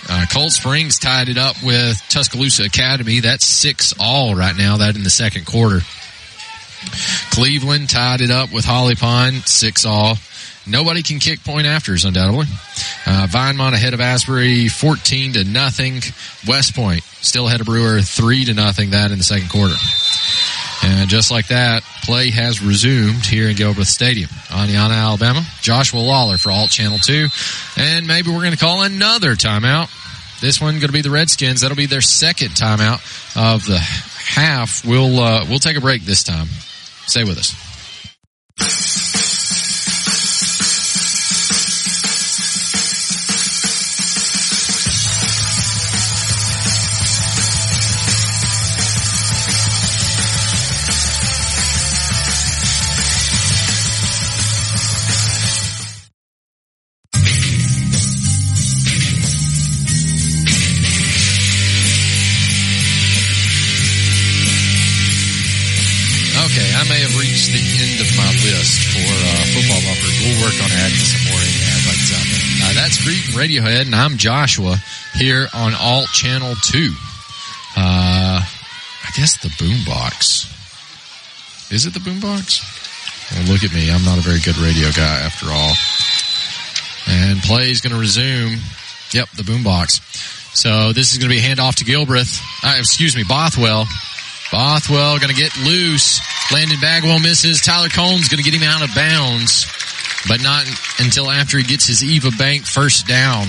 Uh, 0.08 0.26
Cold 0.32 0.52
Springs 0.52 1.00
tied 1.00 1.30
it 1.30 1.40
up 1.40 1.56
with 1.64 2.00
Tuscaloosa 2.10 2.66
Academy. 2.66 3.22
That's 3.22 3.46
six 3.46 3.96
all 4.00 4.36
right 4.36 4.56
now, 4.56 4.78
that 4.78 4.96
in 4.96 5.04
the 5.04 5.10
second 5.10 5.48
quarter. 5.48 5.80
Cleveland 7.32 7.90
tied 7.90 8.22
it 8.22 8.30
up 8.30 8.54
with 8.54 8.66
Holly 8.66 8.96
Pond, 8.96 9.48
six 9.48 9.84
all. 9.84 10.18
Nobody 10.70 11.02
can 11.02 11.20
kick 11.20 11.44
point 11.44 11.66
afters, 11.66 12.06
undoubtedly. 12.06 12.46
Uh, 13.06 13.28
Vinemont 13.30 13.74
ahead 13.74 13.94
of 13.94 14.02
Asbury, 14.02 14.68
14 14.68 15.34
to 15.34 15.44
nothing. 15.44 16.02
West 16.48 16.76
Point 16.76 17.04
still 17.22 17.48
ahead 17.48 17.62
of 17.62 17.68
Brewer, 17.68 18.02
3 18.02 18.46
to 18.46 18.54
nothing, 18.54 18.92
that 18.92 19.12
in 19.12 19.18
the 19.18 19.24
second 19.24 19.50
quarter. 19.50 19.76
And 20.84 21.10
just 21.10 21.32
like 21.32 21.48
that, 21.48 21.84
play 22.04 22.30
has 22.32 22.62
resumed 22.62 23.26
here 23.26 23.50
in 23.50 23.56
Gilbert 23.56 23.88
Stadium. 23.88 24.30
Oneonta, 24.30 24.92
Alabama. 24.92 25.46
Joshua 25.62 26.00
Lawler 26.00 26.38
for 26.38 26.52
Alt 26.52 26.70
Channel 26.70 27.00
2. 27.00 27.28
And 27.78 28.08
maybe 28.08 28.30
we're 28.30 28.42
going 28.42 28.52
to 28.52 28.58
call 28.58 28.84
another 28.84 29.36
timeout. 29.36 29.90
This 30.40 30.62
one 30.62 30.76
going 30.76 30.88
to 30.88 30.94
be 30.94 31.02
the 31.02 31.10
Redskins. 31.10 31.62
That'll 31.62 31.78
be 31.78 31.88
their 31.88 32.02
second 32.02 32.50
timeout 32.50 33.02
of 33.36 33.66
the 33.66 33.80
half. 33.80 34.86
We'll, 34.86 35.20
uh, 35.20 35.46
we'll 35.50 35.60
take 35.60 35.78
a 35.78 35.82
break 35.82 36.04
this 36.04 36.24
time. 36.24 36.48
Stay 37.08 37.24
with 37.24 37.38
us. 37.40 39.17
Radiohead, 73.38 73.86
and 73.86 73.94
I'm 73.94 74.18
Joshua 74.18 74.78
here 75.14 75.48
on 75.54 75.74
Alt 75.76 76.08
Channel 76.08 76.56
2. 76.56 76.92
Uh, 77.78 78.42
I 78.42 79.10
guess 79.16 79.38
the 79.38 79.50
boombox. 79.50 80.52
Is 81.72 81.86
it 81.86 81.94
the 81.94 82.00
boombox? 82.00 82.66
Well, 83.32 83.54
look 83.54 83.64
at 83.64 83.72
me. 83.72 83.92
I'm 83.92 84.04
not 84.04 84.18
a 84.18 84.22
very 84.22 84.40
good 84.40 84.58
radio 84.58 84.90
guy 84.90 85.22
after 85.22 85.46
all. 85.52 85.74
And 87.08 87.40
play 87.44 87.70
is 87.70 87.82
going 87.82 87.94
to 87.94 88.00
resume. 88.00 88.58
Yep, 89.14 89.30
the 89.38 89.44
boombox. 89.44 90.02
So 90.56 90.92
this 90.92 91.12
is 91.12 91.20
going 91.20 91.30
to 91.30 91.36
be 91.36 91.40
a 91.40 91.48
handoff 91.48 91.76
to 91.76 91.86
Gilbreth. 91.86 92.42
Uh, 92.64 92.74
excuse 92.80 93.16
me, 93.16 93.24
Bothwell. 93.24 93.86
Bothwell 94.52 95.20
going 95.20 95.30
to 95.30 95.40
get 95.40 95.56
loose. 95.60 96.20
Landon 96.52 96.80
Bagwell 96.82 97.20
misses. 97.20 97.62
Tyler 97.62 97.90
Combs 97.90 98.30
going 98.30 98.44
to 98.44 98.50
get 98.50 98.60
him 98.60 98.68
out 98.68 98.82
of 98.82 98.96
bounds, 98.96 99.68
but 100.28 100.42
not 100.42 100.66
until 101.00 101.30
after 101.30 101.58
he 101.58 101.64
gets 101.64 101.88
his 101.88 102.04
Eva 102.04 102.32
Bank 102.38 102.66
first 102.66 103.08
down. 103.08 103.48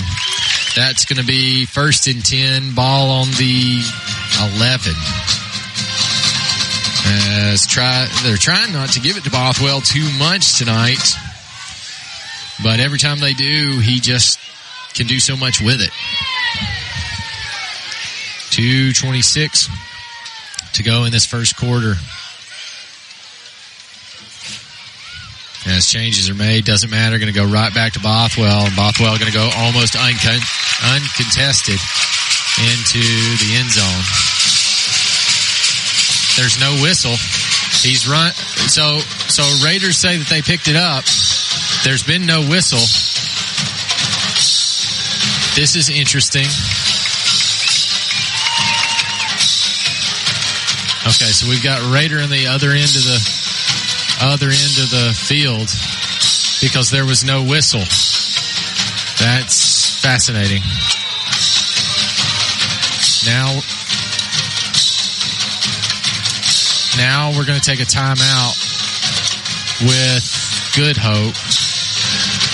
That's 0.76 1.04
going 1.04 1.20
to 1.20 1.26
be 1.26 1.64
first 1.66 2.06
and 2.06 2.24
10, 2.24 2.74
ball 2.74 3.10
on 3.10 3.28
the 3.32 3.82
11. 4.58 4.92
As 7.50 7.66
try, 7.66 8.06
they're 8.22 8.36
trying 8.36 8.72
not 8.72 8.90
to 8.90 9.00
give 9.00 9.16
it 9.16 9.24
to 9.24 9.30
Bothwell 9.30 9.80
too 9.80 10.06
much 10.18 10.58
tonight. 10.58 11.14
But 12.62 12.80
every 12.80 12.98
time 12.98 13.20
they 13.20 13.32
do, 13.32 13.78
he 13.78 14.00
just 14.00 14.38
can 14.94 15.06
do 15.06 15.20
so 15.20 15.36
much 15.36 15.60
with 15.60 15.80
it. 15.80 15.90
226 18.50 19.68
to 20.74 20.82
go 20.82 21.04
in 21.04 21.12
this 21.12 21.24
first 21.24 21.56
quarter. 21.56 21.94
As 25.68 25.86
changes 25.86 26.30
are 26.30 26.34
made, 26.34 26.64
doesn't 26.64 26.90
matter. 26.90 27.18
Going 27.18 27.32
to 27.32 27.38
go 27.38 27.44
right 27.44 27.72
back 27.74 27.92
to 27.92 28.00
Bothwell, 28.00 28.66
and 28.66 28.74
Bothwell 28.74 29.18
going 29.18 29.30
to 29.30 29.36
go 29.36 29.50
almost 29.56 29.94
uncon- 29.94 30.40
uncontested 30.96 31.78
into 32.72 33.04
the 33.44 33.54
end 33.60 33.70
zone. 33.70 34.04
There's 36.40 36.58
no 36.58 36.72
whistle. 36.82 37.16
He's 37.84 38.08
run. 38.08 38.32
So, 38.66 38.98
so 39.28 39.44
Raiders 39.64 39.98
say 39.98 40.16
that 40.16 40.26
they 40.28 40.40
picked 40.40 40.68
it 40.68 40.76
up. 40.76 41.04
There's 41.84 42.02
been 42.02 42.26
no 42.26 42.40
whistle. 42.48 42.82
This 45.54 45.76
is 45.76 45.90
interesting. 45.90 46.48
Okay, 51.06 51.30
so 51.32 51.48
we've 51.48 51.62
got 51.62 51.92
Raider 51.92 52.18
in 52.18 52.30
the 52.30 52.46
other 52.48 52.70
end 52.70 52.94
of 52.96 53.04
the 53.04 53.37
other 54.20 54.46
end 54.46 54.76
of 54.82 54.90
the 54.90 55.14
field 55.16 55.68
because 56.60 56.90
there 56.90 57.06
was 57.06 57.24
no 57.24 57.44
whistle. 57.44 57.84
That's 59.18 60.00
fascinating. 60.00 60.62
Now, 63.26 63.60
now 66.96 67.30
we're 67.36 67.46
going 67.46 67.60
to 67.60 67.64
take 67.64 67.80
a 67.80 67.88
timeout 67.88 68.56
with 69.82 70.72
Good 70.74 70.96
Hope. 70.96 71.34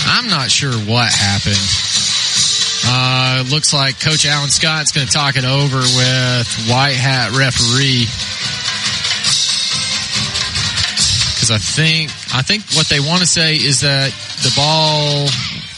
I'm 0.06 0.28
not 0.28 0.50
sure 0.50 0.72
what 0.72 1.12
happened. 1.12 1.56
Uh, 2.86 3.44
looks 3.50 3.72
like 3.72 3.98
Coach 4.00 4.26
Alan 4.26 4.50
Scott's 4.50 4.92
going 4.92 5.06
to 5.06 5.12
talk 5.12 5.36
it 5.36 5.44
over 5.44 5.78
with 5.78 6.68
White 6.68 6.96
Hat 6.96 7.32
referee. 7.32 8.06
Because 11.44 11.60
I 11.60 11.82
think 11.82 12.10
I 12.34 12.40
think 12.40 12.62
what 12.72 12.88
they 12.88 13.00
want 13.00 13.20
to 13.20 13.26
say 13.26 13.56
is 13.56 13.82
that 13.82 14.08
the 14.40 14.50
ball 14.56 15.28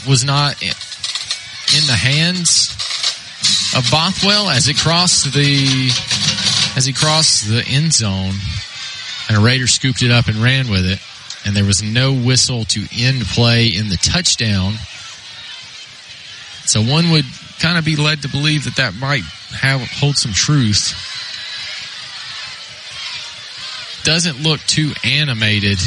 was 0.09 0.23
not 0.25 0.63
in 0.63 1.87
the 1.89 1.99
hands 1.99 2.71
of 3.75 3.83
Bothwell 3.91 4.49
as 4.49 4.69
it 4.69 4.77
crossed 4.77 5.35
the 5.35 5.91
as 6.77 6.87
he 6.87 6.93
crossed 6.93 7.49
the 7.49 7.65
end 7.67 7.93
zone, 7.93 8.35
and 9.29 9.39
a 9.39 9.41
Raider 9.41 9.67
scooped 9.67 10.03
it 10.03 10.13
up 10.13 10.29
and 10.29 10.37
ran 10.37 10.71
with 10.71 10.87
it, 10.87 11.01
and 11.45 11.57
there 11.57 11.65
was 11.65 11.83
no 11.83 12.15
whistle 12.15 12.65
to 12.67 12.87
end 12.97 13.23
play 13.23 13.67
in 13.67 13.89
the 13.89 13.97
touchdown. 13.97 14.75
So 16.67 16.81
one 16.81 17.11
would 17.11 17.25
kind 17.59 17.77
of 17.77 17.85
be 17.85 17.97
led 17.97 18.23
to 18.23 18.29
believe 18.29 18.67
that 18.67 18.77
that 18.77 18.95
might 18.95 19.25
have 19.51 19.81
hold 19.81 20.17
some 20.17 20.33
truth. 20.33 21.16
Doesn't 24.07 24.41
look 24.41 24.61
too 24.61 24.93
animated 25.03 25.79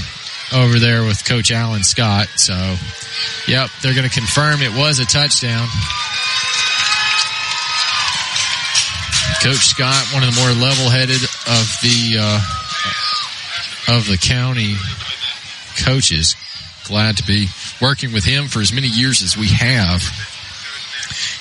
over 0.54 0.78
there 0.78 1.06
with 1.06 1.24
Coach 1.24 1.54
Allen 1.54 1.84
Scott. 1.84 2.28
So, 2.36 2.76
yep, 3.48 3.70
they're 3.82 3.96
going 3.96 4.10
to 4.10 4.14
confirm 4.14 4.62
it 4.62 4.76
was 4.76 5.00
a 5.00 5.06
touchdown. 5.06 5.66
Coach 9.42 9.68
Scott, 9.72 10.04
one 10.14 10.24
of 10.24 10.36
the 10.36 10.42
more 10.42 10.52
level-headed 10.52 11.24
of 11.24 11.66
the 11.82 12.18
uh, 12.20 13.96
of 13.96 14.06
the 14.06 14.18
county 14.22 14.76
coaches. 15.82 16.36
Glad 16.88 17.16
to 17.18 17.24
be 17.26 17.48
working 17.82 18.12
with 18.12 18.26
him 18.26 18.48
for 18.48 18.60
as 18.60 18.74
many 18.74 18.88
years 18.88 19.24
as 19.24 19.38
we 19.38 19.48
have 19.48 20.04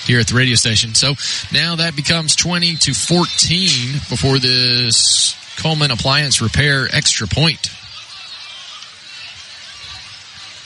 here 0.05 0.21
at 0.21 0.27
the 0.27 0.35
radio 0.35 0.55
station. 0.55 0.95
So 0.95 1.15
now 1.51 1.75
that 1.75 1.97
becomes 1.97 2.37
20 2.37 2.77
to 2.77 2.93
14 2.93 3.93
before 4.09 4.39
this 4.39 5.35
Cullman 5.57 5.91
Appliance 5.91 6.41
Repair 6.41 6.87
extra 6.91 7.27
point. 7.27 7.69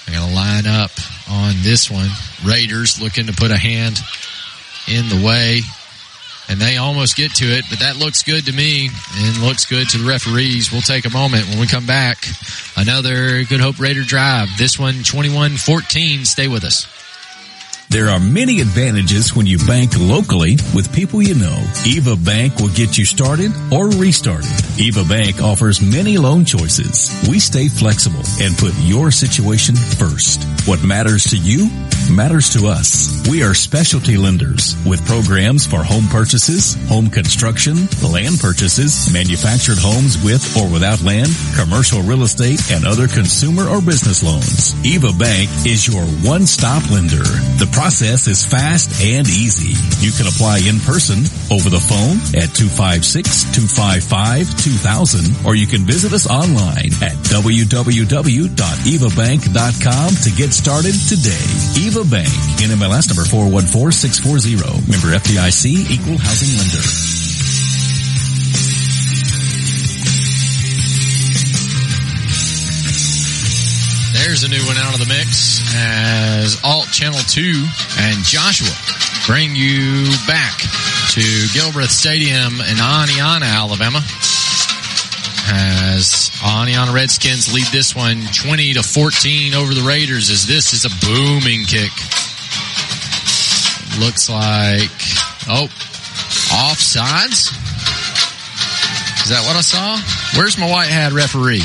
I'm 0.07 0.13
going 0.13 0.29
to 0.29 0.35
line 0.35 0.67
up 0.67 0.91
on 1.29 1.55
this 1.61 1.89
one. 1.89 2.09
Raiders 2.45 3.01
looking 3.01 3.27
to 3.27 3.33
put 3.33 3.51
a 3.51 3.57
hand 3.57 3.99
in 4.87 5.09
the 5.09 5.25
way. 5.25 5.61
And 6.49 6.59
they 6.59 6.75
almost 6.75 7.15
get 7.15 7.33
to 7.35 7.45
it, 7.45 7.63
but 7.69 7.79
that 7.79 7.95
looks 7.95 8.21
good 8.21 8.45
to 8.47 8.53
me 8.53 8.89
and 9.15 9.37
looks 9.37 9.65
good 9.65 9.87
to 9.89 9.97
the 9.97 10.05
referees. 10.05 10.73
We'll 10.73 10.81
take 10.81 11.05
a 11.05 11.09
moment 11.09 11.47
when 11.47 11.59
we 11.59 11.67
come 11.67 11.85
back. 11.85 12.27
Another 12.75 13.43
Good 13.45 13.61
Hope 13.61 13.79
Raider 13.79 14.03
drive. 14.03 14.49
This 14.57 14.77
one 14.77 14.95
21-14. 14.95 16.25
Stay 16.25 16.49
with 16.49 16.65
us. 16.65 16.85
There 17.93 18.09
are 18.09 18.19
many 18.19 18.59
advantages 18.59 19.35
when 19.35 19.45
you 19.45 19.59
bank 19.67 19.91
locally 19.99 20.57
with 20.73 20.91
people 20.91 21.21
you 21.21 21.35
know. 21.35 21.63
Eva 21.85 22.15
Bank 22.15 22.57
will 22.57 22.73
get 22.73 22.97
you 22.97 23.05
started 23.05 23.51
or 23.71 23.87
restarted. 23.87 24.49
Eva 24.79 25.03
Bank 25.03 25.43
offers 25.43 25.79
many 25.79 26.17
loan 26.17 26.43
choices. 26.43 27.15
We 27.29 27.37
stay 27.37 27.67
flexible 27.67 28.23
and 28.41 28.57
put 28.57 28.73
your 28.79 29.11
situation 29.11 29.75
first. 29.75 30.41
What 30.67 30.83
matters 30.83 31.25
to 31.25 31.37
you 31.37 31.69
matters 32.09 32.51
to 32.53 32.67
us. 32.67 33.23
We 33.29 33.43
are 33.43 33.53
specialty 33.53 34.17
lenders 34.17 34.75
with 34.85 35.05
programs 35.05 35.65
for 35.65 35.83
home 35.83 36.07
purchases, 36.07 36.75
home 36.87 37.09
construction, 37.09 37.87
land 38.03 38.39
purchases, 38.39 39.11
manufactured 39.13 39.77
homes 39.79 40.21
with 40.23 40.43
or 40.57 40.67
without 40.71 41.01
land, 41.01 41.29
commercial 41.55 42.01
real 42.01 42.23
estate, 42.23 42.59
and 42.71 42.85
other 42.85 43.07
consumer 43.07 43.67
or 43.67 43.81
business 43.81 44.23
loans. 44.23 44.73
Eva 44.85 45.11
Bank 45.13 45.49
is 45.65 45.87
your 45.87 46.03
one-stop 46.27 46.89
lender. 46.91 47.23
The 47.61 47.69
process 47.83 48.31
is 48.31 48.39
fast 48.45 49.03
and 49.03 49.27
easy. 49.27 49.75
You 49.99 50.13
can 50.15 50.25
apply 50.25 50.59
in 50.63 50.79
person, 50.79 51.27
over 51.51 51.67
the 51.67 51.83
phone 51.83 52.15
at 52.31 52.47
256-255-2000, 52.55 55.43
or 55.43 55.55
you 55.55 55.67
can 55.67 55.81
visit 55.81 56.13
us 56.13 56.25
online 56.25 56.93
at 57.03 57.11
www.evabank.com 57.27 60.15
to 60.15 60.31
get 60.31 60.53
started 60.53 60.95
today. 61.11 61.43
Eva 61.75 62.05
Bank, 62.07 62.31
NMLS 62.63 63.11
number 63.11 63.27
414640, 63.27 64.87
member 64.87 65.11
FDIC, 65.19 65.91
equal 65.91 66.15
housing 66.23 66.55
lender. 66.55 67.12
There's 74.33 74.45
a 74.45 74.49
new 74.49 74.65
one 74.65 74.77
out 74.77 74.95
of 74.95 74.99
the 74.99 75.05
mix 75.05 75.61
as 75.77 76.59
Alt 76.63 76.89
Channel 76.89 77.19
2 77.19 77.67
and 77.99 78.17
Joshua 78.25 78.73
bring 79.27 79.53
you 79.53 80.09
back 80.25 80.57
to 81.13 81.21
Gilbreth 81.53 81.93
Stadium 81.93 82.57
in 82.65 82.81
Oneonta, 82.81 83.45
Alabama. 83.45 84.01
As 85.53 86.33
Oneonta 86.41 86.91
Redskins 86.91 87.53
lead 87.53 87.67
this 87.67 87.95
one 87.95 88.25
20 88.33 88.73
to 88.73 88.81
14 88.81 89.53
over 89.53 89.75
the 89.75 89.83
Raiders 89.83 90.31
as 90.31 90.47
this 90.47 90.73
is 90.73 90.85
a 90.85 90.93
booming 91.05 91.65
kick. 91.69 91.93
Looks 94.01 94.31
like, 94.33 94.97
oh, 95.45 95.69
offsides? 96.49 97.53
Is 99.21 99.29
that 99.29 99.45
what 99.45 99.55
I 99.55 99.61
saw? 99.61 100.01
Where's 100.35 100.57
my 100.57 100.67
white 100.67 100.89
hat 100.89 101.13
referee? 101.13 101.61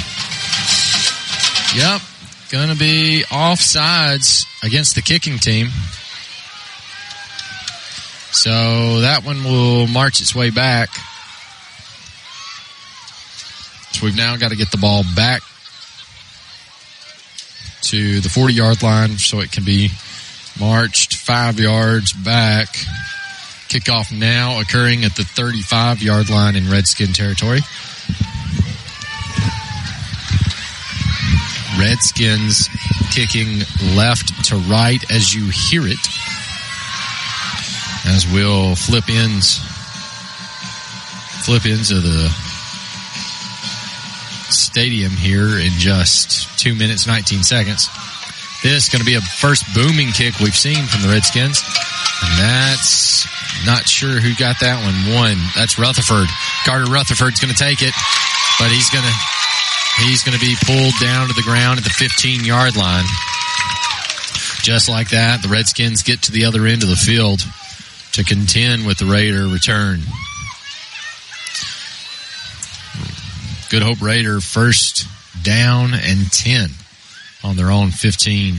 Yep, 1.75 2.03
Going 2.51 2.70
to 2.70 2.76
be 2.76 3.24
offsides 3.28 4.46
against 4.64 4.94
the 4.94 5.03
kicking 5.03 5.38
team. 5.38 5.68
So 8.32 9.01
that 9.01 9.22
one 9.22 9.44
will 9.44 9.86
march 9.86 10.22
its 10.22 10.34
way 10.34 10.49
back. 10.49 10.88
So 13.92 14.07
we've 14.07 14.16
now 14.16 14.36
got 14.38 14.51
to 14.51 14.57
get 14.57 14.70
the 14.70 14.78
ball 14.78 15.03
back 15.14 15.42
to 17.82 18.20
the 18.20 18.28
40 18.30 18.55
yard 18.55 18.82
line 18.82 19.18
so 19.18 19.40
it 19.40 19.53
can 19.53 19.64
be 19.64 19.90
marched 20.59 21.16
five 21.16 21.61
yards 21.61 22.12
back. 22.14 22.68
Kickoff 23.68 24.16
now 24.16 24.61
occurring 24.61 25.05
at 25.05 25.14
the 25.16 25.24
35 25.24 26.01
yard 26.03 26.30
line 26.30 26.57
in 26.57 26.70
Redskin 26.70 27.12
territory. 27.12 27.61
Redskins 31.79 32.68
kicking 33.11 33.61
left 33.95 34.45
to 34.47 34.57
right 34.57 35.03
as 35.11 35.35
you 35.35 35.47
hear 35.47 35.87
it. 35.87 35.99
As 38.07 38.26
we'll 38.33 38.74
flip 38.74 39.09
ends, 39.09 39.59
flip 41.45 41.66
into 41.66 42.01
the 42.01 42.29
stadium 44.51 45.12
here 45.12 45.59
in 45.59 45.72
just 45.79 46.59
two 46.59 46.74
minutes, 46.74 47.07
19 47.07 47.43
seconds. 47.43 47.89
This 48.62 48.85
is 48.85 48.89
going 48.89 49.01
to 49.01 49.07
be 49.07 49.14
a 49.14 49.20
first 49.20 49.64
booming 49.74 50.11
kick 50.11 50.41
we've 50.41 50.57
seen 50.57 50.87
from 50.87 51.03
the 51.03 51.09
Redskins. 51.09 51.62
And 52.22 52.39
that's 52.39 53.26
not 53.64 53.89
sure 53.89 54.20
who 54.20 54.35
got 54.35 54.59
that 54.61 54.83
one. 54.83 55.14
One. 55.14 55.39
That's 55.55 55.79
Rutherford. 55.79 56.29
Carter 56.64 56.91
Rutherford's 56.91 57.41
going 57.41 57.55
to 57.55 57.59
take 57.59 57.83
it, 57.83 57.95
but 58.59 58.68
he's 58.70 58.91
going 58.91 59.05
to 59.05 59.38
He's 59.99 60.22
going 60.22 60.38
to 60.38 60.44
be 60.44 60.55
pulled 60.64 60.94
down 61.01 61.26
to 61.26 61.34
the 61.34 61.42
ground 61.42 61.78
at 61.78 61.84
the 61.84 61.90
15 61.90 62.44
yard 62.44 62.76
line. 62.76 63.05
Just 64.62 64.88
like 64.88 65.11
that, 65.11 65.42
the 65.42 65.49
Redskins 65.49 66.03
get 66.03 66.22
to 66.22 66.32
the 66.32 66.44
other 66.44 66.66
end 66.66 66.82
of 66.82 66.88
the 66.88 66.96
field 66.96 67.40
to 68.12 68.22
contend 68.22 68.86
with 68.86 68.99
the 68.99 69.07
Raider 69.07 69.46
return. 69.49 70.01
Good 73.70 73.82
Hope 73.82 74.01
Raider 74.01 74.40
first 74.40 75.07
down 75.42 75.94
and 75.94 76.30
10 76.30 76.70
on 77.42 77.57
their 77.57 77.70
own 77.70 77.90
15. 77.90 78.57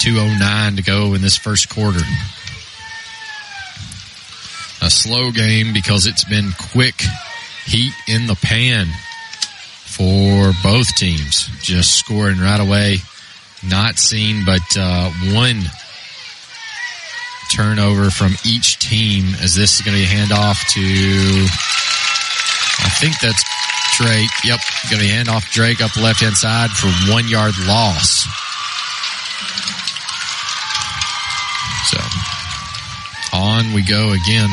209 0.00 0.76
to 0.76 0.82
go 0.82 1.14
in 1.14 1.22
this 1.22 1.36
first 1.36 1.68
quarter. 1.68 2.00
A 4.82 4.90
slow 4.90 5.30
game 5.30 5.72
because 5.72 6.06
it's 6.06 6.24
been 6.24 6.50
quick 6.72 7.00
heat 7.64 7.92
in 8.08 8.26
the 8.26 8.34
pan 8.34 8.88
for 9.96 10.52
both 10.62 10.88
teams. 10.96 11.48
Just 11.62 11.98
scoring 11.98 12.38
right 12.38 12.60
away. 12.60 12.98
Not 13.62 13.98
seen 13.98 14.44
but 14.44 14.76
uh, 14.76 15.10
one 15.32 15.62
turnover 17.54 18.10
from 18.10 18.32
each 18.44 18.78
team 18.78 19.34
as 19.40 19.54
this 19.54 19.78
is 19.78 19.80
going 19.82 19.96
to 19.96 20.02
be 20.02 20.04
a 20.04 20.16
handoff 20.16 20.58
to 20.74 20.80
I 22.84 22.88
think 23.00 23.18
that's 23.20 23.42
Drake. 23.96 24.30
Yep, 24.44 24.60
going 24.90 25.00
to 25.00 25.06
be 25.06 25.12
handoff 25.12 25.50
Drake 25.52 25.80
up 25.80 25.96
left 25.96 26.20
hand 26.20 26.36
side 26.36 26.70
for 26.70 26.88
one 27.10 27.28
yard 27.28 27.54
loss. 27.66 28.26
So 31.86 31.98
on 33.32 33.72
we 33.72 33.82
go 33.82 34.12
again. 34.12 34.50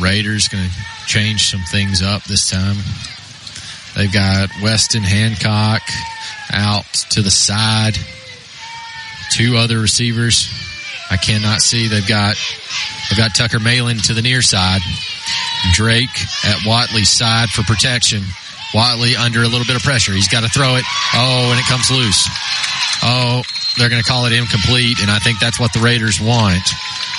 Raiders 0.00 0.48
going 0.48 0.68
to 0.68 0.74
change 1.06 1.50
some 1.50 1.62
things 1.70 2.02
up 2.02 2.24
this 2.24 2.50
time. 2.50 2.76
They've 3.98 4.12
got 4.12 4.48
Weston 4.62 5.02
Hancock 5.02 5.82
out 6.52 6.86
to 7.10 7.20
the 7.20 7.32
side. 7.32 7.98
Two 9.32 9.56
other 9.56 9.80
receivers. 9.80 10.48
I 11.10 11.16
cannot 11.16 11.62
see. 11.62 11.88
They've 11.88 12.06
got 12.06 12.36
they've 13.10 13.18
got 13.18 13.34
Tucker 13.34 13.58
Malin 13.58 13.98
to 14.06 14.14
the 14.14 14.22
near 14.22 14.40
side. 14.40 14.82
Drake 15.72 16.14
at 16.44 16.64
Watley's 16.64 17.10
side 17.10 17.50
for 17.50 17.62
protection. 17.62 18.22
Watley 18.72 19.16
under 19.16 19.42
a 19.42 19.48
little 19.48 19.66
bit 19.66 19.74
of 19.74 19.82
pressure. 19.82 20.12
He's 20.12 20.28
got 20.28 20.44
to 20.44 20.48
throw 20.48 20.76
it. 20.76 20.84
Oh, 21.14 21.50
and 21.50 21.58
it 21.58 21.66
comes 21.66 21.90
loose. 21.90 22.28
Oh, 23.02 23.42
they're 23.78 23.88
going 23.88 24.02
to 24.02 24.08
call 24.08 24.26
it 24.26 24.32
incomplete, 24.32 25.00
and 25.00 25.10
I 25.10 25.18
think 25.18 25.40
that's 25.40 25.58
what 25.58 25.72
the 25.72 25.80
Raiders 25.80 26.20
want. 26.20 26.62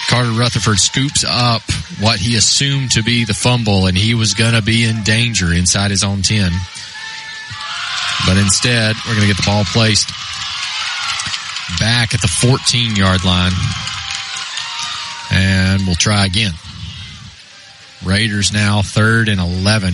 Carter 0.10 0.32
Rutherford 0.32 0.80
scoops 0.80 1.24
up 1.24 1.62
what 2.01 2.18
he 2.20 2.36
assumed 2.36 2.91
to 2.93 3.03
be 3.03 3.26
the 3.26 3.36
fumble, 3.36 3.86
and 3.86 3.95
he 3.95 4.16
was 4.16 4.34
going 4.34 4.53
to 4.53 4.62
be 4.64 4.84
in 4.84 5.03
danger 5.03 5.53
inside 5.53 5.91
his 5.91 6.03
own 6.03 6.24
10. 6.24 6.51
But 8.26 8.38
instead, 8.38 8.95
we're 9.05 9.14
going 9.14 9.28
to 9.28 9.34
get 9.34 9.38
the 9.38 9.45
ball 9.45 9.66
placed 9.66 10.10
back 11.80 12.16
at 12.16 12.22
the 12.22 12.28
14 12.28 12.95
yard 12.95 13.24
line. 13.24 13.51
And 15.32 15.86
we'll 15.86 15.93
try 15.93 16.26
again. 16.26 16.53
Raiders 18.03 18.51
now 18.51 18.82
third 18.82 19.30
and 19.30 19.39
11. 19.39 19.93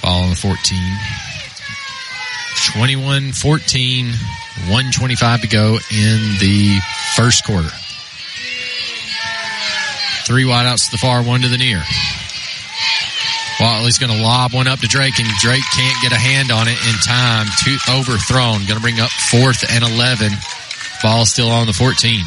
Following 0.00 0.30
the 0.30 0.36
14. 0.36 0.78
21 2.72 3.32
14, 3.32 4.06
125 4.06 5.40
to 5.40 5.48
go 5.48 5.78
in 5.90 6.38
the 6.38 6.78
first 7.16 7.44
quarter. 7.44 7.68
Three 10.26 10.44
wideouts 10.44 10.86
to 10.86 10.90
the 10.92 10.98
far, 10.98 11.22
one 11.22 11.42
to 11.42 11.48
the 11.48 11.58
near. 11.58 11.82
Watley's 13.60 13.98
going 13.98 14.12
to 14.12 14.22
lob 14.22 14.52
one 14.52 14.66
up 14.66 14.80
to 14.80 14.88
Drake, 14.88 15.18
and 15.18 15.28
Drake 15.38 15.62
can't 15.74 15.96
get 16.02 16.12
a 16.12 16.18
hand 16.18 16.50
on 16.50 16.66
it 16.66 16.78
in 16.88 16.94
time. 17.04 17.46
Two 17.62 17.76
overthrown. 17.88 18.66
Going 18.66 18.76
to 18.76 18.80
bring 18.80 19.00
up 19.00 19.10
fourth 19.10 19.64
and 19.70 19.84
11. 19.84 20.32
Ball 21.02 21.24
still 21.26 21.50
on 21.50 21.66
the 21.66 21.72
14. 21.72 22.24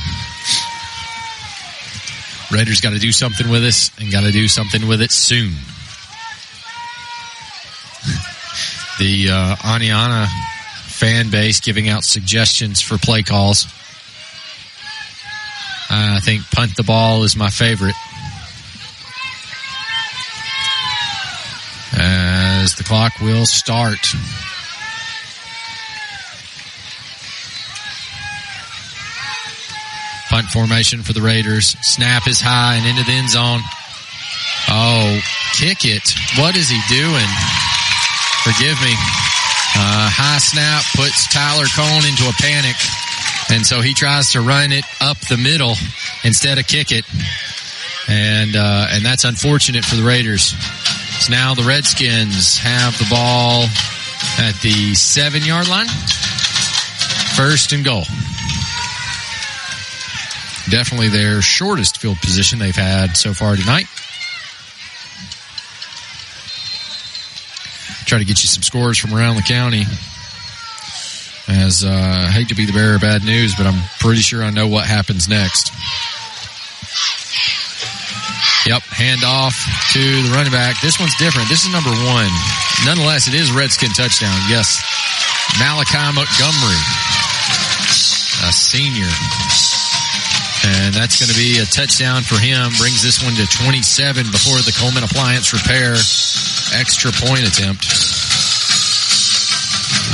Raiders 2.51 2.81
got 2.81 2.91
to 2.91 2.99
do 2.99 3.11
something 3.11 3.49
with 3.49 3.61
this 3.61 3.91
and 3.99 4.11
got 4.11 4.21
to 4.21 4.31
do 4.31 4.47
something 4.47 4.87
with 4.87 5.01
it 5.01 5.11
soon. 5.11 5.49
the 8.99 9.29
uh, 9.29 9.55
Oneonta 9.57 10.27
fan 10.85 11.29
base 11.29 11.59
giving 11.59 11.89
out 11.89 12.03
suggestions 12.03 12.81
for 12.81 12.97
play 12.97 13.23
calls. 13.23 13.65
I 15.89 16.19
think 16.19 16.43
punt 16.51 16.75
the 16.75 16.83
ball 16.83 17.23
is 17.23 17.35
my 17.35 17.49
favorite. 17.49 17.95
As 21.93 22.75
the 22.75 22.83
clock 22.83 23.13
will 23.21 23.45
start. 23.45 23.99
Punt 30.29 30.47
formation 30.47 31.01
for 31.03 31.13
the 31.13 31.21
Raiders. 31.21 31.77
Snap 31.81 32.27
is 32.27 32.41
high 32.41 32.75
and 32.75 32.85
into 32.85 33.03
the 33.03 33.13
end 33.13 33.29
zone. 33.29 33.61
Oh, 34.67 35.19
kick 35.55 35.85
it. 35.85 36.03
What 36.37 36.57
is 36.57 36.69
he 36.69 36.79
doing? 36.91 37.29
Forgive 38.43 38.75
me. 38.83 38.91
Uh, 39.79 40.11
high 40.11 40.39
snap 40.43 40.83
puts 40.93 41.31
Tyler 41.31 41.71
Cone 41.71 42.03
into 42.03 42.27
a 42.27 42.35
panic. 42.43 42.75
And 43.49 43.65
so 43.65 43.81
he 43.81 43.93
tries 43.93 44.33
to 44.33 44.41
run 44.41 44.71
it 44.71 44.85
up 44.99 45.17
the 45.19 45.37
middle 45.37 45.75
instead 46.23 46.57
of 46.57 46.67
kick 46.67 46.91
it. 46.91 47.05
And, 48.09 48.55
uh, 48.55 48.87
and 48.89 49.05
that's 49.05 49.23
unfortunate 49.23 49.85
for 49.85 49.95
the 49.95 50.03
Raiders. 50.03 50.53
So 51.23 51.31
now 51.31 51.53
the 51.53 51.63
Redskins 51.63 52.57
have 52.57 52.97
the 52.97 53.07
ball 53.09 53.63
at 54.39 54.55
the 54.61 54.93
seven 54.95 55.43
yard 55.43 55.67
line. 55.67 55.87
First 57.35 57.71
and 57.71 57.85
goal. 57.85 58.03
Definitely 60.69 61.09
their 61.09 61.41
shortest 61.41 61.99
field 61.99 62.17
position 62.17 62.59
they've 62.59 62.75
had 62.75 63.15
so 63.15 63.33
far 63.33 63.55
tonight. 63.55 63.85
Try 68.05 68.19
to 68.19 68.25
get 68.25 68.41
you 68.41 68.47
some 68.47 68.63
scores 68.63 68.97
from 68.97 69.13
around 69.13 69.35
the 69.35 69.41
county. 69.41 69.83
As 71.47 71.85
uh, 71.85 72.27
I 72.27 72.31
hate 72.31 72.49
to 72.49 72.55
be 72.55 72.65
the 72.65 72.73
bearer 72.73 72.95
of 72.95 73.01
bad 73.01 73.23
news, 73.23 73.55
but 73.55 73.65
I'm 73.65 73.79
pretty 73.99 74.19
sure 74.19 74.43
I 74.43 74.49
know 74.49 74.67
what 74.67 74.85
happens 74.85 75.29
next. 75.29 75.71
Yep, 78.67 78.83
hand 78.91 79.23
off 79.23 79.55
to 79.95 80.03
the 80.27 80.31
running 80.35 80.51
back. 80.51 80.75
This 80.83 80.99
one's 80.99 81.15
different. 81.15 81.47
This 81.47 81.63
is 81.63 81.71
number 81.71 81.91
one. 82.03 82.27
Nonetheless, 82.83 83.31
it 83.31 83.33
is 83.33 83.47
Redskin 83.55 83.95
touchdown. 83.95 84.35
Yes, 84.51 84.83
Malachi 85.55 86.03
Montgomery, 86.11 86.83
a 88.43 88.51
senior. 88.51 89.07
And 90.67 90.91
that's 90.91 91.15
going 91.15 91.31
to 91.31 91.39
be 91.39 91.63
a 91.63 91.65
touchdown 91.65 92.23
for 92.23 92.35
him. 92.35 92.75
Brings 92.75 92.99
this 92.99 93.23
one 93.23 93.35
to 93.39 93.47
27 93.47 94.35
before 94.35 94.59
the 94.67 94.75
Cullman 94.75 95.03
Appliance 95.07 95.53
Repair 95.53 95.95
extra 96.75 97.11
point 97.15 97.47
attempt. 97.47 98.16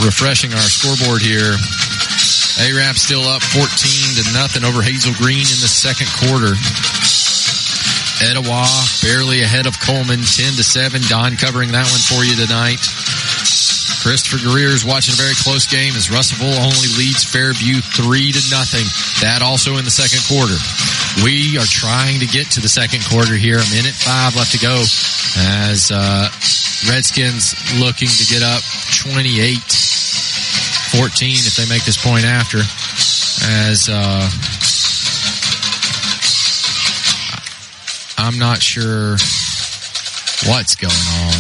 Refreshing 0.02 0.54
our 0.54 0.66
scoreboard 0.66 1.22
here. 1.22 1.54
Arab 2.58 2.98
still 2.98 3.26
up 3.30 3.42
14 3.42 3.68
to 3.70 4.24
nothing 4.34 4.64
over 4.66 4.82
Hazel 4.82 5.14
Green 5.14 5.46
in 5.46 5.60
the 5.62 5.70
second 5.70 6.10
quarter. 6.10 6.58
Etowah 8.24 8.70
barely 9.04 9.42
ahead 9.42 9.68
of 9.68 9.78
Cullman 9.80 10.24
10 10.24 10.56
to 10.58 10.64
7. 10.64 11.02
Don 11.10 11.36
covering 11.38 11.72
that 11.74 11.86
one 11.86 12.04
for 12.08 12.24
you 12.24 12.34
tonight. 12.40 12.80
Christopher 14.04 14.44
Greer 14.44 14.70
is 14.70 14.84
watching 14.84 15.14
a 15.14 15.20
very 15.20 15.36
close 15.36 15.66
game 15.66 15.96
as 15.96 16.12
Russellville 16.12 16.60
only 16.60 16.90
leads 17.00 17.24
Fairview 17.24 17.80
three 17.80 18.32
to 18.32 18.44
nothing. 18.52 18.84
That 19.24 19.42
also 19.42 19.78
in 19.78 19.86
the 19.86 19.94
second 19.94 20.20
quarter. 20.28 20.60
We 21.24 21.58
are 21.58 21.66
trying 21.66 22.20
to 22.20 22.28
get 22.28 22.52
to 22.58 22.62
the 22.62 22.68
second 22.68 23.06
quarter 23.08 23.36
here. 23.36 23.56
A 23.56 23.70
minute 23.72 23.96
five 23.96 24.36
left 24.36 24.52
to 24.52 24.60
go 24.60 24.84
as 25.40 25.92
uh, 25.94 26.28
Redskins 26.90 27.56
looking 27.80 28.08
to 28.10 28.26
get 28.26 28.44
up 28.44 28.62
28 29.00 29.58
14 30.94 31.30
if 31.32 31.56
they 31.56 31.68
make 31.68 31.84
this 31.86 31.98
point 31.98 32.24
after. 32.24 32.60
As 33.46 33.90
uh, 33.90 34.30
I'm 38.18 38.38
not 38.38 38.62
sure 38.62 39.18
what's 40.48 40.76
going 40.76 40.94
on. 40.94 41.34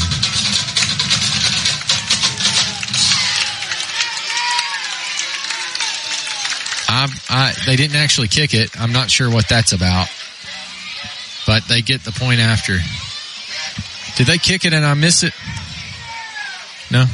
I, 6.90 7.08
I, 7.30 7.54
they 7.66 7.76
didn't 7.76 7.98
actually 7.98 8.28
kick 8.28 8.54
it. 8.54 8.80
I'm 8.80 8.92
not 8.92 9.12
sure 9.12 9.30
what 9.30 9.48
that's 9.48 9.72
about. 9.72 10.08
But 11.46 11.64
they 11.68 11.82
get 11.82 12.02
the 12.04 12.12
point 12.12 12.40
after. 12.40 12.78
Did 14.16 14.28
they 14.28 14.38
kick 14.38 14.66
it 14.66 14.74
and 14.74 14.86
I 14.86 14.94
miss 14.94 15.24
it? 15.24 15.34
No? 16.92 17.06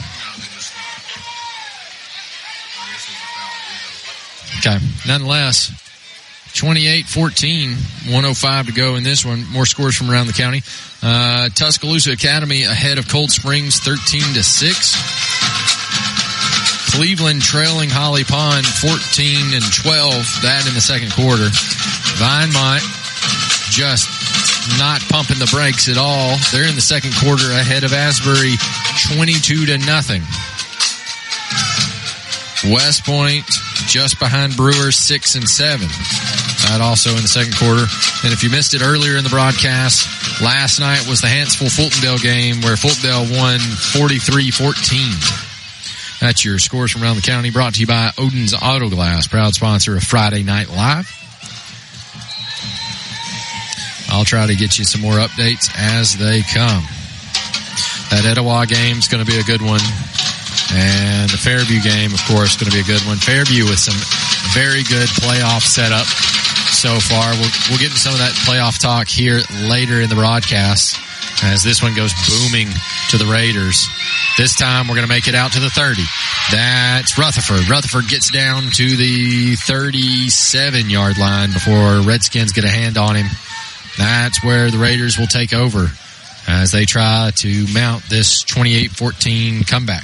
Okay. 4.59 4.77
Nonetheless, 5.07 5.71
28-14, 6.53 8.11
105 8.11 8.65
to 8.65 8.71
go 8.73 8.95
in 8.95 9.03
this 9.03 9.25
one. 9.25 9.45
More 9.51 9.65
scores 9.65 9.95
from 9.95 10.11
around 10.11 10.27
the 10.27 10.33
county. 10.33 10.61
Uh, 11.01 11.47
Tuscaloosa 11.49 12.11
Academy 12.11 12.63
ahead 12.63 12.97
of 12.97 13.07
Cold 13.07 13.31
Springs 13.31 13.79
13 13.79 14.33
to 14.33 14.43
6. 14.43 14.95
Cleveland 16.91 17.41
trailing 17.41 17.89
Holly 17.89 18.25
Pond 18.25 18.65
14 18.65 19.53
and 19.53 19.63
12. 19.63 20.41
That 20.43 20.65
in 20.67 20.73
the 20.73 20.81
second 20.81 21.13
quarter. 21.13 21.47
Vinemont 22.19 22.83
just 23.71 24.18
not 24.77 25.01
pumping 25.09 25.39
the 25.39 25.49
brakes 25.51 25.89
at 25.89 25.97
all. 25.97 26.37
They're 26.51 26.67
in 26.67 26.75
the 26.75 26.81
second 26.81 27.15
quarter 27.15 27.51
ahead 27.51 27.83
of 27.83 27.93
Asbury 27.93 28.55
22 29.15 29.65
to 29.67 29.77
nothing. 29.79 30.21
West 32.73 33.05
Point 33.05 33.45
just 33.87 34.19
behind 34.19 34.57
Brewers 34.57 34.97
six 34.97 35.35
and 35.35 35.47
seven. 35.47 35.87
That 36.67 36.81
also 36.81 37.11
in 37.11 37.21
the 37.23 37.27
second 37.27 37.55
quarter. 37.55 37.85
And 38.23 38.33
if 38.33 38.43
you 38.43 38.49
missed 38.49 38.73
it 38.73 38.81
earlier 38.83 39.15
in 39.17 39.23
the 39.23 39.29
broadcast, 39.29 40.41
last 40.41 40.79
night 40.79 41.07
was 41.07 41.21
the 41.21 41.27
Hanceville 41.27 41.71
Fultondale 41.71 42.21
game 42.21 42.61
where 42.61 42.75
Fultondale 42.75 43.31
won 43.31 43.59
43-14. 43.59 46.19
That's 46.19 46.43
your 46.43 46.59
scores 46.59 46.91
from 46.91 47.03
around 47.03 47.15
the 47.15 47.21
county 47.21 47.49
brought 47.49 47.75
to 47.75 47.79
you 47.79 47.87
by 47.87 48.11
Odin's 48.17 48.53
Auto 48.53 48.89
Glass, 48.89 49.27
proud 49.27 49.55
sponsor 49.55 49.95
of 49.95 50.03
Friday 50.03 50.43
Night 50.43 50.69
Live. 50.69 51.18
I'll 54.09 54.25
try 54.25 54.47
to 54.47 54.55
get 54.55 54.77
you 54.77 54.85
some 54.85 55.01
more 55.01 55.21
updates 55.21 55.69
as 55.77 56.17
they 56.17 56.41
come. 56.41 56.83
That 58.09 58.25
Etowah 58.25 58.65
game 58.65 58.97
is 58.97 59.07
going 59.07 59.23
to 59.23 59.29
be 59.29 59.37
a 59.37 59.43
good 59.43 59.61
one. 59.61 59.81
And 60.73 61.29
the 61.29 61.37
Fairview 61.37 61.81
game, 61.81 62.13
of 62.13 62.21
course, 62.25 62.57
going 62.57 62.69
to 62.69 62.75
be 62.75 62.81
a 62.81 62.89
good 62.89 63.05
one. 63.05 63.17
Fairview 63.17 63.65
with 63.65 63.77
some 63.77 63.97
very 64.53 64.81
good 64.83 65.09
playoff 65.21 65.61
setup 65.61 66.05
so 66.73 66.97
far. 66.97 67.31
We'll, 67.37 67.53
we'll 67.69 67.81
get 67.81 67.93
into 67.93 68.01
some 68.01 68.13
of 68.13 68.19
that 68.19 68.33
playoff 68.45 68.81
talk 68.81 69.07
here 69.07 69.41
later 69.69 70.01
in 70.01 70.09
the 70.09 70.15
broadcast 70.15 70.97
as 71.43 71.63
this 71.63 71.81
one 71.81 71.95
goes 71.95 72.13
booming 72.27 72.69
to 73.09 73.17
the 73.17 73.25
Raiders. 73.25 73.87
This 74.37 74.55
time 74.55 74.87
we're 74.87 74.95
going 74.95 75.07
to 75.07 75.13
make 75.13 75.27
it 75.27 75.35
out 75.35 75.53
to 75.53 75.59
the 75.59 75.69
30. 75.69 76.01
That's 76.51 77.17
Rutherford. 77.17 77.69
Rutherford 77.69 78.07
gets 78.07 78.31
down 78.31 78.69
to 78.73 78.95
the 78.95 79.55
37 79.55 80.89
yard 80.89 81.17
line 81.17 81.53
before 81.53 82.01
Redskins 82.01 82.51
get 82.51 82.63
a 82.63 82.69
hand 82.69 82.97
on 82.97 83.15
him. 83.15 83.27
That's 83.99 84.41
where 84.41 84.71
the 84.71 84.77
Raiders 84.77 85.19
will 85.19 85.27
take 85.27 85.53
over 85.53 85.79
uh, 85.79 85.89
as 86.47 86.71
they 86.71 86.85
try 86.85 87.31
to 87.35 87.65
mount 87.73 88.01
this 88.09 88.45
28-14 88.45 89.67
comeback. 89.67 90.03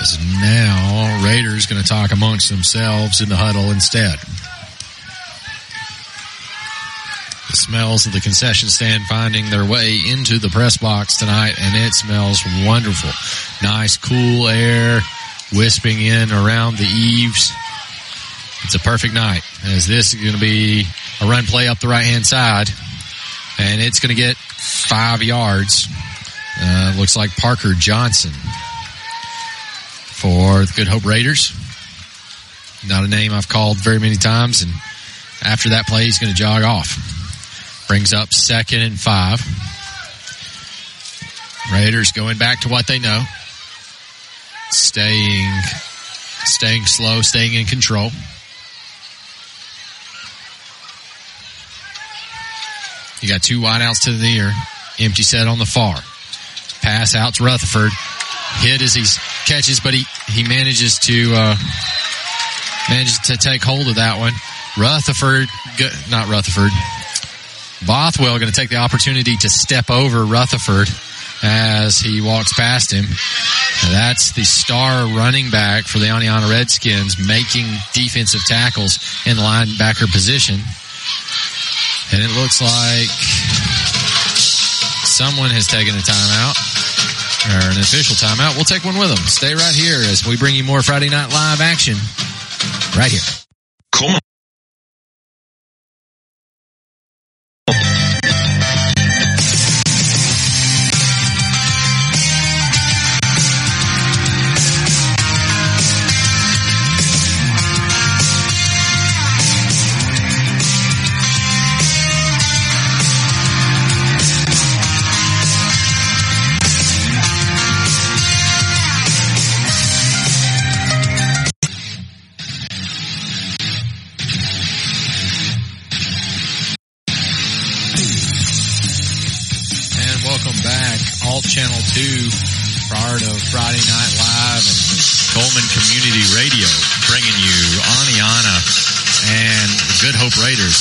As 0.00 0.18
now 0.40 1.22
Raiders 1.22 1.66
going 1.66 1.82
to 1.82 1.86
talk 1.86 2.10
amongst 2.10 2.48
themselves 2.48 3.20
in 3.20 3.28
the 3.28 3.36
huddle 3.36 3.70
instead. 3.70 4.18
The 7.50 7.56
smells 7.56 8.06
of 8.06 8.14
the 8.14 8.20
concession 8.20 8.70
stand 8.70 9.04
finding 9.04 9.50
their 9.50 9.66
way 9.66 10.00
into 10.08 10.38
the 10.38 10.48
press 10.48 10.78
box 10.78 11.18
tonight, 11.18 11.56
and 11.60 11.76
it 11.76 11.92
smells 11.92 12.42
wonderful. 12.64 13.10
Nice, 13.62 13.98
cool 13.98 14.48
air 14.48 15.02
wisping 15.52 16.00
in 16.00 16.30
around 16.30 16.76
the 16.76 16.84
eaves. 16.84 17.52
It's 18.64 18.74
a 18.74 18.78
perfect 18.78 19.14
night 19.14 19.42
as 19.64 19.86
this 19.86 20.14
is 20.14 20.20
going 20.20 20.34
to 20.34 20.40
be 20.40 20.84
a 21.20 21.28
run 21.28 21.44
play 21.44 21.68
up 21.68 21.78
the 21.80 21.88
right 21.88 22.04
hand 22.04 22.26
side, 22.26 22.68
and 23.58 23.80
it's 23.80 24.00
going 24.00 24.14
to 24.14 24.20
get 24.20 24.36
five 24.36 25.22
yards. 25.22 25.88
Uh, 26.62 26.94
looks 26.98 27.16
like 27.16 27.34
Parker 27.36 27.72
Johnson 27.72 28.32
for 30.12 30.60
the 30.66 30.72
Good 30.76 30.88
Hope 30.88 31.04
Raiders. 31.04 31.52
Not 32.86 33.04
a 33.04 33.08
name 33.08 33.32
I've 33.32 33.48
called 33.48 33.78
very 33.78 33.98
many 33.98 34.16
times, 34.16 34.62
and 34.62 34.70
after 35.42 35.70
that 35.70 35.86
play, 35.86 36.04
he's 36.04 36.18
going 36.18 36.32
to 36.32 36.36
jog 36.36 36.62
off. 36.62 37.86
Brings 37.88 38.12
up 38.12 38.32
second 38.32 38.82
and 38.82 38.98
five. 38.98 39.40
Raiders 41.72 42.12
going 42.12 42.38
back 42.38 42.60
to 42.60 42.68
what 42.68 42.86
they 42.86 42.98
know. 42.98 43.24
Staying, 44.70 45.50
staying 46.44 46.86
slow, 46.86 47.22
staying 47.22 47.54
in 47.54 47.66
control. 47.66 48.10
You 53.20 53.28
got 53.28 53.42
two 53.42 53.60
wideouts 53.60 54.04
to 54.04 54.12
the 54.12 54.22
near. 54.22 54.52
Empty 54.98 55.22
set 55.22 55.46
on 55.46 55.58
the 55.58 55.66
far. 55.66 55.96
Pass 56.82 57.14
out 57.14 57.34
to 57.34 57.44
Rutherford. 57.44 57.90
Hit 58.60 58.80
as 58.82 58.94
he 58.94 59.04
catches, 59.46 59.80
but 59.80 59.92
he, 59.92 60.04
he 60.28 60.42
manages 60.42 60.98
to, 61.00 61.32
uh, 61.34 61.56
manages 62.88 63.18
to 63.26 63.36
take 63.36 63.62
hold 63.62 63.88
of 63.88 63.96
that 63.96 64.18
one. 64.18 64.32
Rutherford, 64.78 65.48
not 66.10 66.28
Rutherford. 66.28 66.70
Bothwell 67.86 68.38
going 68.38 68.52
to 68.52 68.58
take 68.58 68.70
the 68.70 68.76
opportunity 68.76 69.36
to 69.36 69.48
step 69.48 69.90
over 69.90 70.24
Rutherford 70.24 70.88
as 71.42 71.98
he 71.98 72.20
walks 72.20 72.52
past 72.52 72.92
him. 72.92 73.04
That's 73.90 74.32
the 74.32 74.44
star 74.44 75.06
running 75.16 75.50
back 75.50 75.84
for 75.84 75.98
the 75.98 76.06
Oneonta 76.06 76.50
Redskins 76.50 77.16
making 77.26 77.66
defensive 77.92 78.44
tackles 78.44 78.98
in 79.26 79.36
the 79.36 79.42
linebacker 79.42 80.10
position. 80.12 80.60
And 82.12 82.22
it 82.22 82.30
looks 82.36 82.60
like 82.60 83.08
someone 85.06 85.50
has 85.50 85.66
taken 85.66 85.94
a 85.94 86.02
timeout 86.04 86.56
or 87.48 87.72
an 87.72 87.80
official 87.80 88.16
timeout. 88.16 88.56
We'll 88.56 88.64
take 88.64 88.84
one 88.84 88.98
with 88.98 89.08
them. 89.08 89.24
Stay 89.26 89.54
right 89.54 89.74
here 89.74 89.98
as 90.10 90.26
we 90.26 90.36
bring 90.36 90.54
you 90.54 90.64
more 90.64 90.82
Friday 90.82 91.08
Night 91.08 91.32
Live 91.32 91.60
action 91.60 91.96
right 92.96 93.10
here. 93.10 93.20
Come 93.92 94.14
on. 94.14 94.29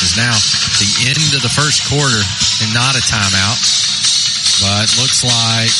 Is 0.09 0.17
now 0.17 0.37
the 0.81 1.09
end 1.09 1.33
of 1.35 1.41
the 1.41 1.49
first 1.49 1.85
quarter 1.89 2.21
and 2.63 2.73
not 2.73 2.95
a 2.95 3.03
timeout, 3.05 3.59
but 4.61 4.89
looks 4.97 5.23
like 5.23 5.73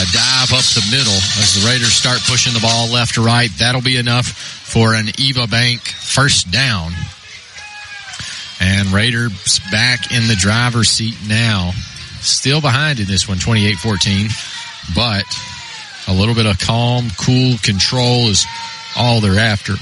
a 0.00 0.04
dive 0.12 0.52
up 0.52 0.64
the 0.76 0.86
middle 0.90 1.16
as 1.40 1.54
the 1.56 1.66
Raiders 1.66 1.92
start 1.92 2.20
pushing 2.26 2.52
the 2.52 2.60
ball 2.60 2.88
left 2.88 3.14
to 3.14 3.22
right. 3.22 3.50
That'll 3.58 3.82
be 3.82 3.96
enough 3.96 4.26
for 4.26 4.94
an 4.94 5.08
Eva 5.18 5.46
Bank 5.46 5.80
first 5.80 6.50
down. 6.50 6.92
And 8.60 8.88
Raiders 8.92 9.60
back 9.70 10.12
in 10.12 10.28
the 10.28 10.36
driver's 10.36 10.88
seat 10.88 11.16
now 11.26 11.72
still 12.20 12.60
behind 12.60 13.00
in 13.00 13.06
this 13.06 13.28
one, 13.28 13.38
28-14, 13.38 14.94
but 14.94 15.24
a 16.08 16.12
little 16.12 16.34
bit 16.34 16.46
of 16.46 16.58
calm, 16.58 17.08
cool 17.18 17.56
control 17.62 18.28
is 18.28 18.46
all 18.96 19.20
they're 19.20 19.40
after. 19.40 19.74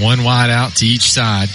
One 0.00 0.24
wide 0.24 0.50
out 0.50 0.76
to 0.76 0.86
each 0.86 1.10
side. 1.10 1.48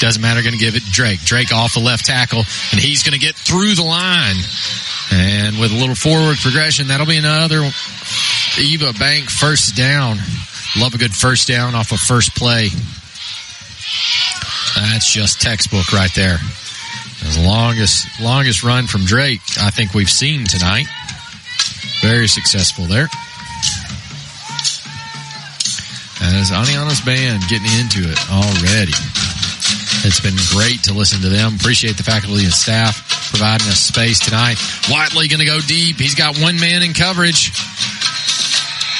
Doesn't 0.00 0.20
matter, 0.20 0.42
going 0.42 0.54
to 0.54 0.58
give 0.58 0.74
it 0.74 0.82
Drake. 0.90 1.20
Drake 1.20 1.52
off 1.52 1.74
the 1.74 1.80
left 1.80 2.06
tackle, 2.06 2.42
and 2.72 2.80
he's 2.80 3.02
going 3.02 3.12
to 3.12 3.24
get 3.24 3.34
through 3.34 3.74
the 3.74 3.84
line. 3.84 4.36
And 5.12 5.58
with 5.58 5.70
a 5.70 5.76
little 5.76 5.94
forward 5.94 6.38
progression, 6.38 6.88
that'll 6.88 7.06
be 7.06 7.18
another 7.18 7.70
Eva 8.58 8.92
Bank 8.98 9.30
first 9.30 9.76
down. 9.76 10.18
Love 10.76 10.94
a 10.94 10.98
good 10.98 11.14
first 11.14 11.48
down 11.48 11.74
off 11.74 11.92
a 11.92 11.94
of 11.94 12.00
first 12.00 12.34
play. 12.34 12.68
That's 14.74 15.12
just 15.12 15.40
textbook 15.40 15.92
right 15.92 16.12
there. 16.14 16.38
The 17.22 17.44
longest 17.46 18.20
longest 18.20 18.64
run 18.64 18.86
from 18.86 19.04
Drake 19.04 19.40
I 19.60 19.70
think 19.70 19.94
we've 19.94 20.10
seen 20.10 20.44
tonight. 20.44 20.86
Very 22.00 22.26
successful 22.26 22.86
there. 22.86 23.08
As 26.42 26.50
Oneonta's 26.50 27.00
band 27.02 27.40
getting 27.46 27.70
into 27.78 28.02
it 28.02 28.18
already. 28.26 28.90
It's 30.02 30.18
been 30.18 30.34
great 30.50 30.82
to 30.90 30.92
listen 30.92 31.22
to 31.22 31.28
them. 31.28 31.54
Appreciate 31.54 31.96
the 31.96 32.02
faculty 32.02 32.42
and 32.42 32.52
staff 32.52 33.30
providing 33.30 33.68
us 33.68 33.78
space 33.78 34.18
tonight. 34.18 34.58
Watley 34.90 35.28
going 35.28 35.38
to 35.38 35.46
go 35.46 35.60
deep. 35.60 36.00
He's 36.00 36.16
got 36.16 36.36
one 36.40 36.58
man 36.58 36.82
in 36.82 36.94
coverage. 36.94 37.54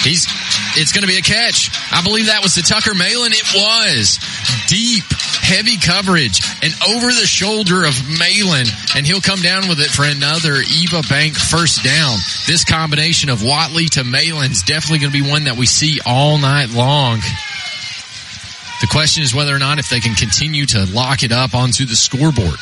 He's 0.07 0.31
it's 0.77 0.93
going 0.93 1.03
to 1.03 1.09
be 1.09 1.19
a 1.19 1.23
catch. 1.23 1.71
I 1.93 2.03
believe 2.03 2.27
that 2.27 2.43
was 2.43 2.55
the 2.55 2.63
Tucker 2.63 2.95
Malin. 2.95 3.33
It 3.33 3.49
was 3.55 4.19
deep, 4.69 5.05
heavy 5.45 5.77
coverage 5.77 6.41
and 6.63 6.73
over 6.89 7.07
the 7.09 7.27
shoulder 7.27 7.85
of 7.85 7.95
Malin, 8.19 8.67
and 8.97 9.07
he'll 9.07 9.21
come 9.21 9.41
down 9.41 9.69
with 9.69 9.81
it 9.81 9.91
for 9.91 10.05
another 10.05 10.63
Eva 10.63 11.03
Bank 11.09 11.35
first 11.35 11.85
down. 11.85 12.17
This 12.47 12.65
combination 12.65 13.29
of 13.31 13.45
Watley 13.45 13.87
to 13.97 14.05
Malin 14.05 14.51
is 14.51 14.63
definitely 14.63 15.01
going 15.01 15.13
to 15.13 15.23
be 15.23 15.29
one 15.29 15.45
that 15.45 15.57
we 15.57 15.67
see 15.67 16.01
all 16.07 16.39
night 16.39 16.71
long. 16.71 17.21
The 18.81 18.89
question 18.91 19.23
is 19.23 19.35
whether 19.35 19.55
or 19.55 19.61
not 19.61 19.79
if 19.79 19.91
they 19.91 20.01
can 20.01 20.15
continue 20.15 20.67
to 20.67 20.87
lock 20.87 21.23
it 21.23 21.33
up 21.33 21.55
onto 21.55 21.87
the 21.87 21.95
scoreboard. 21.95 22.59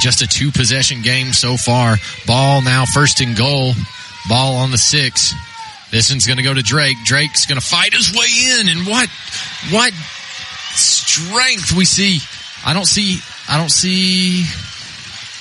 Just 0.00 0.22
a 0.22 0.26
two 0.26 0.50
possession 0.50 1.02
game 1.02 1.32
so 1.32 1.56
far. 1.56 1.96
Ball 2.26 2.62
now 2.62 2.84
first 2.86 3.20
and 3.20 3.36
goal. 3.36 3.74
Ball 4.28 4.56
on 4.56 4.70
the 4.70 4.78
six. 4.78 5.34
This 5.90 6.10
one's 6.10 6.26
going 6.26 6.36
to 6.36 6.42
go 6.42 6.54
to 6.54 6.62
Drake. 6.62 6.96
Drake's 7.04 7.46
going 7.46 7.60
to 7.60 7.66
fight 7.66 7.92
his 7.92 8.12
way 8.14 8.60
in, 8.60 8.68
and 8.68 8.86
what, 8.86 9.08
what 9.70 9.92
strength 10.72 11.72
we 11.72 11.84
see. 11.84 12.20
I 12.64 12.74
don't 12.74 12.86
see, 12.86 13.18
I 13.48 13.58
don't 13.58 13.70
see 13.70 14.44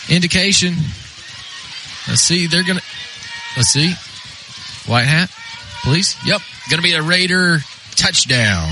indication. 0.10 0.74
Let's 2.08 2.22
see. 2.22 2.48
They're 2.48 2.64
going 2.64 2.80
to, 2.80 2.84
let's 3.56 3.70
see. 3.70 3.94
White 4.90 5.06
hat, 5.06 5.30
please. 5.84 6.16
Yep. 6.26 6.42
Going 6.70 6.82
to 6.82 6.84
be 6.84 6.94
a 6.94 7.02
Raider 7.02 7.60
touchdown 7.96 8.68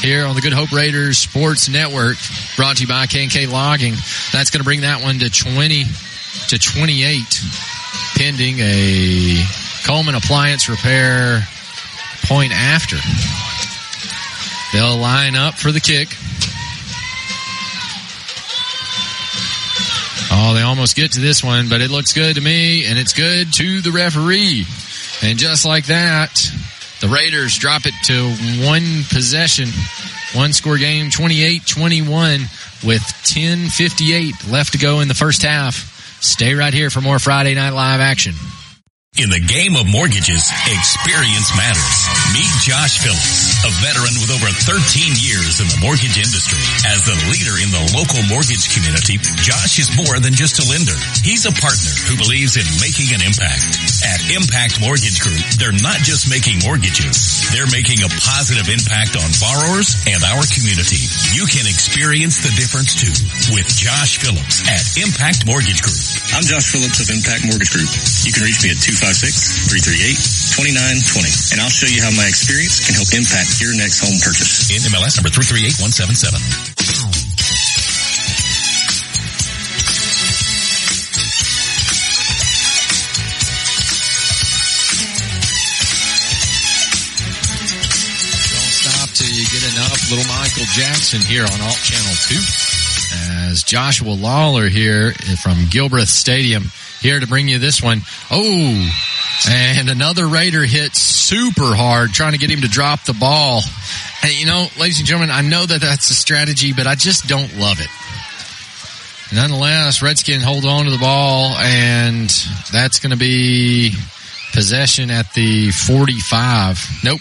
here 0.00 0.24
on 0.24 0.34
the 0.34 0.40
Good 0.40 0.54
Hope 0.54 0.72
Raiders 0.72 1.18
Sports 1.18 1.68
Network, 1.68 2.16
brought 2.56 2.76
to 2.76 2.82
you 2.82 2.88
by 2.88 3.06
K&K 3.06 3.46
Logging. 3.46 3.94
That's 4.32 4.50
going 4.50 4.60
to 4.60 4.64
bring 4.64 4.80
that 4.80 5.02
one 5.02 5.18
to 5.18 5.28
20 5.28 5.84
to 6.48 6.58
28, 6.58 7.44
pending 8.16 8.58
a 8.60 9.44
Cullman 9.84 10.14
Appliance 10.14 10.68
Repair 10.68 11.42
point 12.24 12.52
after. 12.52 12.96
They'll 14.72 14.96
line 14.96 15.34
up 15.36 15.54
for 15.54 15.72
the 15.72 15.80
kick. 15.80 16.08
Oh, 20.32 20.54
they 20.54 20.62
almost 20.62 20.94
get 20.94 21.12
to 21.12 21.20
this 21.20 21.42
one, 21.42 21.68
but 21.68 21.80
it 21.80 21.90
looks 21.90 22.12
good 22.12 22.36
to 22.36 22.40
me, 22.40 22.86
and 22.86 22.98
it's 22.98 23.12
good 23.12 23.52
to 23.54 23.80
the 23.80 23.90
referee. 23.90 24.64
And 25.22 25.38
just 25.38 25.66
like 25.66 25.86
that, 25.86 26.32
the 27.00 27.08
Raiders 27.08 27.58
drop 27.58 27.82
it 27.84 27.94
to 28.04 28.30
one 28.64 29.02
possession, 29.12 29.68
one 30.34 30.52
score 30.52 30.78
game, 30.78 31.10
28-21 31.10 32.42
with 32.86 33.02
10.58 33.02 34.50
left 34.52 34.72
to 34.72 34.78
go 34.78 35.00
in 35.00 35.08
the 35.08 35.14
first 35.14 35.42
half. 35.42 36.20
Stay 36.22 36.54
right 36.54 36.72
here 36.72 36.90
for 36.90 37.00
more 37.00 37.18
Friday 37.18 37.54
Night 37.54 37.70
Live 37.70 38.00
action. 38.00 38.34
In 39.18 39.26
the 39.26 39.42
game 39.42 39.74
of 39.74 39.90
mortgages, 39.90 40.46
experience 40.70 41.50
matters. 41.58 41.98
Meet 42.30 42.54
Josh 42.62 43.02
Phillips, 43.02 43.58
a 43.66 43.70
veteran 43.82 44.14
with 44.22 44.30
over 44.30 44.46
13 44.46 44.78
years 45.18 45.58
in 45.58 45.66
the 45.66 45.82
mortgage 45.82 46.14
industry. 46.14 46.62
As 46.86 47.02
the 47.02 47.18
leader 47.26 47.58
in 47.58 47.74
the 47.74 47.90
local 47.90 48.22
mortgage 48.30 48.70
community, 48.70 49.18
Josh 49.42 49.82
is 49.82 49.90
more 49.98 50.22
than 50.22 50.30
just 50.38 50.62
a 50.62 50.64
lender. 50.70 50.94
He's 51.26 51.42
a 51.42 51.50
partner 51.50 51.90
who 52.06 52.22
believes 52.22 52.54
in 52.54 52.62
making 52.78 53.10
an 53.10 53.18
impact. 53.18 53.66
At 54.06 54.30
Impact 54.30 54.78
Mortgage 54.78 55.18
Group, 55.18 55.42
they're 55.58 55.74
not 55.74 55.98
just 56.06 56.30
making 56.30 56.62
mortgages, 56.62 57.50
they're 57.50 57.68
making 57.68 58.06
a 58.06 58.10
positive 58.22 58.70
impact 58.70 59.18
on 59.18 59.26
borrowers 59.42 59.90
and 60.06 60.22
our 60.22 60.46
community. 60.54 61.02
You 61.34 61.50
can 61.50 61.66
experience 61.66 62.46
the 62.46 62.54
difference 62.54 62.94
too 62.94 63.12
with 63.58 63.66
Josh 63.74 64.22
Phillips 64.22 64.62
at 64.70 64.86
Impact 65.02 65.50
Mortgage 65.50 65.82
Group. 65.82 65.98
I'm 66.30 66.46
Josh 66.46 66.70
Phillips 66.70 67.02
of 67.02 67.10
Impact 67.10 67.50
Mortgage 67.50 67.74
Group. 67.74 67.90
You 68.22 68.30
can 68.30 68.46
reach 68.46 68.62
me 68.62 68.70
at 68.70 68.78
256-338-2920 69.00 71.52
and 71.52 71.60
I'll 71.60 71.70
show 71.72 71.88
you 71.88 72.02
how 72.04 72.10
my 72.12 72.28
experience 72.28 72.84
can 72.84 72.92
help 72.92 73.08
impact 73.16 73.56
your 73.56 73.72
next 73.72 74.04
home 74.04 74.20
purchase. 74.20 74.68
In 74.68 74.84
MLS 74.92 75.16
number 75.16 75.32
338177. 75.32 76.36
Don't 88.52 88.74
stop 88.84 89.08
till 89.16 89.32
you 89.32 89.48
get 89.48 89.64
enough. 89.72 89.96
Little 90.12 90.28
Michael 90.28 90.68
Jackson 90.76 91.24
here 91.24 91.48
on 91.48 91.56
Alt 91.64 91.80
Channel 91.80 92.12
2. 92.28 92.36
As 93.48 93.64
Joshua 93.64 94.12
Lawler 94.12 94.68
here 94.68 95.16
from 95.40 95.56
Gilbreth 95.72 96.12
Stadium 96.12 96.68
here 97.00 97.18
to 97.18 97.26
bring 97.26 97.48
you 97.48 97.58
this 97.58 97.82
one. 97.82 98.00
Oh, 98.30 98.90
and 99.48 99.88
another 99.88 100.26
Raider 100.26 100.64
hit 100.64 100.94
super 100.94 101.74
hard 101.74 102.10
trying 102.10 102.32
to 102.32 102.38
get 102.38 102.50
him 102.50 102.60
to 102.60 102.68
drop 102.68 103.04
the 103.04 103.14
ball. 103.14 103.62
And 104.22 104.32
you 104.38 104.46
know, 104.46 104.66
ladies 104.78 104.98
and 104.98 105.06
gentlemen, 105.06 105.34
I 105.34 105.42
know 105.42 105.64
that 105.64 105.80
that's 105.80 106.10
a 106.10 106.14
strategy, 106.14 106.72
but 106.72 106.86
I 106.86 106.94
just 106.94 107.26
don't 107.26 107.56
love 107.58 107.80
it. 107.80 107.88
Nonetheless, 109.34 110.02
Redskin 110.02 110.40
hold 110.40 110.64
on 110.64 110.86
to 110.86 110.90
the 110.90 110.98
ball 110.98 111.54
and 111.56 112.28
that's 112.72 112.98
going 112.98 113.12
to 113.12 113.16
be 113.16 113.94
possession 114.52 115.10
at 115.10 115.32
the 115.34 115.70
45. 115.70 117.00
Nope. 117.04 117.20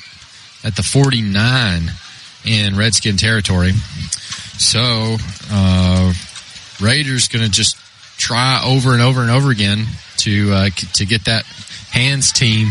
At 0.63 0.75
the 0.75 0.83
49 0.83 1.91
in 2.45 2.75
Redskin 2.75 3.15
territory. 3.15 3.73
So, 4.57 5.17
uh, 5.51 6.13
Raiders 6.81 7.27
going 7.27 7.45
to 7.45 7.51
just 7.51 7.77
try 8.19 8.61
over 8.63 8.93
and 8.93 9.01
over 9.01 9.21
and 9.21 9.31
over 9.31 9.49
again 9.49 9.85
to 10.17 10.51
uh, 10.51 10.69
to 10.93 11.05
get 11.05 11.25
that 11.25 11.45
hands 11.89 12.31
team 12.31 12.67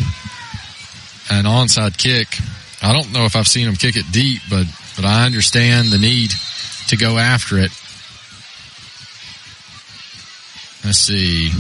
an 1.31 1.45
onside 1.45 1.97
kick. 1.99 2.29
I 2.83 2.93
don't 2.93 3.13
know 3.13 3.25
if 3.25 3.35
I've 3.35 3.49
seen 3.49 3.67
them 3.67 3.75
kick 3.75 3.97
it 3.97 4.05
deep, 4.13 4.43
but 4.49 4.67
but 4.95 5.05
I 5.05 5.27
understand 5.27 5.89
the 5.89 5.99
need 5.99 6.31
to 6.89 6.97
go 6.97 7.19
after 7.19 7.59
it. 7.59 7.73
Let's 10.85 10.99
see. 10.99 11.51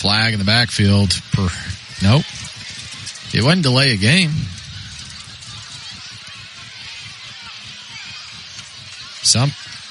Flag 0.00 0.32
in 0.32 0.38
the 0.38 0.44
backfield. 0.44 1.10
Per, 1.32 1.48
nope. 2.02 2.24
It 3.32 3.42
wasn't 3.42 3.62
delay 3.62 3.92
a 3.92 3.96
game. 3.96 4.30
Some 9.22 9.50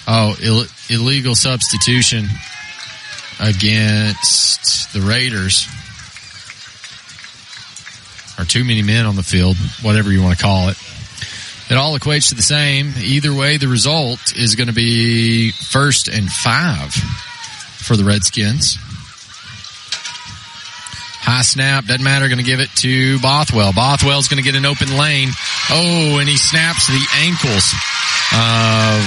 oh 0.09 0.35
Ill, 0.41 0.65
illegal 0.89 1.35
substitution 1.35 2.25
against 3.39 4.91
the 4.91 5.01
Raiders. 5.01 5.67
Or 8.37 8.45
too 8.45 8.63
many 8.63 8.81
men 8.81 9.05
on 9.05 9.15
the 9.15 9.23
field, 9.23 9.57
whatever 9.81 10.11
you 10.11 10.21
want 10.21 10.37
to 10.37 10.43
call 10.43 10.69
it. 10.69 10.77
It 11.69 11.77
all 11.77 11.97
equates 11.97 12.29
to 12.29 12.35
the 12.35 12.41
same. 12.41 12.93
Either 12.97 13.33
way, 13.33 13.57
the 13.57 13.67
result 13.67 14.35
is 14.35 14.55
going 14.55 14.69
to 14.69 14.73
be 14.73 15.51
first 15.51 16.07
and 16.07 16.29
five 16.29 16.93
for 16.93 17.95
the 17.95 18.03
Redskins. 18.03 18.77
High 21.21 21.43
snap, 21.43 21.85
doesn't 21.85 22.03
matter, 22.03 22.27
going 22.27 22.39
to 22.39 22.47
give 22.47 22.59
it 22.59 22.69
to 22.81 23.19
Bothwell. 23.19 23.73
Bothwell's 23.73 24.27
going 24.27 24.41
to 24.41 24.43
get 24.43 24.55
an 24.55 24.65
open 24.65 24.95
lane. 24.97 25.29
Oh, 25.69 26.17
and 26.19 26.27
he 26.27 26.37
snaps 26.37 26.87
the 26.87 27.05
ankles 27.21 27.75
of 28.31 29.03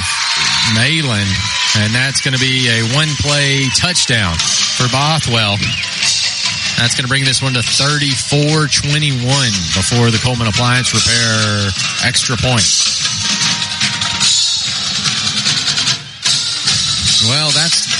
Malin, 0.76 1.28
and 1.82 1.94
that's 1.94 2.20
going 2.20 2.34
to 2.34 2.40
be 2.40 2.68
a 2.68 2.82
one 2.94 3.08
play 3.18 3.66
touchdown 3.74 4.36
for 4.36 4.86
Bothwell. 4.92 5.56
That's 6.78 6.94
going 6.94 7.04
to 7.04 7.08
bring 7.08 7.24
this 7.24 7.42
one 7.42 7.54
to 7.54 7.60
34-21 7.60 9.24
before 9.76 10.10
the 10.10 10.18
Cullman 10.18 10.48
Appliance 10.48 10.92
Repair 10.92 11.70
extra 12.04 12.36
point. 12.36 13.01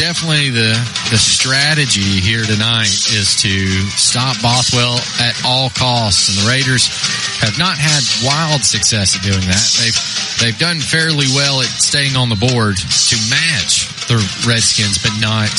Definitely 0.02 0.50
the 0.50 0.74
the 1.14 1.16
strategy 1.16 2.18
here 2.18 2.42
tonight 2.42 2.90
is 3.14 3.38
to 3.46 3.70
stop 3.94 4.34
Bothwell 4.42 4.98
at 5.22 5.38
all 5.46 5.70
costs, 5.70 6.26
and 6.26 6.42
the 6.42 6.50
Raiders 6.50 6.90
have 7.38 7.54
not 7.54 7.78
had 7.78 8.02
wild 8.26 8.66
success 8.66 9.14
at 9.14 9.22
doing 9.22 9.46
that. 9.46 9.62
They've 9.78 9.94
they've 10.42 10.58
done 10.58 10.82
fairly 10.82 11.30
well 11.38 11.62
at 11.62 11.70
staying 11.70 12.18
on 12.18 12.34
the 12.34 12.34
board 12.34 12.82
to 12.82 13.16
match 13.30 13.86
the 14.10 14.18
Redskins, 14.42 14.98
but 14.98 15.14
not 15.22 15.54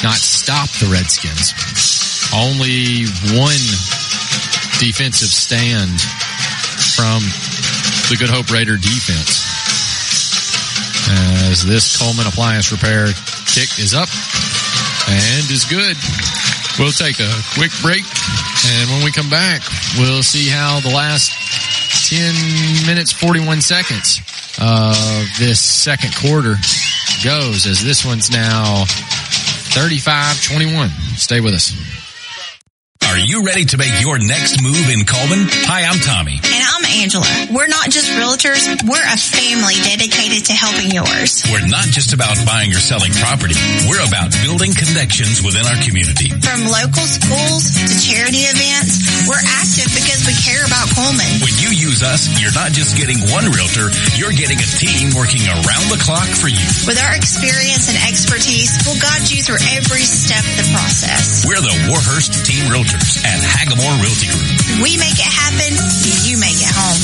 not 0.00 0.16
stop 0.16 0.72
the 0.80 0.88
Redskins. 0.88 1.52
Only 2.32 3.04
one 3.36 3.64
defensive 4.80 5.28
stand 5.28 6.00
from 6.96 7.20
the 8.08 8.16
Good 8.16 8.32
Hope 8.32 8.48
Raider 8.48 8.80
defense. 8.80 9.44
As 11.52 11.62
this 11.68 12.00
Cullman 12.00 12.26
Appliance 12.26 12.72
Repair 12.72 13.12
kick 13.54 13.78
is 13.78 13.94
up 13.94 14.08
and 15.06 15.48
is 15.48 15.64
good. 15.64 15.96
We'll 16.76 16.90
take 16.90 17.20
a 17.20 17.30
quick 17.54 17.70
break, 17.82 18.02
and 18.66 18.90
when 18.90 19.04
we 19.04 19.12
come 19.12 19.30
back, 19.30 19.62
we'll 19.96 20.24
see 20.24 20.48
how 20.48 20.80
the 20.80 20.90
last 20.90 21.30
10 22.10 22.34
minutes, 22.84 23.12
41 23.12 23.60
seconds 23.60 24.18
of 24.60 24.96
this 25.38 25.60
second 25.60 26.16
quarter 26.16 26.56
goes, 27.22 27.66
as 27.66 27.80
this 27.84 28.04
one's 28.04 28.28
now 28.28 28.82
35-21. 29.70 30.88
Stay 31.16 31.38
with 31.40 31.54
us. 31.54 32.03
Are 33.14 33.26
you 33.30 33.46
ready 33.46 33.62
to 33.62 33.78
make 33.78 34.02
your 34.02 34.18
next 34.18 34.58
move 34.58 34.90
in 34.90 35.06
Cullman? 35.06 35.46
Hi, 35.70 35.86
I'm 35.86 36.02
Tommy. 36.02 36.34
And 36.34 36.62
I'm 36.66 36.82
Angela. 36.98 37.30
We're 37.46 37.70
not 37.70 37.86
just 37.86 38.10
realtors, 38.10 38.66
we're 38.82 39.06
a 39.06 39.14
family 39.14 39.78
dedicated 39.86 40.50
to 40.50 40.52
helping 40.58 40.90
yours. 40.90 41.46
We're 41.46 41.62
not 41.62 41.86
just 41.94 42.10
about 42.10 42.34
buying 42.42 42.74
or 42.74 42.82
selling 42.82 43.14
property. 43.14 43.54
We're 43.86 44.02
about 44.02 44.34
building 44.42 44.74
connections 44.74 45.46
within 45.46 45.62
our 45.62 45.78
community. 45.86 46.34
From 46.42 46.66
local 46.66 47.06
schools 47.06 47.70
to 47.86 47.93
you 52.14 52.20
use 52.20 52.30
us, 52.30 52.40
you're 52.40 52.54
not 52.54 52.70
just 52.70 52.96
getting 52.96 53.18
one 53.30 53.50
realtor, 53.50 53.90
you're 54.14 54.32
getting 54.32 54.58
a 54.58 54.68
team 54.78 55.10
working 55.18 55.42
around 55.50 55.86
the 55.90 55.98
clock 55.98 56.28
for 56.30 56.46
you. 56.46 56.62
With 56.86 56.98
our 57.02 57.14
experience 57.14 57.90
and 57.90 57.98
expertise, 58.06 58.70
we'll 58.86 59.00
guide 59.00 59.26
you 59.30 59.42
through 59.42 59.58
every 59.74 60.06
step 60.06 60.44
of 60.46 60.56
the 60.62 60.68
process. 60.70 61.42
We're 61.46 61.60
the 61.60 61.74
Warhurst 61.90 62.46
Team 62.46 62.70
Realtors 62.70 63.18
at 63.24 63.38
Hagamore 63.42 63.98
Realty 63.98 64.30
Group. 64.30 64.86
We 64.86 64.96
make 64.98 65.18
it 65.18 65.26
happen, 65.26 65.74
you 66.22 66.38
make 66.38 66.58
it 66.62 66.70
home. 66.70 67.02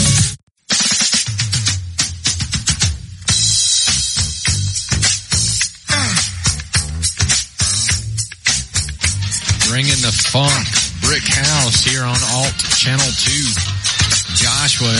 Bringing 9.70 10.02
the 10.02 10.12
funk, 10.12 10.66
Brick 11.02 11.22
House 11.24 11.84
here 11.84 12.02
on 12.02 12.18
Alt 12.34 12.58
Channel 12.76 13.06
2. 13.06 13.69
Joshua 14.50 14.98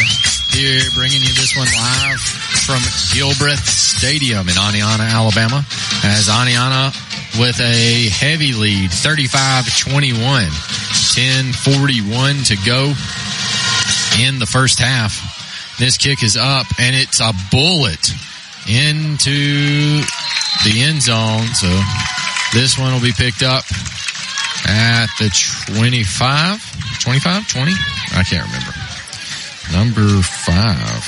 here 0.55 0.81
bringing 0.95 1.23
you 1.23 1.35
this 1.35 1.57
one 1.57 1.67
live 1.67 2.21
from 2.63 2.79
Gilbreth 3.11 3.67
Stadium 3.67 4.49
in 4.49 4.55
Oneonta, 4.55 5.11
Alabama. 5.11 5.67
As 6.05 6.29
Oneonta 6.29 6.95
with 7.39 7.59
a 7.61 8.09
heavy 8.11 8.53
lead, 8.53 8.91
35-21. 8.91 10.47
10-41 11.11 12.47
to 12.47 12.57
go 12.65 12.95
in 14.23 14.39
the 14.39 14.47
first 14.47 14.79
half. 14.79 15.19
This 15.79 15.99
kick 15.99 16.23
is 16.23 16.37
up 16.37 16.67
and 16.79 16.95
it's 16.95 17.21
a 17.21 17.33
bullet 17.51 18.13
into 18.69 20.01
the 20.63 20.79
end 20.79 21.03
zone. 21.03 21.47
So 21.55 21.69
this 22.55 22.79
one 22.79 22.93
will 22.93 23.03
be 23.03 23.13
picked 23.13 23.43
up 23.43 23.65
at 24.67 25.09
the 25.19 25.29
25, 25.75 27.01
25, 27.01 27.49
20? 27.49 27.73
I 28.15 28.23
can't 28.23 28.47
remember. 28.47 28.80
Number 29.73 30.23
five, 30.23 31.05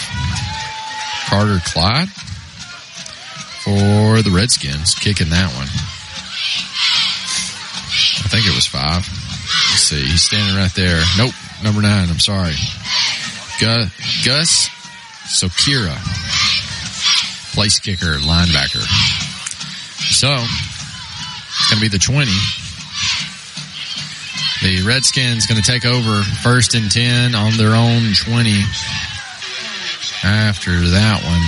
Carter 1.27 1.61
Clyde 1.65 2.09
for 3.65 4.23
the 4.23 4.31
Redskins, 4.35 4.95
kicking 4.95 5.31
that 5.31 5.53
one. 5.55 5.69
I 8.25 8.29
think 8.29 8.47
it 8.47 8.55
was 8.55 8.67
five. 8.67 9.07
Let's 9.07 9.83
see. 9.83 10.05
He's 10.05 10.23
standing 10.23 10.57
right 10.57 10.73
there. 10.75 11.03
Nope. 11.19 11.35
Number 11.63 11.83
nine. 11.83 12.09
I'm 12.09 12.19
sorry. 12.19 12.55
Gus, 13.61 14.25
Gus 14.25 14.69
Sokira. 15.27 15.95
Place 17.55 17.79
kicker, 17.79 18.19
linebacker. 18.19 18.83
So, 20.13 20.29
to 21.75 21.81
be 21.81 21.89
the 21.89 21.99
20. 21.99 22.31
The 24.63 24.83
Redskins 24.87 25.47
going 25.49 25.61
to 25.61 25.67
take 25.69 25.85
over 25.85 26.23
first 26.23 26.77
and 26.77 26.89
10 26.89 27.35
on 27.35 27.57
their 27.57 27.75
own 27.75 28.15
20 28.15 28.51
after 30.23 30.71
that 30.71 31.21
one. 31.25 31.43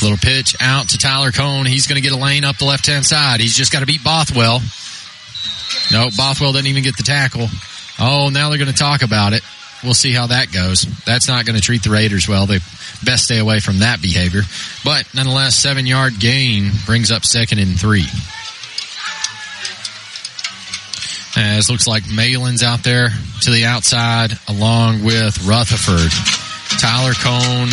Little 0.00 0.18
pitch 0.18 0.54
out 0.60 0.90
to 0.90 0.98
Tyler 0.98 1.32
Cone. 1.32 1.66
He's 1.66 1.88
going 1.88 2.00
to 2.00 2.00
get 2.00 2.12
a 2.12 2.16
lane 2.16 2.44
up 2.44 2.58
the 2.58 2.64
left 2.64 2.86
hand 2.86 3.04
side. 3.04 3.40
He's 3.40 3.56
just 3.56 3.72
got 3.72 3.80
to 3.80 3.86
beat 3.86 4.04
Bothwell. 4.04 4.60
No, 5.92 6.10
Bothwell 6.16 6.52
didn't 6.52 6.68
even 6.68 6.84
get 6.84 6.96
the 6.96 7.02
tackle. 7.02 7.48
Oh, 7.98 8.30
now 8.32 8.50
they're 8.50 8.58
going 8.58 8.70
to 8.70 8.78
talk 8.78 9.02
about 9.02 9.32
it. 9.32 9.42
We'll 9.82 9.94
see 9.94 10.12
how 10.12 10.28
that 10.28 10.52
goes. 10.52 10.82
That's 11.06 11.26
not 11.26 11.44
going 11.44 11.56
to 11.56 11.62
treat 11.62 11.82
the 11.82 11.90
Raiders 11.90 12.28
well. 12.28 12.46
They 12.46 12.58
best 13.04 13.24
stay 13.24 13.38
away 13.38 13.58
from 13.58 13.80
that 13.80 14.00
behavior. 14.00 14.42
But 14.84 15.12
nonetheless, 15.12 15.56
seven 15.56 15.86
yard 15.86 16.20
gain 16.20 16.70
brings 16.86 17.10
up 17.10 17.24
second 17.24 17.58
and 17.58 17.78
three. 17.78 18.06
As 21.38 21.70
looks 21.70 21.86
like 21.86 22.02
Malin's 22.10 22.64
out 22.64 22.82
there 22.82 23.10
to 23.42 23.50
the 23.50 23.64
outside 23.64 24.32
along 24.48 25.04
with 25.04 25.46
Rutherford, 25.46 26.10
Tyler 26.82 27.14
Cone, 27.14 27.70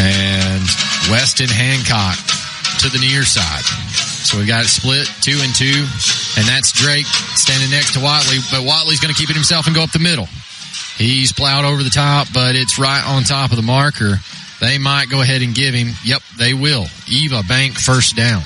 and 0.00 0.64
Weston 1.12 1.52
Hancock 1.52 2.16
to 2.80 2.88
the 2.88 2.98
near 2.98 3.22
side. 3.24 3.64
So 4.24 4.38
we 4.38 4.46
got 4.46 4.64
it 4.64 4.68
split 4.68 5.06
two 5.20 5.36
and 5.44 5.54
two, 5.54 5.84
and 6.40 6.48
that's 6.48 6.72
Drake 6.72 7.04
standing 7.36 7.70
next 7.70 7.92
to 7.94 8.00
Watley, 8.00 8.38
but 8.50 8.64
Watley's 8.64 9.00
going 9.00 9.12
to 9.12 9.18
keep 9.18 9.28
it 9.28 9.36
himself 9.36 9.66
and 9.66 9.76
go 9.76 9.82
up 9.82 9.92
the 9.92 9.98
middle. 9.98 10.26
He's 10.96 11.32
plowed 11.32 11.66
over 11.66 11.82
the 11.82 11.92
top, 11.92 12.28
but 12.32 12.56
it's 12.56 12.78
right 12.78 13.04
on 13.06 13.24
top 13.24 13.50
of 13.50 13.56
the 13.56 13.62
marker. 13.62 14.16
They 14.60 14.78
might 14.78 15.10
go 15.10 15.20
ahead 15.20 15.42
and 15.42 15.54
give 15.54 15.74
him. 15.74 15.92
Yep, 16.02 16.22
they 16.38 16.54
will. 16.54 16.86
Eva 17.06 17.42
Bank 17.46 17.74
first 17.74 18.16
down. 18.16 18.42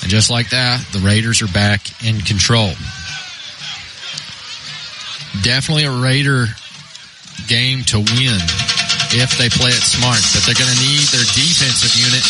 And 0.00 0.10
just 0.10 0.30
like 0.30 0.50
that, 0.50 0.80
the 0.92 1.00
Raiders 1.00 1.42
are 1.42 1.52
back 1.52 1.80
in 2.04 2.20
control. 2.20 2.72
Definitely 5.42 5.84
a 5.84 5.92
Raider 5.92 6.46
game 7.48 7.84
to 7.92 7.98
win 7.98 8.40
if 9.14 9.38
they 9.38 9.48
play 9.48 9.70
it 9.70 9.84
smart, 9.84 10.18
but 10.34 10.42
they're 10.44 10.58
going 10.58 10.70
to 10.72 10.82
need 10.82 11.06
their 11.14 11.26
defensive 11.36 11.94
unit 11.94 12.24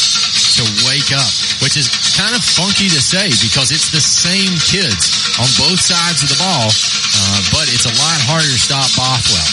to 0.60 0.62
wake 0.84 1.12
up, 1.12 1.28
which 1.64 1.76
is 1.76 1.88
kind 2.16 2.32
of 2.36 2.40
funky 2.44 2.88
to 2.92 3.00
say 3.00 3.32
because 3.40 3.72
it's 3.72 3.92
the 3.92 4.00
same 4.00 4.52
kids 4.60 5.36
on 5.40 5.48
both 5.56 5.80
sides 5.80 6.20
of 6.24 6.28
the 6.28 6.40
ball, 6.40 6.68
uh, 6.68 7.38
but 7.52 7.68
it's 7.72 7.88
a 7.88 7.94
lot 7.96 8.18
harder 8.28 8.48
to 8.48 8.60
stop 8.60 8.88
Bothwell. 8.96 9.48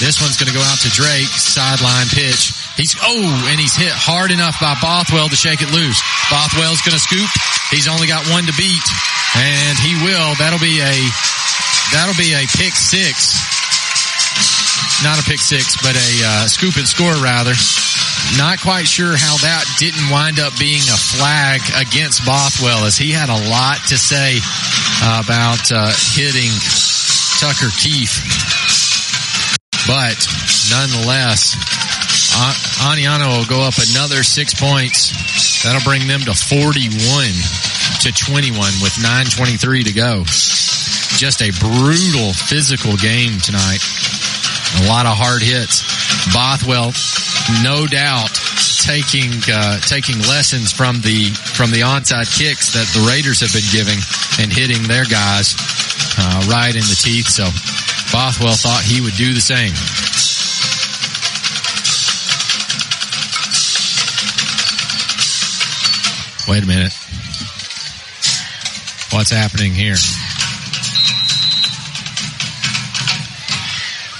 This 0.00 0.16
one's 0.20 0.40
going 0.40 0.48
to 0.48 0.56
go 0.56 0.64
out 0.64 0.80
to 0.80 0.90
Drake, 0.96 1.28
sideline 1.28 2.08
pitch. 2.08 2.56
He's, 2.80 2.96
oh, 3.04 3.48
and 3.52 3.60
he's 3.60 3.76
hit 3.76 3.92
hard 3.92 4.32
enough 4.32 4.56
by 4.56 4.72
Bothwell 4.80 5.28
to 5.28 5.36
shake 5.36 5.60
it 5.60 5.68
loose. 5.76 6.00
Bothwell's 6.32 6.80
going 6.80 6.96
to 6.96 7.02
scoop. 7.02 7.28
He's 7.68 7.84
only 7.84 8.08
got 8.08 8.24
one 8.32 8.48
to 8.48 8.54
beat, 8.56 8.86
and 9.36 9.76
he 9.76 10.00
will. 10.00 10.32
That'll 10.40 10.62
be 10.62 10.80
a, 10.80 10.96
that'll 11.92 12.16
be 12.16 12.34
a 12.34 12.46
pick 12.56 12.74
six 12.74 13.50
not 15.02 15.18
a 15.18 15.24
pick 15.24 15.40
six, 15.40 15.80
but 15.80 15.96
a 15.96 16.10
uh, 16.24 16.46
scoop 16.46 16.76
and 16.76 16.86
score 16.86 17.16
rather. 17.24 17.54
Not 18.36 18.60
quite 18.60 18.86
sure 18.86 19.16
how 19.16 19.36
that 19.40 19.64
didn't 19.80 20.12
wind 20.12 20.38
up 20.38 20.52
being 20.60 20.84
a 20.92 20.98
flag 21.00 21.60
against 21.72 22.24
Bothwell 22.24 22.84
as 22.84 22.96
he 22.96 23.10
had 23.10 23.32
a 23.32 23.40
lot 23.48 23.80
to 23.88 23.96
say 23.96 24.36
about 25.00 25.72
uh, 25.72 25.88
hitting 26.12 26.52
Tucker 27.40 27.72
Keefe. 27.80 28.12
But 29.88 30.20
nonetheless, 30.68 31.56
Oneonta 32.84 33.24
will 33.24 33.48
go 33.48 33.64
up 33.64 33.80
another 33.80 34.22
six 34.22 34.52
points. 34.52 35.64
That'll 35.64 35.82
bring 35.82 36.06
them 36.06 36.20
to 36.28 36.34
41 36.36 36.92
to 38.04 38.12
21 38.12 38.84
with 38.84 38.92
9.23 39.00 39.84
to 39.84 39.92
go. 39.92 40.24
Just 41.20 41.42
a 41.42 41.52
brutal 41.60 42.32
physical 42.32 42.96
game 42.96 43.36
tonight. 43.44 43.84
A 44.80 44.88
lot 44.88 45.04
of 45.04 45.12
hard 45.20 45.44
hits. 45.44 45.84
Bothwell, 46.32 46.96
no 47.60 47.84
doubt, 47.84 48.32
taking 48.80 49.28
uh, 49.52 49.76
taking 49.84 50.16
lessons 50.24 50.72
from 50.72 51.04
the 51.04 51.28
from 51.28 51.76
the 51.76 51.84
onside 51.84 52.24
kicks 52.32 52.72
that 52.72 52.88
the 52.96 53.04
Raiders 53.04 53.44
have 53.44 53.52
been 53.52 53.68
giving 53.68 54.00
and 54.40 54.48
hitting 54.48 54.88
their 54.88 55.04
guys 55.04 55.52
uh, 56.16 56.48
right 56.48 56.72
in 56.72 56.88
the 56.88 56.96
teeth. 56.96 57.28
So 57.28 57.52
Bothwell 58.16 58.56
thought 58.56 58.80
he 58.80 59.04
would 59.04 59.12
do 59.20 59.36
the 59.36 59.44
same. 59.44 59.76
Wait 66.48 66.64
a 66.64 66.66
minute. 66.66 66.96
What's 69.12 69.28
happening 69.28 69.76
here? 69.76 70.00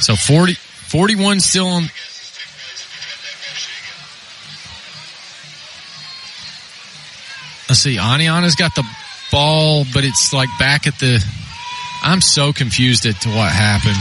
So 0.01 0.17
40, 0.17 0.55
41 0.55 1.41
still 1.41 1.67
on. 1.67 1.83
Let's 7.69 7.81
see. 7.81 7.97
Oneonta's 7.99 8.57
got 8.57 8.75
the 8.75 8.85
ball, 9.31 9.85
but 9.95 10.05
it's 10.05 10.33
like 10.33 10.49
back 10.59 10.87
at 10.87 10.99
the. 10.99 11.25
I'm 12.03 12.21
so 12.21 12.53
confused 12.53 13.07
as 13.07 13.19
to 13.21 13.29
what 13.29 13.53
happened. 13.53 13.97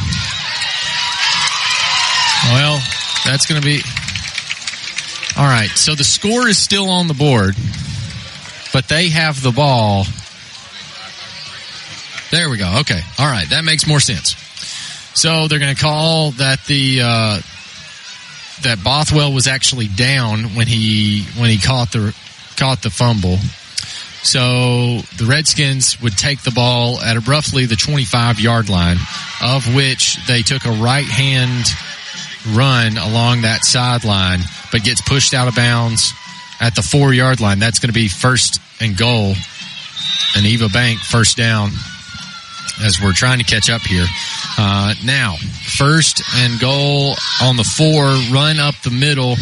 Well, 2.54 2.80
that's 3.26 3.46
going 3.46 3.62
to 3.62 3.66
be. 3.66 3.82
All 5.38 5.46
right. 5.46 5.70
So 5.70 5.94
the 5.96 6.04
score 6.04 6.48
is 6.48 6.58
still 6.58 6.90
on 6.90 7.08
the 7.08 7.14
board, 7.14 7.56
but 8.74 8.88
they 8.88 9.10
have 9.10 9.44
the 9.44 9.52
ball. 9.52 10.06
There 12.32 12.50
we 12.50 12.58
go. 12.58 12.80
Okay. 12.80 13.02
All 13.20 13.30
right. 13.30 13.50
That 13.50 13.66
makes 13.66 13.86
more 13.86 14.00
sense. 14.00 14.36
So 15.20 15.50
they're 15.50 15.60
going 15.60 15.76
to 15.76 15.82
call 15.82 16.32
that 16.32 16.64
the 16.64 17.02
uh, 17.04 17.42
that 18.62 18.82
Bothwell 18.82 19.34
was 19.34 19.48
actually 19.48 19.90
down 19.90 20.56
when 20.56 20.66
he 20.66 21.24
when 21.38 21.50
he 21.50 21.58
caught 21.58 21.92
the 21.92 22.16
caught 22.56 22.82
the 22.84 22.90
fumble. 22.90 23.36
So 24.24 25.00
the 25.18 25.26
Redskins 25.28 26.02
would 26.02 26.18
take 26.18 26.44
the 26.44 26.52
ball 26.52 27.02
at 27.02 27.28
roughly 27.28 27.66
the 27.66 27.76
25 27.76 28.40
yard 28.40 28.70
line, 28.70 28.96
of 29.44 29.76
which 29.76 30.26
they 30.26 30.42
took 30.42 30.64
a 30.64 30.72
right 30.72 31.04
hand 31.04 31.66
run 32.56 32.98
along 32.98 33.42
that 33.42 33.66
sideline, 33.66 34.40
but 34.72 34.86
gets 34.86 35.02
pushed 35.02 35.34
out 35.34 35.50
of 35.50 35.56
bounds 35.56 36.14
at 36.62 36.76
the 36.76 36.82
four 36.82 37.14
yard 37.14 37.42
line. 37.42 37.60
That's 37.60 37.80
going 37.80 37.90
to 37.90 37.94
be 37.94 38.08
first 38.08 38.62
and 38.80 38.96
goal. 38.96 39.34
And 40.38 40.46
Eva 40.46 40.70
Bank 40.70 41.00
first 41.00 41.36
down 41.36 41.72
as 42.82 43.02
we're 43.02 43.14
trying 43.14 43.40
to 43.40 43.44
catch 43.44 43.70
up 43.70 43.82
here. 43.82 44.06
Uh, 44.58 44.94
now, 45.04 45.36
first 45.78 46.22
and 46.36 46.60
goal 46.60 47.16
on 47.42 47.58
the 47.58 47.64
four, 47.64 48.06
run 48.34 48.60
up 48.60 48.76
the 48.84 48.92
middle, 48.92 49.36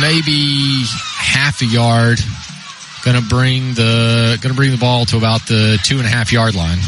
maybe 0.00 0.84
half 1.16 1.62
a 1.62 1.66
yard. 1.66 2.18
Gonna 3.04 3.22
bring 3.22 3.74
the 3.74 4.38
gonna 4.42 4.54
bring 4.54 4.72
the 4.72 4.76
ball 4.76 5.06
to 5.06 5.16
about 5.16 5.46
the 5.46 5.78
two 5.82 5.96
and 5.96 6.06
a 6.06 6.10
half 6.10 6.32
yard 6.32 6.54
line. 6.54 6.78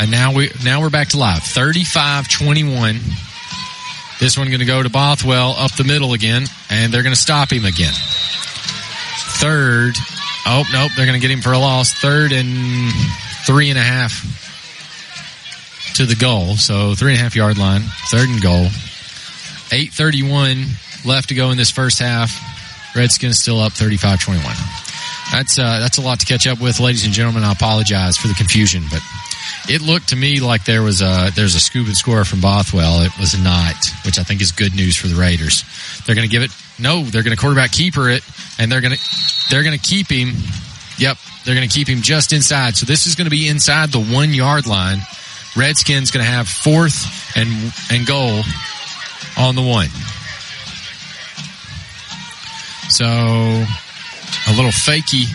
And 0.00 0.10
now 0.10 0.32
we 0.34 0.50
now 0.64 0.80
we're 0.80 0.90
back 0.90 1.08
to 1.08 1.18
live. 1.18 1.42
35-21. 1.42 3.00
This 4.20 4.38
one 4.38 4.50
gonna 4.50 4.64
go 4.64 4.82
to 4.82 4.88
Bothwell 4.88 5.56
up 5.58 5.72
the 5.72 5.84
middle 5.84 6.12
again, 6.12 6.44
and 6.70 6.92
they're 6.92 7.02
gonna 7.02 7.16
stop 7.16 7.52
him 7.52 7.64
again. 7.64 7.92
Third. 9.40 9.96
Oh 10.46 10.64
nope, 10.72 10.90
they're 10.96 11.06
gonna 11.06 11.18
get 11.18 11.30
him 11.30 11.40
for 11.40 11.52
a 11.52 11.58
loss. 11.58 11.92
Third 11.92 12.32
and 12.32 12.92
three 13.46 13.70
and 13.70 13.78
a 13.78 13.82
half 13.82 14.12
to 15.96 16.06
the 16.06 16.16
goal. 16.16 16.56
So 16.56 16.94
three 16.94 17.12
and 17.12 17.20
a 17.20 17.22
half 17.22 17.36
yard 17.36 17.58
line. 17.58 17.82
Third 18.10 18.28
and 18.28 18.42
goal. 18.42 18.66
831 19.72 20.66
left 21.04 21.30
to 21.30 21.34
go 21.34 21.50
in 21.50 21.56
this 21.56 21.70
first 21.70 21.98
half. 21.98 22.38
Redskins 22.94 23.38
still 23.38 23.58
up 23.58 23.72
35-21. 23.72 24.42
That's 25.32 25.58
uh, 25.58 25.78
that's 25.80 25.96
a 25.96 26.02
lot 26.02 26.20
to 26.20 26.26
catch 26.26 26.46
up 26.46 26.60
with, 26.60 26.78
ladies 26.78 27.06
and 27.06 27.14
gentlemen. 27.14 27.42
I 27.42 27.52
apologize 27.52 28.18
for 28.18 28.28
the 28.28 28.34
confusion, 28.34 28.84
but 28.90 29.00
it 29.68 29.82
looked 29.82 30.08
to 30.10 30.16
me 30.16 30.40
like 30.40 30.64
there 30.64 30.82
was 30.82 31.02
a 31.02 31.30
there's 31.34 31.54
a 31.54 31.60
scoop 31.60 31.86
and 31.86 31.96
score 31.96 32.24
from 32.24 32.40
Bothwell. 32.40 33.02
It 33.02 33.12
was 33.18 33.40
not, 33.42 33.74
which 34.04 34.18
I 34.18 34.22
think 34.22 34.40
is 34.40 34.52
good 34.52 34.74
news 34.74 34.96
for 34.96 35.08
the 35.08 35.14
Raiders. 35.14 35.64
They're 36.06 36.14
going 36.14 36.28
to 36.28 36.32
give 36.32 36.42
it. 36.42 36.50
No, 36.78 37.02
they're 37.02 37.22
going 37.22 37.36
to 37.36 37.40
quarterback 37.40 37.72
keeper 37.72 38.08
it, 38.08 38.22
and 38.58 38.70
they're 38.70 38.80
going 38.80 38.94
to 38.94 39.50
they're 39.50 39.62
going 39.62 39.78
to 39.78 39.82
keep 39.82 40.08
him. 40.08 40.34
Yep, 40.98 41.16
they're 41.44 41.54
going 41.54 41.68
to 41.68 41.74
keep 41.74 41.88
him 41.88 42.02
just 42.02 42.32
inside. 42.32 42.76
So 42.76 42.86
this 42.86 43.06
is 43.06 43.14
going 43.14 43.26
to 43.26 43.30
be 43.30 43.48
inside 43.48 43.90
the 43.90 44.02
one 44.02 44.32
yard 44.32 44.66
line. 44.66 44.98
Redskins 45.56 46.10
going 46.10 46.24
to 46.24 46.30
have 46.30 46.48
fourth 46.48 47.36
and 47.36 47.48
and 47.90 48.06
goal 48.06 48.42
on 49.38 49.54
the 49.54 49.62
one. 49.62 49.88
So 52.88 53.04
a 53.04 54.52
little 54.54 54.70
fakey 54.70 55.26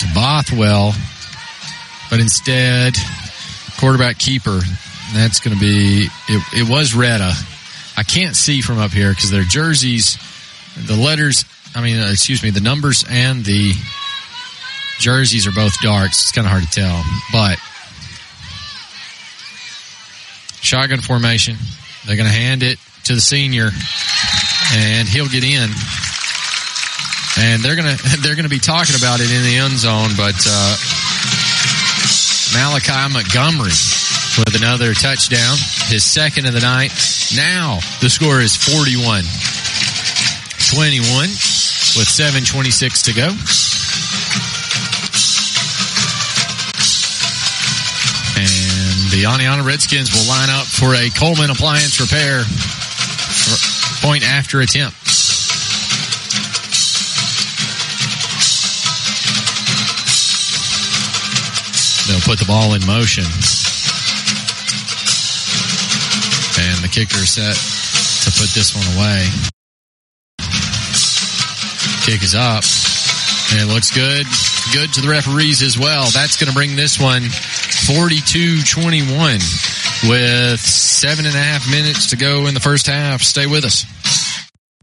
to 0.00 0.14
Bothwell, 0.14 0.94
but 2.12 2.20
instead 2.20 2.94
quarterback 3.80 4.18
keeper. 4.18 4.60
That's 5.14 5.40
going 5.40 5.56
to 5.56 5.60
be 5.60 6.08
it. 6.28 6.42
It 6.54 6.68
was 6.68 6.94
Retta. 6.94 7.32
I 7.96 8.02
can't 8.02 8.36
see 8.36 8.60
from 8.60 8.78
up 8.78 8.90
here 8.90 9.10
because 9.10 9.30
their 9.30 9.44
jerseys, 9.44 10.18
the 10.76 10.94
letters. 10.94 11.46
I 11.74 11.82
mean, 11.82 11.98
uh, 11.98 12.10
excuse 12.10 12.42
me, 12.42 12.50
the 12.50 12.60
numbers 12.60 13.02
and 13.08 13.42
the 13.46 13.72
jerseys 14.98 15.46
are 15.46 15.52
both 15.52 15.80
darks. 15.80 16.20
It's 16.20 16.32
kind 16.32 16.46
of 16.46 16.50
hard 16.50 16.64
to 16.64 16.70
tell, 16.70 17.02
but 17.32 17.58
shotgun 20.60 21.00
formation. 21.00 21.56
They're 22.06 22.16
going 22.16 22.28
to 22.28 22.34
hand 22.34 22.62
it 22.62 22.78
to 23.04 23.14
the 23.14 23.22
senior, 23.22 23.70
and 24.74 25.08
he'll 25.08 25.28
get 25.28 25.44
in. 25.44 25.70
And 27.38 27.62
they're 27.62 27.76
gonna 27.76 27.96
they're 28.20 28.36
gonna 28.36 28.50
be 28.50 28.58
talking 28.58 28.96
about 28.96 29.20
it 29.20 29.32
in 29.32 29.42
the 29.44 29.56
end 29.56 29.78
zone, 29.78 30.10
but 30.18 30.36
uh, 30.46 30.76
Malachi 32.54 33.12
Montgomery 33.12 33.72
with 34.38 34.54
another 34.56 34.94
touchdown, 34.94 35.56
his 35.88 36.04
second 36.04 36.46
of 36.46 36.52
the 36.52 36.60
night. 36.60 36.92
Now 37.36 37.80
the 38.00 38.08
score 38.08 38.40
is 38.40 38.56
41 38.56 39.24
21 40.72 41.28
with 41.96 42.08
7.26 42.08 43.04
to 43.04 43.12
go. 43.12 43.28
And 48.40 49.10
the 49.12 49.24
Oneonta 49.24 49.64
Redskins 49.64 50.12
will 50.12 50.28
line 50.28 50.48
up 50.48 50.66
for 50.66 50.94
a 50.94 51.10
Cullman 51.10 51.50
appliance 51.50 52.00
repair 52.00 52.44
point 54.00 54.24
after 54.24 54.60
attempt. 54.60 55.01
They'll 62.12 62.20
put 62.20 62.36
the 62.38 62.44
ball 62.44 62.74
in 62.74 62.84
motion. 62.84 63.24
And 63.24 63.32
the 66.84 66.90
kicker 66.92 67.16
is 67.16 67.32
set 67.32 67.56
to 67.56 68.30
put 68.38 68.52
this 68.52 68.76
one 68.76 68.84
away. 69.00 69.24
Kick 72.04 72.20
is 72.22 72.34
up. 72.34 72.64
And 73.52 73.60
it 73.64 73.68
looks 73.72 73.90
good. 73.96 74.26
Good 74.74 74.92
to 74.92 75.00
the 75.00 75.08
referees 75.08 75.62
as 75.62 75.78
well. 75.78 76.10
That's 76.10 76.36
going 76.36 76.48
to 76.48 76.54
bring 76.54 76.76
this 76.76 77.00
one 77.00 77.22
42-21 77.22 80.06
with 80.06 80.60
seven 80.60 81.24
and 81.24 81.34
a 81.34 81.38
half 81.38 81.66
minutes 81.70 82.10
to 82.10 82.16
go 82.16 82.44
in 82.44 82.52
the 82.52 82.60
first 82.60 82.88
half. 82.88 83.22
Stay 83.22 83.46
with 83.46 83.64
us. 83.64 83.86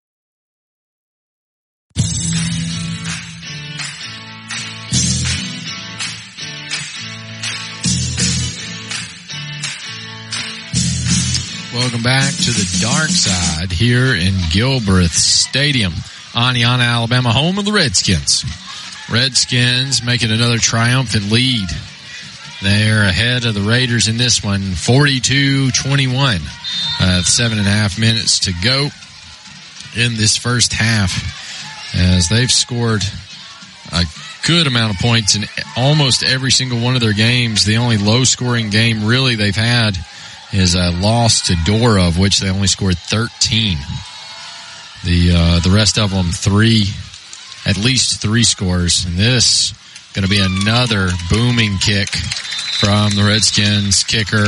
Welcome 11.74 12.04
back 12.04 12.32
to 12.32 12.52
the 12.52 12.78
dark 12.80 13.08
side 13.08 13.72
here 13.72 14.14
in 14.14 14.34
Gilbreth 14.52 15.10
Stadium. 15.10 15.94
Oneonta, 16.36 16.82
Alabama, 16.82 17.32
home 17.32 17.58
of 17.58 17.64
the 17.64 17.72
Redskins. 17.72 18.44
Redskins 19.10 20.02
making 20.02 20.30
another 20.30 20.58
triumphant 20.58 21.32
lead. 21.32 21.66
They're 22.62 23.04
ahead 23.04 23.46
of 23.46 23.54
the 23.54 23.62
Raiders 23.62 24.06
in 24.06 24.18
this 24.18 24.44
one, 24.44 24.60
42-21. 24.60 26.40
Uh, 27.00 27.22
seven 27.22 27.58
and 27.58 27.66
a 27.66 27.70
half 27.70 27.98
minutes 27.98 28.40
to 28.40 28.52
go 28.62 28.88
in 29.96 30.16
this 30.16 30.36
first 30.36 30.74
half 30.74 31.94
as 31.94 32.28
they've 32.28 32.52
scored 32.52 33.02
a 33.92 34.04
good 34.46 34.66
amount 34.66 34.94
of 34.94 35.00
points 35.00 35.36
in 35.36 35.44
almost 35.74 36.22
every 36.22 36.50
single 36.50 36.80
one 36.80 36.94
of 36.94 37.00
their 37.00 37.14
games. 37.14 37.64
The 37.64 37.78
only 37.78 37.96
low 37.96 38.24
scoring 38.24 38.68
game 38.68 39.06
really 39.06 39.36
they've 39.36 39.56
had 39.56 39.96
is 40.52 40.74
a 40.74 40.90
loss 40.90 41.46
to 41.46 41.56
Dora, 41.64 42.08
of 42.08 42.18
which 42.18 42.40
they 42.40 42.50
only 42.50 42.66
scored 42.66 42.98
13. 42.98 43.78
The 45.06 45.30
uh, 45.32 45.60
the 45.60 45.70
rest 45.70 45.98
of 45.98 46.10
them 46.10 46.32
three, 46.32 46.86
at 47.64 47.76
least 47.76 48.20
three 48.20 48.42
scores. 48.42 49.04
And 49.04 49.14
this 49.16 49.72
going 50.14 50.24
to 50.24 50.28
be 50.28 50.40
another 50.40 51.10
booming 51.30 51.78
kick 51.78 52.08
from 52.08 53.10
the 53.10 53.22
Redskins 53.22 54.02
kicker. 54.02 54.46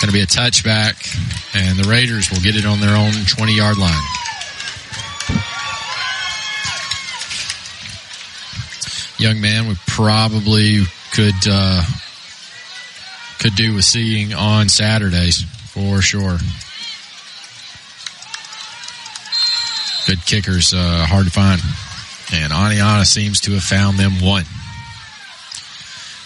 Going 0.00 0.08
to 0.08 0.12
be 0.12 0.20
a 0.20 0.26
touchback, 0.26 0.98
and 1.54 1.78
the 1.78 1.88
Raiders 1.88 2.28
will 2.28 2.40
get 2.40 2.56
it 2.56 2.66
on 2.66 2.80
their 2.80 2.96
own 2.96 3.12
20 3.12 3.56
yard 3.56 3.78
line. 3.78 4.02
Young 9.18 9.40
man, 9.40 9.68
we 9.68 9.76
probably 9.86 10.80
could 11.12 11.34
uh, 11.48 11.84
could 13.38 13.54
do 13.54 13.74
with 13.76 13.84
seeing 13.84 14.34
on 14.34 14.68
Saturdays 14.68 15.42
for 15.72 16.02
sure. 16.02 16.38
Good 20.08 20.24
kickers, 20.24 20.72
uh, 20.72 21.04
hard 21.06 21.26
to 21.26 21.30
find. 21.30 21.60
And 22.32 22.50
Oneonta 22.50 23.04
seems 23.04 23.42
to 23.42 23.52
have 23.52 23.62
found 23.62 23.98
them 23.98 24.22
one. 24.22 24.44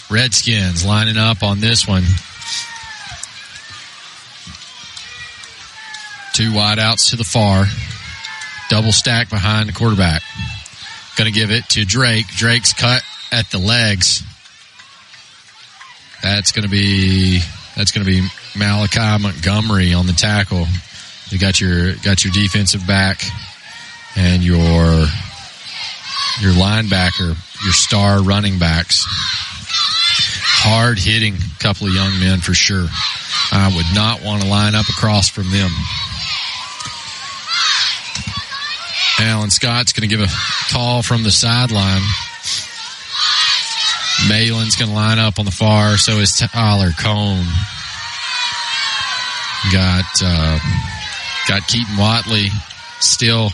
Redskins 0.09 0.85
lining 0.85 1.17
up 1.17 1.43
on 1.43 1.59
this 1.59 1.89
one. 1.89 2.05
Two 6.33 6.53
wideouts 6.53 7.11
to 7.11 7.17
the 7.17 7.25
far. 7.25 7.67
Double 8.71 8.93
stack 8.93 9.29
behind 9.29 9.69
the 9.69 9.73
quarterback. 9.73 10.23
Going 11.17 11.33
to 11.33 11.37
give 11.37 11.51
it 11.51 11.69
to 11.71 11.85
Drake. 11.85 12.29
Drake's 12.29 12.73
cut 12.75 13.03
at 13.33 13.51
the 13.51 13.59
legs. 13.59 14.23
That's 16.23 16.53
going 16.53 16.67
to 16.67 16.71
be 16.71 17.41
that's 17.75 17.91
going 17.91 18.07
to 18.07 18.13
be 18.13 18.25
Malachi 18.57 19.21
Montgomery 19.21 19.93
on 19.93 20.07
the 20.07 20.13
tackle. 20.13 20.69
You 21.31 21.41
got 21.41 21.61
your 21.61 21.97
got 21.97 22.23
your 22.23 22.33
defensive 22.33 22.87
back 22.87 23.25
and 24.17 24.43
your 24.43 25.07
your 26.41 26.53
linebacker, 26.53 27.37
your 27.63 27.73
star 27.73 28.23
running 28.23 28.59
backs. 28.59 29.05
Hard 30.65 30.99
hitting 30.99 31.37
couple 31.59 31.87
of 31.87 31.95
young 31.95 32.19
men 32.21 32.41
for 32.41 32.55
sure. 32.55 32.87
I 33.53 33.73
would 33.75 33.95
not 33.95 34.23
want 34.23 34.43
to 34.43 34.49
line 34.49 34.75
up 34.75 34.89
across 34.89 35.29
from 35.29 35.51
them. 35.51 35.71
Alan 39.21 39.51
Scott's 39.51 39.93
going 39.93 40.09
to 40.09 40.17
give 40.17 40.21
a 40.21 40.33
call 40.73 41.03
from 41.03 41.23
the 41.23 41.31
sideline. 41.31 42.03
Malin's 44.29 44.77
going 44.77 44.89
to 44.89 44.95
line 44.95 45.19
up 45.19 45.39
on 45.39 45.45
the 45.45 45.51
far. 45.51 45.97
So 45.97 46.19
is 46.19 46.37
Tyler 46.37 46.91
Cone. 46.99 47.45
Got 49.73 50.05
uh, 50.25 50.59
got 51.49 51.67
Keaton 51.69 51.97
Watley 51.97 52.49
still 53.01 53.51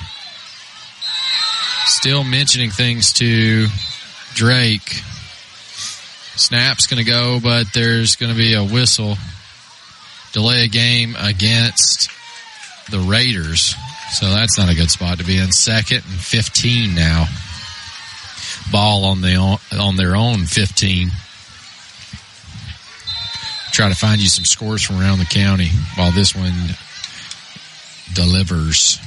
still 1.89 2.25
mentioning 2.25 2.71
things 2.71 3.13
to 3.15 3.67
Drake. 4.35 5.03
Snap's 6.37 6.87
going 6.87 7.05
to 7.05 7.11
go, 7.11 7.41
but 7.43 7.73
there's 7.73 8.17
going 8.17 8.31
to 8.31 8.39
be 8.39 8.55
a 8.55 8.63
whistle. 8.63 9.17
Delay 10.33 10.65
a 10.65 10.69
game 10.69 11.17
against 11.19 12.11
the 12.91 12.99
Raiders. 13.01 13.75
So 14.13 14.27
that's 14.31 14.59
not 14.59 14.71
a 14.71 14.75
good 14.75 14.91
spot 14.91 15.19
to 15.19 15.25
be 15.25 15.39
in. 15.39 15.51
Second 15.53 16.03
and 16.09 16.21
15 16.21 16.95
now. 16.95 17.27
Ball 18.71 19.05
on 19.05 19.21
the 19.21 19.59
on 19.79 19.97
their 19.97 20.15
own 20.15 20.45
15. 20.45 21.11
Try 23.73 23.89
to 23.89 23.95
find 23.95 24.21
you 24.21 24.29
some 24.29 24.45
scores 24.45 24.83
from 24.83 25.01
around 25.01 25.19
the 25.19 25.25
county 25.25 25.71
while 25.97 26.13
this 26.13 26.35
one 26.35 26.53
delivers. 28.15 28.99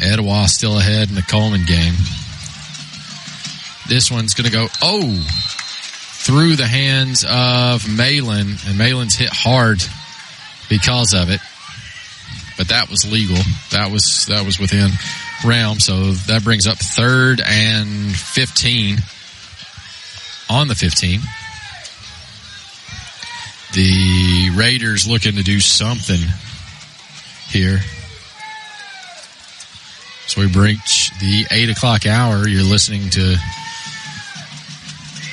Etowah 0.00 0.48
still 0.48 0.78
ahead 0.78 1.08
in 1.08 1.14
the 1.14 1.22
Cullman 1.22 1.64
game. 1.66 1.94
This 3.88 4.10
one's 4.10 4.34
going 4.34 4.46
to 4.46 4.52
go, 4.52 4.66
oh, 4.82 5.24
through 6.24 6.56
the 6.56 6.66
hands 6.66 7.24
of 7.28 7.86
Malin, 7.88 8.56
and 8.66 8.78
Malin's 8.78 9.14
hit 9.14 9.28
hard 9.30 9.82
because 10.70 11.12
of 11.14 11.30
it. 11.30 11.40
But 12.56 12.68
that 12.68 12.88
was 12.88 13.10
legal. 13.10 13.36
That 13.72 13.90
was 13.90 14.26
that 14.26 14.46
was 14.46 14.58
within 14.58 14.90
realm. 15.44 15.80
So 15.80 16.12
that 16.12 16.44
brings 16.44 16.66
up 16.66 16.78
third 16.78 17.42
and 17.44 18.14
fifteen 18.16 18.98
on 20.48 20.68
the 20.68 20.74
fifteen. 20.74 21.20
The 23.74 24.50
Raiders 24.56 25.08
looking 25.08 25.34
to 25.34 25.42
do 25.42 25.58
something 25.58 26.20
here. 27.48 27.80
So 30.34 30.40
we 30.40 30.48
breach 30.48 31.12
the 31.20 31.46
eight 31.52 31.70
o'clock 31.70 32.06
hour. 32.06 32.48
You're 32.48 32.64
listening 32.64 33.08
to 33.10 33.36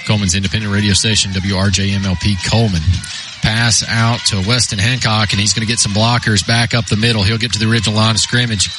Cullman's 0.06 0.36
independent 0.36 0.72
radio 0.72 0.94
station, 0.94 1.32
WRJMLP 1.32 2.48
Cullman. 2.48 2.84
Pass 3.42 3.84
out 3.90 4.20
to 4.28 4.48
Weston 4.48 4.78
Hancock, 4.78 5.32
and 5.32 5.40
he's 5.40 5.56
going 5.56 5.66
to 5.66 5.68
get 5.68 5.80
some 5.80 5.94
blockers 5.94 6.46
back 6.46 6.76
up 6.76 6.86
the 6.86 6.98
middle. 6.98 7.24
He'll 7.24 7.40
get 7.40 7.54
to 7.54 7.60
the 7.60 7.68
original 7.68 7.96
line 7.96 8.14
of 8.14 8.20
scrimmage, 8.20 8.70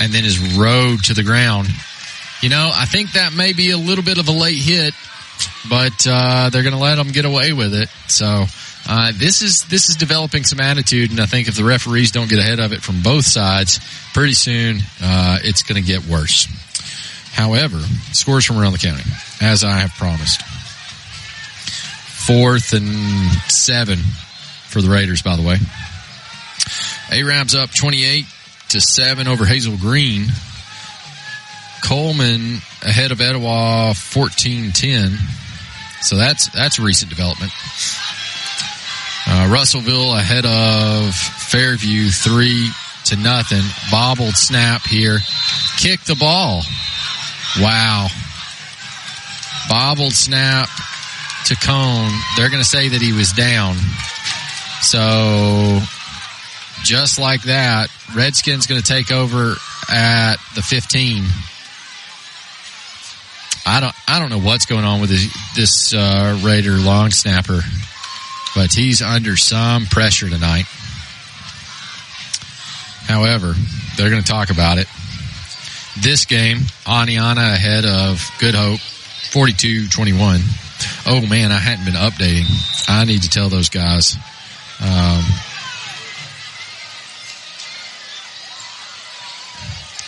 and 0.00 0.14
then 0.14 0.24
his 0.24 0.56
road 0.56 1.04
to 1.04 1.14
the 1.14 1.22
ground. 1.22 1.68
You 2.40 2.48
know, 2.48 2.70
I 2.72 2.86
think 2.86 3.12
that 3.12 3.34
may 3.34 3.52
be 3.52 3.72
a 3.72 3.78
little 3.78 4.04
bit 4.04 4.16
of 4.16 4.28
a 4.28 4.32
late 4.32 4.56
hit, 4.56 4.94
but 5.68 6.06
uh, 6.08 6.48
they're 6.48 6.62
going 6.62 6.74
to 6.74 6.80
let 6.80 6.96
him 6.96 7.08
get 7.08 7.26
away 7.26 7.52
with 7.52 7.74
it. 7.74 7.90
So 8.08 8.46
uh, 8.88 9.12
this 9.14 9.42
is 9.42 9.62
this 9.64 9.88
is 9.88 9.96
developing 9.96 10.44
some 10.44 10.60
attitude, 10.60 11.10
and 11.10 11.20
I 11.20 11.26
think 11.26 11.48
if 11.48 11.56
the 11.56 11.64
referees 11.64 12.12
don't 12.12 12.30
get 12.30 12.38
ahead 12.38 12.60
of 12.60 12.72
it 12.72 12.82
from 12.82 13.02
both 13.02 13.24
sides, 13.24 13.80
pretty 14.14 14.34
soon 14.34 14.78
uh, 15.02 15.38
it's 15.42 15.62
going 15.62 15.82
to 15.82 15.86
get 15.86 16.06
worse. 16.06 16.46
However, 17.32 17.78
scores 18.12 18.44
from 18.44 18.58
around 18.58 18.72
the 18.72 18.78
county, 18.78 19.02
as 19.40 19.64
I 19.64 19.78
have 19.78 19.90
promised. 19.90 20.42
Fourth 22.26 22.72
and 22.72 22.88
seven 23.50 23.98
for 23.98 24.80
the 24.80 24.88
Raiders, 24.88 25.22
by 25.22 25.36
the 25.36 25.42
way. 25.42 25.56
Arabs 27.10 27.54
up 27.54 27.70
28 27.70 28.24
to 28.70 28.80
7 28.80 29.28
over 29.28 29.44
Hazel 29.44 29.76
Green. 29.76 30.26
Cullman 31.82 32.56
ahead 32.82 33.12
of 33.12 33.20
Etowah 33.20 33.92
14-10. 33.94 35.16
So 36.00 36.16
that's 36.16 36.48
that's 36.48 36.78
a 36.78 36.82
recent 36.82 37.10
development. 37.10 37.52
Uh, 39.28 39.48
Russellville 39.50 40.14
ahead 40.14 40.46
of 40.46 41.14
Fairview 41.14 42.08
three 42.10 42.68
to 43.06 43.16
nothing. 43.16 43.62
Bobbled 43.90 44.36
snap 44.36 44.82
here. 44.82 45.18
Kick 45.78 46.00
the 46.02 46.14
ball. 46.14 46.62
Wow. 47.60 48.08
Bobbled 49.68 50.12
snap 50.12 50.68
to 51.46 51.56
Cone. 51.56 52.10
They're 52.36 52.50
going 52.50 52.62
to 52.62 52.68
say 52.68 52.88
that 52.88 53.00
he 53.00 53.12
was 53.12 53.32
down. 53.32 53.76
So 54.80 55.80
just 56.82 57.18
like 57.18 57.42
that, 57.42 57.88
Redskins 58.14 58.66
going 58.66 58.80
to 58.80 58.86
take 58.86 59.10
over 59.10 59.54
at 59.88 60.36
the 60.54 60.62
15. 60.62 61.24
I 63.68 63.80
don't, 63.80 63.94
I 64.06 64.20
don't 64.20 64.30
know 64.30 64.38
what's 64.38 64.66
going 64.66 64.84
on 64.84 65.00
with 65.00 65.10
this, 65.10 65.54
this 65.56 65.94
uh, 65.94 66.38
Raider 66.44 66.76
long 66.76 67.10
snapper, 67.10 67.60
but 68.56 68.72
he's 68.72 69.02
under 69.02 69.36
some 69.36 69.84
pressure 69.84 70.30
tonight. 70.30 70.64
However, 73.04 73.52
they're 73.96 74.08
going 74.08 74.22
to 74.22 74.28
talk 74.28 74.48
about 74.50 74.78
it. 74.78 74.88
This 76.00 76.24
game, 76.24 76.60
Oneonta 76.86 77.54
ahead 77.54 77.84
of 77.84 78.28
Good 78.40 78.54
Hope, 78.54 78.80
42-21. 79.30 80.40
Oh 81.06 81.24
man, 81.26 81.52
I 81.52 81.58
hadn't 81.58 81.84
been 81.84 81.94
updating. 81.94 82.46
I 82.88 83.04
need 83.04 83.22
to 83.22 83.30
tell 83.30 83.50
those 83.50 83.68
guys. 83.68 84.16
Um, 84.80 85.22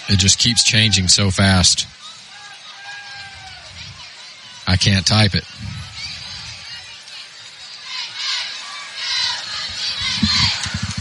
it 0.08 0.18
just 0.18 0.38
keeps 0.38 0.64
changing 0.64 1.08
so 1.08 1.30
fast. 1.30 1.86
I 4.66 4.76
can't 4.76 5.06
type 5.06 5.34
it. 5.34 5.44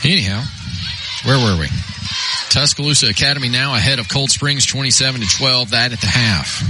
Anyhow, 0.07 0.41
where 1.25 1.37
were 1.37 1.59
we? 1.59 1.67
Tuscaloosa 2.49 3.09
Academy 3.09 3.49
now 3.49 3.75
ahead 3.75 3.99
of 3.99 4.07
Cold 4.07 4.31
Springs 4.31 4.65
27 4.65 5.19
to 5.19 5.27
12. 5.27 5.71
That 5.71 5.91
at 5.91 5.99
the 5.99 6.07
half. 6.07 6.63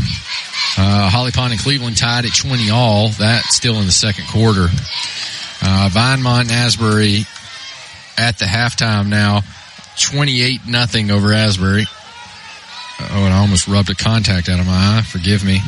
Uh, 0.76 1.08
Holly 1.08 1.30
Pond 1.30 1.54
and 1.54 1.62
Cleveland 1.62 1.98
tied 1.98 2.26
at 2.26 2.34
20 2.34 2.72
all. 2.72 3.10
That 3.10 3.44
still 3.44 3.76
in 3.76 3.86
the 3.86 3.92
second 3.92 4.28
quarter. 4.28 4.66
Uh, 5.62 5.90
Vinemont 5.94 6.42
and 6.42 6.52
Asbury 6.52 7.26
at 8.18 8.40
the 8.40 8.46
halftime 8.46 9.08
now. 9.08 9.42
28 10.02 10.62
nothing 10.68 11.12
over 11.12 11.32
Asbury. 11.32 11.86
Oh, 13.00 13.24
and 13.24 13.34
I 13.34 13.38
almost 13.38 13.68
rubbed 13.68 13.92
a 13.92 13.96
contact 13.96 14.50
out 14.50 14.60
of 14.60 14.66
my 14.66 14.74
eye. 14.74 15.04
Forgive 15.04 15.46
me. 15.46 15.60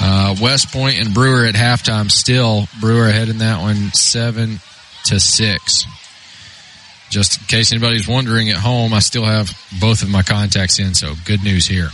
Uh, 0.00 0.34
West 0.42 0.72
Point 0.72 0.98
and 0.98 1.14
Brewer 1.14 1.44
at 1.44 1.54
halftime 1.54 2.10
still. 2.10 2.66
Brewer 2.80 3.06
ahead 3.06 3.28
in 3.28 3.38
that 3.38 3.60
one, 3.60 3.92
seven 3.92 4.58
to 5.06 5.20
six. 5.20 5.84
Just 7.10 7.40
in 7.40 7.46
case 7.46 7.72
anybody's 7.72 8.08
wondering 8.08 8.48
at 8.50 8.56
home, 8.56 8.94
I 8.94 9.00
still 9.00 9.24
have 9.24 9.50
both 9.80 10.02
of 10.02 10.08
my 10.08 10.22
contacts 10.22 10.78
in, 10.78 10.94
so 10.94 11.14
good 11.26 11.42
news 11.42 11.66
here. 11.66 11.88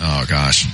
Oh 0.00 0.24
gosh. 0.28 0.66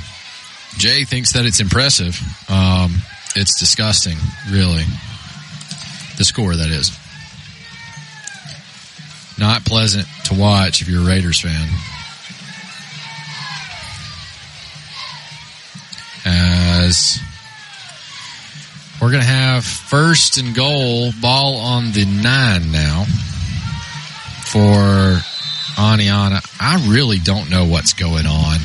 Jay 0.79 1.05
thinks 1.05 1.33
that 1.33 1.45
it's 1.47 1.59
impressive. 1.59 2.21
Um, 2.49 2.97
it's 3.35 3.59
disgusting, 3.59 4.17
really. 4.51 4.85
The 6.17 6.25
score, 6.25 6.55
that 6.55 6.69
is. 6.69 6.97
Not 9.39 9.65
pleasant 9.65 10.07
to 10.27 10.35
watch 10.35 10.81
if 10.81 10.89
you're 10.89 11.03
a 11.03 11.07
Raiders 11.07 11.41
fan. 11.41 11.69
As 16.25 17.21
we're 19.01 19.11
going 19.11 19.23
to 19.23 19.29
have 19.29 19.65
first 19.65 20.39
and 20.39 20.55
goal, 20.55 21.13
ball 21.21 21.57
on 21.57 21.93
the 21.93 22.05
nine 22.05 22.73
now 22.73 23.05
for 24.45 25.21
Oneonta. 25.77 26.45
I 26.59 26.87
really 26.89 27.19
don't 27.19 27.51
know 27.51 27.67
what's 27.67 27.93
going 27.93 28.27
on. 28.27 28.59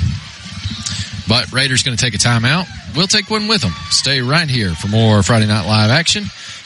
But 1.27 1.51
Raiders 1.51 1.83
going 1.83 1.97
to 1.97 2.03
take 2.03 2.15
a 2.15 2.17
timeout. 2.17 2.67
we'll 2.95 3.07
take 3.07 3.29
one 3.29 3.47
with 3.47 3.61
them. 3.61 3.73
Stay 3.89 4.21
right 4.21 4.49
here 4.49 4.73
for 4.73 4.87
more 4.87 5.21
Friday 5.23 5.47
Night 5.47 5.65
Live 5.65 5.91
action 5.91 6.25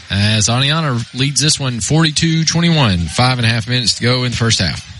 as 0.10 0.48
Oneonta 0.48 1.14
leads 1.14 1.42
this 1.42 1.60
one 1.60 1.74
42-21. 1.74 3.10
Five 3.10 3.38
and 3.38 3.46
a 3.46 3.50
half 3.50 3.68
minutes 3.68 3.96
to 3.96 4.04
go 4.04 4.24
in 4.24 4.32
the 4.32 4.38
first 4.38 4.60
half. 4.60 4.95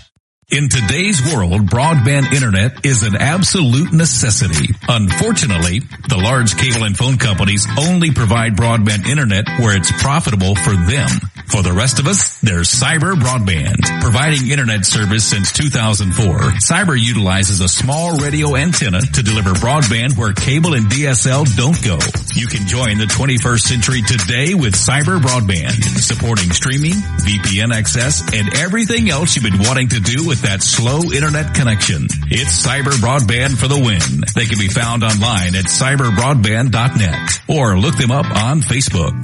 In 0.48 0.68
today's 0.68 1.34
world, 1.34 1.66
broadband 1.66 2.32
internet 2.32 2.86
is 2.86 3.02
an 3.02 3.16
absolute 3.16 3.92
necessity. 3.92 4.72
Unfortunately, 4.88 5.80
the 6.08 6.18
large 6.22 6.56
cable 6.56 6.84
and 6.84 6.96
phone 6.96 7.18
companies 7.18 7.66
only 7.76 8.12
provide 8.12 8.54
broadband 8.54 9.08
internet 9.08 9.48
where 9.58 9.76
it's 9.76 9.90
profitable 10.00 10.54
for 10.54 10.70
them. 10.70 11.10
For 11.50 11.62
the 11.62 11.72
rest 11.72 11.98
of 11.98 12.06
us, 12.06 12.40
there's 12.42 12.70
Cyber 12.70 13.14
Broadband. 13.14 13.78
Providing 14.00 14.50
internet 14.50 14.84
service 14.84 15.24
since 15.24 15.52
2004, 15.52 16.38
Cyber 16.62 16.98
utilizes 16.98 17.60
a 17.60 17.68
small 17.68 18.16
radio 18.18 18.54
antenna 18.54 19.00
to 19.00 19.22
deliver 19.22 19.50
broadband 19.50 20.16
where 20.16 20.32
cable 20.32 20.74
and 20.74 20.86
DSL 20.86 21.46
don't 21.56 21.78
go. 21.82 21.98
You 22.34 22.46
can 22.46 22.66
join 22.66 22.98
the 22.98 23.06
21st 23.06 23.60
century 23.60 24.02
today 24.02 24.54
with 24.54 24.74
Cyber 24.74 25.18
Broadband, 25.18 25.82
supporting 25.98 26.50
streaming, 26.50 26.94
VPN 27.22 27.74
access, 27.74 28.22
and 28.34 28.54
everything 28.58 29.08
else 29.10 29.34
you've 29.34 29.44
been 29.44 29.62
wanting 29.62 29.88
to 29.90 30.00
do 30.00 30.26
with 30.26 30.35
that 30.42 30.62
slow 30.62 31.00
internet 31.12 31.54
connection. 31.54 32.06
It's 32.30 32.64
Cyber 32.66 32.92
Broadband 32.92 33.56
for 33.56 33.68
the 33.68 33.78
win. 33.78 34.24
They 34.34 34.46
can 34.46 34.58
be 34.58 34.68
found 34.68 35.04
online 35.04 35.54
at 35.54 35.66
cyberbroadband.net 35.66 37.42
or 37.48 37.78
look 37.78 37.96
them 37.96 38.10
up 38.10 38.26
on 38.26 38.60
Facebook. 38.60 39.14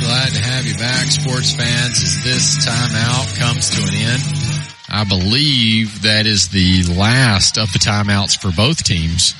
Glad 0.00 0.32
to 0.32 0.40
have 0.42 0.64
you 0.66 0.74
back, 0.74 1.06
sports 1.06 1.54
fans, 1.54 2.02
as 2.02 2.24
this 2.24 2.66
timeout 2.66 3.38
comes 3.38 3.70
to 3.70 3.82
an 3.82 3.94
end. 3.94 4.22
I 4.88 5.04
believe 5.04 6.02
that 6.02 6.26
is 6.26 6.48
the 6.48 6.84
last 6.94 7.58
of 7.58 7.72
the 7.72 7.78
timeouts 7.78 8.40
for 8.40 8.52
both 8.52 8.84
teams 8.84 9.34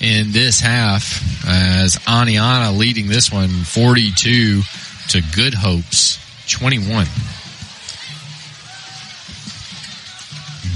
in 0.00 0.32
this 0.32 0.60
half 0.60 1.46
as 1.46 1.96
Oneonta 1.96 2.76
leading 2.76 3.08
this 3.08 3.32
one 3.32 3.48
42 3.48 4.62
to 5.08 5.22
Good 5.34 5.54
Hopes 5.54 6.18
21. 6.48 7.06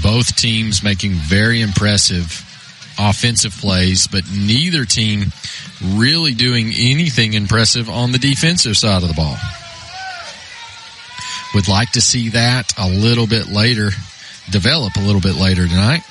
Both 0.01 0.35
teams 0.35 0.83
making 0.83 1.11
very 1.13 1.61
impressive 1.61 2.45
offensive 2.97 3.53
plays, 3.53 4.07
but 4.07 4.23
neither 4.31 4.85
team 4.85 5.31
really 5.81 6.33
doing 6.33 6.67
anything 6.67 7.33
impressive 7.33 7.89
on 7.89 8.11
the 8.11 8.19
defensive 8.19 8.77
side 8.77 9.03
of 9.03 9.09
the 9.09 9.15
ball. 9.15 9.37
Would 11.53 11.67
like 11.67 11.91
to 11.91 12.01
see 12.01 12.29
that 12.29 12.73
a 12.77 12.87
little 12.87 13.27
bit 13.27 13.47
later, 13.47 13.89
develop 14.49 14.95
a 14.95 15.01
little 15.01 15.21
bit 15.21 15.35
later 15.35 15.67
tonight. 15.67 16.01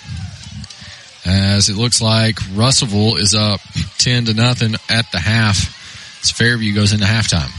As 1.27 1.69
it 1.69 1.77
looks 1.77 2.01
like 2.01 2.39
Russellville 2.55 3.17
is 3.17 3.35
up 3.35 3.61
10 3.99 4.27
to 4.27 4.35
nothing 4.35 4.75
at 4.89 5.11
the 5.13 5.19
half. 5.19 5.77
As 6.23 6.31
Fairview 6.31 6.75
goes 6.75 6.93
into 6.93 7.07
halftime. 7.07 7.51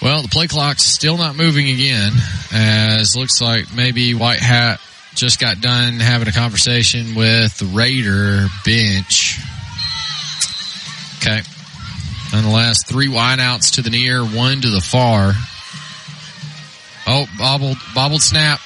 Well, 0.00 0.22
the 0.22 0.28
play 0.28 0.46
clock's 0.46 0.84
still 0.84 1.16
not 1.16 1.34
moving 1.34 1.68
again, 1.68 2.12
as 2.52 3.16
looks 3.16 3.40
like 3.40 3.74
maybe 3.74 4.14
White 4.14 4.38
Hat 4.38 4.80
just 5.16 5.40
got 5.40 5.60
done 5.60 5.94
having 5.94 6.28
a 6.28 6.32
conversation 6.32 7.16
with 7.16 7.58
the 7.58 7.64
Raider 7.66 8.46
bench. 8.64 9.40
Okay. 11.16 11.40
Nonetheless, 12.32 12.84
three 12.84 13.08
wideouts 13.08 13.74
to 13.74 13.82
the 13.82 13.90
near, 13.90 14.22
one 14.22 14.60
to 14.60 14.70
the 14.70 14.80
far. 14.80 15.32
Oh, 17.06 17.26
bobbled, 17.36 17.78
bobbled 17.94 18.22
snap. 18.22 18.60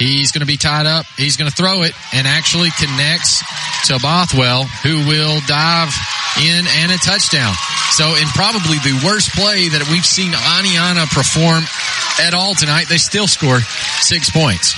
He's 0.00 0.32
going 0.32 0.40
to 0.40 0.48
be 0.48 0.56
tied 0.56 0.86
up. 0.86 1.04
He's 1.20 1.36
going 1.36 1.50
to 1.50 1.54
throw 1.54 1.82
it 1.82 1.92
and 2.16 2.26
actually 2.26 2.70
connects 2.80 3.44
to 3.92 4.00
Bothwell, 4.00 4.64
who 4.80 5.04
will 5.04 5.44
dive 5.44 5.92
in 6.40 6.64
and 6.80 6.88
a 6.88 6.96
touchdown. 7.04 7.52
So 7.92 8.16
in 8.16 8.24
probably 8.32 8.80
the 8.80 8.96
worst 9.04 9.28
play 9.36 9.68
that 9.68 9.84
we've 9.92 10.06
seen 10.06 10.32
Oneonta 10.32 11.04
perform 11.12 11.68
at 12.16 12.32
all 12.32 12.56
tonight, 12.56 12.88
they 12.88 12.96
still 12.96 13.28
score 13.28 13.60
six 14.00 14.32
points. 14.32 14.72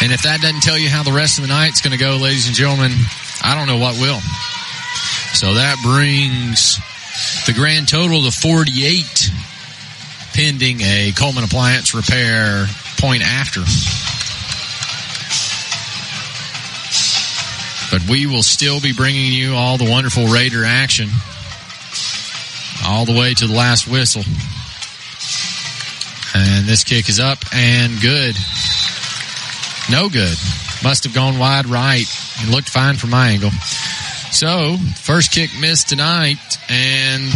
And 0.00 0.16
if 0.16 0.24
that 0.24 0.40
doesn't 0.40 0.64
tell 0.64 0.78
you 0.80 0.88
how 0.88 1.02
the 1.02 1.12
rest 1.12 1.36
of 1.36 1.44
the 1.44 1.52
night's 1.52 1.84
going 1.84 1.92
to 1.92 2.00
go, 2.00 2.16
ladies 2.16 2.46
and 2.48 2.56
gentlemen, 2.56 2.92
I 3.44 3.52
don't 3.52 3.68
know 3.68 3.76
what 3.76 4.00
will. 4.00 4.20
So 5.36 5.60
that 5.60 5.76
brings 5.84 6.80
the 7.44 7.52
grand 7.52 7.88
total 7.88 8.24
to 8.24 8.32
48 8.32 9.04
pending 10.32 10.80
a 10.80 11.12
Cullman 11.12 11.44
appliance 11.44 11.94
repair 11.94 12.64
point 12.96 13.22
after. 13.22 13.60
But 17.90 18.08
we 18.10 18.26
will 18.26 18.42
still 18.42 18.80
be 18.80 18.92
bringing 18.92 19.32
you 19.32 19.54
all 19.54 19.78
the 19.78 19.88
wonderful 19.88 20.26
Raider 20.26 20.64
action 20.64 21.08
all 22.86 23.04
the 23.04 23.18
way 23.18 23.34
to 23.34 23.46
the 23.46 23.54
last 23.54 23.88
whistle. 23.88 24.22
And 26.34 26.66
this 26.66 26.84
kick 26.84 27.08
is 27.08 27.18
up 27.18 27.38
and 27.52 28.00
good. 28.00 28.36
No 29.90 30.08
good. 30.08 30.36
Must 30.84 31.04
have 31.04 31.14
gone 31.14 31.38
wide 31.38 31.66
right. 31.66 32.06
It 32.38 32.50
looked 32.50 32.68
fine 32.68 32.96
from 32.96 33.10
my 33.10 33.30
angle. 33.30 33.50
So, 34.30 34.76
first 35.00 35.32
kick 35.32 35.50
missed 35.58 35.88
tonight, 35.88 36.38
and 36.68 37.32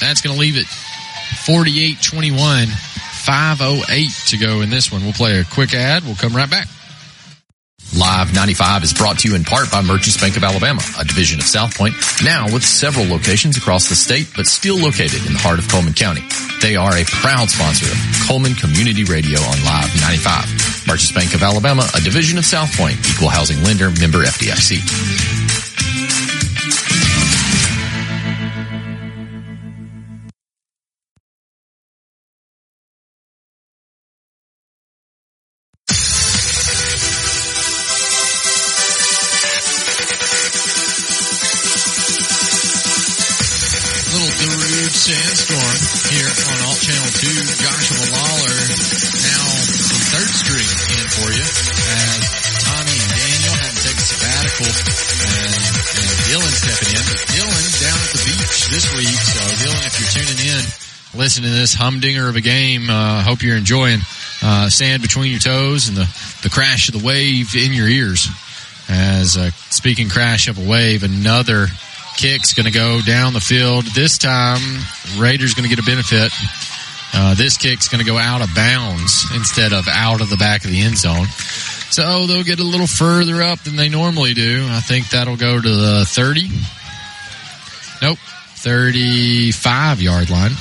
that's 0.00 0.20
going 0.20 0.34
to 0.34 0.40
leave 0.40 0.56
it 0.56 0.66
48 0.66 2.02
21. 2.02 2.68
508 3.20 4.10
to 4.28 4.36
go 4.38 4.60
in 4.62 4.70
this 4.70 4.90
one. 4.90 5.02
We'll 5.02 5.12
play 5.12 5.38
a 5.38 5.44
quick 5.44 5.74
ad. 5.74 6.04
We'll 6.04 6.16
come 6.16 6.34
right 6.34 6.50
back. 6.50 6.68
Live 7.96 8.32
95 8.32 8.84
is 8.84 8.92
brought 8.92 9.18
to 9.20 9.28
you 9.28 9.34
in 9.34 9.42
part 9.42 9.70
by 9.70 9.82
Merchants 9.82 10.16
Bank 10.16 10.36
of 10.36 10.44
Alabama, 10.44 10.80
a 10.98 11.04
division 11.04 11.40
of 11.40 11.44
South 11.44 11.76
Point, 11.76 11.94
now 12.22 12.46
with 12.46 12.64
several 12.64 13.04
locations 13.06 13.56
across 13.56 13.88
the 13.88 13.96
state, 13.96 14.28
but 14.36 14.46
still 14.46 14.78
located 14.78 15.26
in 15.26 15.32
the 15.32 15.40
heart 15.42 15.58
of 15.58 15.66
Cullman 15.68 15.94
County. 15.94 16.22
They 16.62 16.76
are 16.76 16.96
a 16.96 17.04
proud 17.04 17.50
sponsor 17.50 17.90
of 17.90 17.98
Cullman 18.28 18.54
Community 18.54 19.02
Radio 19.04 19.40
on 19.40 19.58
Live 19.64 19.90
95. 20.00 20.86
Merchants 20.86 21.12
Bank 21.12 21.34
of 21.34 21.42
Alabama, 21.42 21.82
a 21.94 22.00
division 22.00 22.38
of 22.38 22.44
South 22.44 22.70
Point, 22.76 22.96
equal 23.10 23.28
housing 23.28 23.60
lender, 23.64 23.90
member 23.98 24.22
FDIC. 24.22 25.39
Listen 61.20 61.42
to 61.42 61.50
this 61.50 61.74
humdinger 61.74 62.30
of 62.30 62.36
a 62.36 62.40
game. 62.40 62.88
Uh, 62.88 63.22
hope 63.22 63.42
you're 63.42 63.58
enjoying 63.58 64.00
uh, 64.42 64.70
sand 64.70 65.02
between 65.02 65.30
your 65.30 65.38
toes 65.38 65.86
and 65.86 65.94
the, 65.94 66.08
the 66.42 66.48
crash 66.48 66.88
of 66.88 66.98
the 66.98 67.06
wave 67.06 67.54
in 67.54 67.74
your 67.74 67.86
ears. 67.86 68.26
As 68.88 69.36
uh, 69.36 69.50
speaking 69.68 70.08
crash 70.08 70.48
of 70.48 70.56
a 70.56 70.66
wave, 70.66 71.02
another 71.02 71.66
kick's 72.16 72.54
going 72.54 72.64
to 72.64 72.72
go 72.72 73.02
down 73.02 73.34
the 73.34 73.40
field. 73.40 73.84
This 73.94 74.16
time, 74.16 74.62
Raiders 75.18 75.52
going 75.52 75.68
to 75.68 75.76
get 75.76 75.78
a 75.78 75.86
benefit. 75.86 76.32
Uh, 77.12 77.34
this 77.34 77.58
kick's 77.58 77.88
going 77.88 78.02
to 78.02 78.10
go 78.10 78.16
out 78.16 78.40
of 78.40 78.48
bounds 78.54 79.26
instead 79.34 79.74
of 79.74 79.86
out 79.88 80.22
of 80.22 80.30
the 80.30 80.38
back 80.38 80.64
of 80.64 80.70
the 80.70 80.80
end 80.80 80.96
zone. 80.96 81.26
So 81.92 82.26
they'll 82.26 82.44
get 82.44 82.60
a 82.60 82.64
little 82.64 82.86
further 82.86 83.42
up 83.42 83.58
than 83.60 83.76
they 83.76 83.90
normally 83.90 84.32
do. 84.32 84.66
I 84.70 84.80
think 84.80 85.10
that'll 85.10 85.36
go 85.36 85.60
to 85.60 85.68
the 85.68 86.06
30. 86.06 86.48
Nope. 88.00 88.18
35 88.56 90.00
yard 90.00 90.30
line. 90.30 90.52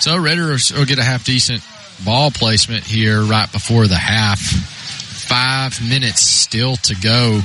So 0.00 0.16
Raiders 0.16 0.72
will 0.72 0.84
get 0.84 0.98
a 0.98 1.04
half 1.04 1.24
decent 1.24 1.62
ball 2.04 2.30
placement 2.30 2.84
here 2.84 3.22
right 3.22 3.50
before 3.50 3.86
the 3.86 3.96
half. 3.96 4.40
Five 4.40 5.80
minutes 5.88 6.20
still 6.20 6.76
to 6.76 6.94
go 6.94 7.40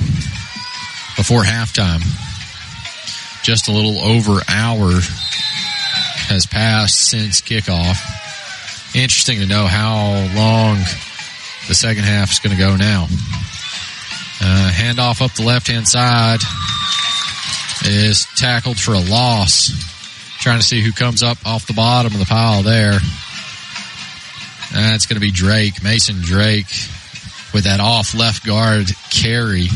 before 1.16 1.42
halftime. 1.42 2.02
Just 3.42 3.68
a 3.68 3.72
little 3.72 3.98
over 3.98 4.40
hour 4.48 4.92
has 6.28 6.46
passed 6.46 7.08
since 7.10 7.40
kickoff. 7.40 7.98
Interesting 8.94 9.40
to 9.40 9.46
know 9.46 9.66
how 9.66 10.12
long 10.36 10.78
the 11.68 11.74
second 11.74 12.04
half 12.04 12.30
is 12.30 12.38
going 12.38 12.54
to 12.54 12.62
go 12.62 12.76
now. 12.76 13.04
Uh, 14.40 14.70
handoff 14.72 15.22
up 15.22 15.32
the 15.34 15.42
left 15.42 15.68
hand 15.68 15.88
side 15.88 16.40
is 17.84 18.26
tackled 18.36 18.78
for 18.78 18.92
a 18.92 19.00
loss. 19.00 19.91
Trying 20.42 20.58
to 20.58 20.66
see 20.66 20.80
who 20.80 20.90
comes 20.90 21.22
up 21.22 21.38
off 21.46 21.68
the 21.68 21.72
bottom 21.72 22.12
of 22.12 22.18
the 22.18 22.26
pile 22.26 22.64
there. 22.64 22.98
That's 24.72 25.06
going 25.06 25.14
to 25.14 25.20
be 25.20 25.30
Drake, 25.30 25.84
Mason 25.84 26.16
Drake, 26.20 26.66
with 27.54 27.62
that 27.62 27.78
off 27.78 28.12
left 28.12 28.44
guard 28.44 28.90
carry. 29.08 29.68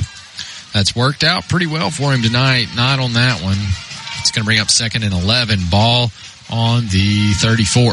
That's 0.75 0.97
worked 0.97 1.23
out 1.23 1.49
pretty 1.49 1.69
well 1.69 1.91
for 1.91 2.13
him 2.13 2.21
tonight. 2.21 2.67
Not 2.75 2.99
on 2.99 3.13
that 3.13 3.45
one. 3.45 3.59
It's 4.19 4.33
going 4.33 4.43
to 4.43 4.45
bring 4.45 4.59
up 4.59 4.69
second 4.69 5.05
and 5.05 5.13
11. 5.15 5.61
Ball 5.71 6.11
on 6.51 6.83
the 6.89 7.33
34. 7.35 7.93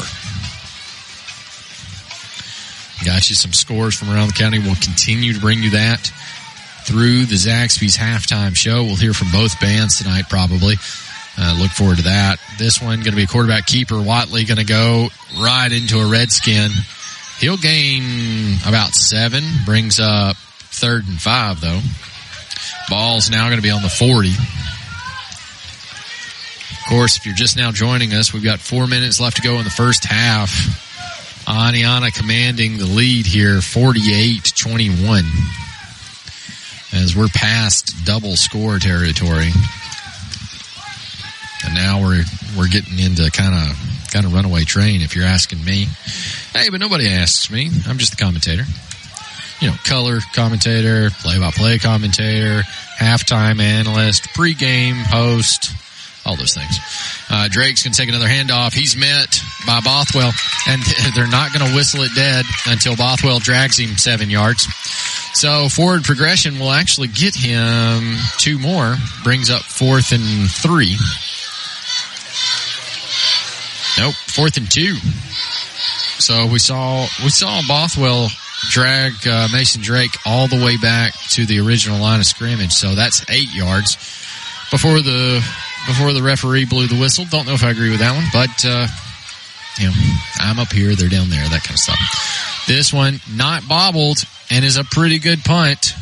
Got 3.05 3.29
you 3.29 3.35
some 3.35 3.53
scores 3.53 3.95
from 3.95 4.09
around 4.09 4.29
the 4.29 4.33
county. 4.33 4.57
We'll 4.57 4.73
continue 4.75 5.33
to 5.33 5.39
bring 5.39 5.61
you 5.61 5.69
that 5.71 6.11
through 6.85 7.25
the 7.25 7.35
Zaxby's 7.35 7.97
halftime 7.97 8.55
show. 8.55 8.83
We'll 8.83 8.95
hear 8.95 9.13
from 9.13 9.29
both 9.31 9.61
bands 9.61 9.99
tonight, 9.99 10.25
probably. 10.27 10.77
Uh, 11.37 11.57
look 11.59 11.71
forward 11.71 11.97
to 11.97 12.03
that. 12.03 12.39
This 12.57 12.81
one 12.81 12.99
going 12.99 13.11
to 13.11 13.15
be 13.15 13.25
quarterback 13.25 13.65
keeper. 13.65 14.01
Watley 14.01 14.45
going 14.45 14.59
to 14.59 14.65
go 14.65 15.07
right 15.41 15.71
into 15.71 15.99
a 15.99 16.07
redskin. 16.07 16.71
He'll 17.39 17.57
gain 17.57 18.57
about 18.67 18.93
seven. 18.93 19.43
Brings 19.65 19.99
up 19.99 20.35
third 20.37 21.07
and 21.07 21.19
five 21.19 21.59
though. 21.59 21.79
Ball's 22.89 23.29
now 23.29 23.47
going 23.47 23.57
to 23.57 23.63
be 23.63 23.71
on 23.71 23.81
the 23.81 23.89
40. 23.89 24.29
Of 26.83 26.89
course, 26.89 27.17
if 27.17 27.25
you're 27.25 27.33
just 27.33 27.57
now 27.57 27.71
joining 27.71 28.13
us, 28.13 28.33
we've 28.33 28.43
got 28.43 28.59
four 28.59 28.87
minutes 28.87 29.19
left 29.19 29.37
to 29.37 29.41
go 29.41 29.57
in 29.57 29.63
the 29.63 29.69
first 29.69 30.05
half. 30.05 30.51
Oneonta 31.47 32.13
commanding 32.13 32.77
the 32.77 32.85
lead 32.85 33.25
here, 33.25 33.57
48-21. 33.57 35.23
As 36.93 37.15
we're 37.15 37.27
past 37.29 38.05
double 38.05 38.35
score 38.35 38.79
territory. 38.79 39.49
And 41.65 41.73
now 41.73 42.01
we're 42.01 42.23
we're 42.57 42.67
getting 42.67 42.99
into 42.99 43.29
kind 43.31 43.55
of 43.55 43.77
kind 44.11 44.25
of 44.25 44.33
runaway 44.33 44.63
train 44.63 45.01
if 45.01 45.15
you're 45.15 45.25
asking 45.25 45.63
me. 45.63 45.87
Hey, 46.53 46.69
but 46.69 46.79
nobody 46.79 47.07
asks 47.07 47.49
me. 47.49 47.69
I'm 47.87 47.97
just 47.97 48.17
the 48.17 48.23
commentator. 48.23 48.63
You 49.59 49.69
know, 49.69 49.75
color 49.85 50.19
commentator, 50.35 51.09
play 51.21 51.39
by 51.39 51.51
play 51.51 51.79
commentator, 51.79 52.63
halftime 52.97 53.61
analyst, 53.61 54.23
pregame 54.35 55.01
host, 55.01 55.71
all 56.25 56.35
those 56.35 56.53
things. 56.53 56.77
Uh, 57.29 57.47
Drake's 57.49 57.83
going 57.83 57.93
to 57.93 57.99
take 57.99 58.09
another 58.09 58.27
handoff. 58.27 58.73
He's 58.73 58.97
met 58.97 59.41
by 59.65 59.79
Bothwell, 59.81 60.31
and 60.67 60.81
they're 61.15 61.27
not 61.27 61.53
going 61.53 61.65
to 61.67 61.75
whistle 61.75 62.01
it 62.03 62.11
dead 62.15 62.45
until 62.67 62.95
Bothwell 62.95 63.39
drags 63.39 63.79
him 63.79 63.97
seven 63.97 64.29
yards. 64.29 64.67
So 65.33 65.67
forward 65.67 66.03
progression 66.03 66.59
will 66.59 66.71
actually 66.71 67.07
get 67.07 67.35
him 67.35 68.17
two 68.37 68.59
more, 68.59 68.95
brings 69.23 69.49
up 69.49 69.63
fourth 69.63 70.11
and 70.11 70.49
three. 70.49 70.97
Nope, 73.97 74.15
fourth 74.15 74.57
and 74.57 74.69
two. 74.69 74.95
So 76.19 76.47
we 76.47 76.59
saw 76.59 77.07
we 77.23 77.29
saw 77.29 77.61
Bothwell 77.67 78.29
drag 78.69 79.13
uh, 79.27 79.47
Mason 79.51 79.81
Drake 79.81 80.11
all 80.25 80.47
the 80.47 80.63
way 80.63 80.77
back 80.77 81.13
to 81.31 81.45
the 81.45 81.59
original 81.59 81.99
line 81.99 82.19
of 82.19 82.25
scrimmage. 82.25 82.71
So 82.71 82.95
that's 82.95 83.29
eight 83.29 83.53
yards 83.53 83.95
before 84.71 85.01
the 85.01 85.43
before 85.85 86.13
the 86.13 86.23
referee 86.23 86.65
blew 86.65 86.87
the 86.87 86.99
whistle. 86.99 87.25
Don't 87.25 87.45
know 87.45 87.53
if 87.53 87.63
I 87.63 87.71
agree 87.71 87.89
with 87.89 87.99
that 87.99 88.15
one, 88.15 88.25
but 88.31 88.65
uh, 88.65 88.87
you 89.77 89.87
know 89.87 89.93
I'm 90.39 90.59
up 90.59 90.71
here, 90.71 90.95
they're 90.95 91.09
down 91.09 91.29
there, 91.29 91.43
that 91.49 91.63
kind 91.63 91.75
of 91.75 91.79
stuff. 91.79 92.63
This 92.67 92.93
one 92.93 93.19
not 93.35 93.67
bobbled 93.67 94.23
and 94.49 94.63
is 94.63 94.77
a 94.77 94.83
pretty 94.83 95.19
good 95.19 95.43
punt. 95.43 95.93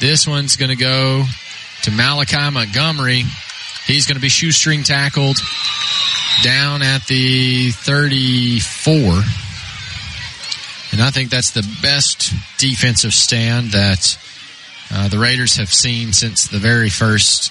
This 0.00 0.26
one's 0.26 0.56
going 0.56 0.70
to 0.70 0.76
go 0.76 1.24
to 1.84 1.90
Malachi 1.90 2.50
Montgomery. 2.50 3.22
He's 3.86 4.06
going 4.06 4.16
to 4.16 4.22
be 4.22 4.28
shoestring 4.28 4.82
tackled 4.82 5.38
down 6.42 6.82
at 6.82 7.06
the 7.06 7.70
34. 7.70 9.22
And 10.92 11.02
I 11.02 11.10
think 11.10 11.30
that's 11.30 11.50
the 11.50 11.66
best 11.82 12.32
defensive 12.58 13.12
stand 13.12 13.72
that 13.72 14.18
uh, 14.92 15.08
the 15.08 15.18
Raiders 15.18 15.56
have 15.56 15.72
seen 15.72 16.12
since 16.12 16.46
the 16.46 16.58
very 16.58 16.88
first 16.88 17.50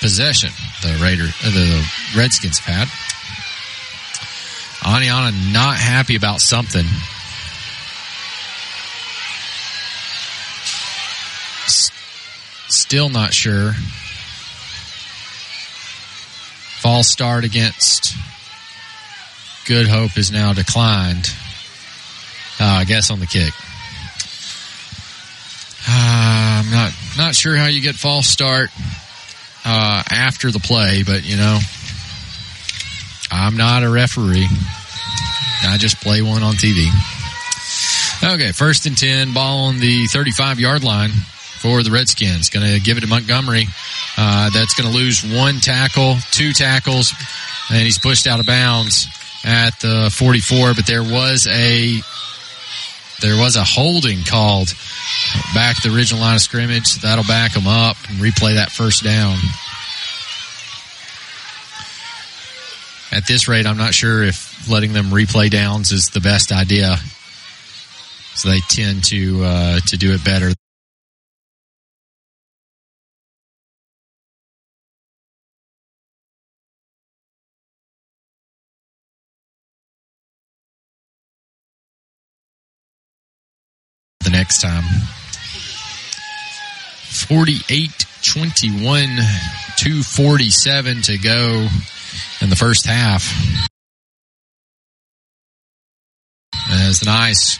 possession 0.00 0.50
the 0.82 0.96
Raider, 1.02 1.24
uh, 1.44 1.50
the 1.50 1.86
Redskins 2.16 2.58
had. 2.60 2.88
Oneonta 4.80 5.52
not 5.52 5.76
happy 5.76 6.14
about 6.14 6.40
something. 6.40 6.86
S- 11.66 11.90
still 12.68 13.08
not 13.08 13.34
sure. 13.34 13.72
False 16.88 17.10
start 17.10 17.44
against 17.44 18.16
Good 19.66 19.86
Hope 19.86 20.16
is 20.16 20.32
now 20.32 20.54
declined. 20.54 21.28
Uh, 22.58 22.64
I 22.64 22.84
guess 22.84 23.10
on 23.10 23.20
the 23.20 23.26
kick. 23.26 23.52
Uh, 25.86 26.62
I'm 26.64 26.70
not 26.70 26.92
not 27.18 27.34
sure 27.34 27.56
how 27.56 27.66
you 27.66 27.82
get 27.82 27.94
false 27.94 28.26
start 28.26 28.70
uh, 29.66 30.02
after 30.10 30.50
the 30.50 30.60
play, 30.60 31.02
but 31.02 31.28
you 31.28 31.36
know, 31.36 31.58
I'm 33.30 33.58
not 33.58 33.82
a 33.82 33.90
referee. 33.90 34.48
I 35.64 35.76
just 35.78 36.00
play 36.00 36.22
one 36.22 36.42
on 36.42 36.54
TV. 36.54 36.86
Okay, 38.32 38.52
first 38.52 38.86
and 38.86 38.96
10, 38.96 39.34
ball 39.34 39.66
on 39.66 39.78
the 39.78 40.06
35 40.06 40.58
yard 40.58 40.84
line 40.84 41.10
for 41.58 41.82
the 41.82 41.90
Redskins. 41.90 42.50
Going 42.50 42.66
to 42.66 42.80
give 42.80 42.96
it 42.96 43.00
to 43.00 43.06
Montgomery. 43.06 43.66
Uh, 44.16 44.50
that's 44.50 44.74
going 44.74 44.90
to 44.90 44.96
lose 44.96 45.24
one 45.24 45.60
tackle, 45.60 46.16
two 46.30 46.52
tackles, 46.52 47.12
and 47.70 47.82
he's 47.82 47.98
pushed 47.98 48.26
out 48.26 48.40
of 48.40 48.46
bounds 48.46 49.06
at 49.44 49.78
the 49.80 50.10
44. 50.14 50.74
But 50.74 50.86
there 50.86 51.02
was 51.02 51.46
a 51.50 52.00
there 53.20 53.36
was 53.36 53.56
a 53.56 53.64
holding 53.64 54.22
called 54.22 54.72
back 55.52 55.82
the 55.82 55.92
original 55.94 56.20
line 56.20 56.36
of 56.36 56.40
scrimmage. 56.40 56.96
That'll 56.96 57.24
back 57.24 57.52
them 57.52 57.66
up 57.66 57.96
and 58.08 58.18
replay 58.18 58.54
that 58.54 58.70
first 58.70 59.02
down. 59.02 59.36
At 63.10 63.26
this 63.26 63.48
rate, 63.48 63.66
I'm 63.66 63.78
not 63.78 63.94
sure 63.94 64.22
if 64.22 64.68
letting 64.70 64.92
them 64.92 65.06
replay 65.06 65.50
downs 65.50 65.92
is 65.92 66.10
the 66.10 66.20
best 66.20 66.52
idea. 66.52 66.96
So 68.34 68.50
they 68.50 68.60
tend 68.68 69.04
to 69.04 69.42
uh, 69.42 69.80
to 69.86 69.96
do 69.96 70.12
it 70.12 70.24
better. 70.24 70.52
Next 84.48 84.62
time. 84.62 84.84
48 87.28 88.06
21, 88.22 89.06
247 89.76 91.02
to 91.02 91.18
go 91.18 91.68
in 92.40 92.48
the 92.48 92.56
first 92.56 92.86
half. 92.86 93.30
As 96.70 97.00
the 97.00 97.06
nice, 97.06 97.58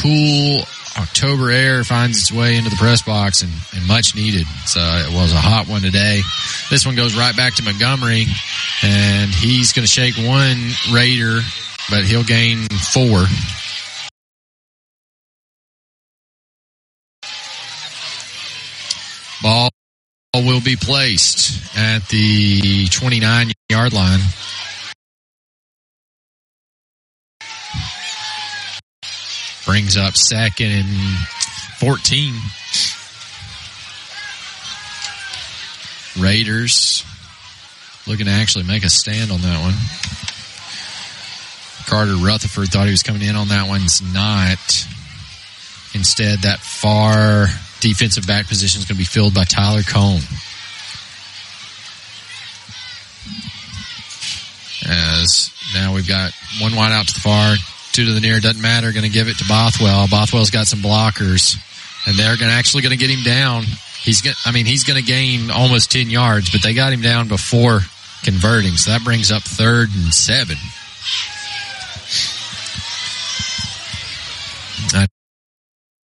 cool 0.00 0.62
October 0.96 1.50
air 1.50 1.84
finds 1.84 2.18
its 2.18 2.32
way 2.32 2.56
into 2.56 2.70
the 2.70 2.76
press 2.76 3.02
box 3.02 3.42
and, 3.42 3.52
and 3.74 3.86
much 3.86 4.16
needed. 4.16 4.46
So 4.64 4.80
it 4.80 5.12
was 5.14 5.34
a 5.34 5.36
hot 5.36 5.68
one 5.68 5.82
today. 5.82 6.22
This 6.70 6.86
one 6.86 6.96
goes 6.96 7.14
right 7.14 7.36
back 7.36 7.56
to 7.56 7.62
Montgomery 7.62 8.24
and 8.82 9.30
he's 9.30 9.74
going 9.74 9.86
to 9.86 9.92
shake 9.92 10.16
one 10.16 10.70
Raider, 10.90 11.40
but 11.90 12.04
he'll 12.04 12.24
gain 12.24 12.66
four. 12.92 13.26
Ball 19.42 19.70
will 20.34 20.60
be 20.60 20.76
placed 20.76 21.76
at 21.76 22.08
the 22.08 22.86
29 22.86 23.52
yard 23.70 23.92
line. 23.92 24.20
Brings 29.64 29.96
up 29.96 30.16
second 30.16 30.70
and 30.72 31.18
14. 31.78 32.34
Raiders 36.18 37.04
looking 38.06 38.26
to 38.26 38.32
actually 38.32 38.64
make 38.64 38.82
a 38.84 38.88
stand 38.88 39.30
on 39.30 39.40
that 39.42 39.60
one. 39.62 39.74
Carter 41.86 42.16
Rutherford 42.16 42.68
thought 42.68 42.86
he 42.86 42.90
was 42.90 43.02
coming 43.02 43.22
in 43.22 43.36
on 43.36 43.48
that 43.48 43.68
one. 43.68 43.82
It's 43.82 44.02
not. 44.02 44.58
Instead, 45.94 46.40
that 46.40 46.58
far 46.58 47.46
defensive 47.80 48.26
back 48.26 48.48
position 48.48 48.80
is 48.80 48.84
going 48.86 48.96
to 48.96 48.98
be 48.98 49.04
filled 49.04 49.34
by 49.34 49.44
Tyler 49.44 49.82
Cone. 49.82 50.20
As 54.88 55.52
now 55.74 55.94
we've 55.94 56.08
got 56.08 56.32
one 56.60 56.74
wide 56.74 56.92
out 56.92 57.08
to 57.08 57.14
the 57.14 57.20
far, 57.20 57.56
two 57.92 58.06
to 58.06 58.12
the 58.12 58.20
near, 58.20 58.40
doesn't 58.40 58.62
matter, 58.62 58.92
going 58.92 59.04
to 59.04 59.10
give 59.10 59.28
it 59.28 59.38
to 59.38 59.44
Bothwell. 59.48 60.08
Bothwell's 60.08 60.50
got 60.50 60.66
some 60.66 60.80
blockers, 60.80 61.56
and 62.06 62.16
they're 62.16 62.36
going 62.36 62.50
to 62.50 62.56
actually 62.56 62.82
going 62.82 62.96
to 62.96 62.98
get 62.98 63.10
him 63.10 63.24
down. 63.24 63.64
He's 64.02 64.22
going 64.22 64.36
I 64.46 64.52
mean, 64.52 64.66
he's 64.66 64.84
going 64.84 64.98
to 64.98 65.04
gain 65.04 65.50
almost 65.50 65.90
10 65.92 66.08
yards, 66.08 66.50
but 66.50 66.62
they 66.62 66.74
got 66.74 66.92
him 66.92 67.02
down 67.02 67.28
before 67.28 67.80
converting. 68.22 68.76
So 68.76 68.92
that 68.92 69.04
brings 69.04 69.30
up 69.30 69.42
third 69.42 69.88
and 69.94 70.14
seven. 70.14 70.56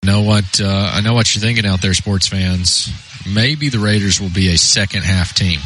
Know 0.03 0.23
what 0.23 0.61
uh, 0.63 0.91
I 0.95 1.03
know 1.03 1.13
what 1.13 1.35
you're 1.35 1.43
thinking 1.43 1.67
out 1.67 1.83
there, 1.83 1.93
sports 1.93 2.27
fans. 2.27 2.89
Maybe 3.31 3.69
the 3.69 3.79
Raiders 3.79 4.19
will 4.19 4.31
be 4.31 4.49
a 4.49 4.57
second 4.57 5.03
half 5.03 5.35
team, 5.35 5.61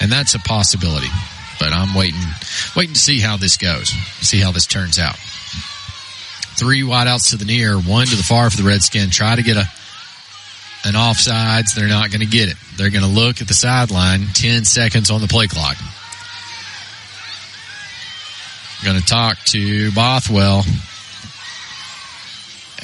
and 0.00 0.10
that's 0.10 0.36
a 0.36 0.38
possibility. 0.38 1.08
But 1.58 1.72
I'm 1.72 1.92
waiting, 1.96 2.20
waiting 2.76 2.94
to 2.94 3.00
see 3.00 3.18
how 3.18 3.38
this 3.38 3.56
goes, 3.56 3.88
see 4.20 4.38
how 4.38 4.52
this 4.52 4.66
turns 4.66 5.00
out. 5.00 5.16
Three 6.56 6.82
wideouts 6.82 7.30
to 7.30 7.36
the 7.38 7.44
near, 7.44 7.76
one 7.76 8.06
to 8.06 8.14
the 8.14 8.22
far 8.22 8.50
for 8.50 8.56
the 8.56 8.62
Redskin. 8.62 9.10
Try 9.10 9.34
to 9.34 9.42
get 9.42 9.56
a 9.56 9.64
an 10.84 10.94
offsides. 10.94 11.74
They're 11.74 11.88
not 11.88 12.10
going 12.10 12.20
to 12.20 12.26
get 12.26 12.48
it. 12.48 12.56
They're 12.76 12.90
going 12.90 13.02
to 13.02 13.10
look 13.10 13.40
at 13.40 13.48
the 13.48 13.54
sideline. 13.54 14.28
Ten 14.32 14.64
seconds 14.64 15.10
on 15.10 15.20
the 15.20 15.26
play 15.26 15.48
clock. 15.48 15.76
Going 18.84 19.00
to 19.00 19.06
talk 19.06 19.38
to 19.46 19.90
Bothwell 19.90 20.62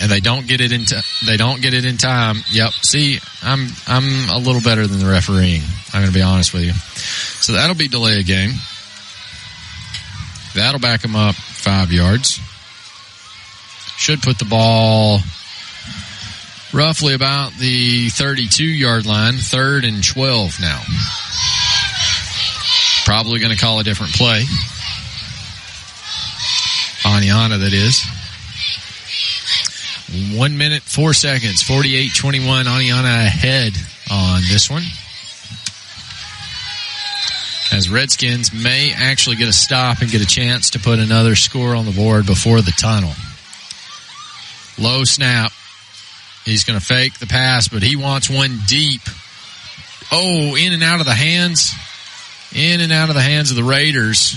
and 0.03 0.11
they 0.11 0.19
don't 0.19 0.49
get 0.49 0.61
it 0.61 0.73
into 0.73 1.01
they 1.25 1.37
don't 1.37 1.63
get 1.63 1.75
it 1.75 1.85
in 1.85 1.97
time. 1.97 2.37
Yep. 2.51 2.73
See, 2.83 3.21
I'm 3.43 3.69
I'm 3.87 4.29
a 4.31 4.39
little 4.39 4.61
better 4.61 4.87
than 4.87 4.99
the 4.99 5.07
refereeing. 5.07 5.63
I'm 5.95 6.03
going 6.03 6.13
to 6.13 6.19
be 6.19 6.23
honest 6.23 6.53
with 6.53 6.65
you. 6.65 6.73
So 6.73 7.53
that'll 7.53 7.77
be 7.77 7.87
delay 7.89 8.19
a 8.19 8.25
game. 8.25 8.51
That'll 10.55 10.81
back 10.81 11.03
them 11.03 11.15
up 11.15 11.37
five 11.37 11.93
yards. 11.93 12.41
Should 13.97 14.23
put 14.23 14.41
the 14.41 14.45
ball 14.45 15.21
roughly 16.73 17.15
about 17.15 17.53
the 17.53 18.09
32 18.09 18.65
yard 18.65 19.07
line, 19.07 19.37
third 19.37 19.85
and 19.85 20.05
12 20.05 20.61
now. 20.61 20.83
Probably 23.05 23.39
going 23.39 23.53
to 23.53 23.59
call 23.59 23.79
a 23.79 23.85
different 23.85 24.15
play. 24.15 24.43
Oneonta, 27.05 27.61
that 27.61 27.73
is. 27.73 28.05
One 30.13 30.59
minute, 30.59 30.83
four 30.83 31.15
seconds, 31.15 31.63
48 31.63 32.15
21. 32.15 32.67
Oneonta 32.67 33.27
ahead 33.27 33.73
on 34.11 34.43
this 34.51 34.69
one. 34.69 34.83
As 37.75 37.89
Redskins 37.89 38.53
may 38.53 38.93
actually 38.95 39.37
get 39.37 39.49
a 39.49 39.55
stop 39.55 40.03
and 40.03 40.11
get 40.11 40.21
a 40.21 40.27
chance 40.27 40.71
to 40.71 40.79
put 40.79 40.99
another 40.99 41.35
score 41.35 41.75
on 41.75 41.87
the 41.87 41.93
board 41.93 42.27
before 42.27 42.61
the 42.61 42.73
tunnel. 42.73 43.15
Low 44.79 45.05
snap. 45.05 45.51
He's 46.45 46.65
going 46.65 46.79
to 46.79 46.85
fake 46.85 47.19
the 47.19 47.27
pass, 47.27 47.69
but 47.69 47.83
he 47.83 47.97
wants 47.97 48.29
one 48.29 48.59
deep. 48.67 49.01
Oh, 50.11 50.55
in 50.57 50.75
and 50.75 50.83
out 50.83 51.01
of 51.01 51.07
the 51.07 51.15
hands. 51.15 51.73
In 52.55 52.83
and 52.83 52.93
out 52.93 53.09
of 53.09 53.15
the 53.15 53.23
hands 53.23 53.49
of 53.49 53.57
the 53.57 53.65
Raiders 53.65 54.37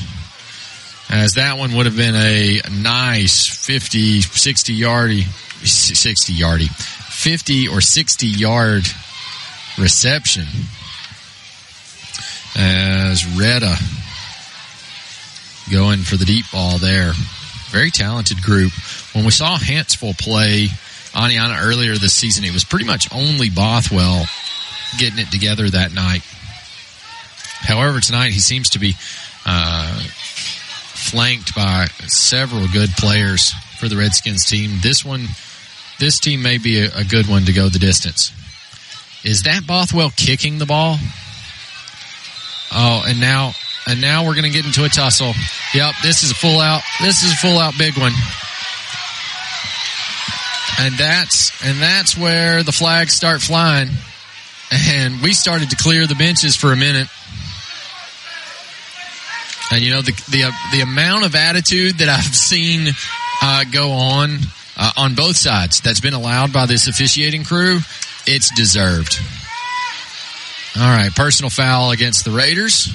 as 1.10 1.34
that 1.34 1.58
one 1.58 1.74
would 1.76 1.86
have 1.86 1.96
been 1.96 2.16
a 2.16 2.62
nice 2.82 3.48
50, 3.48 4.22
60 4.22 4.80
yardy, 4.80 5.24
60 5.66 6.34
yardy, 6.34 6.70
50 6.70 7.68
or 7.68 7.82
60 7.82 8.28
yard 8.28 8.84
reception 9.78 10.46
as 12.58 13.26
Retta 13.38 13.76
going 15.72 16.00
for 16.00 16.16
the 16.16 16.26
deep 16.26 16.46
ball 16.52 16.78
there. 16.78 17.12
Very 17.70 17.92
talented 17.92 18.42
group. 18.42 18.72
When 19.14 19.26
we 19.26 19.32
saw 19.32 19.58
Hanceville 19.58 20.18
play 20.18 20.68
Oneonta 21.12 21.62
earlier 21.62 21.96
this 21.96 22.14
season, 22.14 22.44
it 22.44 22.54
was 22.54 22.64
pretty 22.64 22.86
much 22.86 23.14
only 23.14 23.50
Bothwell 23.50 24.26
getting 24.98 25.20
it 25.20 25.32
together 25.32 25.70
that 25.70 25.94
night. 25.94 26.22
However, 27.60 28.00
tonight 28.00 28.32
he 28.32 28.40
seems 28.40 28.70
to 28.72 28.80
be 28.80 28.94
uh, 29.46 30.00
flanked 30.94 31.56
by 31.56 31.88
several 32.08 32.68
good 32.68 32.92
players 32.92 33.54
for 33.80 33.88
the 33.90 33.98
Redskins 33.98 34.46
team. 34.46 34.72
This 34.82 35.04
one, 35.04 35.28
this 36.00 36.20
team 36.20 36.42
may 36.42 36.58
be 36.58 36.80
a, 36.80 36.90
a 36.98 37.04
good 37.04 37.28
one 37.28 37.46
to 37.46 37.54
go 37.54 37.70
the 37.70 37.80
distance. 37.80 38.32
Is 39.24 39.44
that 39.44 39.66
Bothwell 39.66 40.12
kicking 40.16 40.60
the 40.60 40.66
ball? 40.66 40.98
Oh, 42.72 43.04
and 43.08 43.20
now, 43.20 43.54
and 43.88 44.02
now 44.02 44.26
we're 44.26 44.36
going 44.36 44.44
to 44.44 44.50
get 44.50 44.66
into 44.66 44.84
a 44.84 44.90
tussle. 44.90 45.34
Yep, 45.74 45.96
this 46.04 46.24
is 46.24 46.32
a 46.32 46.36
full 46.36 46.60
out. 46.60 46.82
This 47.02 47.24
is 47.24 47.32
a 47.32 47.36
full 47.36 47.58
out 47.58 47.74
big 47.78 47.98
one. 47.98 48.12
And 50.78 50.94
that's, 50.96 51.52
and 51.66 51.82
that's 51.82 52.18
where 52.18 52.62
the 52.62 52.72
flags 52.72 53.14
start 53.14 53.42
flying. 53.42 53.90
And 54.72 55.22
we 55.22 55.34
started 55.34 55.70
to 55.70 55.76
clear 55.78 56.06
the 56.06 56.16
benches 56.16 56.56
for 56.56 56.74
a 56.74 56.76
minute. 56.76 57.08
And 59.72 59.82
you 59.82 59.92
know 59.92 60.02
the 60.02 60.12
the 60.30 60.44
uh, 60.44 60.52
the 60.72 60.82
amount 60.82 61.26
of 61.26 61.34
attitude 61.34 61.98
that 61.98 62.10
I've 62.10 62.36
seen 62.36 62.94
uh, 63.42 63.64
go 63.72 63.90
on 63.92 64.38
uh, 64.78 64.92
on 64.98 65.16
both 65.16 65.36
sides 65.36 65.82
that's 65.82 66.00
been 66.00 66.14
allowed 66.14 66.54
by 66.54 66.66
this 66.66 66.88
officiating 66.88 67.44
crew, 67.44 67.80
it's 68.26 68.54
deserved. 68.56 69.20
All 70.78 70.84
right, 70.84 71.14
personal 71.16 71.50
foul 71.50 71.92
against 71.92 72.26
the 72.26 72.32
Raiders. 72.32 72.94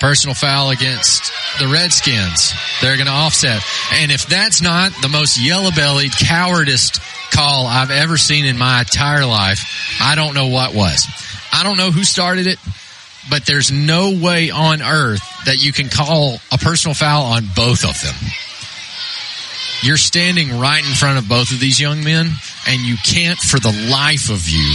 Personal 0.00 0.34
foul 0.34 0.70
against 0.70 1.30
the 1.58 1.68
Redskins. 1.68 2.54
They're 2.80 2.96
going 2.96 3.06
to 3.06 3.12
offset. 3.12 3.62
And 3.92 4.10
if 4.10 4.26
that's 4.26 4.62
not 4.62 4.92
the 5.02 5.08
most 5.08 5.38
yellow 5.38 5.70
bellied, 5.70 6.12
cowardice 6.12 6.90
call 7.32 7.66
I've 7.66 7.90
ever 7.90 8.16
seen 8.16 8.46
in 8.46 8.56
my 8.56 8.80
entire 8.80 9.26
life, 9.26 9.98
I 10.00 10.14
don't 10.14 10.34
know 10.34 10.48
what 10.48 10.74
was. 10.74 11.06
I 11.52 11.64
don't 11.64 11.76
know 11.76 11.90
who 11.90 12.04
started 12.04 12.46
it 12.46 12.58
but 13.28 13.44
there's 13.44 13.70
no 13.70 14.16
way 14.20 14.50
on 14.50 14.82
earth 14.82 15.22
that 15.44 15.62
you 15.62 15.72
can 15.72 15.88
call 15.88 16.40
a 16.52 16.58
personal 16.58 16.94
foul 16.94 17.24
on 17.24 17.44
both 17.54 17.84
of 17.84 18.00
them. 18.00 18.14
You're 19.82 19.96
standing 19.96 20.58
right 20.58 20.84
in 20.84 20.94
front 20.94 21.18
of 21.18 21.28
both 21.28 21.52
of 21.52 21.60
these 21.60 21.80
young 21.80 22.04
men, 22.04 22.30
and 22.68 22.80
you 22.80 22.96
can't 22.96 23.38
for 23.38 23.58
the 23.58 23.72
life 23.90 24.30
of 24.30 24.48
you 24.48 24.74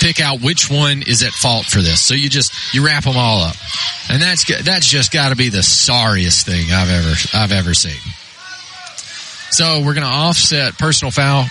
pick 0.00 0.20
out 0.20 0.40
which 0.40 0.70
one 0.70 1.02
is 1.02 1.22
at 1.22 1.32
fault 1.32 1.66
for 1.66 1.80
this. 1.80 2.00
So 2.00 2.14
you 2.14 2.28
just 2.28 2.52
you 2.74 2.84
wrap 2.84 3.04
them 3.04 3.16
all 3.16 3.40
up, 3.42 3.56
and 4.10 4.20
that's 4.20 4.44
that's 4.64 4.86
just 4.86 5.12
got 5.12 5.30
to 5.30 5.36
be 5.36 5.48
the 5.48 5.62
sorriest 5.62 6.46
thing 6.46 6.72
I've 6.72 6.90
ever 6.90 7.14
I've 7.34 7.52
ever 7.52 7.74
seen. 7.74 8.00
So 9.50 9.78
we're 9.80 9.94
going 9.94 10.06
to 10.06 10.12
offset 10.12 10.76
personal 10.76 11.10
foul 11.10 11.46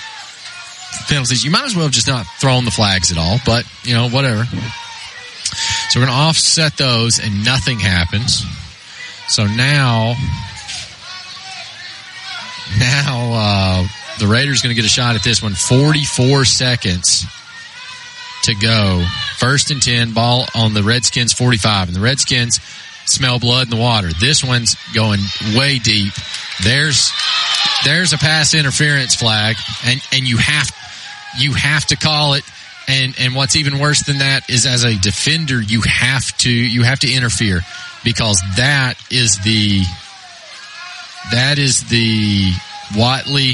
penalties. 1.07 1.43
You 1.43 1.51
might 1.51 1.65
as 1.65 1.76
well 1.76 1.85
have 1.85 1.93
just 1.93 2.07
not 2.07 2.26
thrown 2.39 2.65
the 2.65 2.72
flags 2.72 3.11
at 3.11 3.17
all, 3.17 3.38
but 3.45 3.65
you 3.84 3.95
know 3.95 4.09
whatever. 4.09 4.45
So 5.89 5.99
we're 5.99 6.07
going 6.07 6.17
to 6.17 6.23
offset 6.23 6.77
those 6.77 7.19
and 7.19 7.45
nothing 7.45 7.80
happens. 7.80 8.43
So 9.27 9.47
now, 9.47 10.15
now, 12.79 13.31
uh, 13.33 13.87
the 14.19 14.27
Raiders 14.27 14.61
going 14.61 14.75
to 14.75 14.81
get 14.81 14.85
a 14.85 14.93
shot 14.93 15.15
at 15.15 15.23
this 15.23 15.41
one. 15.41 15.53
44 15.53 16.45
seconds 16.45 17.25
to 18.43 18.55
go. 18.55 19.05
First 19.37 19.71
and 19.71 19.81
10, 19.81 20.13
ball 20.13 20.45
on 20.55 20.73
the 20.73 20.83
Redskins 20.83 21.33
45. 21.33 21.89
And 21.89 21.95
the 21.95 22.01
Redskins 22.01 22.59
smell 23.05 23.39
blood 23.39 23.67
in 23.67 23.69
the 23.69 23.81
water. 23.81 24.09
This 24.19 24.43
one's 24.43 24.75
going 24.93 25.19
way 25.55 25.79
deep. 25.79 26.13
There's, 26.63 27.11
there's 27.83 28.13
a 28.13 28.17
pass 28.17 28.53
interference 28.53 29.15
flag 29.15 29.55
and, 29.85 30.01
and 30.11 30.27
you 30.27 30.37
have, 30.37 30.69
you 31.37 31.53
have 31.53 31.85
to 31.87 31.95
call 31.95 32.33
it 32.33 32.43
and 32.87 33.15
and 33.19 33.35
what's 33.35 33.55
even 33.55 33.79
worse 33.79 34.03
than 34.03 34.19
that 34.19 34.47
is 34.47 34.67
as 34.67 34.83
a 34.83 34.95
defender 34.99 35.59
you 35.59 35.81
have 35.81 36.37
to 36.37 36.51
you 36.51 36.83
have 36.83 36.99
to 36.99 37.11
interfere 37.11 37.61
because 38.03 38.39
that 38.57 38.93
is 39.09 39.39
the 39.39 39.81
that 41.31 41.57
is 41.57 41.84
the 41.89 42.52
Watley 42.95 43.53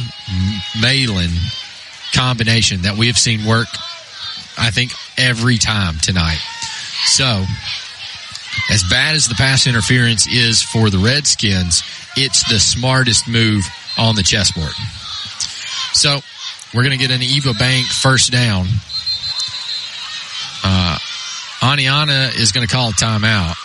Malin 0.82 1.32
combination 2.14 2.82
that 2.82 2.98
we 2.98 3.08
have 3.08 3.18
seen 3.18 3.46
work 3.46 3.68
I 4.58 4.70
think 4.70 4.92
every 5.18 5.58
time 5.58 5.96
tonight. 6.02 6.40
So 7.06 7.46
as 8.70 8.84
bad 8.90 9.16
as 9.16 9.28
the 9.28 9.36
pass 9.36 9.66
interference 9.66 10.28
is 10.28 10.62
for 10.62 10.90
the 10.90 10.98
Redskins, 11.00 11.84
it's 12.18 12.48
the 12.52 12.60
smartest 12.60 13.28
move 13.28 13.64
on 13.98 14.16
the 14.16 14.24
chessboard. 14.24 14.74
So 15.94 16.20
we're 16.74 16.84
going 16.84 16.98
to 16.98 17.04
get 17.04 17.12
an 17.12 17.22
Eva 17.22 17.54
Bank 17.54 17.88
first 17.88 18.32
down 18.32 18.68
uh, 20.64 20.98
Oneonta 21.62 22.36
is 22.40 22.52
going 22.52 22.68
to 22.68 22.74
call 22.74 22.90
a 22.90 22.94
timeout. 22.94 23.56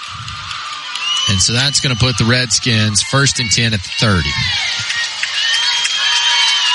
And 1.28 1.40
so 1.40 1.52
that's 1.52 1.80
going 1.80 1.94
to 1.94 2.00
put 2.00 2.18
the 2.18 2.24
Redskins 2.24 3.02
first 3.02 3.40
and 3.40 3.50
10 3.50 3.74
at 3.74 3.82
the 3.82 3.90
30. 3.98 4.28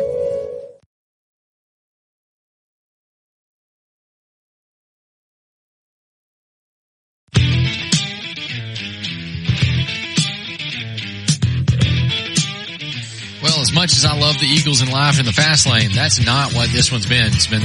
The 14.43 14.49
Eagles 14.49 14.83
in 14.83 14.91
life 14.91 15.21
in 15.21 15.25
the 15.25 15.33
fast 15.33 15.69
lane, 15.69 15.91
that's 15.95 16.19
not 16.25 16.53
what 16.53 16.69
this 16.71 16.91
one's 16.91 17.07
been. 17.07 17.27
It's 17.27 17.47
been 17.47 17.63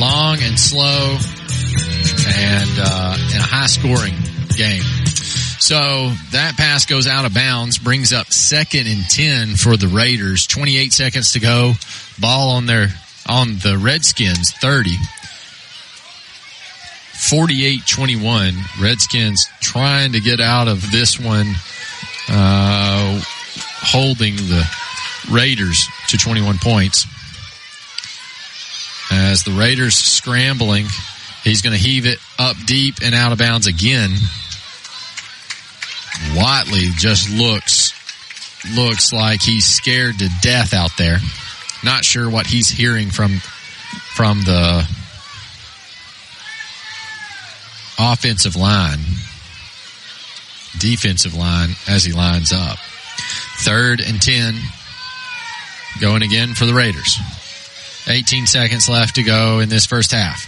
long 0.00 0.38
and 0.40 0.58
slow 0.58 1.18
and, 2.32 2.70
uh, 2.80 3.16
and 3.18 3.40
a 3.40 3.46
high 3.46 3.66
scoring 3.66 4.14
game. 4.56 4.80
So 5.60 6.10
that 6.32 6.54
pass 6.56 6.86
goes 6.86 7.06
out 7.06 7.26
of 7.26 7.34
bounds, 7.34 7.76
brings 7.76 8.14
up 8.14 8.28
second 8.28 8.86
and 8.86 9.04
10 9.10 9.56
for 9.56 9.76
the 9.76 9.86
Raiders. 9.86 10.46
28 10.46 10.94
seconds 10.94 11.32
to 11.32 11.40
go. 11.40 11.74
Ball 12.18 12.52
on 12.52 12.64
their, 12.64 12.88
on 13.26 13.58
the 13.58 13.76
Redskins 13.76 14.52
30. 14.52 14.96
48-21. 17.12 18.80
Redskins 18.80 19.46
trying 19.60 20.12
to 20.12 20.20
get 20.20 20.40
out 20.40 20.68
of 20.68 20.90
this 20.90 21.20
one, 21.20 21.52
uh, 22.30 23.20
holding 23.82 24.36
the 24.36 24.87
Raiders 25.30 25.88
to 26.08 26.16
21 26.16 26.58
points. 26.58 27.06
As 29.10 29.44
the 29.44 29.52
Raiders 29.52 29.94
scrambling, 29.94 30.86
he's 31.42 31.62
going 31.62 31.74
to 31.74 31.82
heave 31.82 32.06
it 32.06 32.18
up 32.38 32.56
deep 32.66 32.96
and 33.02 33.14
out 33.14 33.32
of 33.32 33.38
bounds 33.38 33.66
again. 33.66 34.10
Watley 36.34 36.88
just 36.96 37.30
looks 37.30 37.94
looks 38.74 39.12
like 39.12 39.40
he's 39.40 39.64
scared 39.64 40.18
to 40.18 40.28
death 40.42 40.74
out 40.74 40.90
there. 40.98 41.18
Not 41.84 42.04
sure 42.04 42.28
what 42.28 42.46
he's 42.46 42.68
hearing 42.68 43.10
from 43.10 43.38
from 44.14 44.40
the 44.42 44.86
offensive 47.98 48.56
line, 48.56 48.98
defensive 50.78 51.34
line 51.34 51.70
as 51.88 52.04
he 52.04 52.12
lines 52.12 52.52
up. 52.52 52.78
Third 53.60 54.00
and 54.00 54.20
10 54.20 54.54
going 56.00 56.22
again 56.22 56.54
for 56.54 56.66
the 56.66 56.74
Raiders. 56.74 57.18
18 58.06 58.46
seconds 58.46 58.88
left 58.88 59.16
to 59.16 59.22
go 59.22 59.60
in 59.60 59.68
this 59.68 59.86
first 59.86 60.12
half. 60.12 60.46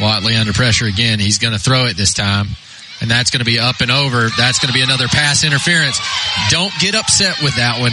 Watley 0.00 0.36
under 0.36 0.52
pressure 0.52 0.86
again. 0.86 1.18
He's 1.18 1.38
going 1.38 1.54
to 1.54 1.58
throw 1.60 1.86
it 1.86 1.96
this 1.96 2.12
time. 2.12 2.48
And 3.00 3.10
that's 3.10 3.30
going 3.30 3.40
to 3.40 3.46
be 3.46 3.58
up 3.58 3.80
and 3.80 3.90
over. 3.90 4.28
That's 4.36 4.58
going 4.58 4.68
to 4.68 4.74
be 4.74 4.82
another 4.82 5.06
pass 5.06 5.44
interference. 5.44 6.00
Don't 6.48 6.72
get 6.80 6.94
upset 6.94 7.36
with 7.42 7.56
that 7.56 7.80
one. 7.80 7.92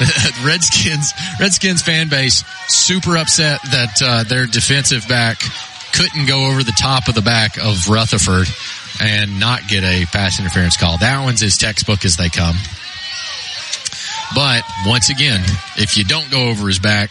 Redskins, 0.46 1.12
Redskins 1.38 1.82
fan 1.82 2.08
base 2.08 2.42
super 2.68 3.18
upset 3.18 3.60
that 3.70 4.00
uh, 4.02 4.24
their 4.24 4.46
defensive 4.46 5.06
back 5.08 5.40
couldn't 5.92 6.26
go 6.26 6.48
over 6.48 6.62
the 6.62 6.72
top 6.72 7.08
of 7.08 7.14
the 7.14 7.22
back 7.22 7.58
of 7.58 7.88
Rutherford 7.88 8.48
and 9.00 9.38
not 9.38 9.68
get 9.68 9.84
a 9.84 10.06
pass 10.06 10.40
interference 10.40 10.76
call. 10.76 10.96
That 10.98 11.22
one's 11.22 11.42
as 11.42 11.58
textbook 11.58 12.04
as 12.04 12.16
they 12.16 12.30
come. 12.30 12.56
But 14.34 14.62
once 14.86 15.10
again, 15.10 15.40
if 15.76 15.96
you 15.96 16.04
don't 16.04 16.30
go 16.30 16.48
over 16.48 16.66
his 16.68 16.78
back, 16.78 17.10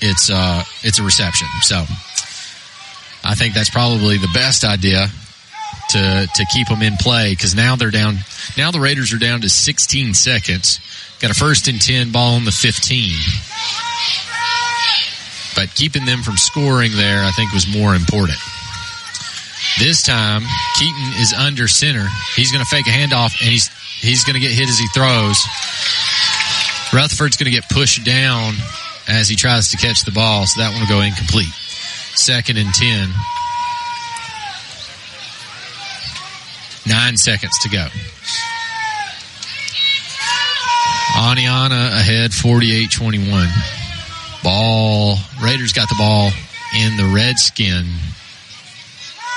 it's 0.00 0.30
uh 0.30 0.64
it's 0.82 0.98
a 0.98 1.02
reception. 1.02 1.48
So 1.62 1.84
I 3.24 3.34
think 3.34 3.54
that's 3.54 3.70
probably 3.70 4.18
the 4.18 4.30
best 4.34 4.64
idea 4.64 5.06
to 5.90 6.28
to 6.34 6.46
keep 6.52 6.68
them 6.68 6.82
in 6.82 6.96
play 6.96 7.32
because 7.32 7.54
now 7.54 7.76
they're 7.76 7.90
down. 7.90 8.18
Now 8.56 8.70
the 8.70 8.80
Raiders 8.80 9.12
are 9.12 9.18
down 9.18 9.42
to 9.42 9.48
16 9.48 10.14
seconds. 10.14 10.80
Got 11.20 11.30
a 11.30 11.34
first 11.34 11.68
and 11.68 11.80
10 11.80 12.12
ball 12.12 12.34
on 12.36 12.44
the 12.44 12.52
15. 12.52 13.16
But 15.56 15.74
keeping 15.74 16.04
them 16.04 16.22
from 16.22 16.36
scoring 16.36 16.92
there, 16.94 17.24
I 17.24 17.32
think, 17.32 17.52
was 17.52 17.66
more 17.66 17.94
important. 17.96 18.38
This 19.80 20.04
time, 20.04 20.42
Keaton 20.78 21.20
is 21.20 21.32
under 21.32 21.66
center. 21.66 22.06
He's 22.36 22.52
going 22.52 22.62
to 22.64 22.70
fake 22.70 22.86
a 22.86 22.90
handoff, 22.90 23.40
and 23.40 23.50
he's 23.50 23.68
he's 24.00 24.24
going 24.24 24.34
to 24.34 24.40
get 24.40 24.52
hit 24.52 24.68
as 24.68 24.78
he 24.78 24.86
throws. 24.88 25.44
Rutherford's 26.92 27.36
going 27.36 27.50
to 27.52 27.56
get 27.56 27.68
pushed 27.68 28.04
down 28.04 28.54
as 29.08 29.28
he 29.28 29.36
tries 29.36 29.70
to 29.70 29.76
catch 29.76 30.04
the 30.04 30.12
ball, 30.12 30.46
so 30.46 30.60
that 30.60 30.72
one 30.72 30.80
will 30.80 30.88
go 30.88 31.00
incomplete. 31.00 31.52
Second 32.14 32.58
and 32.58 32.72
10. 32.72 33.08
Nine 36.86 37.16
seconds 37.16 37.58
to 37.60 37.68
go. 37.68 37.86
Oneonta 41.18 41.92
ahead 41.98 42.30
48-21. 42.30 43.48
Ball, 44.42 45.16
Raiders 45.42 45.72
got 45.72 45.88
the 45.88 45.96
ball 45.98 46.30
in 46.76 46.96
the 46.96 47.10
Redskin 47.14 47.84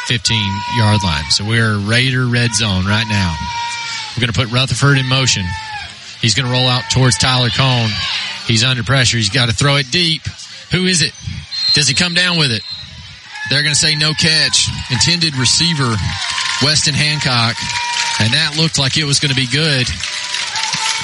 15 0.06 0.38
yard 0.78 1.00
line. 1.04 1.24
So 1.32 1.44
we're 1.44 1.78
Raider 1.80 2.26
red 2.28 2.54
zone 2.54 2.86
right 2.86 3.08
now. 3.10 3.36
We're 4.16 4.22
going 4.22 4.34
to 4.34 4.40
put 4.40 4.52
Rutherford 4.52 4.98
in 4.98 5.08
motion. 5.08 5.46
He's 6.20 6.36
going 6.36 6.46
to 6.46 6.52
roll 6.52 6.68
out 6.68 6.84
towards 6.92 7.18
Tyler 7.18 7.50
Cone. 7.50 7.90
He's 8.46 8.64
under 8.64 8.84
pressure. 8.84 9.18
He's 9.18 9.30
got 9.30 9.50
to 9.50 9.56
throw 9.56 9.78
it 9.78 9.90
deep. 9.92 10.22
Who 10.72 10.86
is 10.86 11.02
it? 11.02 11.14
Does 11.74 11.88
he 11.88 11.96
come 11.96 12.14
down 12.14 12.38
with 12.38 12.52
it? 12.52 12.64
They're 13.50 13.64
going 13.64 13.74
to 13.74 13.80
say 13.80 13.96
no 13.96 14.14
catch. 14.14 14.70
Intended 14.92 15.36
receiver, 15.36 15.96
Weston 16.62 16.94
Hancock. 16.94 17.56
And 18.20 18.34
that 18.34 18.56
looked 18.56 18.78
like 18.78 18.98
it 18.98 19.06
was 19.06 19.20
going 19.20 19.34
to 19.34 19.40
be 19.40 19.48
good. 19.48 19.88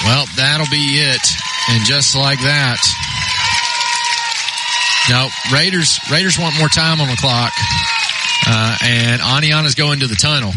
Well, 0.04 0.24
that'll 0.36 0.70
be 0.70 1.02
it. 1.02 1.24
And 1.70 1.84
just 1.84 2.14
like 2.14 2.38
that. 2.40 2.78
No, 5.10 5.28
Raiders, 5.52 5.98
Raiders 6.12 6.38
want 6.38 6.56
more 6.58 6.68
time 6.68 7.00
on 7.00 7.08
the 7.08 7.16
clock. 7.16 7.52
Uh, 8.46 8.76
and 8.84 9.20
Oneonta's 9.20 9.74
going 9.74 10.00
to 10.00 10.06
the 10.06 10.14
tunnel. 10.14 10.52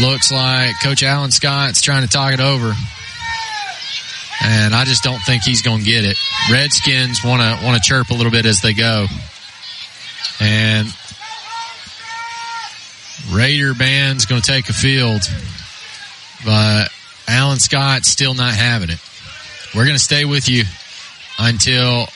Looks 0.00 0.32
like 0.32 0.80
Coach 0.82 1.02
Allen 1.02 1.30
Scott's 1.30 1.80
trying 1.80 2.02
to 2.02 2.08
talk 2.08 2.32
it 2.32 2.40
over. 2.40 2.72
And 4.42 4.74
I 4.74 4.84
just 4.84 5.04
don't 5.04 5.20
think 5.20 5.44
he's 5.44 5.62
going 5.62 5.78
to 5.78 5.84
get 5.84 6.04
it. 6.04 6.18
Redskins 6.50 7.24
want 7.24 7.40
to 7.40 7.64
want 7.64 7.82
to 7.82 7.88
chirp 7.88 8.10
a 8.10 8.14
little 8.14 8.32
bit 8.32 8.44
as 8.44 8.60
they 8.60 8.74
go. 8.74 9.06
And 10.40 10.88
Raider 13.32 13.74
band's 13.74 14.26
going 14.26 14.42
to 14.42 14.46
take 14.46 14.68
a 14.68 14.72
field, 14.72 15.22
but 16.44 16.88
Alan 17.28 17.58
Scott's 17.58 18.08
still 18.08 18.34
not 18.34 18.52
having 18.52 18.90
it. 18.90 18.98
We're 19.74 19.84
going 19.84 19.96
to 19.96 20.02
stay 20.02 20.24
with 20.24 20.48
you 20.48 20.64
until 21.38 22.06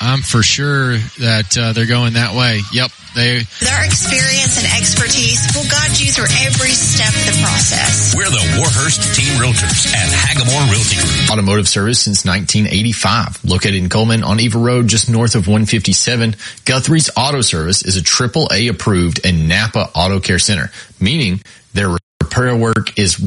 I'm 0.00 0.20
for 0.20 0.42
sure 0.42 0.98
that 1.18 1.56
uh, 1.58 1.72
they're 1.72 1.86
going 1.86 2.14
that 2.14 2.34
way. 2.34 2.60
Yep, 2.72 2.90
they. 3.14 3.46
Their 3.62 3.84
experience 3.84 4.58
and 4.58 4.66
expertise 4.76 5.46
will 5.54 5.68
guide 5.70 5.98
you 5.98 6.10
through 6.12 6.30
every 6.42 6.74
step 6.74 7.08
of 7.08 7.24
the 7.26 7.36
process. 7.40 8.14
We're 8.16 8.30
the 8.30 8.58
Warhurst 8.58 9.14
Team 9.14 9.32
Realtors 9.40 9.86
at 9.94 10.10
Hagamore 10.10 10.70
Realty 10.70 10.96
Group. 10.96 11.30
Automotive 11.30 11.68
service 11.68 12.00
since 12.00 12.24
1985. 12.24 13.44
Located 13.44 13.76
in 13.76 13.88
Cullman 13.88 14.24
on 14.24 14.40
Eva 14.40 14.58
Road, 14.58 14.88
just 14.88 15.08
north 15.08 15.34
of 15.34 15.46
157. 15.46 16.36
Guthrie's 16.64 17.10
Auto 17.16 17.40
Service 17.40 17.82
is 17.82 17.96
a 17.96 18.02
AAA 18.02 18.70
approved 18.70 19.24
and 19.24 19.48
Napa 19.48 19.90
Auto 19.94 20.20
Care 20.20 20.38
Center, 20.38 20.70
meaning 21.00 21.40
their 21.72 21.96
repair 22.20 22.56
work 22.56 22.98
is 22.98 23.24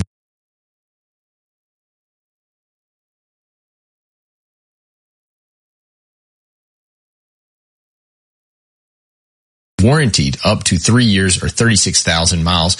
warranted 9.81 10.37
up 10.43 10.63
to 10.65 10.77
three 10.77 11.05
years 11.05 11.43
or 11.43 11.49
36,000 11.49 12.43
miles. 12.43 12.77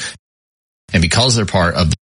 And 0.93 1.01
because 1.01 1.35
they're 1.35 1.45
part 1.45 1.75
of 1.75 1.89
the 1.89 1.97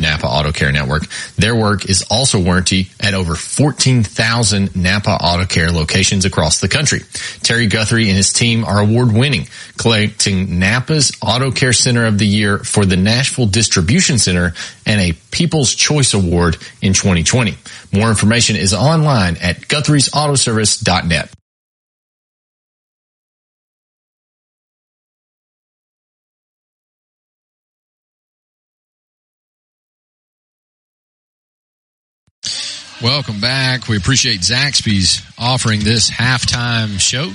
Napa 0.00 0.26
Auto 0.26 0.52
Care 0.52 0.72
Network. 0.72 1.06
Their 1.36 1.54
work 1.54 1.88
is 1.88 2.02
also 2.10 2.40
warranty 2.40 2.90
at 3.00 3.14
over 3.14 3.34
14,000 3.34 4.76
Napa 4.76 5.10
Auto 5.10 5.46
Care 5.46 5.70
locations 5.70 6.24
across 6.24 6.60
the 6.60 6.68
country. 6.68 7.00
Terry 7.42 7.66
Guthrie 7.66 8.08
and 8.08 8.16
his 8.16 8.32
team 8.32 8.64
are 8.64 8.80
award 8.80 9.12
winning, 9.12 9.48
collecting 9.78 10.58
Napa's 10.58 11.12
Auto 11.20 11.50
Care 11.50 11.72
Center 11.72 12.06
of 12.06 12.18
the 12.18 12.26
Year 12.26 12.58
for 12.58 12.86
the 12.86 12.96
Nashville 12.96 13.46
Distribution 13.46 14.18
Center 14.18 14.54
and 14.86 15.00
a 15.00 15.12
People's 15.30 15.74
Choice 15.74 16.14
Award 16.14 16.56
in 16.80 16.92
2020. 16.92 17.56
More 17.92 18.10
information 18.10 18.56
is 18.56 18.72
online 18.72 19.36
at 19.38 19.60
guthrie'sautoservice.net. 19.62 21.30
Welcome 33.02 33.40
back. 33.40 33.88
We 33.88 33.96
appreciate 33.96 34.40
Zaxby's 34.40 35.22
offering 35.38 35.80
this 35.80 36.10
halftime 36.10 37.00
show. 37.00 37.32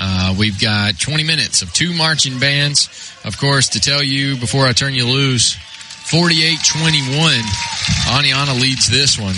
Uh, 0.00 0.34
we've 0.36 0.60
got 0.60 0.98
20 0.98 1.22
minutes 1.22 1.62
of 1.62 1.72
two 1.72 1.94
marching 1.94 2.40
bands. 2.40 2.88
Of 3.24 3.38
course, 3.38 3.68
to 3.70 3.80
tell 3.80 4.02
you 4.02 4.36
before 4.36 4.66
I 4.66 4.72
turn 4.72 4.94
you 4.94 5.06
loose, 5.06 5.54
48-21. 6.10 7.38
Oneonta 8.08 8.60
leads 8.60 8.90
this 8.90 9.16
one. 9.16 9.36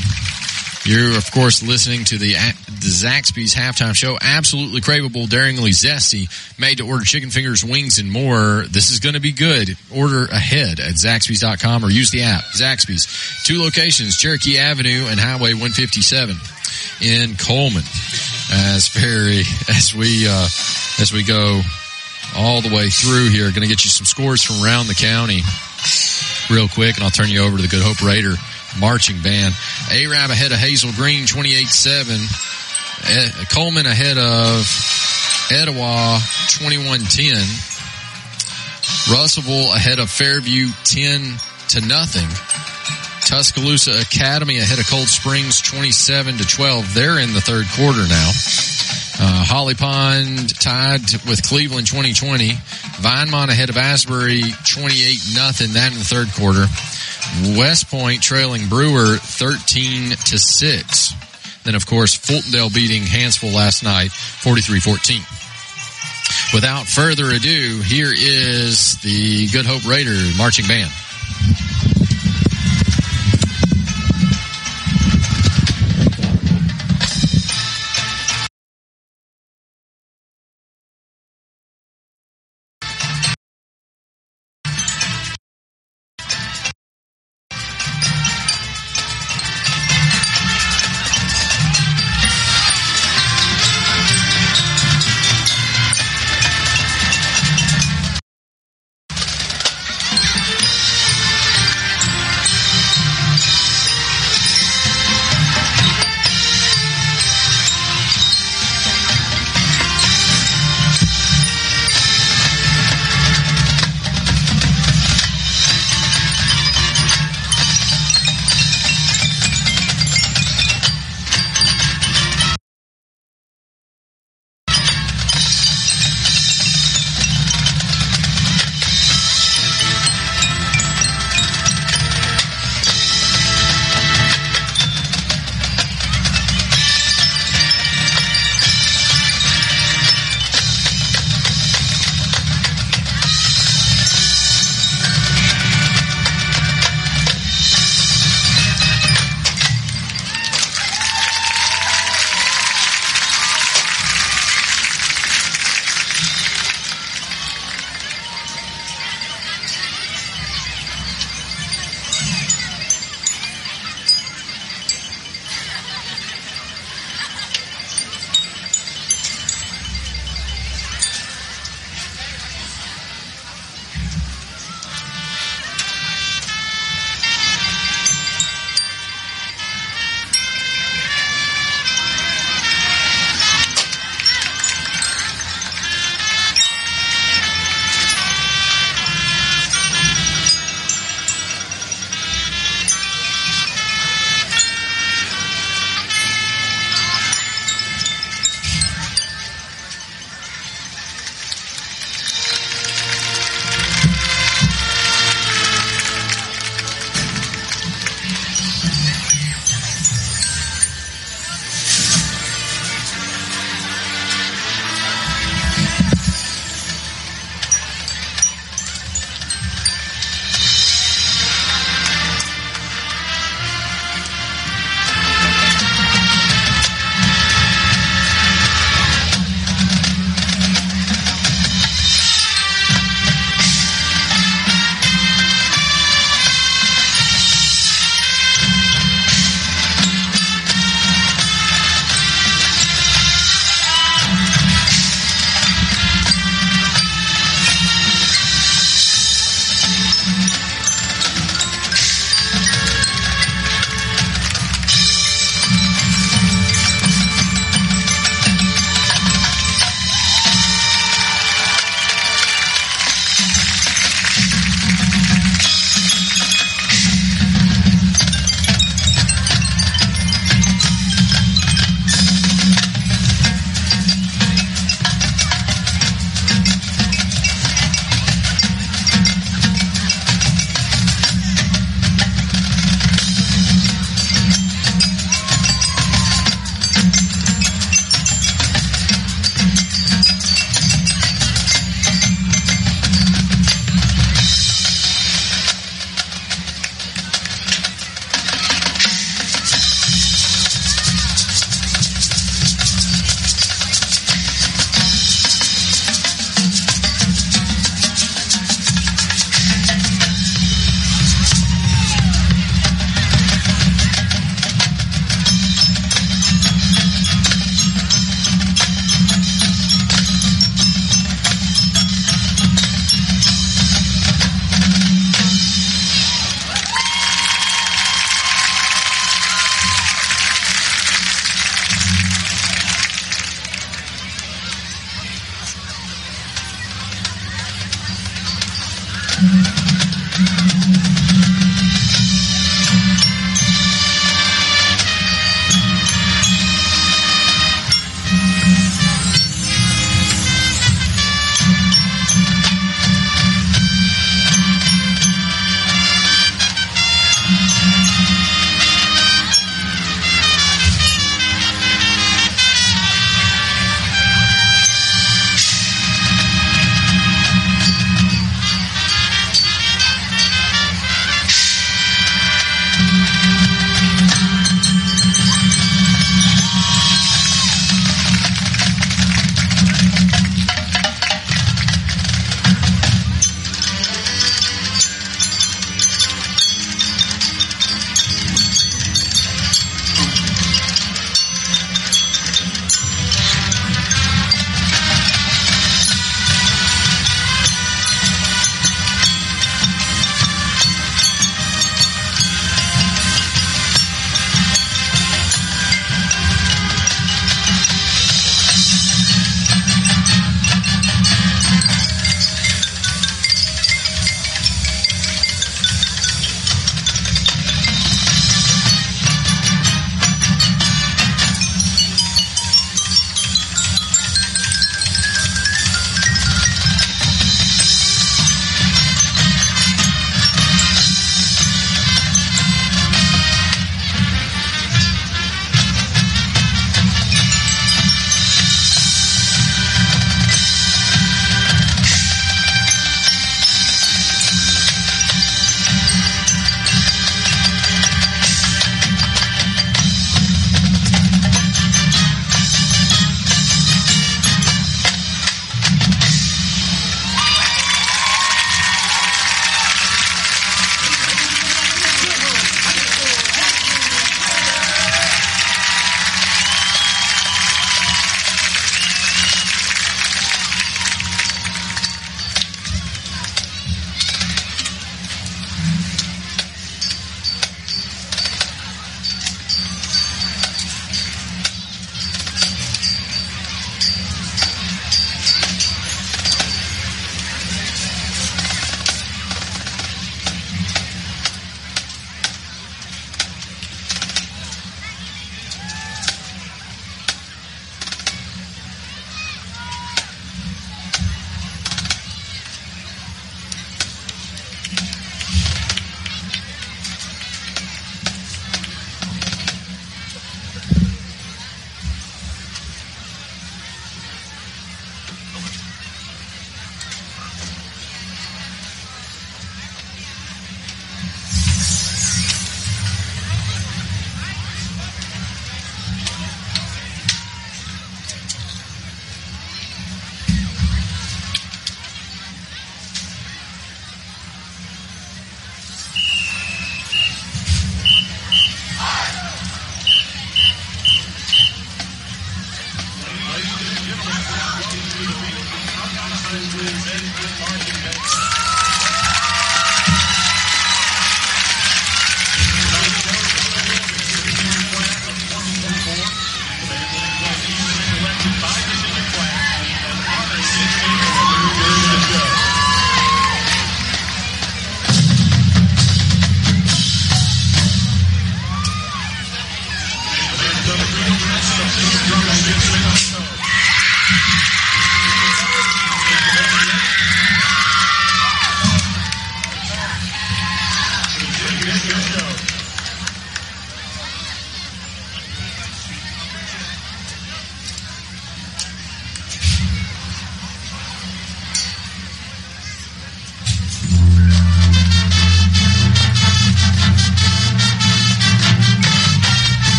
You're, 0.84 1.16
of 1.16 1.30
course, 1.30 1.62
listening 1.62 2.04
to 2.06 2.18
the, 2.18 2.32
the 2.32 2.90
Zaxby's 2.90 3.54
halftime 3.54 3.94
show. 3.94 4.18
Absolutely 4.20 4.80
craveable, 4.80 5.28
daringly 5.28 5.70
zesty, 5.70 6.28
made 6.58 6.78
to 6.78 6.88
order 6.88 7.04
chicken 7.04 7.30
fingers, 7.30 7.64
wings, 7.64 8.00
and 8.00 8.10
more. 8.10 8.64
This 8.68 8.90
is 8.90 8.98
going 8.98 9.14
to 9.14 9.20
be 9.20 9.30
good. 9.30 9.76
Order 9.94 10.24
ahead 10.24 10.80
at 10.80 10.94
Zaxby's.com 10.94 11.84
or 11.84 11.90
use 11.90 12.10
the 12.10 12.22
app. 12.22 12.42
Zaxby's. 12.42 13.06
Two 13.44 13.62
locations, 13.62 14.16
Cherokee 14.16 14.58
Avenue 14.58 15.06
and 15.06 15.20
Highway 15.20 15.54
157 15.54 16.34
in 17.00 17.36
Cullman. 17.36 17.84
As 18.52 18.88
Perry, 18.88 19.42
as 19.68 19.94
we, 19.94 20.26
uh, 20.28 20.48
as 20.98 21.12
we 21.12 21.22
go 21.22 21.62
all 22.36 22.60
the 22.60 22.74
way 22.74 22.90
through 22.90 23.28
here, 23.30 23.48
going 23.50 23.62
to 23.62 23.68
get 23.68 23.84
you 23.84 23.90
some 23.90 24.06
scores 24.06 24.42
from 24.42 24.64
around 24.64 24.88
the 24.88 24.94
county 24.94 25.42
real 26.50 26.66
quick, 26.66 26.96
and 26.96 27.04
I'll 27.04 27.10
turn 27.10 27.28
you 27.28 27.42
over 27.42 27.56
to 27.56 27.62
the 27.62 27.68
Good 27.68 27.82
Hope 27.82 28.02
Raider 28.02 28.34
marching 28.78 29.20
band. 29.22 29.54
Arab 29.90 30.30
ahead 30.30 30.52
of 30.52 30.58
Hazel 30.58 30.92
Green, 30.92 31.24
28-7. 31.24 32.28
Eh, 33.04 33.44
Cullman 33.50 33.86
ahead 33.86 34.18
of 34.18 34.66
Etowah, 35.50 36.18
21-10. 36.48 37.70
Russellville 39.10 39.72
ahead 39.74 39.98
of 39.98 40.08
Fairview, 40.10 40.68
10 40.84 41.38
to 41.68 41.80
nothing. 41.86 42.28
Tuscaloosa 43.26 44.00
Academy 44.00 44.58
ahead 44.58 44.78
of 44.78 44.86
Cold 44.88 45.08
Springs, 45.08 45.60
27 45.60 46.38
to 46.38 46.46
12. 46.46 46.94
They're 46.94 47.18
in 47.18 47.32
the 47.32 47.40
third 47.40 47.66
quarter 47.76 48.06
now. 48.08 48.30
Uh, 49.20 49.44
Holly 49.44 49.74
Pond 49.74 50.58
tied 50.58 51.02
with 51.28 51.42
Cleveland 51.42 51.86
2020. 51.86 52.50
Vinemont 53.00 53.48
ahead 53.48 53.70
of 53.70 53.76
Asbury 53.76 54.42
28 54.68 55.18
nothing. 55.34 55.72
That 55.74 55.92
in 55.92 55.98
the 55.98 56.04
third 56.04 56.28
quarter. 56.34 56.66
West 57.58 57.88
Point 57.88 58.22
trailing 58.22 58.68
Brewer 58.68 59.16
13 59.16 60.10
to 60.10 60.38
6. 60.38 61.14
Then 61.64 61.74
of 61.74 61.86
course 61.86 62.16
Fultondale 62.18 62.74
beating 62.74 63.02
Hanceville 63.02 63.54
last 63.54 63.84
night 63.84 64.10
43-14. 64.10 65.22
Without 66.52 66.86
further 66.86 67.30
ado, 67.30 67.80
here 67.84 68.12
is 68.12 68.96
the 69.02 69.48
Good 69.48 69.66
Hope 69.66 69.86
Raider 69.86 70.18
marching 70.36 70.66
band. 70.66 70.90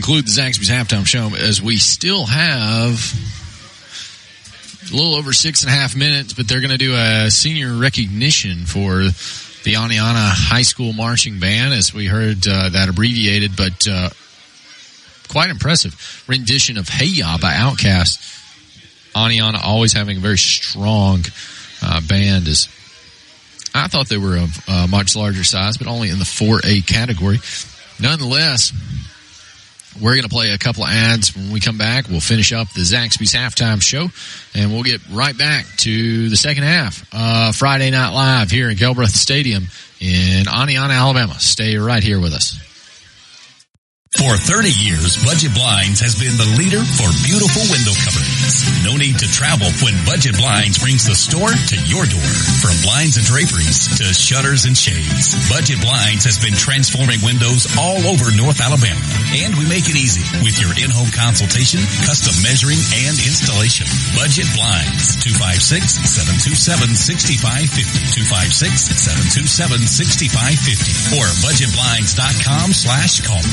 Conclude 0.00 0.24
the 0.24 0.30
Zaxby's 0.30 0.70
halftime 0.70 1.06
show 1.06 1.28
as 1.36 1.60
we 1.60 1.76
still 1.76 2.24
have 2.24 2.94
a 4.90 4.96
little 4.96 5.14
over 5.14 5.34
six 5.34 5.62
and 5.62 5.70
a 5.70 5.74
half 5.74 5.94
minutes, 5.94 6.32
but 6.32 6.48
they're 6.48 6.62
going 6.62 6.70
to 6.70 6.78
do 6.78 6.94
a 6.96 7.30
senior 7.30 7.74
recognition 7.74 8.64
for 8.64 9.00
the 9.02 9.74
Oneonta 9.74 10.30
High 10.32 10.62
School 10.62 10.94
Marching 10.94 11.38
Band, 11.38 11.74
as 11.74 11.92
we 11.92 12.06
heard 12.06 12.48
uh, 12.48 12.70
that 12.70 12.88
abbreviated, 12.88 13.58
but 13.58 13.86
uh, 13.86 14.08
quite 15.28 15.50
impressive 15.50 16.24
rendition 16.26 16.78
of 16.78 16.88
Hey 16.88 17.04
Ya 17.04 17.36
by 17.36 17.52
Outkast. 17.52 18.16
Oneonta 19.14 19.62
always 19.62 19.92
having 19.92 20.16
a 20.16 20.20
very 20.20 20.38
strong 20.38 21.26
uh, 21.82 22.00
band 22.08 22.48
is 22.48 22.70
I 23.74 23.88
thought 23.88 24.08
they 24.08 24.16
were 24.16 24.38
of 24.38 24.64
uh, 24.66 24.86
much 24.86 25.14
larger 25.14 25.44
size, 25.44 25.76
but 25.76 25.88
only 25.88 26.08
in 26.08 26.18
the 26.18 26.24
4A 26.24 26.86
category. 26.86 27.38
Nonetheless, 28.00 28.72
we're 30.00 30.12
going 30.12 30.22
to 30.22 30.28
play 30.28 30.50
a 30.50 30.58
couple 30.58 30.84
of 30.84 30.90
ads 30.90 31.34
when 31.34 31.50
we 31.52 31.60
come 31.60 31.78
back. 31.78 32.08
We'll 32.08 32.20
finish 32.20 32.52
up 32.52 32.72
the 32.72 32.82
Zaxby's 32.82 33.34
halftime 33.34 33.82
show, 33.82 34.08
and 34.54 34.72
we'll 34.72 34.82
get 34.82 35.00
right 35.10 35.36
back 35.36 35.66
to 35.78 36.28
the 36.28 36.36
second 36.36 36.64
half. 36.64 37.56
Friday 37.56 37.90
Night 37.90 38.10
Live 38.10 38.50
here 38.50 38.70
in 38.70 38.76
Kelbroth 38.76 39.08
Stadium 39.08 39.64
in 40.00 40.44
Oneonta, 40.44 40.90
Alabama. 40.90 41.34
Stay 41.38 41.76
right 41.76 42.02
here 42.02 42.20
with 42.20 42.32
us. 42.32 42.69
For 44.18 44.34
30 44.34 44.74
years, 44.74 45.22
Budget 45.22 45.54
Blinds 45.54 46.02
has 46.02 46.18
been 46.18 46.34
the 46.34 46.50
leader 46.58 46.82
for 46.82 47.06
beautiful 47.22 47.62
window 47.70 47.94
coverings. 47.94 48.66
No 48.82 48.98
need 48.98 49.22
to 49.22 49.30
travel 49.30 49.70
when 49.86 49.94
Budget 50.02 50.34
Blinds 50.34 50.82
brings 50.82 51.06
the 51.06 51.14
store 51.14 51.54
to 51.54 51.76
your 51.86 52.02
door. 52.10 52.26
From 52.58 52.74
blinds 52.82 53.22
and 53.22 53.24
draperies 53.24 53.86
to 54.02 54.10
shutters 54.10 54.66
and 54.66 54.74
shades, 54.74 55.38
Budget 55.46 55.78
Blinds 55.78 56.26
has 56.26 56.42
been 56.42 56.58
transforming 56.58 57.22
windows 57.22 57.70
all 57.78 58.02
over 58.02 58.34
North 58.34 58.58
Alabama. 58.58 58.98
And 59.30 59.54
we 59.54 59.70
make 59.70 59.86
it 59.86 59.94
easy 59.94 60.26
with 60.42 60.58
your 60.58 60.74
in-home 60.74 61.14
consultation, 61.14 61.78
custom 62.02 62.34
measuring, 62.42 62.82
and 63.06 63.14
installation. 63.14 63.86
Budget 64.18 64.50
Blinds, 64.58 65.22
256-727-6550, 65.22 67.86
256-727-6550, 69.46 71.14
or 71.14 71.30
budgetblinds.com 71.46 72.74
slash 72.74 73.22
call. 73.22 73.46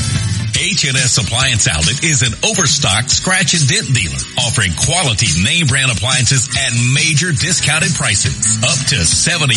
H&S 0.58 1.22
Appliance 1.22 1.70
Outlet 1.70 2.02
is 2.02 2.26
an 2.26 2.34
overstocked 2.42 3.14
scratch 3.14 3.54
and 3.54 3.62
dent 3.62 3.94
dealer 3.94 4.18
offering 4.42 4.74
quality 4.74 5.30
name 5.38 5.70
brand 5.70 5.94
appliances 5.94 6.50
at 6.50 6.74
major 6.74 7.30
discounted 7.30 7.94
prices 7.94 8.34
up 8.66 8.74
to 8.90 8.98
75% 9.06 9.54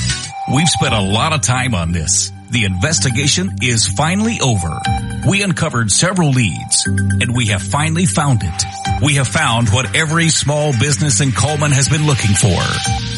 We've 0.51 0.67
spent 0.67 0.93
a 0.93 0.99
lot 0.99 1.31
of 1.31 1.39
time 1.39 1.73
on 1.73 1.93
this. 1.93 2.33
The 2.51 2.65
investigation 2.65 3.55
is 3.61 3.87
finally 3.87 4.41
over. 4.43 4.81
We 5.29 5.43
uncovered 5.43 5.91
several 5.91 6.31
leads 6.31 6.85
and 6.85 7.33
we 7.33 7.45
have 7.47 7.61
finally 7.61 8.05
found 8.05 8.43
it. 8.43 8.63
We 9.01 9.15
have 9.15 9.29
found 9.29 9.69
what 9.69 9.95
every 9.95 10.27
small 10.27 10.73
business 10.73 11.21
in 11.21 11.31
Cullman 11.31 11.71
has 11.71 11.87
been 11.87 12.05
looking 12.05 12.35
for. 12.35 12.61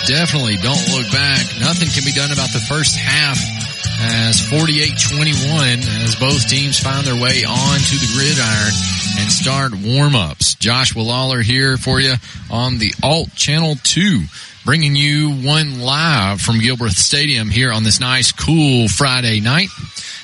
Definitely 0.05 0.57
don't 0.57 0.89
look 0.89 1.05
back. 1.13 1.45
Nothing 1.61 1.89
can 1.89 2.03
be 2.03 2.11
done 2.11 2.31
about 2.31 2.49
the 2.49 2.59
first 2.59 2.97
half 2.97 3.58
as 4.01 4.41
48-21 4.49 6.03
as 6.03 6.15
both 6.15 6.47
teams 6.47 6.79
find 6.79 7.05
their 7.05 7.21
way 7.21 7.43
onto 7.43 7.95
the 7.97 8.09
gridiron 8.15 8.73
and 9.19 9.31
start 9.31 9.73
warm-ups. 9.75 10.55
Joshua 10.55 11.01
Lawler 11.01 11.41
here 11.41 11.77
for 11.77 11.99
you 11.99 12.15
on 12.49 12.77
the 12.77 12.93
Alt 13.03 13.33
Channel 13.35 13.75
2 13.83 14.21
bringing 14.65 14.95
you 14.95 15.31
one 15.31 15.81
live 15.81 16.39
from 16.39 16.59
Gilbert 16.59 16.91
Stadium 16.91 17.49
here 17.49 17.71
on 17.71 17.83
this 17.83 17.99
nice 17.99 18.31
cool 18.31 18.87
Friday 18.87 19.39
night 19.41 19.69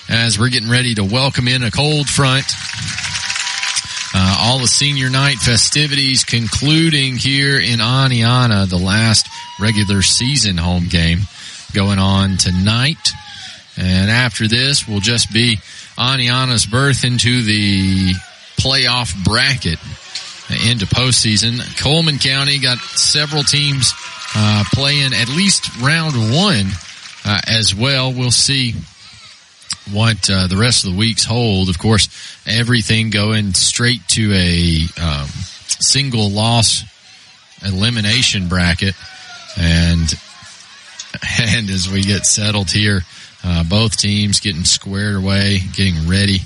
as 0.10 0.38
we're 0.38 0.50
getting 0.50 0.70
ready 0.70 0.94
to 0.96 1.04
welcome 1.04 1.48
in 1.48 1.64
a 1.64 1.72
cold 1.72 2.08
front. 2.08 2.46
Uh, 4.14 4.38
all 4.40 4.60
the 4.60 4.68
senior 4.68 5.10
night 5.10 5.38
festivities 5.38 6.24
concluding 6.24 7.16
here 7.18 7.60
in 7.60 7.80
Oneonta, 7.80 8.70
the 8.70 8.78
last 8.78 9.28
regular 9.60 10.02
season 10.02 10.58
home 10.58 10.86
game 10.86 11.20
going 11.74 12.00
on 12.00 12.38
tonight. 12.38 13.12
And 13.78 14.10
after 14.10 14.48
this 14.48 14.88
we'll 14.88 15.00
just 15.00 15.34
be 15.34 15.58
Oneonta's 15.98 16.66
birth 16.66 17.04
into 17.04 17.44
the 17.44 18.14
playoff 18.58 19.24
bracket 19.24 19.80
into 20.70 20.86
postseason. 20.86 21.60
Cullman 21.78 22.20
County 22.20 22.60
got 22.60 22.78
several 22.78 23.44
teams 23.44 23.94
uh, 24.36 24.64
playing 24.74 25.14
at 25.14 25.30
least 25.30 25.82
round 25.82 26.16
one 26.16 26.68
uh, 27.26 27.42
as 27.48 27.74
well. 27.74 28.14
We'll 28.14 28.32
see 28.32 28.76
what 29.92 30.30
uh, 30.30 30.48
the 30.48 30.58
rest 30.58 30.86
of 30.86 30.92
the 30.92 30.98
weeks 30.98 31.24
hold. 31.24 31.70
Of 31.70 31.80
course, 31.80 32.10
everything 32.46 33.10
going 33.10 33.54
straight 33.54 34.08
to 34.10 34.34
a 34.34 34.82
um, 35.02 35.28
single 35.68 36.30
loss 36.30 36.84
elimination 37.64 38.48
bracket, 38.48 38.96
and 39.58 40.14
and 41.40 41.70
as 41.70 41.90
we 41.90 42.02
get 42.02 42.26
settled 42.26 42.72
here, 42.72 43.02
uh, 43.46 43.64
both 43.64 43.96
teams 43.98 44.40
getting 44.40 44.64
squared 44.64 45.16
away, 45.16 45.60
getting 45.74 46.08
ready 46.10 46.40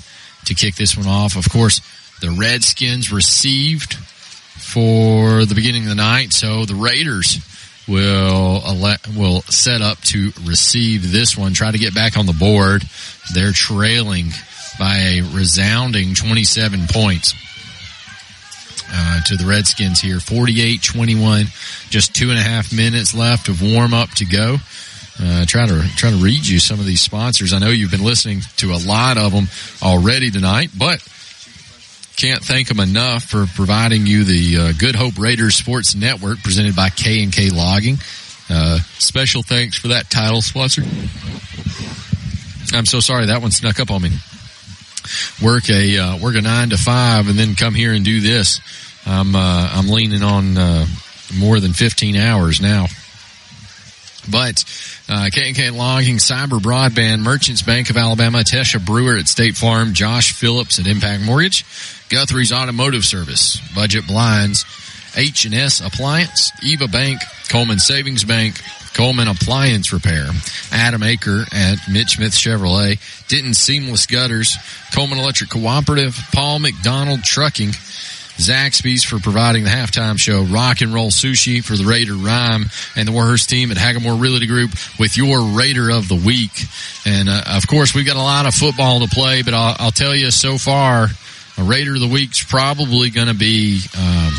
to 0.44 0.54
kick 0.54 0.74
this 0.74 0.96
one 0.96 1.06
off. 1.06 1.36
Of 1.36 1.50
course, 1.50 1.80
the 2.20 2.30
Redskins 2.30 3.10
received 3.10 3.94
for 3.94 5.46
the 5.46 5.54
beginning 5.54 5.84
of 5.84 5.88
the 5.88 5.94
night, 5.94 6.32
so 6.32 6.66
the 6.66 6.74
Raiders 6.74 7.40
will 7.88 8.62
elect, 8.68 9.08
will 9.16 9.40
set 9.42 9.80
up 9.80 9.98
to 10.02 10.30
receive 10.44 11.10
this 11.10 11.36
one, 11.36 11.54
try 11.54 11.70
to 11.70 11.78
get 11.78 11.94
back 11.94 12.18
on 12.18 12.26
the 12.26 12.34
board. 12.34 12.84
They're 13.34 13.52
trailing 13.52 14.26
by 14.78 14.96
a 14.96 15.22
resounding 15.22 16.14
27 16.14 16.80
points. 16.90 17.34
Uh, 18.92 19.22
to 19.22 19.36
the 19.36 19.46
Redskins 19.46 20.00
here, 20.00 20.16
48-21, 20.16 21.90
just 21.90 22.12
two 22.12 22.30
and 22.30 22.38
a 22.38 22.42
half 22.42 22.72
minutes 22.72 23.14
left 23.14 23.48
of 23.48 23.62
warm 23.62 23.94
up 23.94 24.10
to 24.16 24.24
go. 24.24 24.56
Uh, 25.22 25.44
try 25.44 25.66
to 25.66 25.82
try 25.96 26.10
to 26.10 26.16
read 26.16 26.46
you 26.46 26.58
some 26.58 26.80
of 26.80 26.86
these 26.86 27.02
sponsors. 27.02 27.52
I 27.52 27.58
know 27.58 27.68
you've 27.68 27.90
been 27.90 28.04
listening 28.04 28.40
to 28.56 28.72
a 28.72 28.80
lot 28.86 29.18
of 29.18 29.32
them 29.32 29.48
already 29.82 30.30
tonight, 30.30 30.70
but 30.76 31.02
can't 32.16 32.42
thank 32.42 32.68
them 32.68 32.80
enough 32.80 33.24
for 33.24 33.46
providing 33.54 34.06
you 34.06 34.24
the 34.24 34.56
uh, 34.56 34.72
Good 34.78 34.94
Hope 34.94 35.18
Raiders 35.18 35.56
Sports 35.56 35.94
Network 35.94 36.42
presented 36.42 36.74
by 36.74 36.88
K 36.88 37.22
and 37.22 37.32
K 37.32 37.50
Logging. 37.50 37.98
Uh, 38.48 38.78
special 38.98 39.42
thanks 39.42 39.76
for 39.76 39.88
that 39.88 40.10
title 40.10 40.42
sponsor. 40.42 40.82
I'm 42.72 42.86
so 42.86 43.00
sorry 43.00 43.26
that 43.26 43.42
one 43.42 43.50
snuck 43.50 43.78
up 43.80 43.90
on 43.90 44.02
me. 44.02 44.10
Work 45.42 45.70
a 45.70 45.98
uh, 45.98 46.18
work 46.18 46.36
a 46.36 46.40
nine 46.40 46.70
to 46.70 46.78
five 46.78 47.28
and 47.28 47.38
then 47.38 47.54
come 47.56 47.74
here 47.74 47.92
and 47.92 48.04
do 48.04 48.20
this. 48.20 48.60
I'm 49.06 49.34
uh, 49.34 49.70
I'm 49.72 49.88
leaning 49.88 50.22
on 50.22 50.56
uh, 50.56 50.86
more 51.38 51.60
than 51.60 51.72
15 51.72 52.16
hours 52.16 52.60
now. 52.60 52.86
But 54.28 54.64
uh, 55.08 55.30
K&K 55.32 55.70
Logging, 55.70 56.16
Cyber 56.16 56.58
Broadband, 56.60 57.20
Merchants 57.20 57.62
Bank 57.62 57.90
of 57.90 57.96
Alabama, 57.96 58.38
Tesha 58.38 58.84
Brewer 58.84 59.16
at 59.16 59.28
State 59.28 59.56
Farm, 59.56 59.94
Josh 59.94 60.32
Phillips 60.32 60.78
at 60.78 60.86
Impact 60.86 61.22
Mortgage, 61.22 61.64
Guthrie's 62.08 62.52
Automotive 62.52 63.04
Service, 63.04 63.60
Budget 63.74 64.06
Blinds, 64.06 64.64
H&S 65.16 65.80
Appliance, 65.80 66.52
Eva 66.62 66.86
Bank, 66.88 67.20
Cullman 67.48 67.78
Savings 67.78 68.24
Bank, 68.24 68.60
Cullman 68.94 69.28
Appliance 69.28 69.92
Repair, 69.92 70.26
Adam 70.72 71.00
Aker 71.00 71.46
at 71.54 71.78
Mitch 71.90 72.16
Smith 72.16 72.32
Chevrolet, 72.32 72.98
Denton 73.28 73.54
Seamless 73.54 74.06
Gutters, 74.06 74.56
Cullman 74.92 75.18
Electric 75.18 75.50
Cooperative, 75.50 76.16
Paul 76.32 76.58
McDonald 76.58 77.22
Trucking, 77.22 77.70
Zaxby's 78.40 79.04
for 79.04 79.18
providing 79.18 79.64
the 79.64 79.70
halftime 79.70 80.18
show, 80.18 80.42
Rock 80.42 80.80
and 80.80 80.92
Roll 80.92 81.10
Sushi 81.10 81.62
for 81.62 81.76
the 81.76 81.84
Raider 81.84 82.14
Rhyme, 82.14 82.66
and 82.96 83.06
the 83.06 83.12
Warhurst 83.12 83.48
team 83.48 83.70
at 83.70 83.76
Hagamore 83.76 84.20
Realty 84.20 84.46
Group 84.46 84.72
with 84.98 85.16
your 85.16 85.42
Raider 85.56 85.90
of 85.90 86.08
the 86.08 86.16
Week. 86.16 86.52
And 87.06 87.28
uh, 87.28 87.42
of 87.54 87.66
course, 87.66 87.94
we've 87.94 88.06
got 88.06 88.16
a 88.16 88.22
lot 88.22 88.46
of 88.46 88.54
football 88.54 89.00
to 89.00 89.08
play, 89.08 89.42
but 89.42 89.54
I'll, 89.54 89.76
I'll 89.78 89.90
tell 89.90 90.14
you 90.14 90.30
so 90.30 90.58
far, 90.58 91.06
a 91.58 91.62
Raider 91.62 91.94
of 91.94 92.00
the 92.00 92.08
Week's 92.08 92.42
probably 92.42 93.10
going 93.10 93.28
to 93.28 93.34
be 93.34 93.82
um, 93.98 94.32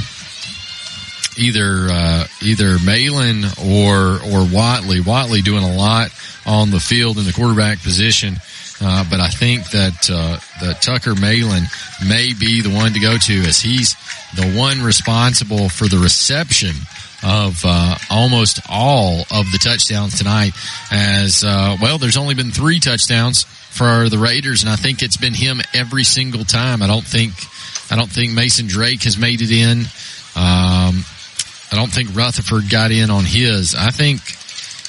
either 1.37 1.87
uh, 1.89 2.27
either 2.41 2.77
Malin 2.85 3.43
or 3.63 4.19
or 4.31 4.47
Watley. 4.51 5.01
Watley 5.01 5.41
doing 5.41 5.63
a 5.63 5.75
lot 5.75 6.11
on 6.45 6.71
the 6.71 6.79
field 6.79 7.17
in 7.17 7.25
the 7.25 7.33
quarterback 7.33 7.81
position. 7.81 8.35
Uh, 8.83 9.05
but 9.09 9.19
I 9.19 9.27
think 9.27 9.69
that 9.71 10.09
uh, 10.11 10.39
that 10.65 10.81
Tucker 10.81 11.13
Malin 11.13 11.63
may 12.07 12.33
be 12.33 12.61
the 12.61 12.73
one 12.73 12.93
to 12.93 12.99
go 12.99 13.15
to, 13.17 13.33
as 13.41 13.61
he's 13.61 13.95
the 14.35 14.53
one 14.57 14.81
responsible 14.81 15.69
for 15.69 15.85
the 15.85 15.99
reception 15.99 16.73
of 17.23 17.61
uh, 17.63 17.95
almost 18.09 18.61
all 18.67 19.21
of 19.31 19.51
the 19.51 19.59
touchdowns 19.61 20.17
tonight. 20.17 20.53
As 20.91 21.43
uh, 21.43 21.77
well, 21.79 21.99
there's 21.99 22.17
only 22.17 22.33
been 22.33 22.49
three 22.49 22.79
touchdowns 22.79 23.43
for 23.43 24.09
the 24.09 24.17
Raiders, 24.17 24.63
and 24.63 24.71
I 24.71 24.77
think 24.77 25.03
it's 25.03 25.17
been 25.17 25.35
him 25.35 25.61
every 25.73 26.03
single 26.03 26.43
time. 26.43 26.81
I 26.81 26.87
don't 26.87 27.05
think 27.05 27.33
I 27.91 27.95
don't 27.95 28.09
think 28.09 28.33
Mason 28.33 28.65
Drake 28.65 29.03
has 29.03 29.17
made 29.17 29.41
it 29.41 29.51
in. 29.51 29.81
Um, 30.33 31.05
I 31.71 31.75
don't 31.75 31.91
think 31.91 32.15
Rutherford 32.15 32.69
got 32.69 32.91
in 32.91 33.11
on 33.11 33.25
his. 33.25 33.75
I 33.75 33.91
think 33.91 34.21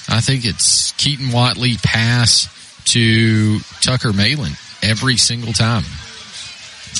I 0.08 0.20
think 0.20 0.46
it's 0.46 0.92
Keaton 0.92 1.30
Watley 1.30 1.76
pass 1.82 2.48
to 2.86 3.58
Tucker 3.80 4.12
Malin 4.12 4.52
every 4.82 5.16
single 5.16 5.52
time. 5.52 5.84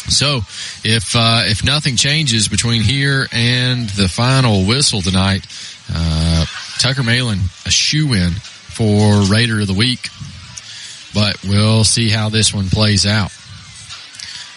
So 0.08 0.40
if 0.84 1.14
uh, 1.14 1.42
if 1.44 1.64
nothing 1.64 1.96
changes 1.96 2.48
between 2.48 2.82
here 2.82 3.26
and 3.32 3.88
the 3.90 4.08
final 4.08 4.66
whistle 4.66 5.00
tonight, 5.00 5.46
uh, 5.92 6.44
Tucker 6.78 7.02
Malin 7.02 7.38
a 7.66 7.70
shoe 7.70 8.12
in 8.14 8.32
for 8.32 9.22
Raider 9.22 9.60
of 9.60 9.66
the 9.66 9.74
week. 9.74 10.08
But 11.14 11.42
we'll 11.44 11.84
see 11.84 12.08
how 12.08 12.30
this 12.30 12.54
one 12.54 12.70
plays 12.70 13.04
out. 13.04 13.32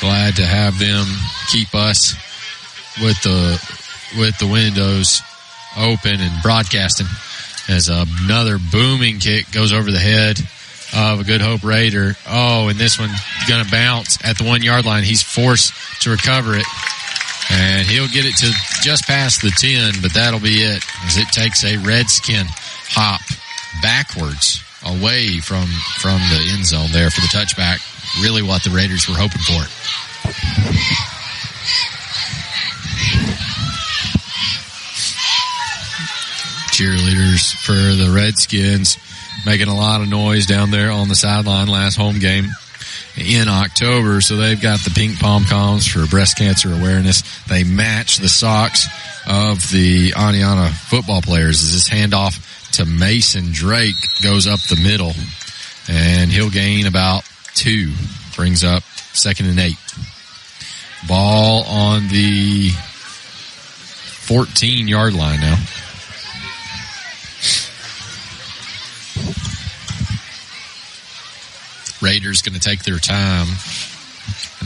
Glad 0.00 0.36
to 0.36 0.46
have 0.46 0.78
them 0.78 1.06
keep 1.50 1.74
us 1.74 2.14
with 3.02 3.20
the 3.22 3.60
with 4.18 4.36
the 4.38 4.46
windows 4.46 5.20
open 5.76 6.20
and 6.20 6.42
broadcasting 6.42 7.06
as 7.70 7.88
another 7.88 8.58
booming 8.72 9.18
kick 9.18 9.50
goes 9.52 9.72
over 9.72 9.90
the 9.90 9.98
head 9.98 10.38
of 10.94 11.20
a 11.20 11.24
Good 11.24 11.40
Hope 11.40 11.62
Raider. 11.62 12.14
Oh, 12.28 12.68
and 12.68 12.78
this 12.78 12.98
one 12.98 13.10
going 13.48 13.64
to 13.64 13.70
bounce 13.70 14.18
at 14.24 14.36
the 14.38 14.44
one 14.44 14.62
yard 14.62 14.84
line. 14.84 15.04
He's 15.04 15.22
forced 15.22 15.72
to 16.02 16.10
recover 16.10 16.56
it. 16.56 16.66
And 17.52 17.86
he'll 17.86 18.08
get 18.08 18.26
it 18.26 18.36
to 18.38 18.52
just 18.82 19.06
past 19.06 19.42
the 19.42 19.50
10, 19.50 20.02
but 20.02 20.14
that'll 20.14 20.40
be 20.40 20.62
it 20.62 20.84
as 21.04 21.16
it 21.16 21.28
takes 21.28 21.64
a 21.64 21.78
redskin 21.78 22.46
hop 22.90 23.20
backwards 23.82 24.62
away 24.84 25.38
from, 25.38 25.66
from 25.98 26.18
the 26.30 26.52
end 26.52 26.66
zone 26.66 26.88
there 26.92 27.10
for 27.10 27.20
the 27.20 27.28
touchback. 27.28 27.80
Really 28.22 28.42
what 28.42 28.62
the 28.62 28.70
Raiders 28.70 29.08
were 29.08 29.14
hoping 29.16 29.42
for. 29.42 29.62
Cheerleaders 36.80 37.52
for 37.56 37.72
the 37.72 38.10
Redskins 38.16 38.96
making 39.44 39.68
a 39.68 39.76
lot 39.76 40.00
of 40.00 40.08
noise 40.08 40.46
down 40.46 40.70
there 40.70 40.90
on 40.90 41.10
the 41.10 41.14
sideline 41.14 41.68
last 41.68 41.96
home 41.96 42.18
game 42.18 42.46
in 43.18 43.48
October. 43.48 44.22
So 44.22 44.38
they've 44.38 44.58
got 44.58 44.80
the 44.80 44.88
pink 44.88 45.20
pom 45.20 45.44
poms 45.44 45.86
for 45.86 46.06
breast 46.06 46.38
cancer 46.38 46.72
awareness. 46.72 47.22
They 47.48 47.64
match 47.64 48.16
the 48.16 48.30
socks 48.30 48.86
of 49.26 49.58
the 49.70 50.12
Oneonta 50.12 50.70
football 50.70 51.20
players 51.20 51.62
as 51.62 51.74
this 51.74 51.90
handoff 51.90 52.72
to 52.76 52.86
Mason 52.86 53.48
Drake 53.52 53.96
goes 54.22 54.46
up 54.46 54.60
the 54.60 54.80
middle 54.82 55.12
and 55.86 56.30
he'll 56.30 56.48
gain 56.48 56.86
about 56.86 57.24
two, 57.54 57.92
brings 58.34 58.64
up 58.64 58.84
second 59.12 59.50
and 59.50 59.60
eight. 59.60 59.76
Ball 61.06 61.62
on 61.64 62.08
the 62.08 62.70
14 62.70 64.88
yard 64.88 65.12
line 65.12 65.40
now. 65.40 65.58
Raiders 72.02 72.42
going 72.42 72.54
to 72.54 72.60
take 72.60 72.82
their 72.84 72.98
time, 72.98 73.46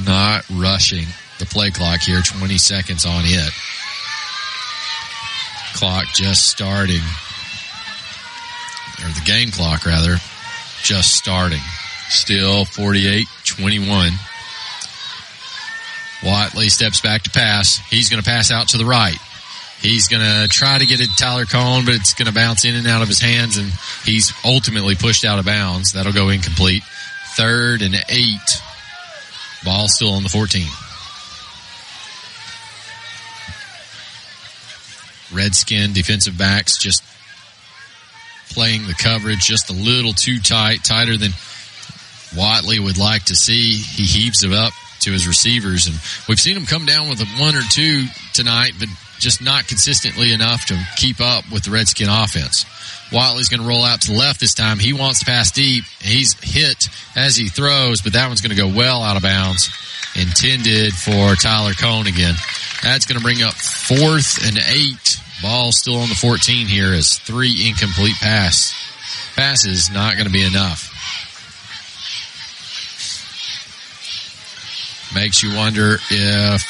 not 0.06 0.44
rushing 0.50 1.06
the 1.38 1.46
play 1.46 1.70
clock 1.70 2.00
here. 2.00 2.20
20 2.20 2.58
seconds 2.58 3.04
on 3.04 3.22
it. 3.24 3.52
Clock 5.74 6.06
just 6.14 6.48
starting, 6.48 7.02
or 9.02 9.08
the 9.08 9.22
game 9.24 9.50
clock 9.50 9.84
rather, 9.84 10.16
just 10.82 11.14
starting. 11.14 11.62
Still 12.08 12.64
48 12.64 13.26
21. 13.44 14.12
Watley 16.24 16.68
steps 16.68 17.00
back 17.00 17.22
to 17.22 17.30
pass. 17.30 17.78
He's 17.90 18.08
going 18.08 18.22
to 18.22 18.28
pass 18.28 18.52
out 18.52 18.68
to 18.68 18.78
the 18.78 18.84
right. 18.84 19.18
He's 19.80 20.08
going 20.08 20.22
to 20.22 20.48
try 20.48 20.78
to 20.78 20.86
get 20.86 21.00
it 21.00 21.10
to 21.10 21.16
Tyler 21.16 21.44
Cone, 21.44 21.84
but 21.84 21.94
it's 21.94 22.14
going 22.14 22.26
to 22.26 22.32
bounce 22.32 22.64
in 22.64 22.74
and 22.74 22.86
out 22.86 23.02
of 23.02 23.08
his 23.08 23.20
hands, 23.20 23.58
and 23.58 23.70
he's 24.04 24.32
ultimately 24.44 24.94
pushed 24.94 25.24
out 25.24 25.38
of 25.38 25.44
bounds. 25.44 25.92
That'll 25.92 26.12
go 26.12 26.30
incomplete. 26.30 26.82
Third 27.36 27.82
and 27.82 27.94
eight. 28.08 28.62
Ball 29.64 29.86
still 29.88 30.10
on 30.10 30.22
the 30.22 30.28
14. 30.28 30.66
Redskin 35.32 35.92
defensive 35.92 36.38
backs 36.38 36.78
just 36.78 37.02
playing 38.50 38.86
the 38.86 38.94
coverage 38.94 39.40
just 39.40 39.70
a 39.70 39.72
little 39.72 40.12
too 40.12 40.38
tight, 40.38 40.84
tighter 40.84 41.16
than 41.16 41.32
Watley 42.36 42.78
would 42.78 42.98
like 42.98 43.24
to 43.24 43.34
see. 43.34 43.72
He 43.72 44.04
heaves 44.04 44.44
it 44.44 44.52
up 44.52 44.72
to 45.00 45.10
his 45.10 45.26
receivers, 45.26 45.86
and 45.86 45.96
we've 46.28 46.40
seen 46.40 46.56
him 46.56 46.66
come 46.66 46.86
down 46.86 47.08
with 47.08 47.20
a 47.20 47.26
one 47.40 47.56
or 47.56 47.62
two 47.70 48.06
tonight, 48.32 48.72
but 48.78 48.88
just 49.18 49.42
not 49.42 49.66
consistently 49.66 50.32
enough 50.32 50.66
to 50.66 50.78
keep 50.96 51.20
up 51.20 51.44
with 51.50 51.64
the 51.64 51.70
Redskin 51.70 52.08
offense. 52.08 52.64
Watley's 53.12 53.48
going 53.48 53.60
to 53.60 53.68
roll 53.68 53.84
out 53.84 54.02
to 54.02 54.12
the 54.12 54.18
left 54.18 54.40
this 54.40 54.54
time. 54.54 54.78
He 54.78 54.92
wants 54.92 55.20
to 55.20 55.26
pass 55.26 55.50
deep. 55.50 55.84
He's 56.00 56.34
hit 56.40 56.88
as 57.16 57.36
he 57.36 57.48
throws, 57.48 58.02
but 58.02 58.14
that 58.14 58.26
one's 58.26 58.40
going 58.40 58.56
to 58.56 58.60
go 58.60 58.68
well 58.68 59.02
out 59.02 59.16
of 59.16 59.22
bounds. 59.22 59.70
Intended 60.16 60.94
for 60.94 61.34
Tyler 61.34 61.72
Cone 61.72 62.06
again. 62.06 62.34
That's 62.82 63.06
going 63.06 63.18
to 63.18 63.24
bring 63.24 63.42
up 63.42 63.54
fourth 63.54 64.46
and 64.46 64.58
eight. 64.68 65.20
Ball 65.42 65.72
still 65.72 65.96
on 65.96 66.08
the 66.08 66.14
14 66.14 66.66
here 66.66 66.92
as 66.92 67.18
three 67.18 67.68
incomplete 67.68 68.16
pass. 68.20 68.72
Passes 69.34 69.90
not 69.90 70.14
going 70.14 70.26
to 70.26 70.32
be 70.32 70.44
enough. 70.44 70.90
Makes 75.14 75.42
you 75.42 75.54
wonder 75.56 75.98
if 76.10 76.62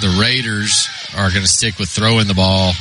the 0.00 0.16
Raiders 0.20 0.88
are 1.16 1.30
going 1.30 1.42
to 1.42 1.48
stick 1.48 1.78
with 1.78 1.88
throwing 1.88 2.26
the 2.26 2.34
ball 2.34 2.72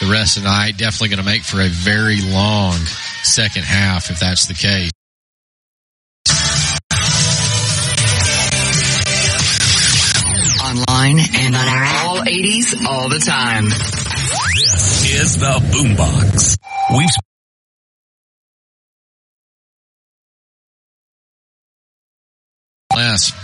the 0.00 0.10
rest 0.10 0.36
of 0.36 0.44
the 0.44 0.48
night. 0.48 0.76
Definitely 0.76 1.08
going 1.08 1.18
to 1.18 1.24
make 1.24 1.42
for 1.42 1.60
a 1.60 1.68
very 1.68 2.20
long 2.20 2.74
second 3.22 3.64
half 3.64 4.10
if 4.10 4.20
that's 4.20 4.46
the 4.46 4.54
case. 4.54 4.90
Online 10.62 11.18
and 11.34 11.56
on 11.56 11.68
our 11.68 11.84
app. 11.84 12.04
All 12.06 12.20
80s 12.20 12.86
all 12.86 13.08
the 13.08 13.18
time. 13.18 13.64
This 13.64 15.14
is 15.14 15.38
the 15.38 15.60
Boombox. 15.72 16.56
We've 16.96 17.08
Last. 22.94 23.34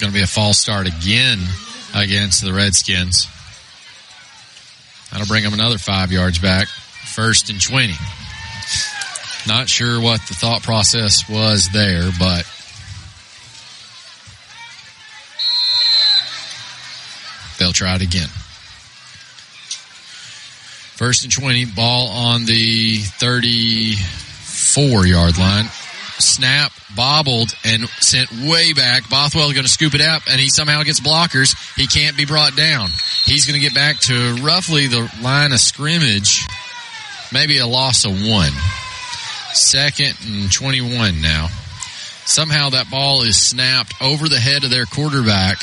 Going 0.00 0.12
to 0.12 0.18
be 0.18 0.24
a 0.24 0.26
false 0.26 0.58
start 0.58 0.88
again 0.88 1.38
against 1.94 2.42
the 2.42 2.52
Redskins. 2.52 3.28
That'll 5.12 5.28
bring 5.28 5.44
them 5.44 5.54
another 5.54 5.78
five 5.78 6.10
yards 6.10 6.40
back. 6.40 6.66
First 6.66 7.50
and 7.50 7.62
20. 7.62 7.92
Not 9.46 9.68
sure 9.68 10.00
what 10.00 10.20
the 10.26 10.34
thought 10.34 10.64
process 10.64 11.28
was 11.28 11.68
there, 11.72 12.10
but 12.18 12.44
they'll 17.60 17.72
try 17.72 17.94
it 17.94 18.02
again. 18.02 18.30
First 20.96 21.22
and 21.22 21.32
20, 21.32 21.66
ball 21.66 22.08
on 22.08 22.46
the 22.46 22.96
34 24.60 25.06
yard 25.06 25.38
line. 25.38 25.64
Snap, 26.18 26.70
bobbled, 26.94 27.50
and 27.64 27.88
sent 28.00 28.30
way 28.30 28.74
back. 28.74 29.08
Bothwell 29.08 29.50
going 29.52 29.64
to 29.64 29.68
scoop 29.68 29.94
it 29.94 30.02
up, 30.02 30.22
and 30.30 30.38
he 30.38 30.50
somehow 30.50 30.82
gets 30.82 31.00
blockers. 31.00 31.56
He 31.76 31.86
can't 31.86 32.16
be 32.16 32.26
brought 32.26 32.54
down. 32.54 32.90
He's 33.24 33.46
going 33.46 33.58
to 33.58 33.66
get 33.66 33.74
back 33.74 34.00
to 34.00 34.36
roughly 34.42 34.86
the 34.86 35.10
line 35.22 35.52
of 35.52 35.60
scrimmage. 35.60 36.46
Maybe 37.32 37.58
a 37.58 37.66
loss 37.66 38.04
of 38.04 38.12
one. 38.12 38.52
Second 39.52 40.14
and 40.26 40.52
21 40.52 41.22
now. 41.22 41.48
Somehow 42.26 42.70
that 42.70 42.90
ball 42.90 43.22
is 43.22 43.40
snapped 43.40 43.94
over 44.02 44.28
the 44.28 44.38
head 44.38 44.62
of 44.62 44.70
their 44.70 44.84
quarterback 44.84 45.62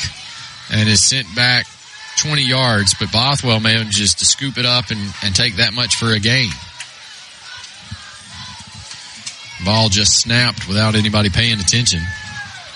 and 0.71 0.89
is 0.89 1.05
sent 1.05 1.33
back 1.35 1.67
20 2.17 2.41
yards, 2.41 2.95
but 2.95 3.11
Bothwell 3.11 3.59
manages 3.59 4.15
to 4.15 4.25
scoop 4.25 4.57
it 4.57 4.65
up 4.65 4.89
and, 4.89 4.99
and 5.23 5.35
take 5.35 5.57
that 5.57 5.73
much 5.73 5.95
for 5.95 6.07
a 6.07 6.19
gain. 6.19 6.49
Ball 9.65 9.89
just 9.89 10.19
snapped 10.21 10.67
without 10.67 10.95
anybody 10.95 11.29
paying 11.29 11.59
attention. 11.59 12.01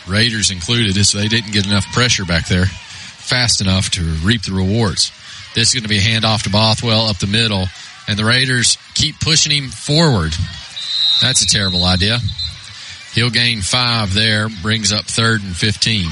Raiders 0.07 0.51
included, 0.51 1.03
so 1.05 1.17
they 1.17 1.27
didn't 1.27 1.51
get 1.51 1.65
enough 1.65 1.85
pressure 1.93 2.25
back 2.25 2.47
there 2.47 2.65
fast 3.21 3.61
enough 3.61 3.91
to 3.91 4.01
reap 4.23 4.41
the 4.41 4.51
rewards. 4.51 5.11
This 5.55 5.69
is 5.69 5.73
going 5.73 5.83
to 5.83 5.89
be 5.89 5.97
a 5.97 6.01
handoff 6.01 6.43
to 6.43 6.49
Bothwell 6.49 7.05
up 7.05 7.17
the 7.19 7.27
middle, 7.27 7.65
and 8.07 8.19
the 8.19 8.25
Raiders 8.25 8.77
keep 8.93 9.19
pushing 9.19 9.51
him 9.51 9.69
forward. 9.69 10.33
That's 11.21 11.41
a 11.41 11.47
terrible 11.47 11.85
idea. 11.85 12.19
He'll 13.13 13.29
gain 13.29 13.61
five 13.61 14.13
there, 14.13 14.49
brings 14.61 14.91
up 14.91 15.05
third 15.05 15.43
and 15.43 15.55
15. 15.55 16.07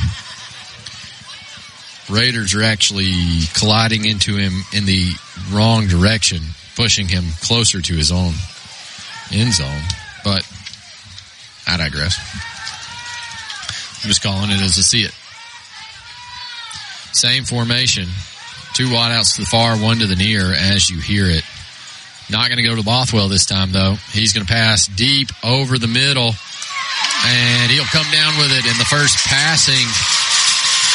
Raiders 2.09 2.55
are 2.55 2.63
actually 2.63 3.11
colliding 3.53 4.05
into 4.05 4.35
him 4.35 4.53
in 4.73 4.85
the 4.85 5.11
wrong 5.51 5.87
direction, 5.87 6.41
pushing 6.75 7.07
him 7.07 7.23
closer 7.41 7.81
to 7.81 7.93
his 7.93 8.11
own 8.11 8.33
end 9.31 9.53
zone. 9.53 9.83
I 11.69 11.77
digress. 11.77 12.17
I'm 14.01 14.07
just 14.07 14.23
calling 14.23 14.49
it 14.49 14.59
as 14.61 14.77
I 14.77 14.81
see 14.81 15.03
it. 15.03 15.13
Same 17.13 17.43
formation. 17.43 18.07
Two 18.73 18.87
wideouts 18.87 19.35
to 19.35 19.41
the 19.41 19.47
far, 19.47 19.77
one 19.77 19.99
to 19.99 20.07
the 20.07 20.15
near 20.15 20.53
as 20.53 20.89
you 20.89 20.99
hear 20.99 21.29
it. 21.29 21.43
Not 22.31 22.49
going 22.49 22.57
to 22.57 22.63
go 22.63 22.75
to 22.75 22.83
Bothwell 22.83 23.27
this 23.27 23.45
time 23.45 23.71
though. 23.71 23.95
He's 24.11 24.33
going 24.33 24.45
to 24.45 24.51
pass 24.51 24.87
deep 24.87 25.29
over 25.43 25.77
the 25.77 25.87
middle 25.87 26.33
and 27.25 27.71
he'll 27.71 27.89
come 27.91 28.09
down 28.11 28.37
with 28.37 28.49
it 28.49 28.65
in 28.65 28.77
the 28.77 28.89
first 28.89 29.17
passing 29.27 29.85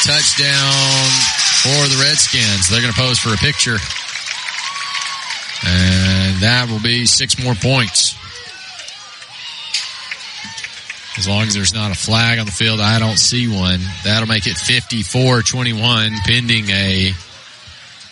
touchdown 0.03 1.07
for 1.63 1.87
the 1.87 2.03
Redskins. 2.03 2.69
They're 2.69 2.81
going 2.81 2.93
to 2.93 2.99
pose 2.99 3.19
for 3.19 3.33
a 3.33 3.37
picture 3.37 3.77
and 5.65 6.41
that 6.41 6.67
will 6.69 6.81
be 6.81 7.05
six 7.05 7.41
more 7.41 7.55
points. 7.55 8.15
As 11.17 11.27
long 11.27 11.47
as 11.47 11.53
there's 11.53 11.73
not 11.73 11.91
a 11.91 11.95
flag 11.95 12.39
on 12.39 12.45
the 12.45 12.51
field, 12.51 12.81
I 12.81 12.99
don't 12.99 13.17
see 13.17 13.47
one. 13.47 13.79
That'll 14.03 14.27
make 14.27 14.47
it 14.47 14.57
54-21 14.57 16.11
pending 16.25 16.69
a 16.69 17.13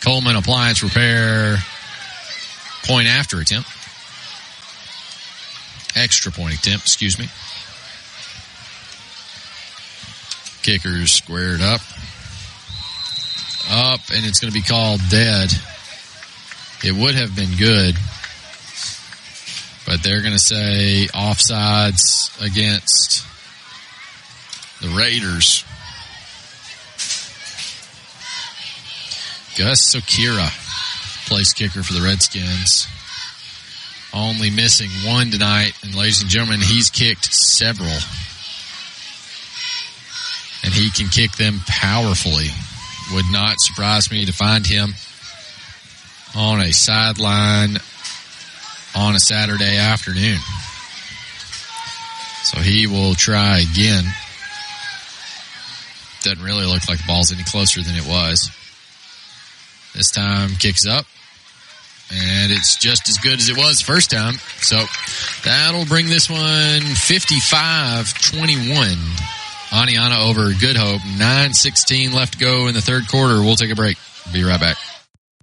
Cullman 0.01 0.35
appliance 0.35 0.83
repair 0.83 1.57
point 2.85 3.07
after 3.07 3.39
attempt. 3.39 3.69
Extra 5.95 6.31
point 6.31 6.55
attempt, 6.55 6.85
excuse 6.85 7.19
me. 7.19 7.27
Kicker's 10.63 11.11
squared 11.11 11.61
up. 11.61 11.81
Up, 13.69 13.99
and 14.13 14.25
it's 14.25 14.39
going 14.39 14.51
to 14.51 14.59
be 14.59 14.65
called 14.65 15.01
dead. 15.09 15.51
It 16.83 16.93
would 16.93 17.15
have 17.15 17.35
been 17.35 17.55
good, 17.57 17.95
but 19.85 20.01
they're 20.01 20.21
going 20.21 20.33
to 20.33 20.39
say 20.39 21.07
offsides 21.13 22.39
against 22.41 23.25
the 24.81 24.89
Raiders. 24.89 25.63
Gus 29.57 29.93
Sokira, 29.93 30.49
place 31.27 31.53
kicker 31.53 31.83
for 31.83 31.93
the 31.93 32.01
Redskins. 32.01 32.87
Only 34.13 34.49
missing 34.49 34.89
one 35.05 35.31
tonight, 35.31 35.73
and 35.83 35.95
ladies 35.95 36.21
and 36.21 36.29
gentlemen, 36.29 36.59
he's 36.61 36.89
kicked 36.89 37.33
several. 37.33 37.97
And 40.63 40.73
he 40.73 40.91
can 40.91 41.09
kick 41.09 41.33
them 41.33 41.59
powerfully. 41.67 42.49
Would 43.13 43.31
not 43.31 43.59
surprise 43.59 44.11
me 44.11 44.25
to 44.25 44.33
find 44.33 44.65
him 44.65 44.93
on 46.35 46.61
a 46.61 46.71
sideline 46.71 47.77
on 48.95 49.15
a 49.15 49.19
Saturday 49.19 49.77
afternoon. 49.77 50.37
So 52.43 52.59
he 52.59 52.87
will 52.87 53.15
try 53.15 53.59
again. 53.59 54.03
Doesn't 56.21 56.43
really 56.43 56.65
look 56.65 56.87
like 56.87 56.99
the 56.99 57.07
ball's 57.07 57.31
any 57.31 57.43
closer 57.43 57.81
than 57.81 57.95
it 57.95 58.05
was. 58.05 58.51
This 59.95 60.11
time 60.11 60.49
kicks 60.59 60.85
up. 60.85 61.05
And 62.11 62.51
it's 62.51 62.75
just 62.75 63.09
as 63.09 63.17
good 63.17 63.39
as 63.39 63.49
it 63.49 63.57
was 63.57 63.81
first 63.81 64.11
time. 64.11 64.35
So 64.59 64.85
that'll 65.43 65.85
bring 65.85 66.05
this 66.07 66.29
one 66.29 66.39
55-21. 66.39 68.95
Oneonta 69.69 70.29
over 70.29 70.53
Good 70.53 70.77
Hope. 70.77 71.01
9-16 71.01 72.13
left 72.13 72.33
to 72.33 72.39
go 72.39 72.67
in 72.67 72.75
the 72.75 72.81
third 72.81 73.07
quarter. 73.07 73.41
We'll 73.41 73.55
take 73.55 73.71
a 73.71 73.75
break. 73.75 73.97
Be 74.31 74.43
right 74.43 74.59
back. 74.59 74.77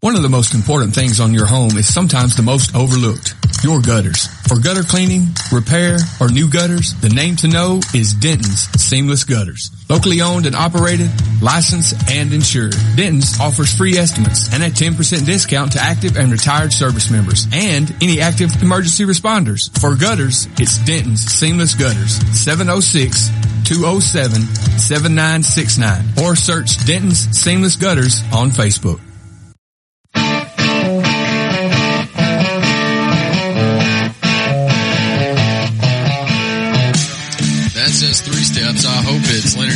One 0.03 0.17
of 0.17 0.23
the 0.23 0.31
most 0.31 0.55
important 0.55 0.95
things 0.95 1.21
on 1.21 1.35
your 1.35 1.45
home 1.45 1.77
is 1.77 1.93
sometimes 1.93 2.35
the 2.35 2.43
most 2.43 2.75
overlooked. 2.75 3.35
Your 3.63 3.83
gutters. 3.83 4.29
For 4.49 4.59
gutter 4.59 4.83
cleaning, 4.83 5.27
repair, 5.53 5.99
or 6.19 6.31
new 6.31 6.49
gutters, 6.49 6.95
the 7.03 7.11
name 7.11 7.37
to 7.37 7.49
know 7.49 7.83
is 7.95 8.15
Denton's 8.15 8.61
Seamless 8.81 9.25
Gutters. 9.25 9.71
Locally 9.91 10.23
owned 10.23 10.47
and 10.47 10.57
operated, 10.57 11.11
licensed 11.43 11.97
and 12.11 12.33
insured. 12.33 12.75
Denton's 12.97 13.39
offers 13.39 13.77
free 13.77 13.99
estimates 13.99 14.51
and 14.55 14.63
a 14.63 14.71
10% 14.71 15.27
discount 15.27 15.73
to 15.73 15.83
active 15.83 16.17
and 16.17 16.33
retired 16.33 16.73
service 16.73 17.11
members 17.11 17.47
and 17.53 17.95
any 18.01 18.23
active 18.23 18.51
emergency 18.63 19.05
responders. 19.05 19.69
For 19.81 19.97
gutters, 19.97 20.47
it's 20.59 20.79
Denton's 20.79 21.27
Seamless 21.27 21.75
Gutters. 21.75 22.17
706 22.33 23.29
207-7969 23.69 26.23
or 26.23 26.35
search 26.35 26.83
Denton's 26.87 27.29
Seamless 27.39 27.77
Gutters 27.77 28.23
on 28.33 28.51
Facebook. 28.51 28.99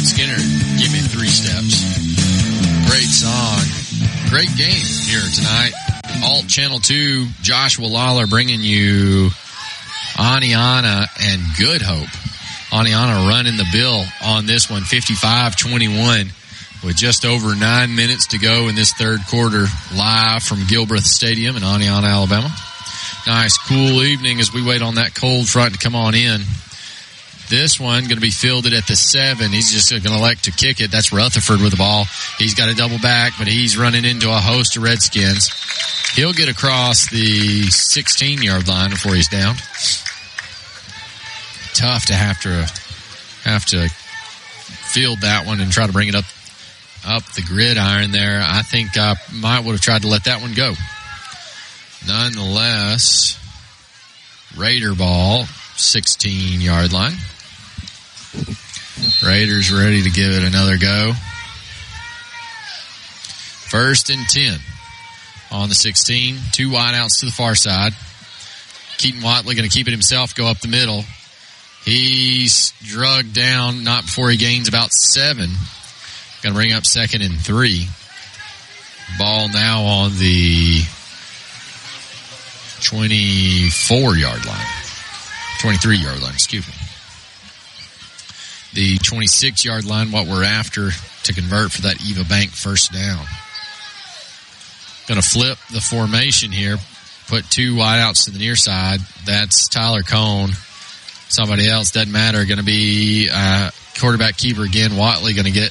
Lynyrd 0.04 0.36
Skynyrd. 0.36 0.78
Give 0.78 0.92
me 0.92 0.98
three 1.00 1.28
steps. 1.28 1.80
Great 2.90 3.08
song. 3.08 3.60
Great 4.28 4.54
game 4.56 4.84
here 5.08 5.22
tonight. 5.34 5.72
Alt 6.22 6.46
Channel 6.46 6.78
2, 6.78 7.26
Joshua 7.42 7.86
Lawler 7.86 8.26
bringing 8.26 8.60
you 8.60 9.30
Oneonta 10.16 11.06
and 11.22 11.42
Good 11.58 11.82
Hope. 11.82 12.08
Oneonta 12.70 13.28
running 13.28 13.56
the 13.56 13.66
bill 13.72 14.04
on 14.22 14.46
this 14.46 14.70
one, 14.70 14.82
55-21 14.82 16.30
with 16.84 16.96
just 16.96 17.24
over 17.24 17.54
nine 17.54 17.94
minutes 17.96 18.28
to 18.28 18.38
go 18.38 18.68
in 18.68 18.74
this 18.74 18.92
third 18.92 19.20
quarter 19.28 19.66
live 19.96 20.42
from 20.42 20.58
Gilbreth 20.58 21.04
Stadium 21.04 21.56
in 21.56 21.62
Oneonta, 21.62 22.08
Alabama. 22.08 22.54
Nice 23.26 23.56
cool 23.56 24.02
evening 24.02 24.40
as 24.40 24.52
we 24.52 24.62
wait 24.62 24.82
on 24.82 24.96
that 24.96 25.14
cold 25.14 25.48
front 25.48 25.74
to 25.74 25.78
come 25.78 25.96
on 25.96 26.14
in. 26.14 26.42
This 27.48 27.78
one 27.78 28.04
going 28.04 28.16
to 28.16 28.20
be 28.20 28.30
fielded 28.30 28.72
at 28.72 28.86
the 28.86 28.96
seven. 28.96 29.52
He's 29.52 29.70
just 29.70 29.90
going 29.90 30.02
to 30.02 30.14
elect 30.14 30.44
to 30.44 30.50
kick 30.50 30.80
it. 30.80 30.90
That's 30.90 31.12
Rutherford 31.12 31.60
with 31.60 31.72
the 31.72 31.76
ball. 31.76 32.06
He's 32.38 32.54
got 32.54 32.70
a 32.70 32.74
double 32.74 32.98
back, 32.98 33.34
but 33.38 33.46
he's 33.46 33.76
running 33.76 34.04
into 34.04 34.30
a 34.30 34.38
host 34.38 34.76
of 34.76 34.82
Redskins. 34.82 35.50
He'll 36.14 36.32
get 36.32 36.48
across 36.48 37.10
the 37.10 37.64
16 37.64 38.42
yard 38.42 38.66
line 38.66 38.90
before 38.90 39.14
he's 39.14 39.28
down. 39.28 39.56
Tough 41.74 42.06
to 42.06 42.14
have 42.14 42.40
to 42.42 42.70
have 43.44 43.64
to 43.66 43.88
field 43.88 45.20
that 45.20 45.44
one 45.44 45.60
and 45.60 45.70
try 45.70 45.86
to 45.86 45.92
bring 45.92 46.08
it 46.08 46.14
up 46.14 46.24
up 47.06 47.24
the 47.32 47.42
gridiron 47.42 48.10
there. 48.12 48.42
I 48.42 48.62
think 48.62 48.96
I 48.96 49.16
might 49.34 49.64
would 49.64 49.72
have 49.72 49.80
tried 49.80 50.02
to 50.02 50.08
let 50.08 50.24
that 50.24 50.40
one 50.40 50.54
go. 50.54 50.72
Nonetheless, 52.06 53.38
Raider 54.56 54.94
ball, 54.94 55.44
16 55.76 56.60
yard 56.60 56.92
line. 56.92 57.14
Raiders 59.26 59.72
ready 59.72 60.02
to 60.02 60.10
give 60.10 60.32
it 60.32 60.44
another 60.44 60.78
go. 60.78 61.12
First 63.68 64.10
and 64.10 64.26
10 64.28 64.58
on 65.50 65.68
the 65.68 65.74
16. 65.74 66.36
Two 66.52 66.70
wideouts 66.70 67.20
to 67.20 67.26
the 67.26 67.32
far 67.32 67.54
side. 67.54 67.92
Keaton 68.98 69.22
Watley 69.22 69.54
going 69.54 69.68
to 69.68 69.74
keep 69.74 69.88
it 69.88 69.92
himself, 69.92 70.34
go 70.34 70.46
up 70.46 70.60
the 70.60 70.68
middle. 70.68 71.04
He's 71.84 72.72
drugged 72.82 73.34
down, 73.34 73.84
not 73.84 74.04
before 74.04 74.30
he 74.30 74.36
gains 74.36 74.68
about 74.68 74.92
seven. 74.92 75.50
Going 76.42 76.54
to 76.54 76.58
bring 76.58 76.72
up 76.72 76.86
second 76.86 77.22
and 77.22 77.38
three. 77.38 77.86
Ball 79.18 79.48
now 79.48 79.82
on 79.82 80.12
the 80.18 80.82
24 82.82 84.16
yard 84.16 84.46
line. 84.46 84.66
23 85.60 85.96
yard 85.98 86.22
line, 86.22 86.32
excuse 86.32 86.66
me. 86.66 86.74
The 88.74 88.98
26 88.98 89.64
yard 89.64 89.84
line, 89.84 90.10
what 90.10 90.26
we're 90.26 90.42
after 90.42 90.90
to 91.24 91.32
convert 91.32 91.70
for 91.70 91.82
that 91.82 92.04
Eva 92.04 92.24
Bank 92.24 92.50
first 92.50 92.92
down. 92.92 93.24
Going 95.06 95.20
to 95.20 95.26
flip 95.26 95.58
the 95.72 95.80
formation 95.80 96.50
here, 96.50 96.78
put 97.28 97.48
two 97.50 97.74
wideouts 97.74 98.24
to 98.24 98.32
the 98.32 98.38
near 98.38 98.56
side. 98.56 99.00
That's 99.24 99.68
Tyler 99.68 100.02
Cone. 100.02 100.50
Somebody 101.28 101.68
else, 101.68 101.92
doesn't 101.92 102.12
matter. 102.12 102.44
Going 102.44 102.58
to 102.58 102.64
be 102.64 103.28
uh, 103.32 103.70
quarterback 104.00 104.36
keeper 104.36 104.62
again. 104.62 104.96
Watley 104.96 105.34
going 105.34 105.46
to 105.46 105.52
get 105.52 105.70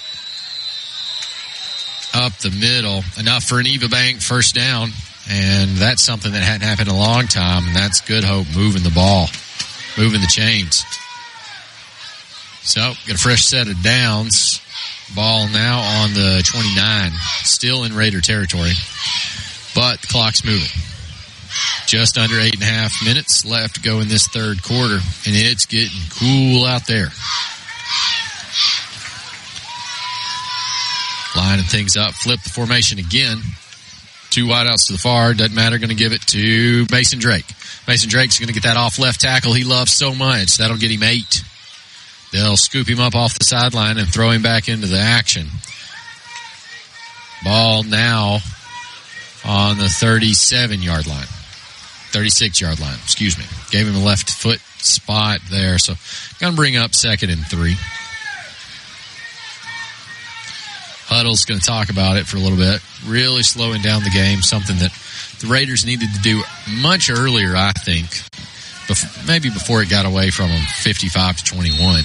up 2.14 2.34
the 2.38 2.52
middle. 2.52 3.04
Enough 3.20 3.44
for 3.44 3.60
an 3.60 3.68
Eva 3.68 3.90
Bank 3.90 4.22
first 4.22 4.56
down. 4.56 4.90
And 5.30 5.72
that's 5.72 6.04
something 6.04 6.32
that 6.32 6.44
hadn't 6.44 6.68
happened 6.68 6.90
in 6.90 6.96
a 6.96 6.98
long 6.98 7.28
time. 7.28 7.68
And 7.68 7.76
that's 7.76 8.02
good 8.02 8.24
hope 8.24 8.48
moving 8.56 8.84
the 8.84 8.92
ball, 8.92 9.28
moving 9.98 10.22
the 10.22 10.28
chains. 10.28 10.86
So, 12.64 12.94
got 13.08 13.16
a 13.16 13.20
fresh 13.20 13.44
set 13.44 13.68
of 13.68 13.82
downs. 13.84 14.62
Ball 15.16 15.48
now 15.50 15.80
on 15.80 16.14
the 16.14 16.42
29. 16.46 17.12
Still 17.44 17.84
in 17.84 17.94
Raider 17.94 18.22
territory. 18.22 18.72
But 19.76 20.02
the 20.02 20.08
clock's 20.08 20.46
moving. 20.46 20.70
Just 21.86 22.18
under 22.18 22.40
eight 22.40 22.56
and 22.56 22.64
a 22.64 22.66
half 22.66 23.04
minutes 23.04 23.46
left 23.46 23.76
to 23.76 23.82
go 23.82 24.00
in 24.00 24.08
this 24.08 24.28
third 24.28 24.64
quarter. 24.64 24.96
And 24.96 25.36
it's 25.36 25.66
getting 25.66 26.00
cool 26.18 26.66
out 26.66 26.88
there. 26.88 27.10
Lining 31.36 31.66
things 31.66 31.98
up. 31.98 32.14
Flip 32.14 32.42
the 32.42 32.50
formation 32.50 32.98
again. 32.98 33.40
Two 34.30 34.46
wideouts 34.46 34.88
to 34.88 34.94
the 34.94 35.00
far. 35.00 35.34
Doesn't 35.34 35.54
matter. 35.54 35.78
Going 35.78 35.90
to 35.90 35.96
give 35.96 36.14
it 36.14 36.22
to 36.28 36.88
Mason 36.92 37.20
Drake. 37.20 37.46
Mason 37.88 38.10
Drake's 38.10 38.40
going 38.40 38.48
to 38.48 38.54
get 38.54 38.64
that 38.64 38.78
off 38.78 38.98
left 38.98 39.22
tackle 39.22 39.54
he 39.54 39.64
loves 39.64 39.92
so 39.92 40.16
much. 40.16 40.58
That'll 40.58 40.78
get 40.78 40.92
him 40.92 41.04
eight. 41.04 41.44
They'll 42.34 42.58
scoop 42.58 42.90
him 42.90 43.00
up 43.00 43.14
off 43.14 43.38
the 43.38 43.46
sideline 43.46 43.98
and 44.00 44.12
throw 44.12 44.32
him 44.32 44.42
back 44.42 44.68
into 44.68 44.88
the 44.88 45.00
action. 45.00 45.48
Ball 47.44 47.84
now 47.84 48.40
on 49.46 49.78
the 49.78 49.88
37 49.88 50.82
yard 50.82 51.06
line. 51.06 51.28
36 52.12 52.60
yard 52.60 52.80
line, 52.80 52.98
excuse 53.04 53.38
me. 53.38 53.46
Gave 53.70 53.88
him 53.88 53.96
a 53.96 54.04
left 54.04 54.32
foot 54.32 54.60
spot 54.78 55.40
there. 55.52 55.78
So, 55.78 55.94
gonna 56.40 56.56
bring 56.56 56.76
up 56.76 56.96
second 56.96 57.30
and 57.30 57.46
three. 57.46 57.76
Huddle's 61.06 61.46
going 61.46 61.60
to 61.60 61.66
talk 61.66 61.90
about 61.90 62.18
it 62.18 62.26
for 62.26 62.38
a 62.38 62.40
little 62.40 62.58
bit. 62.58 62.82
Really 63.06 63.44
slowing 63.44 63.82
down 63.84 64.04
the 64.04 64.10
game, 64.10 64.42
something 64.42 64.78
that 64.78 64.92
the 65.42 65.48
Raiders 65.48 65.86
needed 65.86 66.10
to 66.16 66.22
do 66.22 66.42
much 66.82 67.12
earlier, 67.12 67.56
I 67.56 67.72
think. 67.74 68.10
Bef- 68.88 69.28
maybe 69.28 69.50
before 69.50 69.82
it 69.82 69.90
got 69.90 70.06
away 70.06 70.30
from 70.30 70.50
them, 70.50 70.62
55 70.62 71.38
to 71.38 71.44
21. 71.44 72.04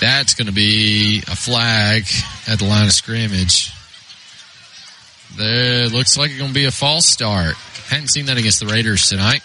That's 0.00 0.34
going 0.34 0.46
to 0.46 0.52
be 0.52 1.18
a 1.26 1.36
flag 1.36 2.04
at 2.46 2.58
the 2.58 2.66
line 2.66 2.86
of 2.86 2.92
scrimmage. 2.92 3.72
There 5.36 5.88
looks 5.88 6.16
like 6.16 6.30
it's 6.30 6.38
going 6.38 6.50
to 6.50 6.54
be 6.54 6.66
a 6.66 6.70
false 6.70 7.06
start. 7.06 7.54
Hadn't 7.88 8.08
seen 8.08 8.26
that 8.26 8.36
against 8.36 8.60
the 8.60 8.66
Raiders 8.66 9.08
tonight. 9.08 9.40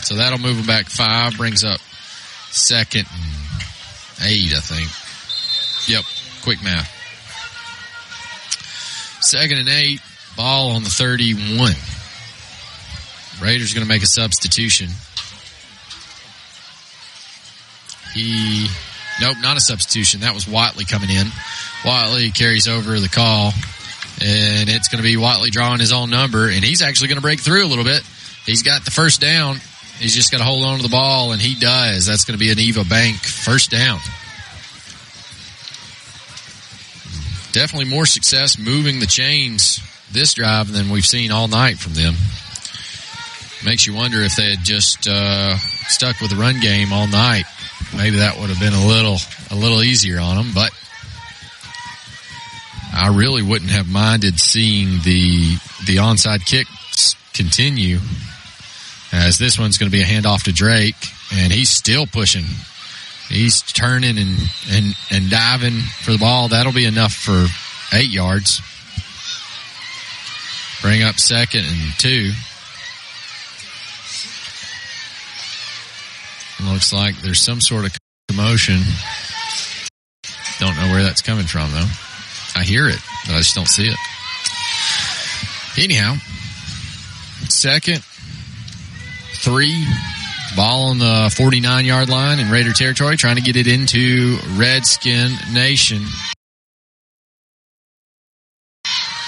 So 0.00 0.16
that'll 0.16 0.38
move 0.38 0.56
them 0.56 0.66
back 0.66 0.86
five, 0.86 1.36
brings 1.36 1.64
up 1.64 1.80
second 2.50 3.06
and 3.10 4.28
eight, 4.30 4.52
I 4.54 4.60
think. 4.60 4.88
Yep, 5.88 6.04
quick 6.42 6.62
math. 6.62 6.92
Second 9.22 9.58
and 9.58 9.68
eight, 9.68 10.00
ball 10.36 10.70
on 10.70 10.84
the 10.84 10.90
31. 10.90 11.72
Raiders 13.42 13.74
going 13.74 13.84
to 13.84 13.88
make 13.88 14.02
a 14.02 14.06
substitution. 14.06 14.88
He, 18.16 18.68
nope, 19.20 19.36
not 19.42 19.58
a 19.58 19.60
substitution. 19.60 20.20
That 20.20 20.32
was 20.32 20.48
Watley 20.48 20.86
coming 20.86 21.10
in. 21.10 21.26
Watley 21.84 22.30
carries 22.30 22.66
over 22.66 22.98
the 22.98 23.10
call, 23.10 23.52
and 24.22 24.70
it's 24.70 24.88
going 24.88 25.02
to 25.02 25.06
be 25.06 25.18
Watley 25.18 25.50
drawing 25.50 25.80
his 25.80 25.92
own 25.92 26.08
number, 26.08 26.48
and 26.48 26.64
he's 26.64 26.80
actually 26.80 27.08
going 27.08 27.18
to 27.18 27.22
break 27.22 27.40
through 27.40 27.66
a 27.66 27.68
little 27.68 27.84
bit. 27.84 28.02
He's 28.46 28.62
got 28.62 28.86
the 28.86 28.90
first 28.90 29.20
down. 29.20 29.56
He's 29.98 30.14
just 30.14 30.30
got 30.30 30.38
to 30.38 30.44
hold 30.44 30.64
on 30.64 30.78
to 30.78 30.82
the 30.82 30.88
ball, 30.88 31.32
and 31.32 31.42
he 31.42 31.58
does. 31.60 32.06
That's 32.06 32.24
going 32.24 32.38
to 32.38 32.42
be 32.42 32.50
an 32.50 32.58
Eva 32.58 32.84
Bank 32.84 33.16
first 33.16 33.70
down. 33.70 33.98
Definitely 37.52 37.90
more 37.90 38.06
success 38.06 38.58
moving 38.58 39.00
the 39.00 39.06
chains 39.06 39.80
this 40.12 40.34
drive 40.34 40.72
than 40.72 40.88
we've 40.90 41.06
seen 41.06 41.30
all 41.30 41.48
night 41.48 41.78
from 41.78 41.94
them. 41.94 42.14
Makes 43.64 43.86
you 43.86 43.94
wonder 43.94 44.20
if 44.20 44.36
they 44.36 44.50
had 44.50 44.62
just 44.62 45.08
uh, 45.08 45.56
stuck 45.88 46.20
with 46.20 46.30
the 46.30 46.36
run 46.36 46.60
game 46.60 46.92
all 46.92 47.06
night. 47.06 47.44
Maybe 47.96 48.16
that 48.18 48.38
would 48.38 48.50
have 48.50 48.60
been 48.60 48.72
a 48.72 48.86
little 48.86 49.16
a 49.50 49.54
little 49.54 49.82
easier 49.82 50.18
on 50.20 50.36
them, 50.36 50.52
but 50.54 50.70
I 52.92 53.14
really 53.14 53.42
wouldn't 53.42 53.70
have 53.70 53.88
minded 53.88 54.40
seeing 54.40 55.00
the 55.02 55.56
the 55.86 55.96
onside 55.96 56.44
kicks 56.46 57.14
continue. 57.32 57.98
As 59.12 59.38
this 59.38 59.58
one's 59.58 59.78
going 59.78 59.90
to 59.90 59.96
be 59.96 60.02
a 60.02 60.06
handoff 60.06 60.44
to 60.44 60.52
Drake, 60.52 60.96
and 61.32 61.52
he's 61.52 61.70
still 61.70 62.06
pushing. 62.06 62.44
He's 63.28 63.62
turning 63.62 64.18
and, 64.18 64.36
and, 64.70 64.96
and 65.10 65.30
diving 65.30 65.80
for 65.80 66.12
the 66.12 66.18
ball. 66.18 66.48
That'll 66.48 66.72
be 66.72 66.84
enough 66.84 67.12
for 67.12 67.46
eight 67.92 68.10
yards. 68.10 68.60
Bring 70.82 71.02
up 71.02 71.18
second 71.18 71.64
and 71.64 71.92
two. 71.98 72.32
Looks 76.64 76.92
like 76.92 77.16
there's 77.22 77.40
some 77.40 77.60
sort 77.60 77.84
of 77.84 77.96
commotion. 78.28 78.80
Don't 80.58 80.74
know 80.76 80.92
where 80.92 81.02
that's 81.02 81.22
coming 81.22 81.46
from 81.46 81.70
though. 81.72 81.86
I 82.54 82.64
hear 82.64 82.88
it, 82.88 82.98
but 83.26 83.34
I 83.34 83.38
just 83.38 83.54
don't 83.54 83.68
see 83.68 83.88
it. 83.88 83.96
Anyhow, 85.82 86.16
second, 87.48 88.02
three, 89.34 89.84
Ball 90.56 90.90
on 90.90 90.98
the 90.98 91.34
49 91.36 91.84
yard 91.84 92.08
line 92.08 92.38
in 92.38 92.50
Raider 92.50 92.72
territory, 92.72 93.18
trying 93.18 93.36
to 93.36 93.42
get 93.42 93.56
it 93.56 93.66
into 93.66 94.38
Redskin 94.56 95.32
Nation. 95.52 96.02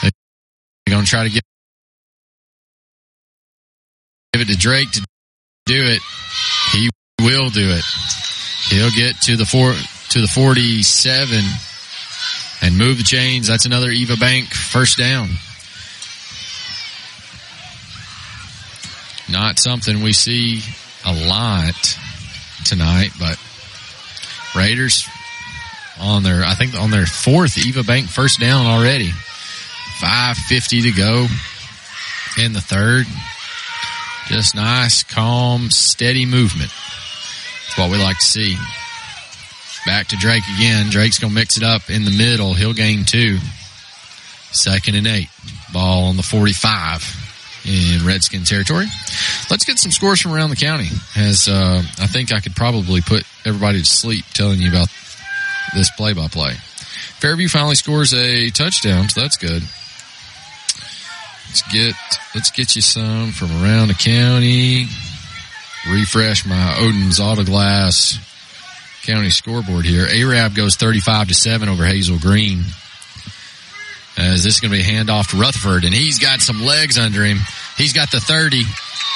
They're 0.01 0.11
going 0.89 1.05
to 1.05 1.11
try 1.11 1.25
to 1.25 1.31
get 1.31 1.43
give 4.33 4.41
it 4.41 4.49
to 4.49 4.57
Drake 4.57 4.91
to 4.93 5.01
do 5.67 5.85
it. 5.85 6.01
Will 7.21 7.51
do 7.51 7.71
it. 7.71 7.85
He'll 8.69 8.91
get 8.91 9.21
to 9.23 9.37
the 9.37 9.45
four 9.45 9.75
to 10.11 10.21
the 10.21 10.29
47 10.29 11.39
and 12.63 12.79
move 12.79 12.99
the 12.99 13.05
chains. 13.05 13.49
That's 13.49 13.67
another 13.67 13.91
Eva 13.91 14.17
Bank 14.17 14.49
first 14.49 14.99
down. 14.99 15.29
Not 19.31 19.59
something 19.59 20.03
we 20.03 20.13
see 20.13 20.63
a 21.05 21.13
lot 21.13 21.99
tonight, 22.65 23.11
but 23.19 23.39
Raiders 24.57 25.09
on 26.01 26.23
their, 26.23 26.45
I 26.45 26.55
think 26.55 26.75
on 26.75 26.91
their 26.91 27.07
fourth 27.07 27.59
Eva 27.59 27.83
Bank 27.83 28.09
first 28.09 28.41
down 28.41 28.67
already. 28.67 29.11
550 30.01 30.83
to 30.83 30.93
go 30.93 31.27
in 32.43 32.53
the 32.53 32.61
third. 32.61 33.07
Just 34.29 34.55
nice, 34.55 35.03
calm, 35.03 35.71
steady 35.71 36.25
movement. 36.25 36.71
What 37.77 37.91
we 37.91 37.99
like 37.99 38.19
to 38.19 38.25
see. 38.25 38.57
Back 39.87 40.09
to 40.09 40.17
Drake 40.17 40.43
again. 40.57 40.91
Drake's 40.91 41.19
going 41.19 41.33
to 41.33 41.35
mix 41.35 41.57
it 41.57 41.63
up 41.63 41.89
in 41.91 42.05
the 42.05 42.11
middle. 42.11 42.55
He'll 42.55 42.75
gain 42.75 43.05
two. 43.05 43.39
Second 44.51 44.97
and 44.97 45.07
eight. 45.07 45.29
Ball 45.73 46.05
on 46.05 46.17
the 46.17 46.23
45 46.23 47.63
in 47.65 48.07
Redskin 48.07 48.45
territory. 48.45 48.87
Let's 49.51 49.65
get 49.65 49.79
some 49.79 49.91
scores 49.91 50.21
from 50.21 50.33
around 50.33 50.51
the 50.51 50.57
county. 50.57 50.89
As 51.17 51.49
uh, 51.49 51.83
I 52.01 52.07
think 52.07 52.33
I 52.33 52.41
could 52.41 52.57
probably 52.57 53.01
put 53.01 53.25
everybody 53.45 53.81
to 53.81 53.85
sleep 53.85 54.25
telling 54.33 54.61
you 54.61 54.69
about 54.69 54.89
this 55.75 55.91
play-by-play. 55.93 56.55
Fairview 57.21 57.49
finally 57.49 57.75
scores 57.75 58.15
a 58.15 58.51
touchdown, 58.51 59.09
so 59.09 59.21
that's 59.21 59.37
good. 59.37 59.63
Let's 61.49 61.63
get 61.73 61.95
let's 62.35 62.51
get 62.51 62.77
you 62.77 62.83
some 62.83 63.33
from 63.33 63.51
around 63.63 63.89
the 63.89 63.95
county. 63.95 64.87
Refresh 65.87 66.45
my 66.45 66.77
Odin's 66.79 67.21
Autoglass 67.21 68.19
county 69.03 69.31
scoreboard 69.31 69.85
here. 69.85 70.07
Arab 70.07 70.55
goes 70.55 70.77
35 70.77 71.29
to 71.29 71.35
7 71.35 71.69
over 71.69 71.85
Hazel 71.85 72.19
Green. 72.19 72.63
As 74.19 74.43
this 74.43 74.57
is 74.57 74.61
going 74.61 74.73
to 74.73 74.79
be 74.79 74.83
a 74.83 74.87
handoff 74.87 75.31
to 75.31 75.37
Rutherford, 75.37 75.85
and 75.85 75.95
he's 75.95 76.19
got 76.19 76.41
some 76.41 76.61
legs 76.61 76.99
under 76.99 77.25
him. 77.25 77.39
He's 77.77 77.93
got 77.93 78.11
the 78.11 78.19
30. 78.19 78.65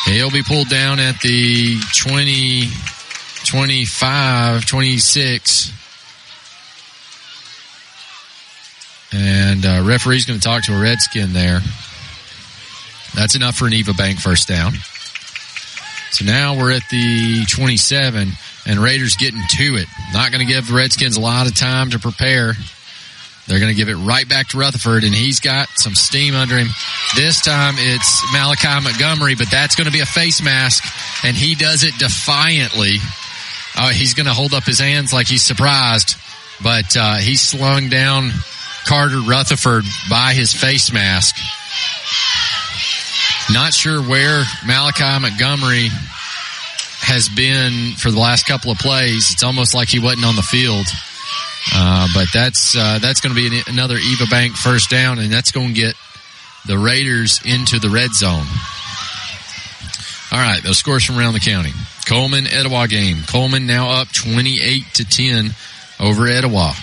He'll 0.07 0.31
be 0.31 0.43
pulled 0.43 0.69
down 0.69 1.01
at 1.01 1.21
the 1.21 1.77
20, 1.97 2.69
25, 3.45 4.65
26. 4.65 5.73
And 9.13 9.67
uh, 9.67 9.83
referee's 9.85 10.25
going 10.25 10.39
to 10.39 10.45
talk 10.45 10.63
to 10.65 10.75
a 10.75 10.81
Redskin 10.81 11.33
there. 11.33 11.61
That's 13.15 13.35
enough 13.35 13.57
for 13.57 13.67
an 13.67 13.73
Eva 13.75 13.93
Bank 13.93 14.21
first 14.21 14.49
down. 14.49 14.75
So 16.13 16.27
now 16.27 16.59
we're 16.59 16.73
at 16.73 16.83
the 16.91 17.47
27, 17.47 18.33
and 18.67 18.79
Raiders 18.79 19.17
getting 19.17 19.41
to 19.49 19.77
it. 19.77 19.89
Not 20.13 20.31
going 20.31 20.47
to 20.47 20.53
give 20.53 20.69
the 20.69 20.75
Redskins 20.75 21.17
a 21.17 21.21
lot 21.21 21.47
of 21.47 21.55
time 21.57 21.89
to 21.91 21.99
prepare. 21.99 22.53
They're 23.49 23.59
going 23.59 23.73
to 23.73 23.75
give 23.75 23.89
it 23.89 23.97
right 23.97 24.29
back 24.29 24.49
to 24.49 24.59
Rutherford, 24.59 25.05
and 25.05 25.15
he's 25.15 25.41
got 25.41 25.69
some 25.77 25.95
steam 25.95 26.35
under 26.35 26.57
him. 26.59 26.69
This 27.17 27.41
time 27.41 27.75
it's 27.79 28.23
Malachi 28.31 28.85
Montgomery, 28.85 29.35
but 29.37 29.51
that's 29.51 29.75
going 29.75 29.87
to 29.87 29.93
be 29.93 30.01
a 30.01 30.07
face 30.07 30.43
mask, 30.43 30.85
and 31.25 31.35
he 31.35 31.55
does 31.55 31.83
it 31.83 31.99
defiantly. 31.99 32.97
Uh, 33.75 33.89
he's 33.89 34.13
going 34.13 34.27
to 34.27 34.35
hold 34.35 34.53
up 34.53 34.65
his 34.65 34.79
hands 34.79 35.15
like 35.15 35.27
he's 35.27 35.43
surprised, 35.43 36.17
but 36.63 36.95
uh, 36.95 37.17
he's 37.17 37.41
slowing 37.41 37.89
down 37.89 38.31
Carter 38.87 39.21
Rutherford 39.21 39.85
by 40.11 40.35
his 40.35 40.53
face 40.53 40.93
mask. 40.93 41.37
Not 43.53 43.75
sure 43.75 44.01
where 44.01 44.45
Malachi 44.67 45.21
Montgomery 45.21 45.89
has 47.01 47.29
been 47.29 47.95
for 47.97 48.11
the 48.11 48.19
last 48.19 48.47
couple 48.47 48.71
of 48.71 48.79
plays. 48.79 49.33
It's 49.33 49.43
almost 49.43 49.75
like 49.75 49.89
he 49.89 49.99
wasn't 49.99 50.25
on 50.25 50.37
the 50.37 50.43
field. 50.43 50.87
Uh, 51.75 52.09
but 52.15 52.27
that's 52.33 52.75
uh, 52.77 52.99
that's 53.01 53.21
going 53.21 53.35
to 53.35 53.41
be 53.41 53.47
an, 53.55 53.63
another 53.69 53.97
Eva 53.97 54.25
Bank 54.31 54.57
first 54.57 54.91
down, 54.91 55.19
and 55.19 55.31
that's 55.31 55.53
going 55.53 55.69
to 55.69 55.75
get 55.75 55.95
the 56.67 56.79
Raiders 56.79 57.41
into 57.45 57.79
the 57.79 57.89
red 57.89 58.13
zone. 58.13 58.47
All 60.33 60.39
right, 60.39 60.61
those 60.65 60.79
scores 60.79 61.05
from 61.05 61.19
around 61.19 61.35
the 61.35 61.41
county. 61.41 61.73
Cullman 62.07 62.47
Etowah 62.47 62.89
game. 62.89 63.19
Cullman 63.27 63.67
now 63.67 63.91
up 63.91 64.09
twenty 64.13 64.61
eight 64.61 64.87
to 64.95 65.05
ten 65.05 65.51
over 66.01 66.27
Etowah. 66.27 66.75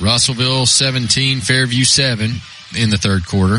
Russellville 0.00 0.66
seventeen, 0.66 1.40
Fairview 1.40 1.84
seven 1.84 2.36
in 2.78 2.90
the 2.90 2.98
third 2.98 3.26
quarter. 3.26 3.58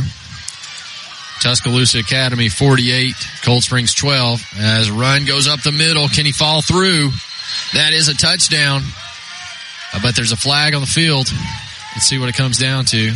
Tuscaloosa 1.45 1.99
Academy 1.99 2.49
48, 2.49 3.13
Cold 3.43 3.61
Springs 3.61 3.93
12. 3.93 4.41
As 4.57 4.89
run 4.89 5.25
goes 5.25 5.47
up 5.47 5.61
the 5.61 5.71
middle, 5.71 6.07
can 6.07 6.25
he 6.25 6.31
fall 6.31 6.63
through? 6.63 7.11
That 7.75 7.93
is 7.93 8.07
a 8.07 8.15
touchdown. 8.15 8.81
I 9.93 9.99
bet 10.01 10.15
there's 10.15 10.31
a 10.31 10.37
flag 10.37 10.73
on 10.73 10.81
the 10.81 10.87
field. 10.87 11.31
Let's 11.93 12.07
see 12.07 12.17
what 12.17 12.29
it 12.29 12.35
comes 12.35 12.57
down 12.57 12.85
to. 12.85 13.11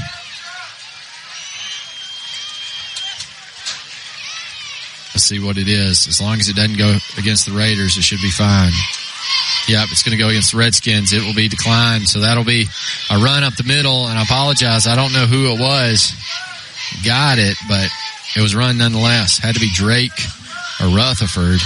Let's 5.16 5.24
see 5.24 5.40
what 5.40 5.58
it 5.58 5.67
is. 5.67 6.08
As 6.08 6.22
long 6.22 6.40
as 6.40 6.49
it 6.49 6.56
doesn't 6.56 6.77
go 6.77 6.99
against 7.17 7.48
the 7.48 7.53
Raiders, 7.53 7.98
it 7.98 8.03
should 8.03 8.22
be 8.22 8.30
fine. 8.30 8.74
Yep, 9.67 9.88
it's 9.90 10.03
going 10.03 10.16
to 10.16 10.24
go 10.24 10.30
against 10.30 10.51
the 10.51 10.59
Redskins. 10.59 11.14
It 11.14 11.24
will 11.24 11.33
be 11.33 11.48
declined. 11.48 12.08
So 12.08 12.19
that'll 12.19 12.43
be 12.43 12.67
a 13.09 13.17
run 13.17 13.43
up 13.43 13.56
the 13.56 13.64
middle. 13.64 14.06
And 14.06 14.19
I 14.19 14.22
apologize. 14.22 14.85
I 14.85 14.95
don't 14.95 15.14
know 15.14 15.25
who 15.25 15.51
it 15.51 15.59
was. 15.59 16.14
Got 17.03 17.40
it, 17.40 17.58
but 17.67 17.90
it 18.35 18.41
was 18.41 18.56
run 18.56 18.77
nonetheless. 18.77 19.38
Had 19.38 19.56
to 19.56 19.61
be 19.61 19.72
Drake 19.74 20.19
or 20.82 20.88
Rutherford. 20.88 21.59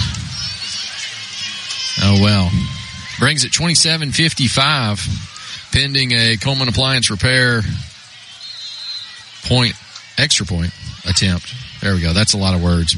Oh 2.01 2.21
well. 2.21 2.49
Brings 3.19 3.45
it 3.45 3.51
27-55 3.51 5.71
pending 5.71 6.11
a 6.13 6.37
Cullman 6.37 6.67
appliance 6.67 7.09
repair 7.09 7.61
point, 9.45 9.73
extra 10.17 10.45
point 10.45 10.71
attempt. 11.07 11.53
There 11.81 11.93
we 11.93 12.01
go. 12.01 12.13
That's 12.13 12.33
a 12.33 12.37
lot 12.37 12.55
of 12.55 12.63
words. 12.63 12.95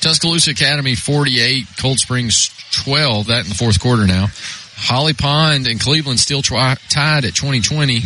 Tuscaloosa 0.00 0.52
Academy 0.52 0.94
48, 0.94 1.66
Cold 1.78 1.98
Springs 1.98 2.50
12. 2.84 3.26
That 3.26 3.44
in 3.44 3.48
the 3.48 3.54
fourth 3.54 3.80
quarter 3.80 4.06
now. 4.06 4.28
Holly 4.76 5.12
Pond 5.12 5.66
and 5.66 5.78
Cleveland 5.78 6.20
still 6.20 6.42
tied 6.42 7.24
at 7.24 7.34
2020 7.34 8.00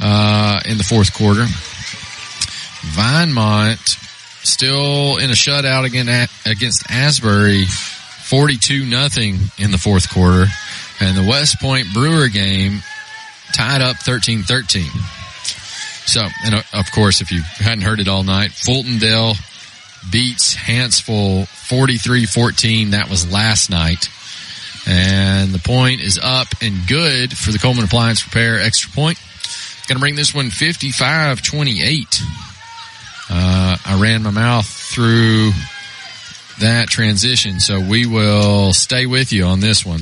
uh, 0.00 0.60
in 0.64 0.78
the 0.78 0.84
fourth 0.84 1.12
quarter. 1.12 1.44
Vinemont 2.94 3.98
still 4.44 5.16
in 5.18 5.30
a 5.30 5.34
shutout 5.34 5.84
again 5.84 6.08
against 6.46 6.90
Asbury, 6.90 7.64
42 7.64 8.86
nothing 8.86 9.38
in 9.58 9.70
the 9.70 9.78
fourth 9.78 10.10
quarter. 10.12 10.46
And 11.00 11.16
the 11.16 11.26
West 11.28 11.60
Point 11.60 11.92
Brewer 11.92 12.28
game 12.28 12.82
tied 13.52 13.82
up 13.82 13.96
13-13. 13.96 14.84
So, 16.06 16.20
and 16.44 16.54
uh, 16.56 16.62
of 16.72 16.92
course, 16.92 17.20
if 17.20 17.32
you 17.32 17.42
hadn't 17.42 17.82
heard 17.82 18.00
it 18.00 18.08
all 18.08 18.22
night, 18.22 18.50
Fultondale 18.50 19.36
beats 20.10 20.54
Hanceville 20.54 21.44
43-14. 21.44 22.90
That 22.90 23.08
was 23.08 23.30
last 23.32 23.70
night. 23.70 24.08
And 24.86 25.52
the 25.52 25.58
point 25.58 26.02
is 26.02 26.20
up 26.22 26.48
and 26.60 26.86
good 26.86 27.36
for 27.36 27.52
the 27.52 27.58
Cullman 27.58 27.84
Appliance 27.84 28.24
Repair 28.26 28.60
extra 28.60 28.92
point. 28.92 29.18
Going 29.88 29.96
to 29.96 30.00
bring 30.00 30.14
this 30.14 30.34
one 30.34 30.50
55-28. 30.50 32.43
Uh, 33.30 33.76
I 33.84 34.00
ran 34.00 34.22
my 34.22 34.30
mouth 34.30 34.66
through 34.66 35.50
that 36.60 36.88
transition, 36.88 37.58
so 37.60 37.80
we 37.80 38.06
will 38.06 38.72
stay 38.72 39.06
with 39.06 39.32
you 39.32 39.44
on 39.44 39.60
this 39.60 39.84
one. 39.84 40.00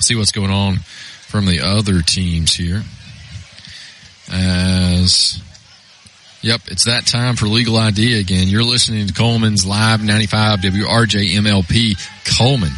See 0.00 0.14
what's 0.14 0.32
going 0.32 0.50
on 0.50 0.78
from 1.26 1.46
the 1.46 1.60
other 1.60 2.02
teams 2.02 2.54
here. 2.54 2.82
As, 4.30 5.40
yep, 6.42 6.60
it's 6.66 6.84
that 6.84 7.06
time 7.06 7.36
for 7.36 7.46
legal 7.46 7.76
ID 7.76 8.20
again. 8.20 8.48
You're 8.48 8.62
listening 8.64 9.06
to 9.06 9.14
Cullman's 9.14 9.64
Live 9.64 10.02
95 10.02 10.60
WRJ 10.60 11.36
MLP 11.36 11.96
Cullman. 12.36 12.72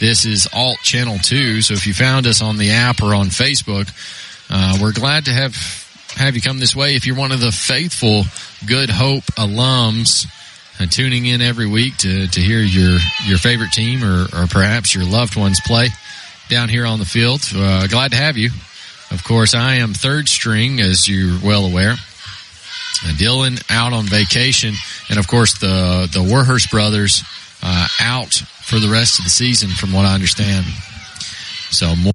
This 0.00 0.24
is 0.24 0.48
Alt 0.52 0.78
Channel 0.80 1.18
2, 1.18 1.62
so 1.62 1.74
if 1.74 1.86
you 1.86 1.94
found 1.94 2.26
us 2.26 2.42
on 2.42 2.58
the 2.58 2.72
app 2.72 3.02
or 3.02 3.14
on 3.14 3.26
Facebook, 3.26 3.88
uh, 4.50 4.78
we're 4.80 4.92
glad 4.92 5.24
to 5.26 5.32
have 5.32 5.54
have 6.16 6.34
you 6.34 6.42
come 6.42 6.58
this 6.58 6.76
way. 6.76 6.94
If 6.94 7.06
you're 7.06 7.16
one 7.16 7.32
of 7.32 7.40
the 7.40 7.52
faithful 7.52 8.24
Good 8.66 8.90
Hope 8.90 9.24
alums 9.36 10.26
and 10.78 10.90
tuning 10.90 11.26
in 11.26 11.40
every 11.40 11.66
week 11.66 11.96
to, 11.98 12.26
to 12.26 12.40
hear 12.40 12.60
your, 12.60 12.98
your 13.26 13.38
favorite 13.38 13.72
team 13.72 14.02
or, 14.02 14.26
or 14.34 14.46
perhaps 14.46 14.94
your 14.94 15.04
loved 15.04 15.36
ones 15.36 15.60
play 15.60 15.88
down 16.48 16.68
here 16.68 16.86
on 16.86 16.98
the 16.98 17.04
field, 17.04 17.40
uh, 17.54 17.86
glad 17.86 18.10
to 18.10 18.16
have 18.16 18.36
you. 18.36 18.50
Of 19.10 19.22
course, 19.24 19.54
I 19.54 19.76
am 19.76 19.94
third 19.94 20.28
string, 20.28 20.80
as 20.80 21.08
you're 21.08 21.38
well 21.42 21.64
aware. 21.64 21.94
Dylan 23.16 23.62
out 23.70 23.92
on 23.92 24.04
vacation, 24.04 24.74
And 25.10 25.18
of 25.18 25.26
course, 25.26 25.58
the, 25.58 26.08
the 26.12 26.22
Warhurst 26.22 26.70
brothers, 26.70 27.22
uh, 27.62 27.86
out 28.00 28.32
for 28.32 28.78
the 28.78 28.88
rest 28.88 29.18
of 29.18 29.24
the 29.24 29.30
season 29.30 29.70
from 29.70 29.92
what 29.92 30.04
I 30.04 30.14
understand. 30.14 30.66
So 31.70 31.94
more. 31.96 32.12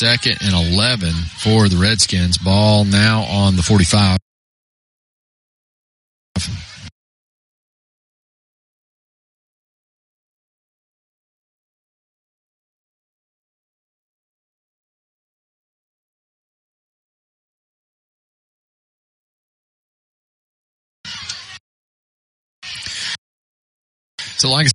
Second 0.00 0.38
and 0.40 0.54
11 0.54 1.10
for 1.12 1.68
the 1.68 1.76
Redskins. 1.76 2.38
Ball 2.38 2.86
now 2.86 3.24
on 3.24 3.56
the 3.56 3.62
45. 3.62 4.16
So, 24.38 24.50
like 24.50 24.68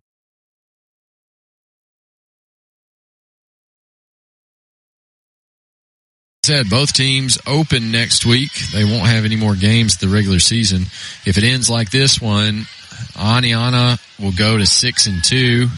said, 6.46 6.70
both 6.70 6.94
teams 6.94 7.40
open 7.48 7.92
next 7.92 8.24
week. 8.24 8.52
They 8.72 8.86
won't 8.86 9.08
have 9.08 9.26
any 9.26 9.36
more 9.36 9.56
games 9.56 9.98
the 9.98 10.08
regular 10.08 10.38
season. 10.38 10.84
If 11.26 11.40
it 11.40 11.44
ends 11.44 11.72
like 11.72 11.90
this 11.90 12.22
one, 12.22 12.68
Oneonta 13.14 14.00
will 14.24 14.32
go 14.32 14.56
to 14.56 14.68
six 14.68 15.08
and 15.08 15.24
two, 15.24 15.70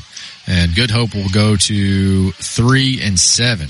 and 0.46 0.76
Good 0.76 0.92
Hope 0.92 1.16
will 1.16 1.30
go 1.30 1.56
to 1.56 2.32
three 2.32 3.00
and 3.02 3.18
seven. 3.18 3.70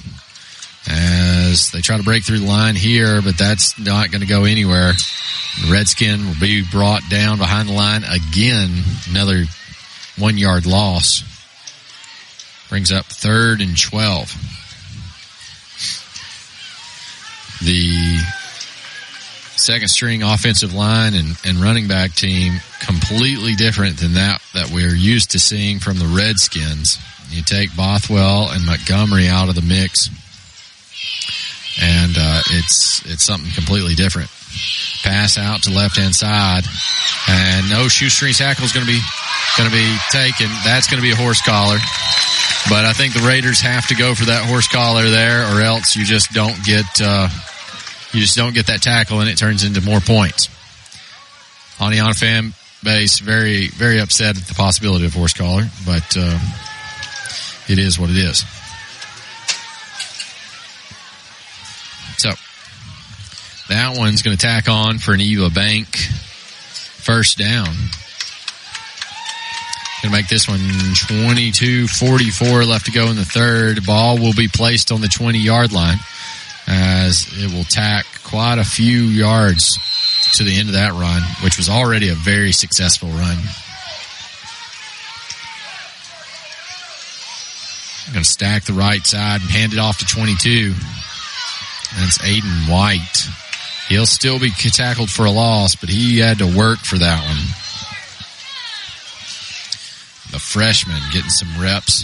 As 0.90 1.70
they 1.70 1.82
try 1.82 1.98
to 1.98 2.04
break 2.04 2.24
through 2.24 2.40
the 2.40 2.48
line 2.48 2.76
here, 2.76 3.22
but 3.22 3.38
that's 3.38 3.78
not 3.78 4.10
going 4.10 4.22
to 4.22 4.28
go 4.28 4.46
anywhere. 4.46 4.94
Redskin 5.70 6.26
will 6.26 6.40
be 6.40 6.64
brought 6.64 7.04
down 7.12 7.38
behind 7.38 7.70
the 7.70 7.74
line 7.74 8.06
again. 8.06 8.72
Another 9.08 9.44
one 10.18 10.38
yard 10.40 10.66
loss. 10.66 11.24
Brings 12.70 12.92
up 12.92 13.06
third 13.06 13.62
and 13.62 13.80
12. 13.80 14.57
The 17.62 18.18
second 19.56 19.88
string 19.88 20.24
offensive 20.24 20.74
line 20.74 21.14
and, 21.14 21.36
and 21.46 21.58
running 21.58 21.88
back 21.88 22.14
team 22.14 22.54
completely 22.80 23.56
different 23.56 23.98
than 23.98 24.14
that 24.14 24.42
that 24.54 24.72
we're 24.72 24.96
used 24.96 25.32
to 25.32 25.40
seeing 25.40 25.80
from 25.80 25.98
the 25.98 26.06
Redskins. 26.06 27.00
You 27.30 27.42
take 27.42 27.76
Bothwell 27.76 28.50
and 28.52 28.66
Montgomery 28.66 29.28
out 29.28 29.50
of 29.50 29.56
the 29.56 29.62
mix, 29.62 30.10
and 31.82 32.16
uh, 32.18 32.42
it's 32.52 33.06
it's 33.06 33.24
something 33.24 33.52
completely 33.54 33.96
different. 33.96 34.30
Pass 35.04 35.38
out 35.38 35.64
to 35.64 35.72
left 35.72 35.98
hand 35.98 36.16
side, 36.16 36.64
and 37.30 37.70
no 37.70 37.88
shoestring 37.88 38.34
tackle 38.34 38.66
is 38.66 38.74
going 38.74 38.86
to 38.86 38.92
be 38.92 39.00
going 39.58 39.70
to 39.70 39.76
be 39.76 39.98
taken. 40.10 40.48
That's 40.64 40.88
going 40.88 41.02
to 41.02 41.06
be 41.06 41.12
a 41.12 41.16
horse 41.16 41.42
collar. 41.42 41.78
But 42.70 42.86
I 42.86 42.94
think 42.94 43.14
the 43.14 43.22
Raiders 43.22 43.62
have 43.62 43.88
to 43.88 43.96
go 43.96 44.14
for 44.14 44.26
that 44.26 44.46
horse 44.46 44.68
collar 44.68 45.10
there, 45.10 45.56
or 45.56 45.62
else 45.62 45.96
you 45.96 46.04
just 46.04 46.34
don't 46.34 46.58
get 46.66 46.86
uh, 47.02 47.30
you 48.12 48.22
just 48.22 48.36
don't 48.36 48.54
get 48.54 48.68
that 48.68 48.82
tackle, 48.82 49.22
and 49.22 49.30
it 49.30 49.38
turns 49.38 49.64
into 49.64 49.82
more 49.82 50.00
points. 50.00 50.48
Oneonta 51.78 52.18
fan 52.18 52.54
base 52.84 53.20
very 53.20 53.68
very 53.68 54.00
upset 54.00 54.38
at 54.38 54.44
the 54.44 54.54
possibility 54.54 55.06
of 55.06 55.14
horse 55.14 55.34
collar, 55.34 55.64
but 55.86 56.16
uh, 56.18 56.40
it 57.68 57.80
is 57.80 58.00
what 58.00 58.10
it 58.10 58.18
is. 58.18 58.44
That 63.70 63.98
one's 63.98 64.22
going 64.22 64.36
to 64.36 64.42
tack 64.42 64.70
on 64.70 64.98
for 64.98 65.14
an 65.14 65.22
Eva 65.22 65.50
Bank 65.50 65.96
first 65.96 67.38
down. 67.38 67.74
Going 70.02 70.12
to 70.12 70.12
make 70.12 70.28
this 70.28 70.48
one 70.48 70.60
22-44 70.60 72.68
left 72.68 72.86
to 72.86 72.92
go 72.92 73.08
in 73.08 73.16
the 73.16 73.26
third. 73.26 73.86
Ball 73.86 74.20
will 74.20 74.34
be 74.34 74.48
placed 74.48 74.92
on 74.92 75.02
the 75.02 75.08
20 75.08 75.40
yard 75.40 75.74
line 75.74 75.98
as 76.68 77.28
it 77.32 77.52
will 77.52 77.64
tack 77.64 78.06
quite 78.24 78.60
a 78.60 78.64
few 78.64 79.04
yards 79.04 79.80
to 80.34 80.44
the 80.44 80.60
end 80.60 80.70
of 80.70 80.76
that 80.76 80.92
run, 80.92 81.24
which 81.44 81.58
was 81.58 81.70
already 81.70 82.10
a 82.10 82.16
very 82.16 82.52
successful 82.52 83.10
run. 83.10 83.38
I'm 88.06 88.14
going 88.14 88.24
to 88.24 88.30
stack 88.30 88.64
the 88.64 88.74
right 88.74 89.06
side 89.06 89.42
and 89.42 89.50
hand 89.50 89.74
it 89.74 89.80
off 89.80 89.98
to 90.00 90.06
22. 90.06 90.74
That's 91.98 92.20
Aiden 92.20 92.70
White. 92.70 93.28
He'll 93.90 94.06
still 94.06 94.40
be 94.40 94.50
tackled 94.52 95.10
for 95.10 95.26
a 95.26 95.32
loss, 95.32 95.76
but 95.76 95.90
he 95.90 96.20
had 96.20 96.40
to 96.40 96.46
work 96.46 96.80
for 96.80 96.98
that 96.98 97.24
one. 97.24 97.48
The 100.32 100.40
freshman 100.40 101.02
getting 101.14 101.30
some 101.30 101.62
reps 101.62 102.04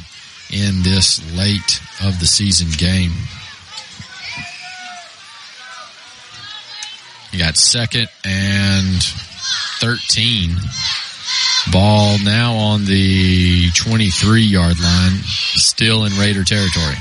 in 0.49 0.83
this 0.83 1.19
late 1.35 1.81
of 2.01 2.19
the 2.19 2.25
season 2.25 2.69
game. 2.77 3.11
You 7.31 7.39
got 7.39 7.57
second 7.57 8.07
and 8.23 9.03
13. 9.79 10.55
Ball 11.71 12.17
now 12.23 12.53
on 12.53 12.85
the 12.85 13.71
23 13.71 14.41
yard 14.43 14.79
line, 14.79 15.13
still 15.23 16.05
in 16.05 16.13
Raider 16.17 16.43
territory. 16.43 16.95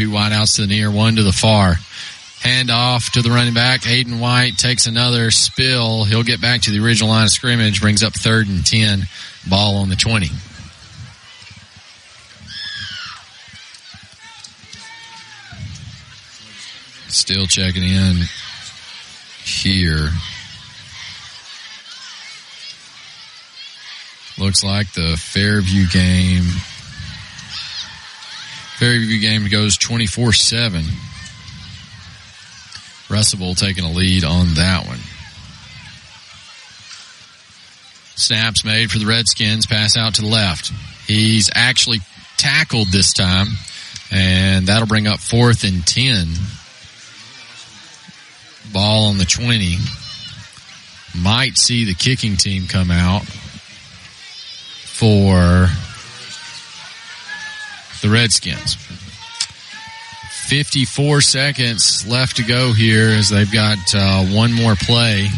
Two 0.00 0.08
wideouts 0.08 0.56
to 0.56 0.62
the 0.62 0.66
near, 0.66 0.90
one 0.90 1.16
to 1.16 1.22
the 1.22 1.30
far. 1.30 1.74
Hand 2.40 2.70
off 2.70 3.12
to 3.12 3.20
the 3.20 3.28
running 3.28 3.52
back. 3.52 3.82
Aiden 3.82 4.18
White 4.18 4.56
takes 4.56 4.86
another 4.86 5.30
spill. 5.30 6.04
He'll 6.04 6.22
get 6.22 6.40
back 6.40 6.62
to 6.62 6.70
the 6.70 6.82
original 6.82 7.10
line 7.10 7.24
of 7.24 7.30
scrimmage, 7.30 7.82
brings 7.82 8.02
up 8.02 8.14
third 8.14 8.48
and 8.48 8.64
10. 8.64 9.02
Ball 9.50 9.76
on 9.76 9.90
the 9.90 9.96
20. 9.96 10.28
Still 17.08 17.46
checking 17.46 17.82
in 17.82 18.22
here. 19.44 20.08
Looks 24.38 24.64
like 24.64 24.94
the 24.94 25.18
Fairview 25.18 25.88
game. 25.88 26.46
Fairview 28.80 29.20
game 29.20 29.46
goes 29.50 29.76
24 29.76 30.32
7. 30.32 30.82
Russell 33.10 33.54
taking 33.54 33.84
a 33.84 33.90
lead 33.90 34.24
on 34.24 34.54
that 34.54 34.86
one. 34.86 35.00
Snaps 38.16 38.64
made 38.64 38.90
for 38.90 38.98
the 38.98 39.04
Redskins. 39.04 39.66
Pass 39.66 39.98
out 39.98 40.14
to 40.14 40.22
the 40.22 40.28
left. 40.28 40.72
He's 41.06 41.50
actually 41.54 41.98
tackled 42.38 42.88
this 42.88 43.12
time, 43.12 43.48
and 44.10 44.66
that'll 44.66 44.88
bring 44.88 45.06
up 45.06 45.20
fourth 45.20 45.62
and 45.62 45.86
10. 45.86 46.28
Ball 48.72 49.10
on 49.10 49.18
the 49.18 49.26
20. 49.26 49.76
might 51.22 51.58
see 51.58 51.84
the 51.84 51.92
kicking 51.92 52.38
team 52.38 52.66
come 52.66 52.90
out 52.90 53.26
for 54.86 55.68
the 58.00 58.08
Redskins. 58.08 58.76
54 60.46 61.20
seconds 61.20 62.06
left 62.08 62.36
to 62.36 62.42
go 62.42 62.72
here 62.72 63.10
as 63.10 63.28
they've 63.28 63.52
got 63.52 63.78
uh, 63.94 64.24
one 64.26 64.52
more 64.52 64.74
play. 64.74 65.28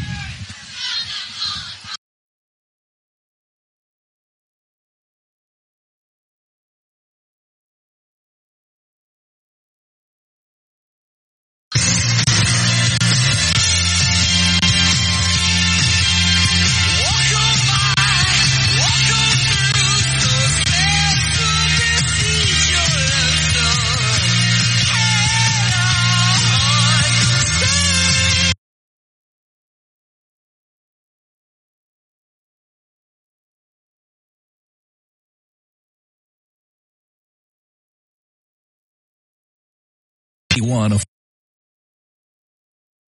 One 40.60 40.92
of 40.92 41.02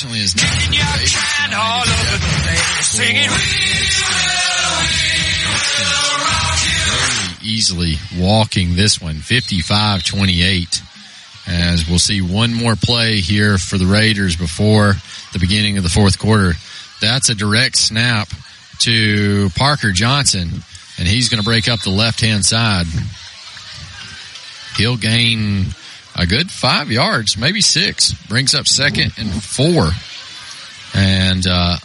Unfortunately, 0.00 0.24
is 0.24 0.36
not 0.36 0.46
your 0.72 0.84
can 0.86 1.54
all 1.54 1.82
over 1.82 2.18
the 2.18 2.30
place, 2.44 2.86
singing, 2.86 3.28
we 3.28 3.36
very 6.86 7.34
easily 7.42 7.94
walking 8.16 8.76
this 8.76 9.00
one 9.00 9.16
55-28 9.16 10.82
as 11.48 11.88
we'll 11.88 11.98
see 11.98 12.20
one 12.20 12.54
more 12.54 12.76
play 12.76 13.18
here 13.18 13.58
for 13.58 13.76
the 13.76 13.86
Raiders 13.86 14.36
before 14.36 14.92
the 15.32 15.40
beginning 15.40 15.78
of 15.78 15.82
the 15.82 15.90
fourth 15.90 16.16
quarter. 16.16 16.52
That's 17.00 17.28
a 17.30 17.34
direct 17.34 17.76
snap 17.76 18.28
to 18.78 19.48
Parker 19.56 19.90
Johnson 19.90 20.62
and 20.98 21.08
he's 21.08 21.28
going 21.28 21.42
to 21.42 21.44
break 21.44 21.66
up 21.68 21.80
the 21.80 21.90
left 21.90 22.20
hand 22.20 22.44
side. 22.44 22.86
He'll 24.76 24.96
gain 24.96 25.74
a 26.18 26.26
good 26.26 26.50
five 26.50 26.90
yards, 26.90 27.38
maybe 27.38 27.60
six, 27.60 28.12
brings 28.12 28.54
up 28.54 28.66
second 28.66 29.12
and 29.16 29.30
four. 29.42 29.90
And, 30.94 31.46
uh, 31.46 31.76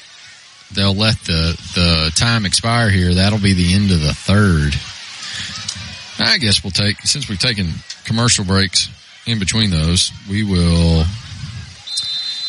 they'll 0.73 0.95
let 0.95 1.17
the, 1.19 1.55
the 1.75 2.11
time 2.15 2.45
expire 2.45 2.89
here. 2.89 3.13
That'll 3.13 3.39
be 3.39 3.53
the 3.53 3.73
end 3.75 3.91
of 3.91 4.01
the 4.01 4.13
third. 4.13 4.73
I 6.19 6.37
guess 6.37 6.63
we'll 6.63 6.71
take, 6.71 7.01
since 7.01 7.29
we've 7.29 7.39
taken 7.39 7.69
commercial 8.05 8.45
breaks 8.45 8.89
in 9.25 9.39
between 9.39 9.69
those, 9.69 10.11
we 10.29 10.43
will 10.43 11.05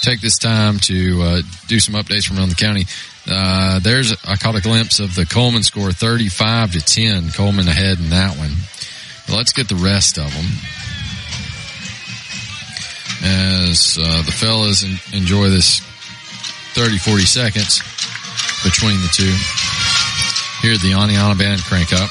take 0.01 0.21
this 0.21 0.39
time 0.39 0.79
to 0.81 1.23
uh, 1.23 1.43
do 1.67 1.81
some 1.81 1.95
updates 1.95 2.27
from 2.27 2.39
around 2.39 2.51
the 2.51 2.57
county. 2.57 2.85
Uh, 3.27 3.79
there's, 3.81 4.13
I 4.25 4.37
caught 4.37 4.55
a 4.55 4.61
glimpse 4.61 5.01
of 5.01 5.15
the 5.15 5.25
Cullman 5.25 5.63
score 5.63 5.93
35 5.93 6.73
to 6.73 6.81
10. 6.81 7.31
Cullman 7.31 7.69
ahead 7.69 7.99
in 7.99 8.11
that 8.11 8.37
one. 8.37 8.53
But 9.27 9.37
let's 9.37 9.53
get 9.53 9.69
the 9.69 9.77
rest 9.77 10.19
of 10.19 10.33
them. 10.35 10.45
As 13.23 13.97
uh, 14.01 14.23
the 14.23 14.33
fellas 14.33 14.83
en- 14.84 14.99
enjoy 15.17 15.49
this 15.49 15.81
30, 16.75 16.99
40 16.99 17.25
seconds 17.25 17.78
between 18.65 19.01
the 19.01 19.09
two. 19.12 19.33
Here 20.60 20.76
the 20.78 20.93
Oneonta 20.97 21.39
Band 21.39 21.62
crank 21.62 21.93
up. 21.93 22.10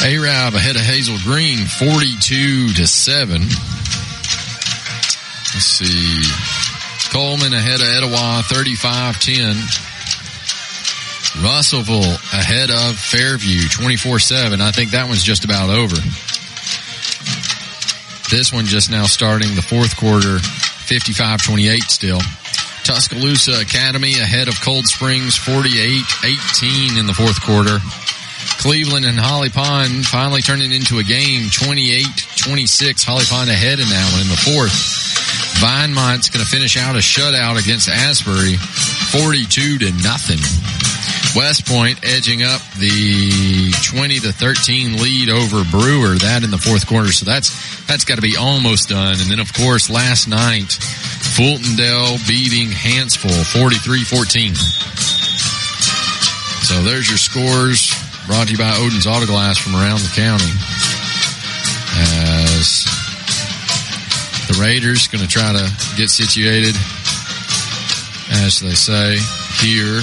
Arab 0.00 0.54
ahead 0.54 0.76
of 0.76 0.82
Hazel 0.82 1.18
Green, 1.24 1.66
42 1.66 2.74
to 2.74 2.86
7. 2.86 3.40
Let's 3.40 3.56
see. 5.64 6.22
Cullman 7.10 7.52
ahead 7.52 7.80
of 7.80 7.88
Etowah, 7.88 8.42
35-10. 8.46 9.56
Russellville 11.42 12.14
ahead 12.32 12.70
of 12.70 12.96
Fairview 12.98 13.60
24-7. 13.60 14.60
I 14.60 14.70
think 14.72 14.90
that 14.92 15.08
one's 15.08 15.22
just 15.24 15.44
about 15.44 15.70
over. 15.70 15.96
This 18.30 18.52
one 18.52 18.66
just 18.66 18.90
now 18.90 19.04
starting 19.04 19.54
the 19.54 19.62
fourth 19.62 19.96
quarter, 19.96 20.36
55-28 20.36 21.80
still. 21.88 22.20
Tuscaloosa 22.84 23.60
Academy 23.60 24.20
ahead 24.20 24.48
of 24.48 24.60
Cold 24.60 24.86
Springs 24.86 25.38
48-18 25.38 26.98
in 27.00 27.06
the 27.06 27.14
fourth 27.14 27.40
quarter. 27.40 27.78
Cleveland 28.60 29.06
and 29.06 29.18
Holly 29.18 29.48
Pond 29.48 30.04
finally 30.04 30.42
turning 30.42 30.72
into 30.72 30.98
a 30.98 31.04
game 31.04 31.48
28-26. 31.48 33.04
Holly 33.04 33.24
Pond 33.24 33.48
ahead 33.48 33.80
in 33.80 33.88
that 33.88 34.12
one 34.12 34.20
in 34.20 34.28
the 34.28 34.36
fourth. 34.36 34.76
Vinemont's 35.60 36.28
going 36.28 36.44
to 36.44 36.50
finish 36.50 36.76
out 36.76 36.96
a 36.96 36.98
shutout 36.98 37.58
against 37.58 37.88
Asbury 37.88 38.56
42 38.56 39.78
to 39.78 39.92
nothing. 40.02 40.67
West 41.36 41.66
Point 41.66 42.00
edging 42.04 42.42
up 42.42 42.60
the 42.78 43.72
20 43.84 44.20
to 44.20 44.32
13 44.32 44.96
lead 44.96 45.30
over 45.30 45.64
Brewer, 45.70 46.16
that 46.18 46.42
in 46.42 46.50
the 46.50 46.58
fourth 46.58 46.86
quarter. 46.86 47.12
So 47.12 47.24
that's, 47.24 47.86
that's 47.86 48.04
got 48.04 48.16
to 48.16 48.22
be 48.22 48.36
almost 48.36 48.88
done. 48.88 49.14
And 49.20 49.30
then 49.30 49.40
of 49.40 49.52
course 49.52 49.90
last 49.90 50.28
night, 50.28 50.78
Fultondale 51.36 52.18
beating 52.26 52.68
Hanceville 52.68 53.44
43-14. 53.52 54.56
So 56.64 56.82
there's 56.82 57.08
your 57.08 57.18
scores 57.18 57.92
brought 58.26 58.48
to 58.48 58.52
you 58.52 58.58
by 58.58 58.76
Odin's 58.76 59.06
Autoglass 59.06 59.58
from 59.58 59.74
around 59.74 60.00
the 60.00 60.12
county. 60.14 60.52
As 62.00 62.84
the 64.48 64.58
Raiders 64.60 65.08
going 65.08 65.22
to 65.22 65.28
try 65.28 65.52
to 65.52 65.96
get 65.96 66.10
situated, 66.10 66.74
as 68.44 68.60
they 68.60 68.74
say 68.74 69.16
here. 69.60 70.00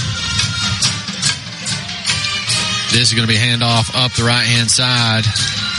This 2.95 3.11
is 3.11 3.13
going 3.13 3.27
to 3.27 3.33
be 3.33 3.37
handoff 3.37 3.91
up 3.91 4.15
the 4.15 4.23
right 4.23 4.47
hand 4.47 4.71
side. 4.71 5.27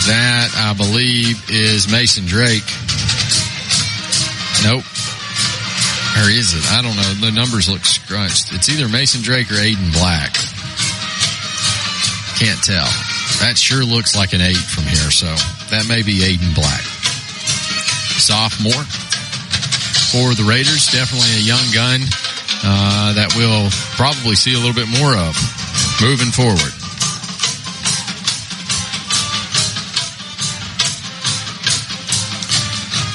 That 0.05 0.53
I 0.53 0.77
believe 0.77 1.41
is 1.49 1.89
Mason 1.89 2.29
Drake. 2.29 2.69
Nope. 4.61 4.85
Or 6.21 6.29
is 6.29 6.53
it? 6.53 6.61
I 6.77 6.85
don't 6.85 6.93
know. 6.93 7.09
The 7.25 7.33
numbers 7.33 7.73
look 7.73 7.89
scrunched. 7.89 8.53
It's 8.53 8.69
either 8.69 8.85
Mason 8.93 9.25
Drake 9.25 9.49
or 9.49 9.57
Aiden 9.57 9.97
Black. 9.97 10.37
Can't 12.37 12.61
tell. 12.61 12.85
That 13.41 13.57
sure 13.57 13.81
looks 13.81 14.13
like 14.13 14.37
an 14.37 14.45
eight 14.45 14.61
from 14.61 14.85
here, 14.85 15.09
so 15.09 15.33
that 15.73 15.89
may 15.89 16.05
be 16.05 16.21
Aiden 16.21 16.53
Black. 16.53 16.85
Sophomore 18.21 18.85
for 20.13 20.37
the 20.37 20.45
Raiders, 20.45 20.93
definitely 20.93 21.33
a 21.41 21.49
young 21.49 21.65
gun 21.73 22.05
uh, 22.61 23.17
that 23.17 23.33
we'll 23.41 23.73
probably 23.97 24.37
see 24.37 24.53
a 24.53 24.61
little 24.61 24.77
bit 24.77 24.93
more 25.01 25.17
of 25.17 25.33
moving 26.05 26.29
forward. 26.29 26.76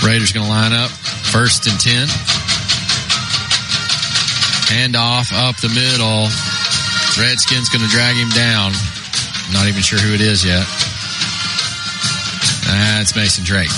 Raiders 0.04 0.32
going 0.32 0.46
to 0.46 0.52
line 0.52 0.74
up 0.74 0.90
first 0.90 1.68
and 1.68 1.80
10. 1.80 2.08
Hand 4.74 4.96
off 4.96 5.32
up 5.34 5.58
the 5.58 5.70
middle. 5.70 6.26
Redskins 7.20 7.70
going 7.70 7.84
to 7.84 7.92
drag 7.92 8.16
him 8.16 8.30
down. 8.30 8.72
Not 9.54 9.68
even 9.68 9.82
sure 9.82 10.00
who 10.00 10.14
it 10.14 10.22
is 10.22 10.46
yet. 10.46 10.66
That's 12.66 13.16
Mason 13.16 13.44
Drake. 13.44 13.70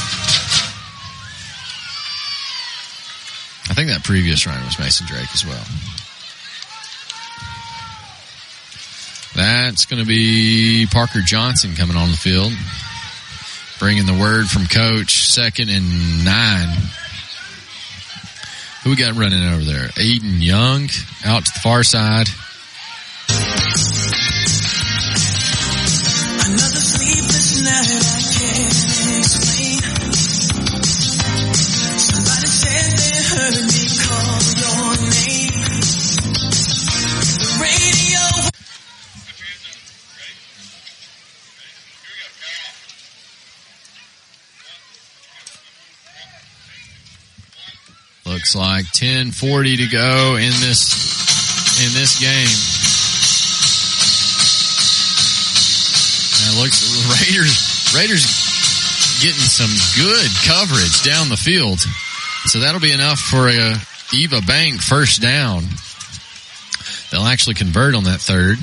I 3.70 3.74
think 3.74 3.90
that 3.90 4.04
previous 4.04 4.46
run 4.46 4.64
was 4.64 4.78
Mason 4.78 5.08
Drake 5.08 5.34
as 5.34 5.46
well. 5.46 5.66
That's 9.36 9.86
going 9.86 10.00
to 10.00 10.08
be 10.08 10.86
Parker 10.92 11.22
Johnson 11.22 11.74
coming 11.76 11.98
on 11.98 12.12
the 12.12 12.18
field. 12.18 12.54
Bringing 13.84 14.06
the 14.06 14.18
word 14.18 14.48
from 14.48 14.66
coach, 14.66 15.28
second 15.28 15.70
and 15.70 16.24
nine. 16.24 16.70
Who 18.82 18.92
we 18.92 18.96
got 18.96 19.14
running 19.18 19.46
over 19.46 19.62
there? 19.62 19.90
Aiden 19.90 20.42
Young 20.42 20.88
out 21.26 21.44
to 21.44 21.52
the 21.54 21.60
far 21.62 21.84
side. 21.84 22.30
Looks 48.44 48.56
like 48.58 48.86
10:40 48.88 49.78
to 49.78 49.88
go 49.88 50.36
in 50.36 50.52
this 50.60 50.92
in 51.80 51.94
this 51.94 52.20
game. 52.20 52.52
And 56.44 56.52
it 56.52 56.60
looks 56.62 56.84
Raiders 57.24 57.94
Raiders 57.96 58.26
getting 59.22 59.48
some 59.48 59.72
good 59.96 60.30
coverage 60.44 61.04
down 61.04 61.30
the 61.30 61.38
field. 61.38 61.80
So 62.48 62.60
that'll 62.60 62.82
be 62.82 62.92
enough 62.92 63.22
for 63.22 63.48
a 63.48 63.76
Eva 64.14 64.42
Bank 64.46 64.82
first 64.82 65.22
down. 65.22 65.64
They'll 67.12 67.24
actually 67.24 67.56
convert 67.56 67.96
on 67.96 68.04
that 68.04 68.20
third. 68.20 68.58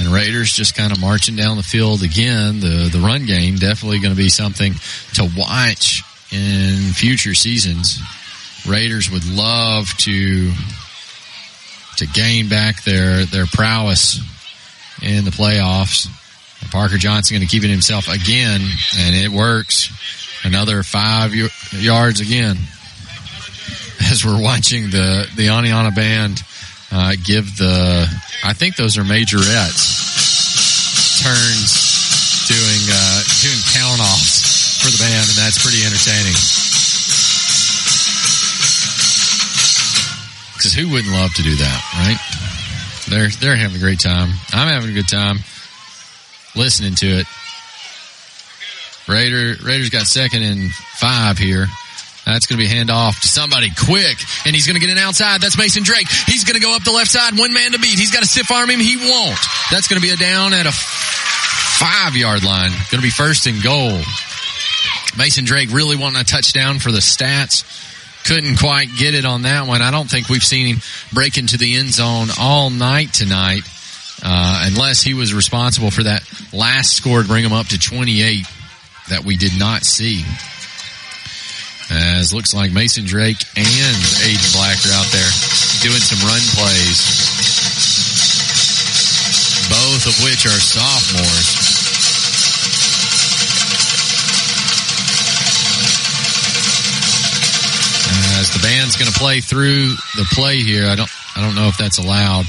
And 0.00 0.12
Raiders 0.12 0.52
just 0.52 0.74
kind 0.74 0.90
of 0.90 1.00
marching 1.00 1.36
down 1.36 1.58
the 1.58 1.62
field 1.62 2.02
again. 2.02 2.58
The 2.58 2.90
the 2.92 2.98
run 2.98 3.24
game 3.24 3.54
definitely 3.54 4.00
going 4.00 4.16
to 4.16 4.20
be 4.20 4.30
something 4.30 4.74
to 5.14 5.30
watch 5.36 6.02
in 6.32 6.92
future 6.92 7.34
seasons. 7.34 8.00
Raiders 8.66 9.10
would 9.10 9.26
love 9.26 9.88
to 9.98 10.52
to 11.96 12.06
gain 12.06 12.48
back 12.48 12.82
their 12.84 13.24
their 13.26 13.46
prowess 13.46 14.20
in 15.02 15.24
the 15.24 15.30
playoffs. 15.30 16.08
Parker 16.70 16.98
Johnson 16.98 17.36
going 17.36 17.46
to 17.46 17.50
keep 17.50 17.64
it 17.64 17.70
himself 17.70 18.08
again, 18.08 18.60
and 18.98 19.16
it 19.16 19.30
works. 19.30 19.90
Another 20.44 20.82
five 20.82 21.34
yards 21.72 22.20
again. 22.20 22.56
As 24.10 24.24
we're 24.24 24.40
watching 24.40 24.90
the 24.90 25.28
the 25.36 25.48
Oneonta 25.48 25.94
band 25.94 26.42
uh, 26.92 27.14
give 27.22 27.56
the, 27.56 28.08
I 28.44 28.52
think 28.52 28.76
those 28.76 28.98
are 28.98 29.02
majorettes 29.02 30.10
turns 31.22 32.48
doing 32.48 32.82
uh, 32.88 33.22
doing 33.42 33.60
count 33.72 34.00
offs 34.00 34.59
for 34.80 34.90
the 34.90 34.96
band, 34.96 35.28
and 35.28 35.36
that's 35.36 35.60
pretty 35.60 35.84
entertaining. 35.84 36.32
Because 40.56 40.72
who 40.72 40.88
wouldn't 40.88 41.12
love 41.12 41.32
to 41.34 41.42
do 41.42 41.54
that, 41.56 41.80
right? 41.96 42.20
They're 43.08 43.28
they're 43.40 43.56
having 43.56 43.76
a 43.76 43.80
great 43.80 44.00
time. 44.00 44.30
I'm 44.52 44.68
having 44.68 44.90
a 44.90 44.92
good 44.92 45.08
time 45.08 45.38
listening 46.56 46.94
to 46.96 47.06
it. 47.06 47.26
Raider 49.08 49.56
Raiders 49.64 49.90
got 49.90 50.06
second 50.06 50.42
and 50.42 50.72
five 50.72 51.38
here. 51.38 51.66
That's 52.24 52.46
going 52.46 52.60
to 52.60 52.64
be 52.64 52.68
hand 52.68 52.90
off 52.90 53.20
to 53.20 53.28
somebody 53.28 53.70
quick, 53.74 54.16
and 54.44 54.54
he's 54.54 54.66
going 54.66 54.78
to 54.78 54.80
get 54.80 54.90
an 54.90 54.98
outside. 54.98 55.40
That's 55.40 55.58
Mason 55.58 55.82
Drake. 55.82 56.08
He's 56.26 56.44
going 56.44 56.54
to 56.54 56.60
go 56.60 56.76
up 56.76 56.84
the 56.84 56.92
left 56.92 57.10
side, 57.10 57.36
one 57.38 57.52
man 57.52 57.72
to 57.72 57.78
beat. 57.78 57.98
He's 57.98 58.12
got 58.12 58.20
to 58.20 58.28
stiff 58.28 58.50
arm 58.50 58.70
him. 58.70 58.78
He 58.80 58.96
won't. 58.96 59.38
That's 59.70 59.88
going 59.88 60.00
to 60.00 60.06
be 60.06 60.12
a 60.12 60.16
down 60.16 60.52
at 60.52 60.66
a 60.66 60.72
five 60.72 62.14
yard 62.14 62.44
line. 62.44 62.70
Going 62.90 63.00
to 63.00 63.02
be 63.02 63.10
first 63.10 63.46
and 63.46 63.62
goal. 63.62 64.00
Mason 65.16 65.44
Drake 65.44 65.70
really 65.72 65.96
wanting 65.96 66.20
a 66.20 66.24
touchdown 66.24 66.78
for 66.78 66.92
the 66.92 66.98
stats. 66.98 67.64
Couldn't 68.26 68.58
quite 68.58 68.88
get 68.96 69.14
it 69.14 69.24
on 69.24 69.42
that 69.42 69.66
one. 69.66 69.82
I 69.82 69.90
don't 69.90 70.08
think 70.08 70.28
we've 70.28 70.44
seen 70.44 70.74
him 70.74 70.82
break 71.12 71.38
into 71.38 71.56
the 71.56 71.76
end 71.76 71.88
zone 71.88 72.28
all 72.38 72.70
night 72.70 73.12
tonight, 73.12 73.62
uh, 74.22 74.66
unless 74.66 75.02
he 75.02 75.14
was 75.14 75.32
responsible 75.32 75.90
for 75.90 76.02
that 76.02 76.22
last 76.52 76.92
score 76.92 77.22
to 77.22 77.28
bring 77.28 77.44
him 77.44 77.52
up 77.52 77.68
to 77.68 77.78
28 77.78 78.46
that 79.08 79.24
we 79.24 79.36
did 79.36 79.58
not 79.58 79.84
see. 79.84 80.22
As 81.90 82.32
looks 82.32 82.54
like 82.54 82.72
Mason 82.72 83.04
Drake 83.04 83.42
and 83.56 83.66
Aiden 84.22 84.52
Black 84.54 84.78
are 84.86 84.94
out 84.94 85.10
there 85.10 85.30
doing 85.82 85.98
some 85.98 86.22
run 86.22 86.40
plays. 86.54 87.00
Both 89.70 90.06
of 90.06 90.22
which 90.22 90.46
are 90.46 90.60
sophomores. 90.60 91.79
The 98.60 98.66
band's 98.66 98.96
going 98.96 99.10
to 99.10 99.18
play 99.18 99.40
through 99.40 99.94
the 100.16 100.26
play 100.32 100.58
here, 100.58 100.86
I 100.86 100.94
don't, 100.94 101.10
I 101.34 101.40
don't 101.40 101.54
know 101.54 101.68
if 101.68 101.78
that's 101.78 101.96
allowed, 101.96 102.44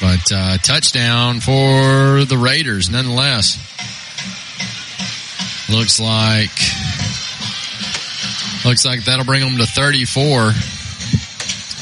but 0.00 0.30
uh, 0.32 0.58
touchdown 0.58 1.40
for 1.40 2.24
the 2.24 2.38
Raiders, 2.38 2.88
nonetheless. 2.88 3.58
Looks 5.68 5.98
like, 5.98 6.54
looks 8.64 8.84
like 8.84 9.04
that'll 9.04 9.24
bring 9.24 9.40
them 9.40 9.58
to 9.58 9.66
34. 9.66 10.52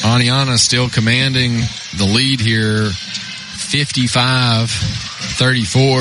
Oneonta 0.08 0.57
still 0.57 0.89
commanding 0.89 1.58
the 1.99 2.07
lead 2.07 2.41
here 2.41 2.89
55 2.89 4.70
34. 4.70 5.99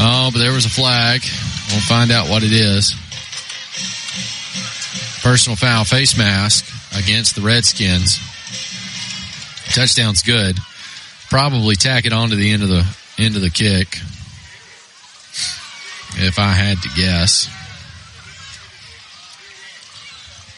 Oh, 0.00 0.30
but 0.32 0.38
there 0.38 0.52
was 0.52 0.66
a 0.66 0.70
flag. 0.70 1.22
We'll 1.70 1.80
find 1.80 2.10
out 2.10 2.28
what 2.28 2.42
it 2.42 2.52
is. 2.52 2.94
Personal 5.28 5.56
foul 5.56 5.84
face 5.84 6.16
mask 6.16 6.64
against 6.96 7.34
the 7.34 7.42
Redskins. 7.42 8.16
Touchdown's 9.74 10.22
good. 10.22 10.56
Probably 11.28 11.76
tack 11.76 12.06
it 12.06 12.14
on 12.14 12.30
to 12.30 12.36
the 12.36 12.50
end 12.50 12.62
of 12.62 12.70
the 12.70 12.96
end 13.18 13.36
of 13.36 13.42
the 13.42 13.50
kick. 13.50 13.98
If 16.16 16.38
I 16.38 16.52
had 16.52 16.80
to 16.80 16.88
guess. 16.96 17.46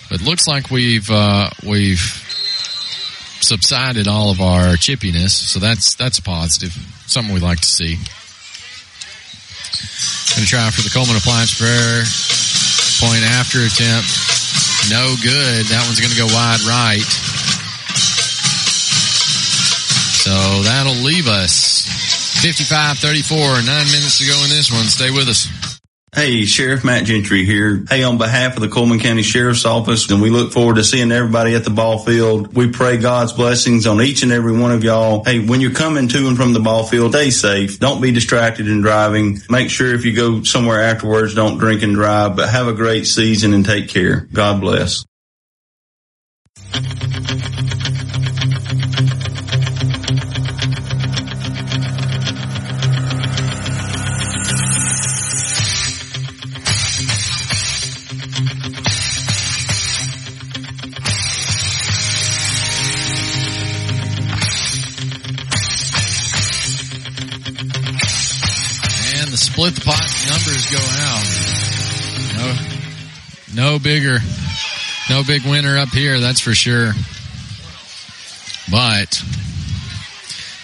But 0.08 0.20
looks 0.20 0.46
like 0.46 0.70
we've 0.70 1.10
uh, 1.10 1.50
we've 1.66 1.98
subsided 3.40 4.06
all 4.06 4.30
of 4.30 4.40
our 4.40 4.74
chippiness, 4.74 5.30
so 5.30 5.58
that's 5.58 5.96
that's 5.96 6.20
a 6.20 6.22
positive. 6.22 6.72
Something 7.08 7.34
we 7.34 7.40
like 7.40 7.58
to 7.58 7.66
see. 7.66 7.96
Gonna 10.32 10.46
try 10.46 10.70
for 10.70 10.82
the 10.82 10.90
Cullman 10.90 11.16
Appliance 11.16 11.60
Repair. 11.60 12.04
Point 13.00 13.24
after 13.24 13.58
attempt. 13.64 14.39
No 14.88 15.14
good. 15.20 15.66
That 15.68 15.84
one's 15.84 16.00
gonna 16.00 16.16
go 16.16 16.26
wide 16.32 16.62
right. 16.62 17.04
So 20.24 20.62
that'll 20.62 21.02
leave 21.04 21.28
us 21.28 21.84
55-34. 22.40 23.66
Nine 23.66 23.86
minutes 23.92 24.18
to 24.18 24.26
go 24.26 24.42
in 24.44 24.50
this 24.50 24.72
one. 24.72 24.86
Stay 24.86 25.10
with 25.10 25.28
us. 25.28 25.59
Hey, 26.12 26.44
Sheriff 26.44 26.84
Matt 26.84 27.04
Gentry 27.04 27.44
here. 27.44 27.84
Hey, 27.88 28.02
on 28.02 28.18
behalf 28.18 28.56
of 28.56 28.62
the 28.62 28.68
Cullman 28.68 28.98
County 28.98 29.22
Sheriff's 29.22 29.64
Office, 29.64 30.10
and 30.10 30.20
we 30.20 30.28
look 30.28 30.50
forward 30.52 30.74
to 30.74 30.82
seeing 30.82 31.12
everybody 31.12 31.54
at 31.54 31.62
the 31.62 31.70
ball 31.70 32.00
field. 32.00 32.52
We 32.52 32.68
pray 32.72 32.96
God's 32.96 33.32
blessings 33.32 33.86
on 33.86 34.02
each 34.02 34.24
and 34.24 34.32
every 34.32 34.58
one 34.58 34.72
of 34.72 34.82
y'all. 34.82 35.22
Hey, 35.22 35.38
when 35.38 35.60
you're 35.60 35.70
coming 35.70 36.08
to 36.08 36.26
and 36.26 36.36
from 36.36 36.52
the 36.52 36.58
ball 36.58 36.82
field, 36.82 37.12
stay 37.12 37.30
safe. 37.30 37.78
Don't 37.78 38.00
be 38.00 38.10
distracted 38.10 38.66
in 38.66 38.80
driving. 38.80 39.38
Make 39.48 39.70
sure 39.70 39.94
if 39.94 40.04
you 40.04 40.12
go 40.12 40.42
somewhere 40.42 40.82
afterwards, 40.82 41.36
don't 41.36 41.58
drink 41.58 41.84
and 41.84 41.94
drive, 41.94 42.34
but 42.34 42.48
have 42.48 42.66
a 42.66 42.72
great 42.72 43.06
season 43.06 43.54
and 43.54 43.64
take 43.64 43.88
care. 43.88 44.26
God 44.32 44.60
bless. 44.60 45.04
Split 69.60 69.74
the 69.74 69.84
pot 69.84 70.08
numbers 70.30 70.70
go 70.70 70.80
out. 71.04 71.26
No, 73.54 73.72
no 73.72 73.78
bigger, 73.78 74.18
no 75.10 75.22
big 75.22 75.44
winner 75.44 75.76
up 75.76 75.90
here, 75.90 76.18
that's 76.18 76.40
for 76.40 76.54
sure. 76.54 76.92
But, 78.70 79.22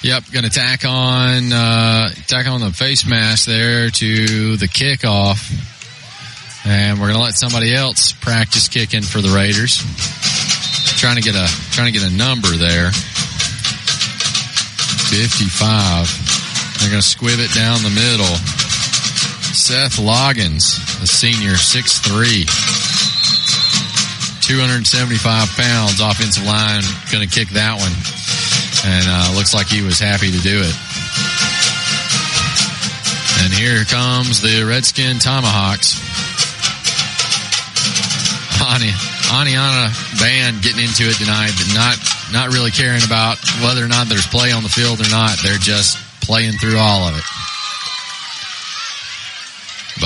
yep, 0.03 0.25
gonna 0.33 0.49
tack 0.49 0.87
on, 0.87 1.53
uh, 1.53 2.09
tack 2.27 2.47
on 2.47 2.61
the 2.61 2.73
face 2.73 3.05
mask 3.05 3.45
there 3.47 3.91
to 3.91 4.57
the 4.57 4.67
kickoff. 4.67 5.45
And 6.65 6.99
we're 6.99 7.09
gonna 7.09 7.23
let 7.23 7.35
somebody 7.35 7.75
else 7.75 8.13
practice 8.13 8.69
kicking 8.69 9.03
for 9.03 9.21
the 9.21 9.29
Raiders. 9.29 9.77
Trying 10.99 11.17
to 11.17 11.23
get 11.23 11.35
a, 11.35 11.47
trying 11.73 11.93
to 11.93 11.99
get 11.99 12.11
a 12.11 12.17
number 12.17 12.49
there. 12.49 12.93
55. 15.13 16.37
They're 16.81 16.91
going 16.91 17.03
to 17.03 17.07
squib 17.07 17.39
it 17.39 17.53
down 17.55 17.83
the 17.83 17.91
middle. 17.91 18.66
Seth 19.57 19.97
Loggins, 19.97 20.77
a 21.03 21.07
senior, 21.09 21.57
6'3", 21.57 22.45
275 24.45 25.49
pounds, 25.57 25.99
offensive 25.99 26.45
line, 26.45 26.85
going 27.11 27.27
to 27.27 27.33
kick 27.33 27.49
that 27.57 27.75
one. 27.81 27.91
And 28.85 29.05
uh, 29.09 29.33
looks 29.35 29.57
like 29.57 29.67
he 29.67 29.81
was 29.81 29.99
happy 29.99 30.31
to 30.31 30.41
do 30.45 30.61
it. 30.61 30.77
And 33.43 33.51
here 33.51 33.83
comes 33.89 34.45
the 34.45 34.63
Redskin 34.69 35.19
Tomahawks. 35.19 36.05
Ani, 38.61 38.93
Oneonta 39.33 39.89
band 40.21 40.61
getting 40.61 40.85
into 40.85 41.09
it 41.09 41.17
tonight, 41.17 41.51
but 41.57 41.73
not 41.75 41.97
not 42.31 42.53
really 42.53 42.71
caring 42.71 43.03
about 43.03 43.41
whether 43.65 43.83
or 43.83 43.89
not 43.89 44.07
there's 44.07 44.27
play 44.29 44.53
on 44.53 44.63
the 44.63 44.69
field 44.69 45.01
or 45.01 45.09
not. 45.09 45.41
They're 45.43 45.59
just 45.59 45.97
playing 46.21 46.61
through 46.61 46.77
all 46.77 47.09
of 47.09 47.17
it. 47.17 47.25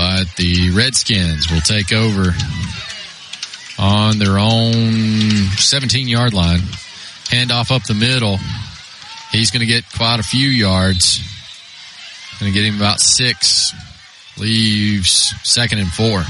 But 0.01 0.35
the 0.37 0.71
Redskins 0.71 1.53
will 1.53 1.61
take 1.61 1.93
over 1.93 2.33
on 3.79 4.19
their 4.19 4.39
own 4.39 5.31
17 5.59 6.09
yard 6.09 6.33
line. 6.33 6.61
Handoff 7.29 7.71
up 7.71 7.83
the 7.83 7.93
middle. 7.93 8.39
He's 9.31 9.51
going 9.51 9.61
to 9.61 9.67
get 9.67 9.85
quite 9.93 10.19
a 10.19 10.23
few 10.23 10.49
yards. 10.49 11.21
Going 12.41 12.51
to 12.51 12.59
get 12.59 12.67
him 12.67 12.77
about 12.77 13.01
six. 13.01 13.75
Leaves 14.39 15.35
second 15.43 15.81
and 15.81 15.93
four. 15.93 16.25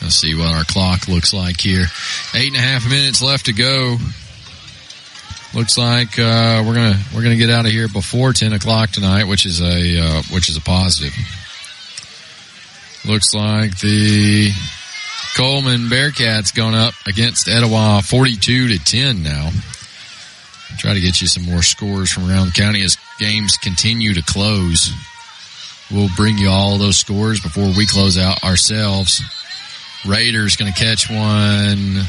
Let's 0.00 0.14
see 0.14 0.36
what 0.36 0.54
our 0.54 0.62
clock 0.62 1.08
looks 1.08 1.34
like 1.34 1.60
here. 1.60 1.86
Eight 2.34 2.52
and 2.52 2.56
a 2.56 2.60
half 2.60 2.88
minutes 2.88 3.20
left 3.20 3.46
to 3.46 3.52
go. 3.52 3.96
Looks 5.54 5.78
like 5.78 6.18
uh, 6.18 6.62
we're 6.66 6.74
gonna 6.74 6.98
we're 7.14 7.22
gonna 7.22 7.36
get 7.36 7.50
out 7.50 7.64
of 7.64 7.72
here 7.72 7.88
before 7.88 8.32
ten 8.32 8.52
o'clock 8.52 8.90
tonight, 8.90 9.24
which 9.24 9.46
is 9.46 9.60
a 9.60 9.98
uh, 9.98 10.22
which 10.30 10.48
is 10.48 10.56
a 10.56 10.60
positive. 10.60 11.14
Looks 13.06 13.32
like 13.32 13.78
the 13.80 14.50
Cullman 15.36 15.88
Bearcats 15.88 16.54
going 16.54 16.74
up 16.74 16.94
against 17.06 17.48
Etowah 17.48 18.02
forty-two 18.02 18.68
to 18.68 18.78
ten 18.84 19.22
now. 19.22 19.50
Try 20.76 20.94
to 20.94 21.00
get 21.00 21.20
you 21.20 21.26
some 21.26 21.44
more 21.44 21.62
scores 21.62 22.12
from 22.12 22.28
around 22.28 22.48
the 22.48 22.52
county 22.52 22.82
as 22.82 22.98
games 23.18 23.56
continue 23.56 24.14
to 24.14 24.22
close. 24.22 24.92
We'll 25.90 26.10
bring 26.14 26.36
you 26.36 26.50
all 26.50 26.76
those 26.76 26.98
scores 26.98 27.40
before 27.40 27.72
we 27.74 27.86
close 27.86 28.18
out 28.18 28.44
ourselves. 28.44 29.22
Raiders 30.06 30.56
going 30.56 30.72
to 30.72 30.78
catch 30.78 31.08
one 31.10 32.04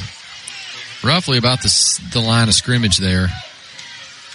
roughly 1.03 1.37
about 1.37 1.61
the, 1.61 2.01
the 2.13 2.19
line 2.19 2.47
of 2.47 2.53
scrimmage 2.53 2.97
there. 2.97 3.27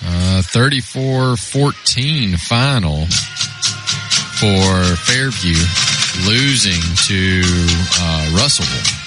Uh, 0.04 0.42
34-14 0.42 2.38
final 2.38 3.06
for 4.36 4.96
Fairview, 4.96 5.56
losing 6.28 6.82
to 7.06 7.42
uh, 8.00 8.30
Russellville. 8.36 9.00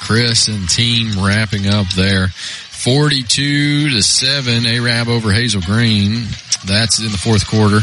Chris 0.00 0.48
and 0.48 0.68
team 0.68 1.22
wrapping 1.24 1.66
up 1.68 1.88
there. 1.94 2.28
42 2.28 3.90
to 3.90 4.02
7, 4.02 4.66
Arab 4.66 5.08
over 5.08 5.30
Hazel 5.30 5.60
Green. 5.62 6.26
That's 6.66 6.98
in 6.98 7.12
the 7.12 7.18
fourth 7.18 7.46
quarter. 7.46 7.78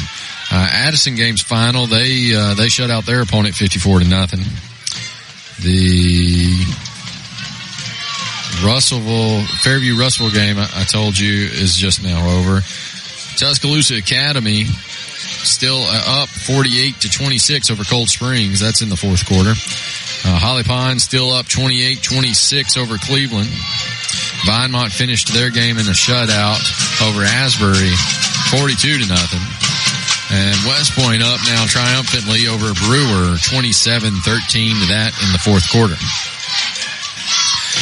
Uh, 0.52 0.68
Addison 0.72 1.16
game's 1.16 1.42
final. 1.42 1.86
They 1.86 2.34
uh, 2.36 2.56
they 2.56 2.70
shut 2.70 2.90
out 2.90 3.06
their 3.06 3.22
opponent 3.22 3.56
54 3.56 4.00
to 4.00 4.08
nothing. 4.08 4.40
The 5.62 6.54
Russellville 8.64 9.42
Fairview 9.62 9.98
Russellville 9.98 10.34
game 10.34 10.58
I, 10.58 10.84
told 10.84 11.18
you 11.18 11.48
is 11.48 11.76
just 11.76 12.04
now 12.04 12.20
over. 12.40 12.62
Tuscaloosa 13.38 13.98
Academy 13.98 14.66
still 14.66 15.80
uh, 15.84 16.24
up 16.24 16.30
48 16.30 17.02
to 17.02 17.10
26 17.10 17.72
over 17.72 17.84
Cold 17.84 18.10
Springs. 18.10 18.60
That's 18.60 18.82
in 18.82 18.90
the 18.90 18.98
fourth 18.98 19.26
quarter. 19.28 19.52
Uh, 19.52 20.36
Holly 20.36 20.64
Pond 20.64 21.02
still 21.02 21.32
up 21.32 21.46
28-26 21.46 22.78
over 22.78 22.98
Cleveland. 22.98 23.48
Vinemont 24.44 24.92
finished 24.92 25.34
their 25.34 25.50
game 25.50 25.78
in 25.78 25.88
a 25.88 25.96
shutout 25.96 26.60
over 27.00 27.24
Asbury, 27.24 27.96
42 28.52 29.00
to 29.00 29.08
nothing. 29.08 29.44
And 30.32 30.56
West 30.68 30.94
Point 30.94 31.24
up 31.24 31.40
now 31.48 31.66
triumphantly 31.66 32.48
over 32.48 32.74
Brewer, 32.86 33.40
27-13 33.40 34.22
to 34.22 34.86
that 34.94 35.16
in 35.24 35.32
the 35.32 35.40
fourth 35.40 35.72
quarter. 35.72 35.96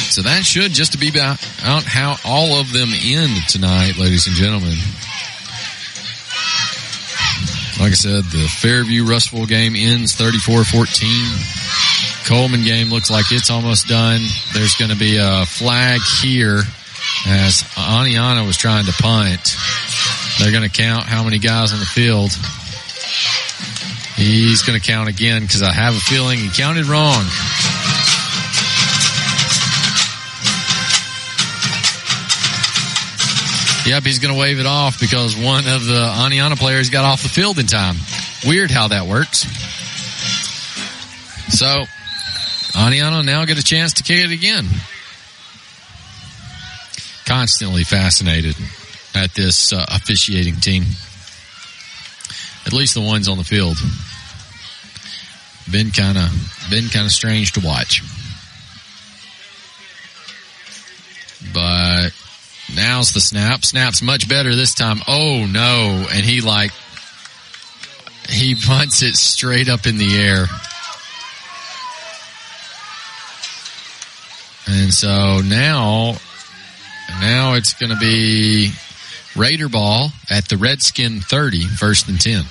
So 0.09 0.21
that 0.23 0.45
should 0.45 0.71
just 0.71 0.99
be 0.99 1.09
about 1.09 1.39
how 1.39 2.15
all 2.25 2.59
of 2.59 2.73
them 2.73 2.89
end 2.93 3.37
tonight, 3.49 3.97
ladies 3.97 4.27
and 4.27 4.35
gentlemen. 4.35 4.75
Like 7.79 7.91
I 7.91 7.95
said, 7.95 8.23
the 8.25 8.47
Fairview 8.49 9.05
Russellville 9.05 9.45
game 9.45 9.75
ends 9.75 10.15
34-14. 10.15 12.27
Cullman 12.27 12.63
game 12.63 12.89
looks 12.89 13.11
like 13.11 13.31
it's 13.31 13.51
almost 13.51 13.87
done. 13.87 14.21
There's 14.53 14.75
going 14.75 14.89
to 14.89 14.97
be 14.97 15.17
a 15.17 15.45
flag 15.45 16.01
here 16.21 16.63
as 17.27 17.63
Oneonta 17.75 18.45
was 18.45 18.57
trying 18.57 18.85
to 18.85 18.93
punt. 18.93 19.55
They're 20.39 20.51
going 20.51 20.67
to 20.67 20.69
count 20.69 21.03
how 21.03 21.23
many 21.23 21.37
guys 21.39 21.71
on 21.71 21.79
the 21.79 21.85
field. 21.85 22.31
He's 24.15 24.63
going 24.63 24.79
to 24.79 24.85
count 24.85 25.09
again 25.09 25.43
because 25.43 25.61
I 25.61 25.71
have 25.71 25.95
a 25.95 25.99
feeling 25.99 26.39
he 26.39 26.49
counted 26.49 26.87
wrong. 26.87 27.23
Yep, 33.87 34.03
he's 34.03 34.19
going 34.19 34.33
to 34.33 34.39
wave 34.39 34.59
it 34.59 34.65
off 34.65 34.99
because 34.99 35.37
one 35.37 35.65
of 35.65 35.85
the 35.85 35.93
Oneonta 35.93 36.57
players 36.57 36.89
got 36.89 37.05
off 37.05 37.23
the 37.23 37.29
field 37.29 37.57
in 37.57 37.67
time. 37.67 37.95
Weird 38.45 38.69
how 38.69 38.89
that 38.89 39.07
works. 39.07 39.43
So, 41.55 41.85
Oneonta 42.77 43.23
now 43.23 43.45
get 43.45 43.57
a 43.57 43.63
chance 43.63 43.93
to 43.93 44.03
kick 44.03 44.25
it 44.25 44.31
again. 44.31 44.65
Constantly 47.25 47.85
fascinated 47.85 48.57
at 49.15 49.33
this 49.33 49.71
uh, 49.71 49.85
officiating 49.87 50.55
team. 50.57 50.83
At 52.65 52.73
least 52.73 52.93
the 52.93 53.01
ones 53.01 53.29
on 53.29 53.37
the 53.37 53.45
field. 53.45 53.77
Been 55.71 55.91
kind 55.91 56.17
of 56.17 56.67
been 56.69 56.89
kind 56.89 57.05
of 57.05 57.13
strange 57.13 57.53
to 57.53 57.61
watch. 57.61 58.03
But 61.53 62.11
now's 62.75 63.13
the 63.13 63.19
snap. 63.19 63.63
Snap's 63.63 64.01
much 64.01 64.27
better 64.27 64.55
this 64.55 64.73
time. 64.73 64.99
Oh 65.07 65.45
no. 65.49 66.07
And 66.11 66.25
he 66.25 66.41
like, 66.41 66.71
he 68.29 68.55
punts 68.55 69.01
it 69.01 69.15
straight 69.15 69.69
up 69.69 69.85
in 69.85 69.97
the 69.97 70.17
air. 70.17 70.45
And 74.69 74.93
so 74.93 75.41
now, 75.41 76.17
now 77.21 77.53
it's 77.53 77.73
going 77.73 77.91
to 77.91 77.99
be 77.99 78.71
Raider 79.35 79.69
ball 79.69 80.09
at 80.29 80.49
the 80.49 80.57
Redskin 80.57 81.21
30, 81.21 81.61
first 81.65 82.09
and 82.09 82.19
10. 82.19 82.43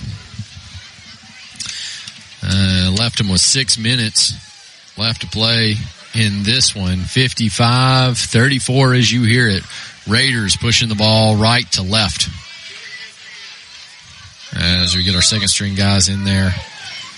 Uh, 2.43 2.95
left 2.97 3.21
him 3.21 3.29
with 3.29 3.41
six 3.41 3.77
minutes 3.77 4.35
left 4.97 5.23
to 5.23 5.27
play 5.27 5.75
in 6.15 6.43
this 6.43 6.75
one. 6.75 7.01
55 7.01 8.17
34 8.17 8.95
as 8.95 9.13
you 9.13 9.25
hear 9.25 9.49
it. 9.49 9.63
Raiders 10.07 10.57
pushing 10.57 10.89
the 10.89 10.95
ball 10.95 11.37
right 11.37 11.71
to 11.73 11.83
left. 11.83 12.29
As 14.55 14.97
we 14.97 15.03
get 15.03 15.15
our 15.15 15.23
second 15.23 15.49
string 15.49 15.75
guys 15.75 16.09
in 16.09 16.25
there. 16.25 16.55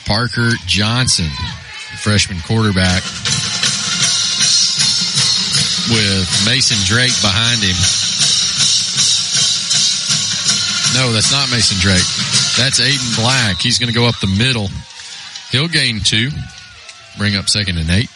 Parker 0.07 0.53
Johnson, 0.67 1.29
freshman 2.01 2.41
quarterback, 2.41 3.03
with 5.91 6.29
Mason 6.47 6.79
Drake 6.85 7.13
behind 7.21 7.61
him. 7.61 7.77
No, 10.97 11.13
that's 11.13 11.31
not 11.31 11.51
Mason 11.51 11.77
Drake. 11.79 12.09
That's 12.57 12.81
Aiden 12.81 13.17
Black. 13.21 13.61
He's 13.61 13.79
going 13.79 13.93
to 13.93 13.95
go 13.95 14.07
up 14.07 14.19
the 14.21 14.27
middle. 14.27 14.69
He'll 15.51 15.69
gain 15.69 16.01
two, 16.01 16.31
bring 17.19 17.37
up 17.37 17.49
second 17.49 17.77
and 17.77 17.91
eight. 17.91 18.11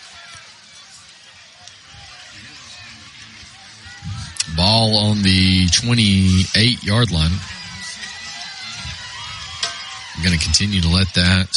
Ball 4.56 4.96
on 4.96 5.22
the 5.22 5.68
28 5.68 6.82
yard 6.82 7.10
line. 7.10 7.32
I'm 10.16 10.22
going 10.22 10.38
to 10.38 10.44
continue 10.44 10.80
to 10.82 10.88
let 10.88 11.08
that 11.14 11.48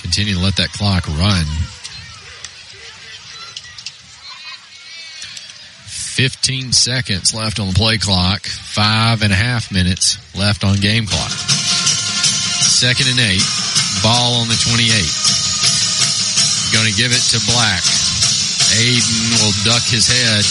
continue 0.00 0.34
to 0.34 0.40
let 0.40 0.56
that 0.56 0.72
clock 0.72 1.06
run. 1.08 1.44
15 6.18 6.72
seconds 6.72 7.34
left 7.34 7.60
on 7.60 7.68
the 7.68 7.74
play 7.74 7.98
clock. 7.98 8.46
Five 8.46 9.22
and 9.22 9.32
a 9.32 9.36
half 9.36 9.70
minutes 9.70 10.18
left 10.36 10.64
on 10.64 10.76
game 10.76 11.06
clock. 11.06 11.30
Second 11.30 13.08
and 13.08 13.20
eight. 13.20 13.42
Ball 14.02 14.34
on 14.40 14.48
the 14.48 14.58
28. 14.58 14.88
Going 16.72 16.90
to 16.90 16.96
give 16.96 17.12
it 17.12 17.22
to 17.30 17.38
Black. 17.52 17.97
Aiden 18.76 19.42
will 19.42 19.52
duck 19.64 19.82
his 19.82 20.06
head 20.06 20.44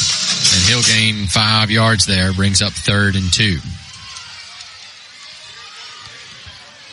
and 0.53 0.63
he'll 0.69 0.83
gain 0.83 1.27
five 1.27 1.69
yards 1.69 2.05
there. 2.05 2.33
Brings 2.33 2.61
up 2.61 2.73
third 2.73 3.15
and 3.15 3.31
two. 3.31 3.57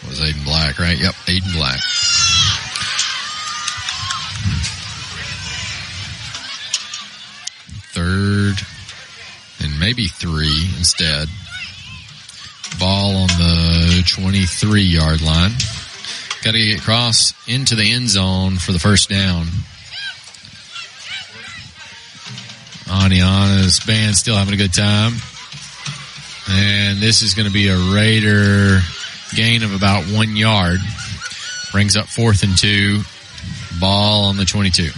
Was 0.08 0.20
Aiden 0.20 0.44
Black, 0.44 0.78
right? 0.78 0.98
Yep, 0.98 1.14
Aiden 1.26 1.54
Black. 1.54 1.80
Third 7.92 8.56
and 9.60 9.80
maybe 9.80 10.08
three 10.08 10.68
instead. 10.76 11.28
Ball 12.78 13.16
on 13.16 13.28
the 13.28 14.02
23 14.06 14.82
yard 14.82 15.22
line. 15.22 15.52
Got 16.42 16.52
to 16.52 16.58
get 16.58 16.80
across 16.80 17.32
into 17.48 17.74
the 17.74 17.92
end 17.92 18.10
zone 18.10 18.56
for 18.56 18.72
the 18.72 18.78
first 18.78 19.08
down. 19.08 19.46
Oneonta's 22.86 23.80
band 23.80 24.16
still 24.16 24.36
having 24.36 24.54
a 24.54 24.56
good 24.56 24.72
time. 24.72 25.12
And 26.50 26.98
this 26.98 27.22
is 27.22 27.34
going 27.34 27.46
to 27.46 27.52
be 27.52 27.68
a 27.68 27.76
Raider 27.94 28.80
gain 29.34 29.62
of 29.62 29.74
about 29.74 30.04
one 30.04 30.36
yard. 30.36 30.80
Brings 31.72 31.96
up 31.96 32.06
fourth 32.06 32.42
and 32.42 32.56
two. 32.56 33.02
Ball 33.80 34.26
on 34.26 34.36
the 34.36 34.44
22. 34.44 34.90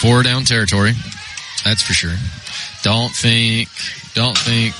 Four 0.00 0.22
down 0.22 0.44
territory. 0.44 0.92
That's 1.64 1.82
for 1.82 1.92
sure. 1.92 2.16
Don't 2.82 3.10
think, 3.10 3.68
don't 4.14 4.38
think 4.38 4.74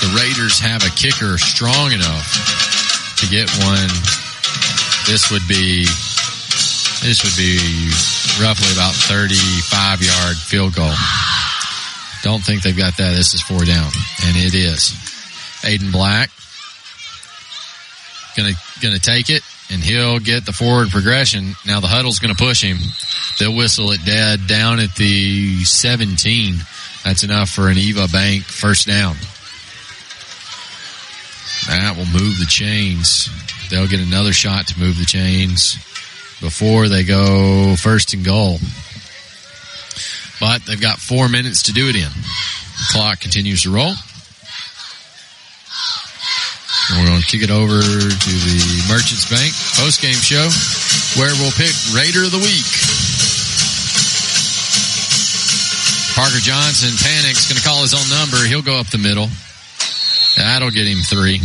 the 0.00 0.08
Raiders 0.16 0.58
have 0.60 0.82
a 0.86 0.90
kicker 0.90 1.36
strong 1.36 1.92
enough 1.92 3.18
to 3.18 3.26
get 3.26 3.50
one. 3.58 3.90
This 5.06 5.30
would 5.30 5.46
be, 5.48 5.84
this 7.02 7.24
would 7.24 7.36
be 7.36 8.17
roughly 8.40 8.72
about 8.72 8.94
35 8.94 10.02
yard 10.02 10.36
field 10.36 10.74
goal. 10.74 10.94
Don't 12.22 12.42
think 12.42 12.62
they've 12.62 12.76
got 12.76 12.96
that. 12.98 13.14
This 13.14 13.34
is 13.34 13.42
four 13.42 13.64
down. 13.64 13.90
And 14.26 14.36
it 14.36 14.54
is. 14.54 14.94
Aiden 15.62 15.90
Black 15.90 16.30
gonna, 18.36 18.54
gonna 18.80 18.98
take 18.98 19.30
it 19.30 19.42
and 19.70 19.82
he'll 19.82 20.18
get 20.18 20.46
the 20.46 20.52
forward 20.52 20.90
progression. 20.90 21.54
Now 21.66 21.80
the 21.80 21.88
huddle's 21.88 22.18
gonna 22.18 22.34
push 22.34 22.62
him. 22.62 22.78
They'll 23.38 23.54
whistle 23.54 23.90
it 23.92 24.04
dead 24.04 24.46
down 24.46 24.78
at 24.78 24.94
the 24.94 25.64
17. 25.64 26.56
That's 27.04 27.24
enough 27.24 27.50
for 27.50 27.68
an 27.68 27.78
Eva 27.78 28.08
Bank 28.12 28.44
first 28.44 28.86
down. 28.86 29.16
That 31.66 31.96
will 31.96 32.06
move 32.06 32.38
the 32.38 32.46
chains. 32.48 33.28
They'll 33.70 33.88
get 33.88 34.00
another 34.00 34.32
shot 34.32 34.68
to 34.68 34.78
move 34.78 34.98
the 34.98 35.04
chains 35.04 35.76
before 36.40 36.88
they 36.88 37.04
go 37.04 37.74
first 37.76 38.14
and 38.14 38.24
goal. 38.24 38.58
But 40.40 40.62
they've 40.66 40.80
got 40.80 40.98
four 40.98 41.28
minutes 41.28 41.64
to 41.64 41.72
do 41.72 41.88
it 41.88 41.96
in. 41.96 42.10
Clock 42.90 43.20
continues 43.20 43.62
to 43.62 43.74
roll. 43.74 43.94
We're 46.90 47.04
going 47.04 47.20
to 47.20 47.26
kick 47.26 47.42
it 47.42 47.50
over 47.50 47.82
to 47.82 48.32
the 48.48 48.84
Merchants 48.88 49.28
Bank 49.28 49.52
post 49.76 50.00
game 50.00 50.16
show 50.16 50.48
where 51.20 51.34
we'll 51.36 51.52
pick 51.52 51.74
Raider 51.92 52.24
of 52.24 52.32
the 52.32 52.40
Week. 52.40 52.64
Parker 56.16 56.40
Johnson 56.40 56.96
panics, 56.98 57.46
going 57.46 57.60
to 57.60 57.66
call 57.66 57.82
his 57.82 57.94
own 57.94 58.08
number. 58.08 58.38
He'll 58.48 58.62
go 58.62 58.80
up 58.80 58.86
the 58.88 58.98
middle. 58.98 59.28
That'll 60.36 60.70
get 60.70 60.86
him 60.86 60.98
three. 60.98 61.40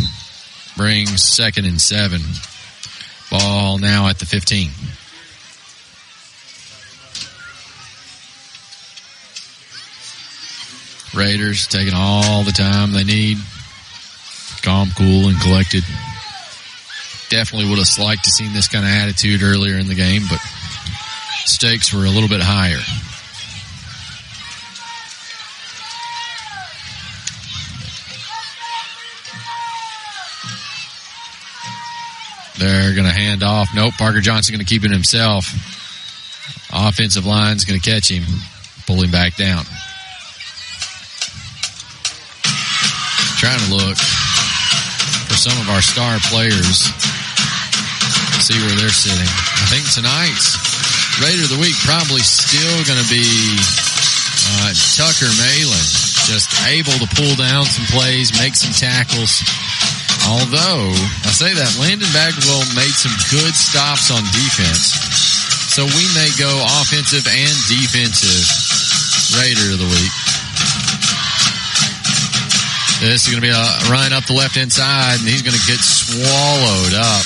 Brings 0.77 1.21
second 1.21 1.65
and 1.65 1.79
seven. 1.81 2.21
Ball 3.33 3.79
now 3.79 4.09
at 4.09 4.19
the 4.19 4.27
15. 4.27 4.69
Raiders 11.15 11.65
taking 11.65 11.95
all 11.95 12.43
the 12.43 12.51
time 12.51 12.91
they 12.91 13.03
need. 13.03 13.37
Calm, 14.61 14.89
cool, 14.95 15.29
and 15.29 15.41
collected. 15.41 15.83
Definitely 17.29 17.71
would 17.71 17.79
have 17.79 17.89
liked 17.97 18.23
to 18.25 18.29
seen 18.29 18.53
this 18.53 18.67
kind 18.67 18.85
of 18.85 18.91
attitude 18.91 19.41
earlier 19.41 19.79
in 19.79 19.87
the 19.87 19.95
game, 19.95 20.21
but 20.29 20.39
stakes 21.45 21.91
were 21.91 22.05
a 22.05 22.11
little 22.11 22.29
bit 22.29 22.39
higher. 22.39 22.77
They're 32.63 32.95
going 32.95 33.03
to 33.03 33.11
hand 33.11 33.43
off. 33.43 33.75
Nope, 33.75 33.91
Parker 33.99 34.23
Johnson 34.23 34.55
going 34.55 34.63
to 34.63 34.69
keep 34.69 34.87
it 34.87 34.91
himself. 34.91 35.51
Offensive 36.71 37.27
line's 37.27 37.67
going 37.67 37.75
to 37.75 37.83
catch 37.83 38.07
him, 38.07 38.23
pull 38.87 39.03
him 39.03 39.11
back 39.11 39.35
down. 39.35 39.67
Trying 43.35 43.59
to 43.67 43.69
look 43.75 43.99
for 43.99 45.35
some 45.35 45.59
of 45.59 45.67
our 45.75 45.83
star 45.83 46.23
players, 46.31 46.87
see 48.39 48.55
where 48.55 48.79
they're 48.79 48.95
sitting. 48.95 49.27
I 49.27 49.67
think 49.67 49.83
tonight's 49.91 50.55
Raider 51.19 51.43
of 51.43 51.51
the 51.51 51.59
Week 51.59 51.75
probably 51.83 52.23
still 52.23 52.79
going 52.87 53.03
to 53.03 53.09
be 53.11 53.27
uh, 54.63 54.71
Tucker 54.95 55.27
Malin. 55.35 55.83
just 56.31 56.47
able 56.71 56.95
to 56.95 57.11
pull 57.11 57.35
down 57.35 57.67
some 57.67 57.91
plays, 57.91 58.31
make 58.39 58.55
some 58.55 58.71
tackles. 58.71 59.43
Although, 60.23 60.95
I 61.27 61.31
say 61.35 61.51
that, 61.51 61.75
Landon 61.79 62.07
Bagwell 62.15 62.63
made 62.79 62.95
some 62.95 63.11
good 63.27 63.51
stops 63.51 64.07
on 64.07 64.23
defense. 64.31 64.95
So 65.73 65.83
we 65.83 66.05
may 66.15 66.29
go 66.39 66.51
offensive 66.79 67.25
and 67.27 67.55
defensive 67.67 68.45
Raider 69.35 69.73
of 69.73 69.79
the 69.79 69.89
week. 69.89 70.15
This 73.01 73.27
is 73.27 73.33
going 73.33 73.41
to 73.41 73.47
be 73.47 73.51
a 73.51 73.67
run 73.91 74.13
up 74.13 74.23
the 74.25 74.33
left 74.33 74.55
hand 74.55 74.71
side, 74.71 75.19
and 75.19 75.27
he's 75.27 75.41
going 75.41 75.57
to 75.57 75.67
get 75.67 75.81
swallowed 75.81 76.93
up. 76.93 77.25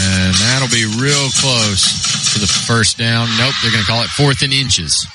And 0.00 0.32
that'll 0.48 0.72
be 0.72 0.86
real 0.96 1.28
close 1.42 2.32
to 2.32 2.38
the 2.40 2.46
first 2.46 2.96
down. 2.96 3.28
Nope, 3.36 3.52
they're 3.60 3.72
going 3.72 3.84
to 3.84 3.90
call 3.90 4.02
it 4.02 4.08
fourth 4.08 4.42
and 4.42 4.52
inches. 4.52 5.06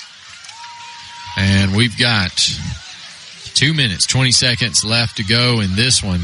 And 1.37 1.75
we've 1.75 1.97
got 1.97 2.37
two 3.53 3.73
minutes, 3.73 4.05
20 4.05 4.31
seconds 4.31 4.83
left 4.83 5.17
to 5.17 5.23
go 5.23 5.59
in 5.59 5.75
this 5.75 6.03
one. 6.03 6.21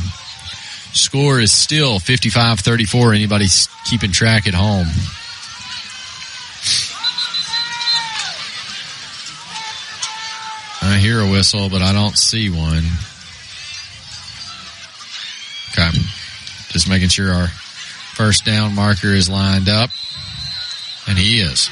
Score 0.94 1.40
is 1.40 1.52
still 1.52 2.00
55 2.00 2.60
34. 2.60 3.14
Anybody 3.14 3.46
keeping 3.86 4.12
track 4.12 4.48
at 4.48 4.54
home? 4.54 4.88
I 10.82 10.98
hear 10.98 11.20
a 11.20 11.30
whistle, 11.30 11.70
but 11.70 11.82
I 11.82 11.94
don't 11.94 12.18
see 12.18 12.50
one. 12.50 12.84
Okay. 15.72 15.98
Just 16.70 16.90
making 16.90 17.10
sure 17.10 17.32
our 17.32 17.48
first 17.48 18.46
down 18.46 18.74
marker 18.74 19.08
is 19.08 19.30
lined 19.30 19.70
up. 19.70 19.92
And 21.08 21.18
he 21.18 21.40
is. 21.42 21.70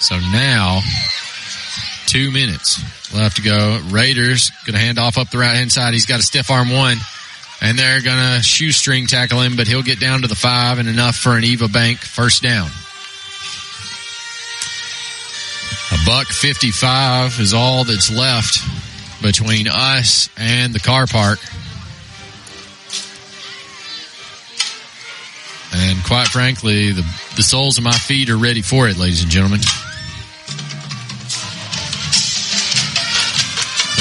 So 0.00 0.18
now, 0.18 0.80
two 2.08 2.30
minutes 2.30 2.80
left 3.14 3.36
to 3.36 3.42
go. 3.42 3.80
Raiders 3.90 4.50
gonna 4.64 4.78
hand 4.78 4.98
off 4.98 5.18
up 5.18 5.30
the 5.30 5.38
right 5.38 5.54
hand 5.54 5.70
side. 5.70 5.92
He's 5.92 6.06
got 6.06 6.20
a 6.20 6.22
stiff 6.22 6.50
arm 6.50 6.70
one. 6.70 6.96
And 7.60 7.78
they're 7.78 8.00
gonna 8.00 8.42
shoestring 8.42 9.06
tackle 9.06 9.40
him, 9.40 9.56
but 9.56 9.66
he'll 9.66 9.82
get 9.82 10.00
down 10.00 10.22
to 10.22 10.28
the 10.28 10.34
five 10.34 10.78
and 10.78 10.88
enough 10.88 11.16
for 11.16 11.36
an 11.36 11.44
Eva 11.44 11.68
Bank 11.68 11.98
first 11.98 12.42
down. 12.42 12.68
A 15.90 15.98
buck 16.06 16.28
55 16.28 17.40
is 17.40 17.52
all 17.52 17.84
that's 17.84 18.10
left 18.10 18.60
between 19.22 19.66
us 19.68 20.30
and 20.36 20.72
the 20.72 20.80
car 20.80 21.06
park. 21.06 21.40
And 25.74 26.02
quite 26.04 26.28
frankly, 26.28 26.92
the, 26.92 27.02
the 27.36 27.42
soles 27.42 27.76
of 27.76 27.84
my 27.84 27.92
feet 27.92 28.30
are 28.30 28.36
ready 28.36 28.62
for 28.62 28.88
it, 28.88 28.96
ladies 28.96 29.22
and 29.22 29.30
gentlemen. 29.30 29.60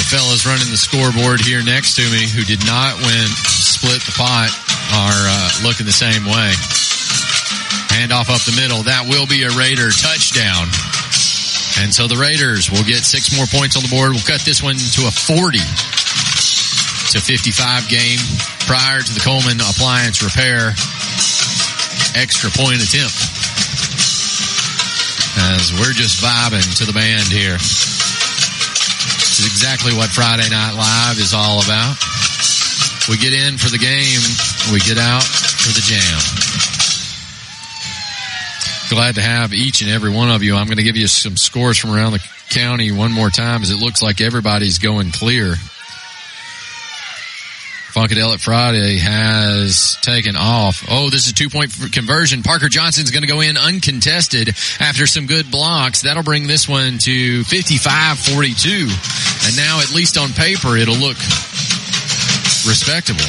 Fellas 0.08 0.48
running 0.48 0.72
the 0.72 0.80
scoreboard 0.80 1.44
here 1.44 1.60
next 1.60 2.00
to 2.00 2.06
me 2.08 2.24
who 2.32 2.48
did 2.48 2.64
not 2.64 2.96
win 3.04 3.28
split 3.28 4.00
the 4.08 4.16
pot 4.16 4.48
are 4.96 5.22
uh, 5.28 5.68
looking 5.68 5.84
the 5.84 5.92
same 5.92 6.24
way. 6.24 6.56
Handoff 7.92 8.32
up 8.32 8.40
the 8.48 8.56
middle. 8.56 8.88
That 8.88 9.04
will 9.04 9.28
be 9.28 9.44
a 9.44 9.52
Raider 9.52 9.92
touchdown. 9.92 10.72
And 11.84 11.92
so 11.92 12.08
the 12.08 12.16
Raiders 12.16 12.72
will 12.72 12.88
get 12.88 13.04
six 13.04 13.36
more 13.36 13.52
points 13.52 13.76
on 13.76 13.84
the 13.84 13.92
board. 13.92 14.16
We'll 14.16 14.24
cut 14.24 14.48
this 14.48 14.64
one 14.64 14.80
to 14.80 15.02
a 15.06 15.12
40 15.12 15.60
to 15.60 17.20
55 17.20 17.92
game 17.92 18.24
prior 18.64 19.04
to 19.04 19.12
the 19.12 19.20
Cullman 19.20 19.60
appliance 19.60 20.24
repair 20.24 20.72
extra 22.16 22.48
point 22.56 22.80
attempt. 22.80 23.20
As 25.52 25.76
we're 25.76 25.92
just 25.92 26.24
vibing 26.24 26.64
to 26.80 26.88
the 26.88 26.96
band 26.96 27.28
here. 27.28 27.60
This 29.38 29.46
is 29.46 29.54
exactly 29.54 29.94
what 29.94 30.10
Friday 30.10 30.50
Night 30.50 30.74
Live 30.74 31.20
is 31.20 31.32
all 31.36 31.62
about. 31.62 31.96
We 33.08 33.18
get 33.18 33.34
in 33.38 33.60
for 33.60 33.70
the 33.70 33.78
game, 33.78 34.20
we 34.74 34.80
get 34.80 34.98
out 34.98 35.22
for 35.22 35.70
the 35.78 35.86
jam. 35.86 36.18
Glad 38.90 39.14
to 39.14 39.22
have 39.22 39.54
each 39.54 39.82
and 39.82 39.92
every 39.92 40.10
one 40.10 40.32
of 40.32 40.42
you. 40.42 40.56
I'm 40.56 40.66
going 40.66 40.78
to 40.78 40.84
give 40.84 40.98
you 40.98 41.06
some 41.06 41.38
scores 41.38 41.78
from 41.78 41.92
around 41.94 42.14
the 42.14 42.30
county 42.50 42.92
one 42.92 43.12
more 43.12 43.30
time 43.30 43.62
as 43.62 43.70
it 43.70 43.78
looks 43.78 44.02
like 44.02 44.22
everybody's 44.22 44.80
going 44.80 45.12
clear. 45.12 45.54
Funkadelic 47.98 48.44
Friday 48.44 48.98
has 48.98 49.98
taken 50.02 50.36
off. 50.36 50.86
Oh, 50.88 51.10
this 51.10 51.26
is 51.26 51.32
a 51.32 51.34
two 51.34 51.50
point 51.50 51.72
conversion. 51.92 52.44
Parker 52.44 52.70
Johnson's 52.70 53.10
going 53.10 53.24
to 53.24 53.28
go 53.28 53.42
in 53.42 53.58
uncontested 53.58 54.50
after 54.80 55.08
some 55.08 55.26
good 55.26 55.50
blocks. 55.50 56.04
That'll 56.04 56.22
bring 56.22 56.46
this 56.46 56.70
one 56.70 57.00
to 57.00 57.42
55-42. 57.42 59.27
And 59.48 59.56
now, 59.56 59.80
at 59.80 59.96
least 59.96 60.18
on 60.18 60.36
paper, 60.36 60.76
it'll 60.76 61.00
look 61.00 61.16
respectable. 62.68 63.24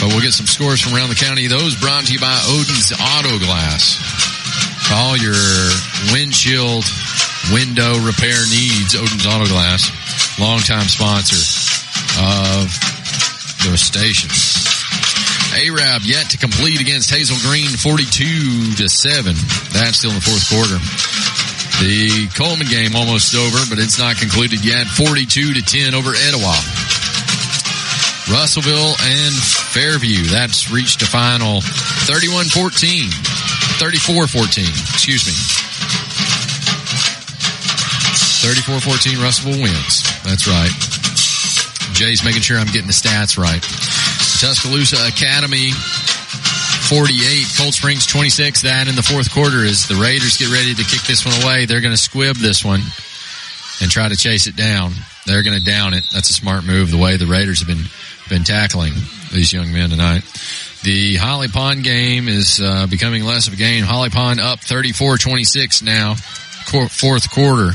But 0.00 0.08
we'll 0.08 0.24
get 0.24 0.32
some 0.32 0.48
scores 0.48 0.80
from 0.80 0.96
around 0.96 1.12
the 1.12 1.20
county. 1.20 1.44
Those 1.46 1.76
brought 1.76 2.08
to 2.08 2.12
you 2.16 2.18
by 2.18 2.32
Odin's 2.48 2.96
Auto 2.96 3.36
Glass. 3.44 4.00
All 4.88 5.20
your 5.20 5.36
windshield 6.16 6.88
window 7.52 8.00
repair 8.08 8.40
needs, 8.48 8.96
Odin's 8.96 9.28
Auto 9.28 9.44
Glass, 9.52 9.84
longtime 10.40 10.88
sponsor 10.88 11.36
of 12.16 12.72
the 13.68 13.76
station. 13.76 14.32
Arab 15.60 16.08
yet 16.08 16.30
to 16.30 16.38
complete 16.38 16.80
against 16.80 17.10
Hazel 17.10 17.36
Green 17.44 17.68
42 17.68 18.80
to 18.80 18.88
7. 18.88 19.36
That's 19.76 19.98
still 20.00 20.10
in 20.10 20.16
the 20.16 20.24
fourth 20.24 20.48
quarter. 20.48 20.80
The 21.80 22.28
Cullman 22.34 22.68
game 22.68 22.96
almost 22.96 23.34
over, 23.34 23.58
but 23.68 23.78
it's 23.78 23.98
not 23.98 24.16
concluded 24.16 24.64
yet. 24.64 24.86
42 24.86 25.54
to 25.54 25.62
10 25.62 25.94
over 25.94 26.16
Etowah. 26.16 26.56
Russellville 28.32 28.96
and 28.98 29.34
Fairview. 29.76 30.24
That's 30.24 30.70
reached 30.70 31.02
a 31.02 31.06
final 31.06 31.60
31-14. 32.08 33.12
34-14. 33.76 34.64
Excuse 34.94 35.26
me. 35.26 35.32
34-14 38.46 39.22
Russellville 39.22 39.62
wins. 39.62 40.02
That's 40.24 40.48
right. 40.48 40.72
Jay's 41.92 42.24
making 42.24 42.42
sure 42.42 42.58
I'm 42.58 42.66
getting 42.66 42.86
the 42.88 42.96
stats 42.96 43.36
right. 43.36 43.62
Tuscaloosa 44.40 44.96
Academy 45.06 45.72
48, 46.88 47.46
Cold 47.58 47.74
Springs 47.74 48.06
26. 48.06 48.62
That 48.62 48.86
in 48.86 48.94
the 48.94 49.02
fourth 49.02 49.32
quarter 49.32 49.64
as 49.64 49.88
the 49.88 49.96
Raiders 49.96 50.36
get 50.36 50.52
ready 50.52 50.72
to 50.72 50.84
kick 50.84 51.02
this 51.02 51.26
one 51.26 51.34
away. 51.42 51.66
They're 51.66 51.80
going 51.80 51.94
to 51.94 52.00
squib 52.00 52.36
this 52.36 52.64
one 52.64 52.80
and 53.80 53.90
try 53.90 54.08
to 54.08 54.16
chase 54.16 54.46
it 54.46 54.54
down. 54.54 54.92
They're 55.26 55.42
going 55.42 55.58
to 55.58 55.64
down 55.64 55.94
it. 55.94 56.06
That's 56.12 56.30
a 56.30 56.32
smart 56.32 56.64
move 56.64 56.92
the 56.92 56.96
way 56.96 57.16
the 57.16 57.26
Raiders 57.26 57.58
have 57.58 57.68
been 57.68 57.86
been 58.28 58.44
tackling 58.44 58.92
these 59.32 59.52
young 59.52 59.72
men 59.72 59.90
tonight. 59.90 60.22
The 60.84 61.16
Holly 61.16 61.48
Pond 61.48 61.82
game 61.82 62.28
is 62.28 62.60
uh, 62.60 62.86
becoming 62.86 63.24
less 63.24 63.48
of 63.48 63.54
a 63.54 63.56
game. 63.56 63.82
Holly 63.82 64.10
Pond 64.10 64.40
up 64.40 64.60
34-26 64.60 65.82
now, 65.82 66.14
fourth 66.14 67.30
quarter. 67.30 67.70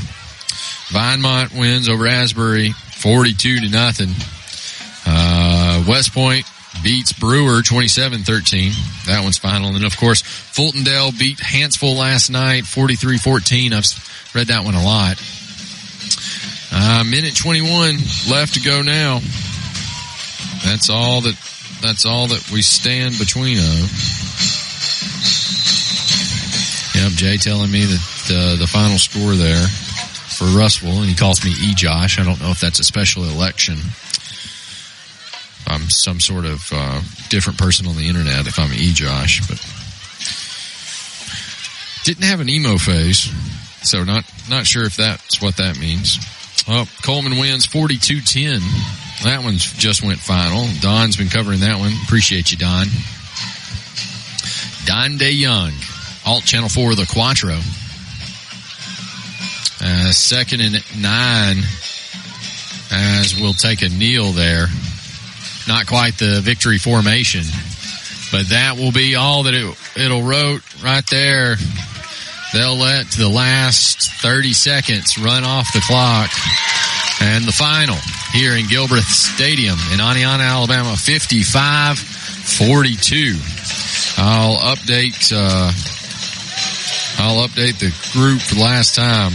Vinemont 0.88 1.58
wins 1.58 1.88
over 1.88 2.06
Asbury 2.06 2.72
42 2.72 3.60
to 3.60 3.68
nothing. 3.68 4.08
Uh, 5.04 5.84
West 5.86 6.14
Point 6.14 6.46
beats 6.82 7.12
Brewer 7.12 7.62
27-13. 7.62 9.06
That 9.06 9.22
one's 9.22 9.38
final. 9.38 9.74
And 9.74 9.84
of 9.84 9.96
course, 9.96 10.22
Fultondale 10.22 11.16
beat 11.18 11.38
Hanceville 11.38 11.96
last 11.96 12.30
night 12.30 12.64
43-14. 12.64 13.72
I've 13.72 14.34
read 14.34 14.48
that 14.48 14.64
one 14.64 14.74
a 14.74 14.84
lot. 14.84 15.22
Uh, 16.74 17.04
minute 17.04 17.36
21 17.36 17.96
left 18.30 18.54
to 18.54 18.60
go 18.60 18.82
now. 18.82 19.20
That's 20.64 20.88
all 20.90 21.20
that, 21.22 21.36
that's 21.82 22.06
all 22.06 22.28
that 22.28 22.50
we 22.50 22.62
stand 22.62 23.18
between 23.18 23.58
of. 23.58 24.22
Yep, 26.94 27.12
Jay 27.12 27.36
telling 27.36 27.70
me 27.70 27.84
that 27.84 28.30
uh, 28.30 28.56
the 28.56 28.66
final 28.66 28.96
score 28.96 29.34
there 29.34 29.66
for 29.66 30.44
Russell, 30.56 30.88
and 30.88 31.08
he 31.08 31.14
calls 31.14 31.44
me 31.44 31.50
E. 31.50 31.74
Josh. 31.74 32.18
I 32.18 32.24
don't 32.24 32.40
know 32.40 32.50
if 32.50 32.60
that's 32.60 32.78
a 32.78 32.84
special 32.84 33.24
election. 33.24 33.76
I'm 35.72 35.88
some 35.88 36.20
sort 36.20 36.44
of 36.44 36.68
uh, 36.72 37.00
different 37.30 37.58
person 37.58 37.86
on 37.86 37.96
the 37.96 38.08
internet 38.08 38.46
if 38.46 38.58
I'm 38.58 38.72
E. 38.72 38.92
Josh, 38.92 39.40
but 39.48 39.58
didn't 42.04 42.24
have 42.24 42.40
an 42.40 42.48
emo 42.48 42.76
face, 42.76 43.32
so 43.82 44.04
not 44.04 44.24
not 44.50 44.66
sure 44.66 44.84
if 44.84 44.96
that's 44.96 45.40
what 45.40 45.56
that 45.56 45.80
means. 45.80 46.18
Well, 46.68 46.86
Cullman 47.02 47.38
wins 47.38 47.66
42-10. 47.66 48.60
That 49.24 49.42
one's 49.42 49.72
just 49.72 50.04
went 50.04 50.18
final. 50.20 50.68
Don's 50.80 51.16
been 51.16 51.28
covering 51.28 51.60
that 51.60 51.78
one. 51.78 51.92
Appreciate 52.04 52.52
you, 52.52 52.58
Don. 52.58 52.86
Don 54.84 55.16
Day 55.16 55.32
Young, 55.32 55.72
Alt 56.24 56.44
Channel 56.44 56.68
4, 56.68 56.94
the 56.94 57.06
Quattro. 57.12 57.58
Uh, 59.84 60.12
second 60.12 60.60
and 60.60 61.02
nine 61.02 61.64
as 62.92 63.34
we'll 63.40 63.54
take 63.54 63.82
a 63.82 63.88
kneel 63.88 64.32
there. 64.32 64.66
Not 65.68 65.86
quite 65.86 66.18
the 66.18 66.40
victory 66.42 66.78
formation, 66.78 67.44
but 68.32 68.48
that 68.48 68.76
will 68.76 68.92
be 68.92 69.14
all 69.14 69.44
that 69.44 69.54
it, 69.54 69.76
it'll 69.96 70.22
wrote 70.22 70.62
right 70.82 71.04
there 71.10 71.56
they'll 72.52 72.76
let 72.76 73.06
the 73.12 73.28
last 73.28 74.12
30 74.20 74.52
seconds 74.52 75.18
run 75.18 75.44
off 75.44 75.72
the 75.72 75.80
clock. 75.80 76.30
And 77.20 77.44
the 77.44 77.52
final 77.52 77.96
here 78.32 78.56
in 78.56 78.66
Gilbreth 78.66 79.08
Stadium 79.08 79.78
in 79.92 79.98
Oneonta, 79.98 80.40
Alabama, 80.40 80.96
55 80.96 81.98
42. 81.98 83.36
I'll 84.18 84.56
update, 84.74 85.32
uh, 85.32 85.72
I'll 87.22 87.46
update 87.46 87.78
the 87.78 87.94
group 88.12 88.40
for 88.40 88.56
the 88.56 88.60
last 88.60 88.94
time. 88.94 89.32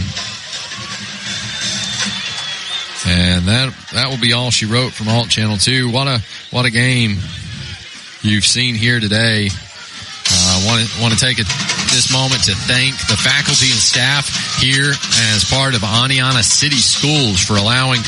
And 3.08 3.48
that, 3.48 3.72
that 3.94 4.08
will 4.10 4.20
be 4.20 4.34
all 4.34 4.50
she 4.50 4.66
wrote 4.66 4.92
from 4.92 5.08
Alt 5.08 5.30
Channel 5.30 5.56
2. 5.56 5.90
What 5.90 6.08
a, 6.08 6.20
what 6.50 6.66
a 6.66 6.70
game 6.70 7.16
you've 8.20 8.44
seen 8.44 8.74
here 8.74 9.00
today. 9.00 9.48
I 10.28 10.60
uh, 10.60 10.68
want 10.68 10.84
to 10.84 11.00
want 11.00 11.14
to 11.16 11.20
take 11.20 11.40
a, 11.40 11.48
this 11.88 12.12
moment 12.12 12.44
to 12.44 12.54
thank 12.54 12.92
the 13.08 13.16
faculty 13.16 13.72
and 13.72 13.80
staff 13.80 14.28
here 14.60 14.92
as 15.32 15.48
part 15.48 15.74
of 15.74 15.80
Oneonta 15.80 16.44
City 16.44 16.76
Schools 16.76 17.40
for 17.40 17.56
allowing 17.56 18.00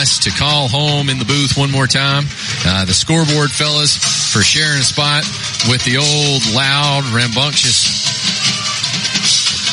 us 0.00 0.24
to 0.24 0.30
call 0.30 0.68
home 0.68 1.10
in 1.10 1.18
the 1.18 1.28
booth 1.28 1.58
one 1.58 1.70
more 1.70 1.86
time. 1.86 2.24
Uh, 2.64 2.86
the 2.86 2.94
scoreboard 2.94 3.50
fellas 3.50 4.00
for 4.32 4.40
sharing 4.40 4.80
a 4.80 4.88
spot 4.88 5.28
with 5.68 5.84
the 5.84 6.00
old, 6.00 6.40
loud, 6.56 7.04
rambunctious 7.12 7.92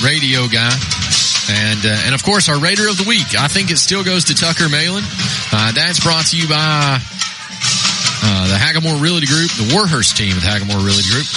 radio 0.03 0.47
guy. 0.51 0.75
And, 1.49 1.85
uh, 1.85 2.05
and 2.05 2.15
of 2.15 2.23
course 2.23 2.49
our 2.49 2.59
Raider 2.59 2.87
of 2.87 2.97
the 2.97 3.07
Week. 3.07 3.39
I 3.39 3.47
think 3.47 3.71
it 3.71 3.77
still 3.77 4.03
goes 4.03 4.25
to 4.25 4.35
Tucker 4.35 4.67
Malin. 4.69 5.03
Uh, 5.51 5.71
that's 5.71 6.03
brought 6.03 6.27
to 6.27 6.37
you 6.37 6.47
by, 6.47 6.99
uh, 6.99 8.47
the 8.51 8.59
Hagamore 8.59 8.99
Realty 8.99 9.27
Group, 9.27 9.51
the 9.55 9.71
Warhurst 9.73 10.17
team 10.17 10.35
of 10.35 10.43
the 10.43 10.49
Hagamore 10.49 10.83
Realty 10.83 11.07
Group. 11.07 11.27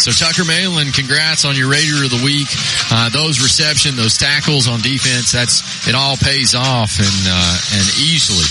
So 0.00 0.10
Tucker 0.12 0.44
Malin, 0.44 0.92
congrats 0.92 1.44
on 1.44 1.56
your 1.56 1.70
Raider 1.70 2.04
of 2.04 2.10
the 2.10 2.20
Week. 2.24 2.48
Uh, 2.90 3.08
those 3.08 3.40
reception, 3.40 3.96
those 3.96 4.18
tackles 4.18 4.68
on 4.68 4.80
defense, 4.80 5.32
that's, 5.32 5.88
it 5.88 5.94
all 5.94 6.16
pays 6.16 6.54
off 6.54 6.98
and, 7.00 7.20
uh, 7.24 7.56
and 7.76 7.86
easily, 8.00 8.44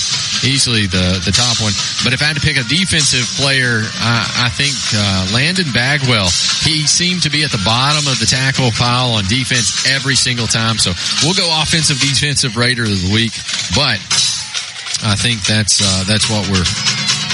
easily 0.44 0.86
the, 0.88 1.22
the 1.24 1.32
top 1.32 1.60
one. 1.64 1.74
But 2.04 2.14
if 2.14 2.22
I 2.22 2.32
had 2.32 2.38
to 2.38 2.44
pick 2.44 2.58
a 2.60 2.68
defensive 2.68 3.26
player, 3.40 3.82
I, 4.04 4.48
I 4.48 4.50
think, 4.52 4.76
uh, 4.94 5.32
Landon 5.34 5.72
Bagwell, 5.74 6.28
he 6.64 6.86
seemed 6.86 7.24
to 7.24 7.32
be 7.32 7.44
at 7.44 7.52
the 7.52 7.62
bottom 7.64 8.08
of 8.12 8.20
the 8.20 8.28
tackle 8.28 8.72
pile 8.72 9.16
on 9.16 9.26
defense 9.26 9.88
every 9.88 10.16
single 10.16 10.48
time. 10.48 10.78
So 10.78 10.92
we'll 11.24 11.38
go 11.38 11.48
offensive 11.62 12.00
defensive 12.00 12.58
Raider 12.58 12.84
of 12.84 12.94
the 12.94 13.12
Week, 13.14 13.34
but 13.76 14.00
I 15.04 15.16
think 15.16 15.44
that's, 15.44 15.82
uh, 15.82 16.04
that's 16.08 16.30
what 16.30 16.48
we're, 16.52 16.68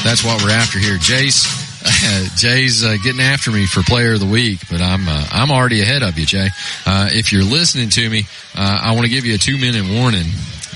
that's 0.06 0.24
what 0.24 0.42
we're 0.42 0.54
after 0.54 0.80
here. 0.80 0.98
Jace, 0.98 1.46
Jay's 2.36 2.84
uh, 2.84 2.98
getting 3.04 3.22
after 3.22 3.52
me 3.52 3.66
for 3.66 3.82
player 3.84 4.14
of 4.14 4.20
the 4.20 4.26
week, 4.26 4.60
but 4.70 4.82
I'm 4.82 5.08
uh, 5.08 5.26
I'm 5.32 5.50
already 5.50 5.82
ahead 5.82 6.04
of 6.04 6.20
you, 6.20 6.26
Jay. 6.26 6.48
Uh, 6.86 7.08
if 7.12 7.32
you're 7.32 7.44
listening 7.44 7.90
to 7.90 8.10
me, 8.10 8.26
uh, 8.56 8.80
I 8.84 8.92
want 8.94 9.06
to 9.06 9.10
give 9.10 9.26
you 9.26 9.36
a 9.36 9.38
two 9.38 9.58
minute 9.58 9.86
warning, 9.90 10.26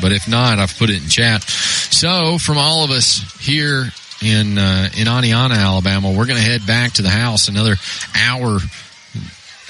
but 0.01 0.11
if 0.11 0.27
not, 0.27 0.59
I've 0.59 0.77
put 0.77 0.89
it 0.89 1.01
in 1.01 1.09
chat. 1.09 1.43
So, 1.43 2.37
from 2.37 2.57
all 2.57 2.83
of 2.83 2.91
us 2.91 3.21
here 3.39 3.89
in 4.21 4.57
uh, 4.57 4.89
in 4.97 5.07
Oneonta, 5.07 5.55
Alabama, 5.55 6.11
we're 6.11 6.25
going 6.25 6.39
to 6.39 6.45
head 6.45 6.65
back 6.65 6.93
to 6.93 7.01
the 7.01 7.09
house. 7.09 7.47
Another 7.47 7.75
hour 8.15 8.59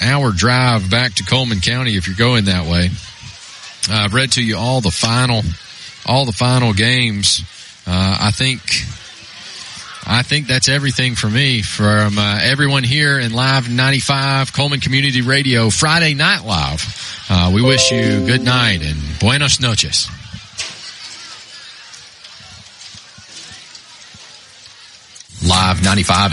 hour 0.00 0.32
drive 0.32 0.90
back 0.90 1.14
to 1.14 1.24
Cullman 1.24 1.60
County 1.60 1.96
if 1.96 2.06
you're 2.06 2.16
going 2.16 2.46
that 2.46 2.70
way. 2.70 2.90
I've 3.90 4.14
read 4.14 4.32
to 4.32 4.42
you 4.42 4.56
all 4.56 4.80
the 4.80 4.90
final 4.90 5.42
all 6.06 6.24
the 6.24 6.32
final 6.32 6.72
games. 6.72 7.42
Uh, 7.86 8.16
I 8.20 8.30
think 8.30 8.60
I 10.06 10.22
think 10.22 10.46
that's 10.46 10.68
everything 10.68 11.14
for 11.14 11.28
me 11.28 11.62
from 11.62 12.18
uh, 12.18 12.38
everyone 12.42 12.84
here 12.84 13.18
in 13.18 13.32
Live 13.32 13.70
95 13.70 14.52
Cullman 14.52 14.80
Community 14.80 15.22
Radio 15.22 15.70
Friday 15.70 16.12
Night 16.12 16.44
Live. 16.44 17.26
Uh, 17.30 17.50
we 17.54 17.62
wish 17.62 17.90
you 17.90 18.26
good 18.26 18.42
night 18.42 18.82
and 18.82 18.98
buenos 19.18 19.60
noches. 19.60 20.08
Live 25.46 25.82
95 25.82 26.32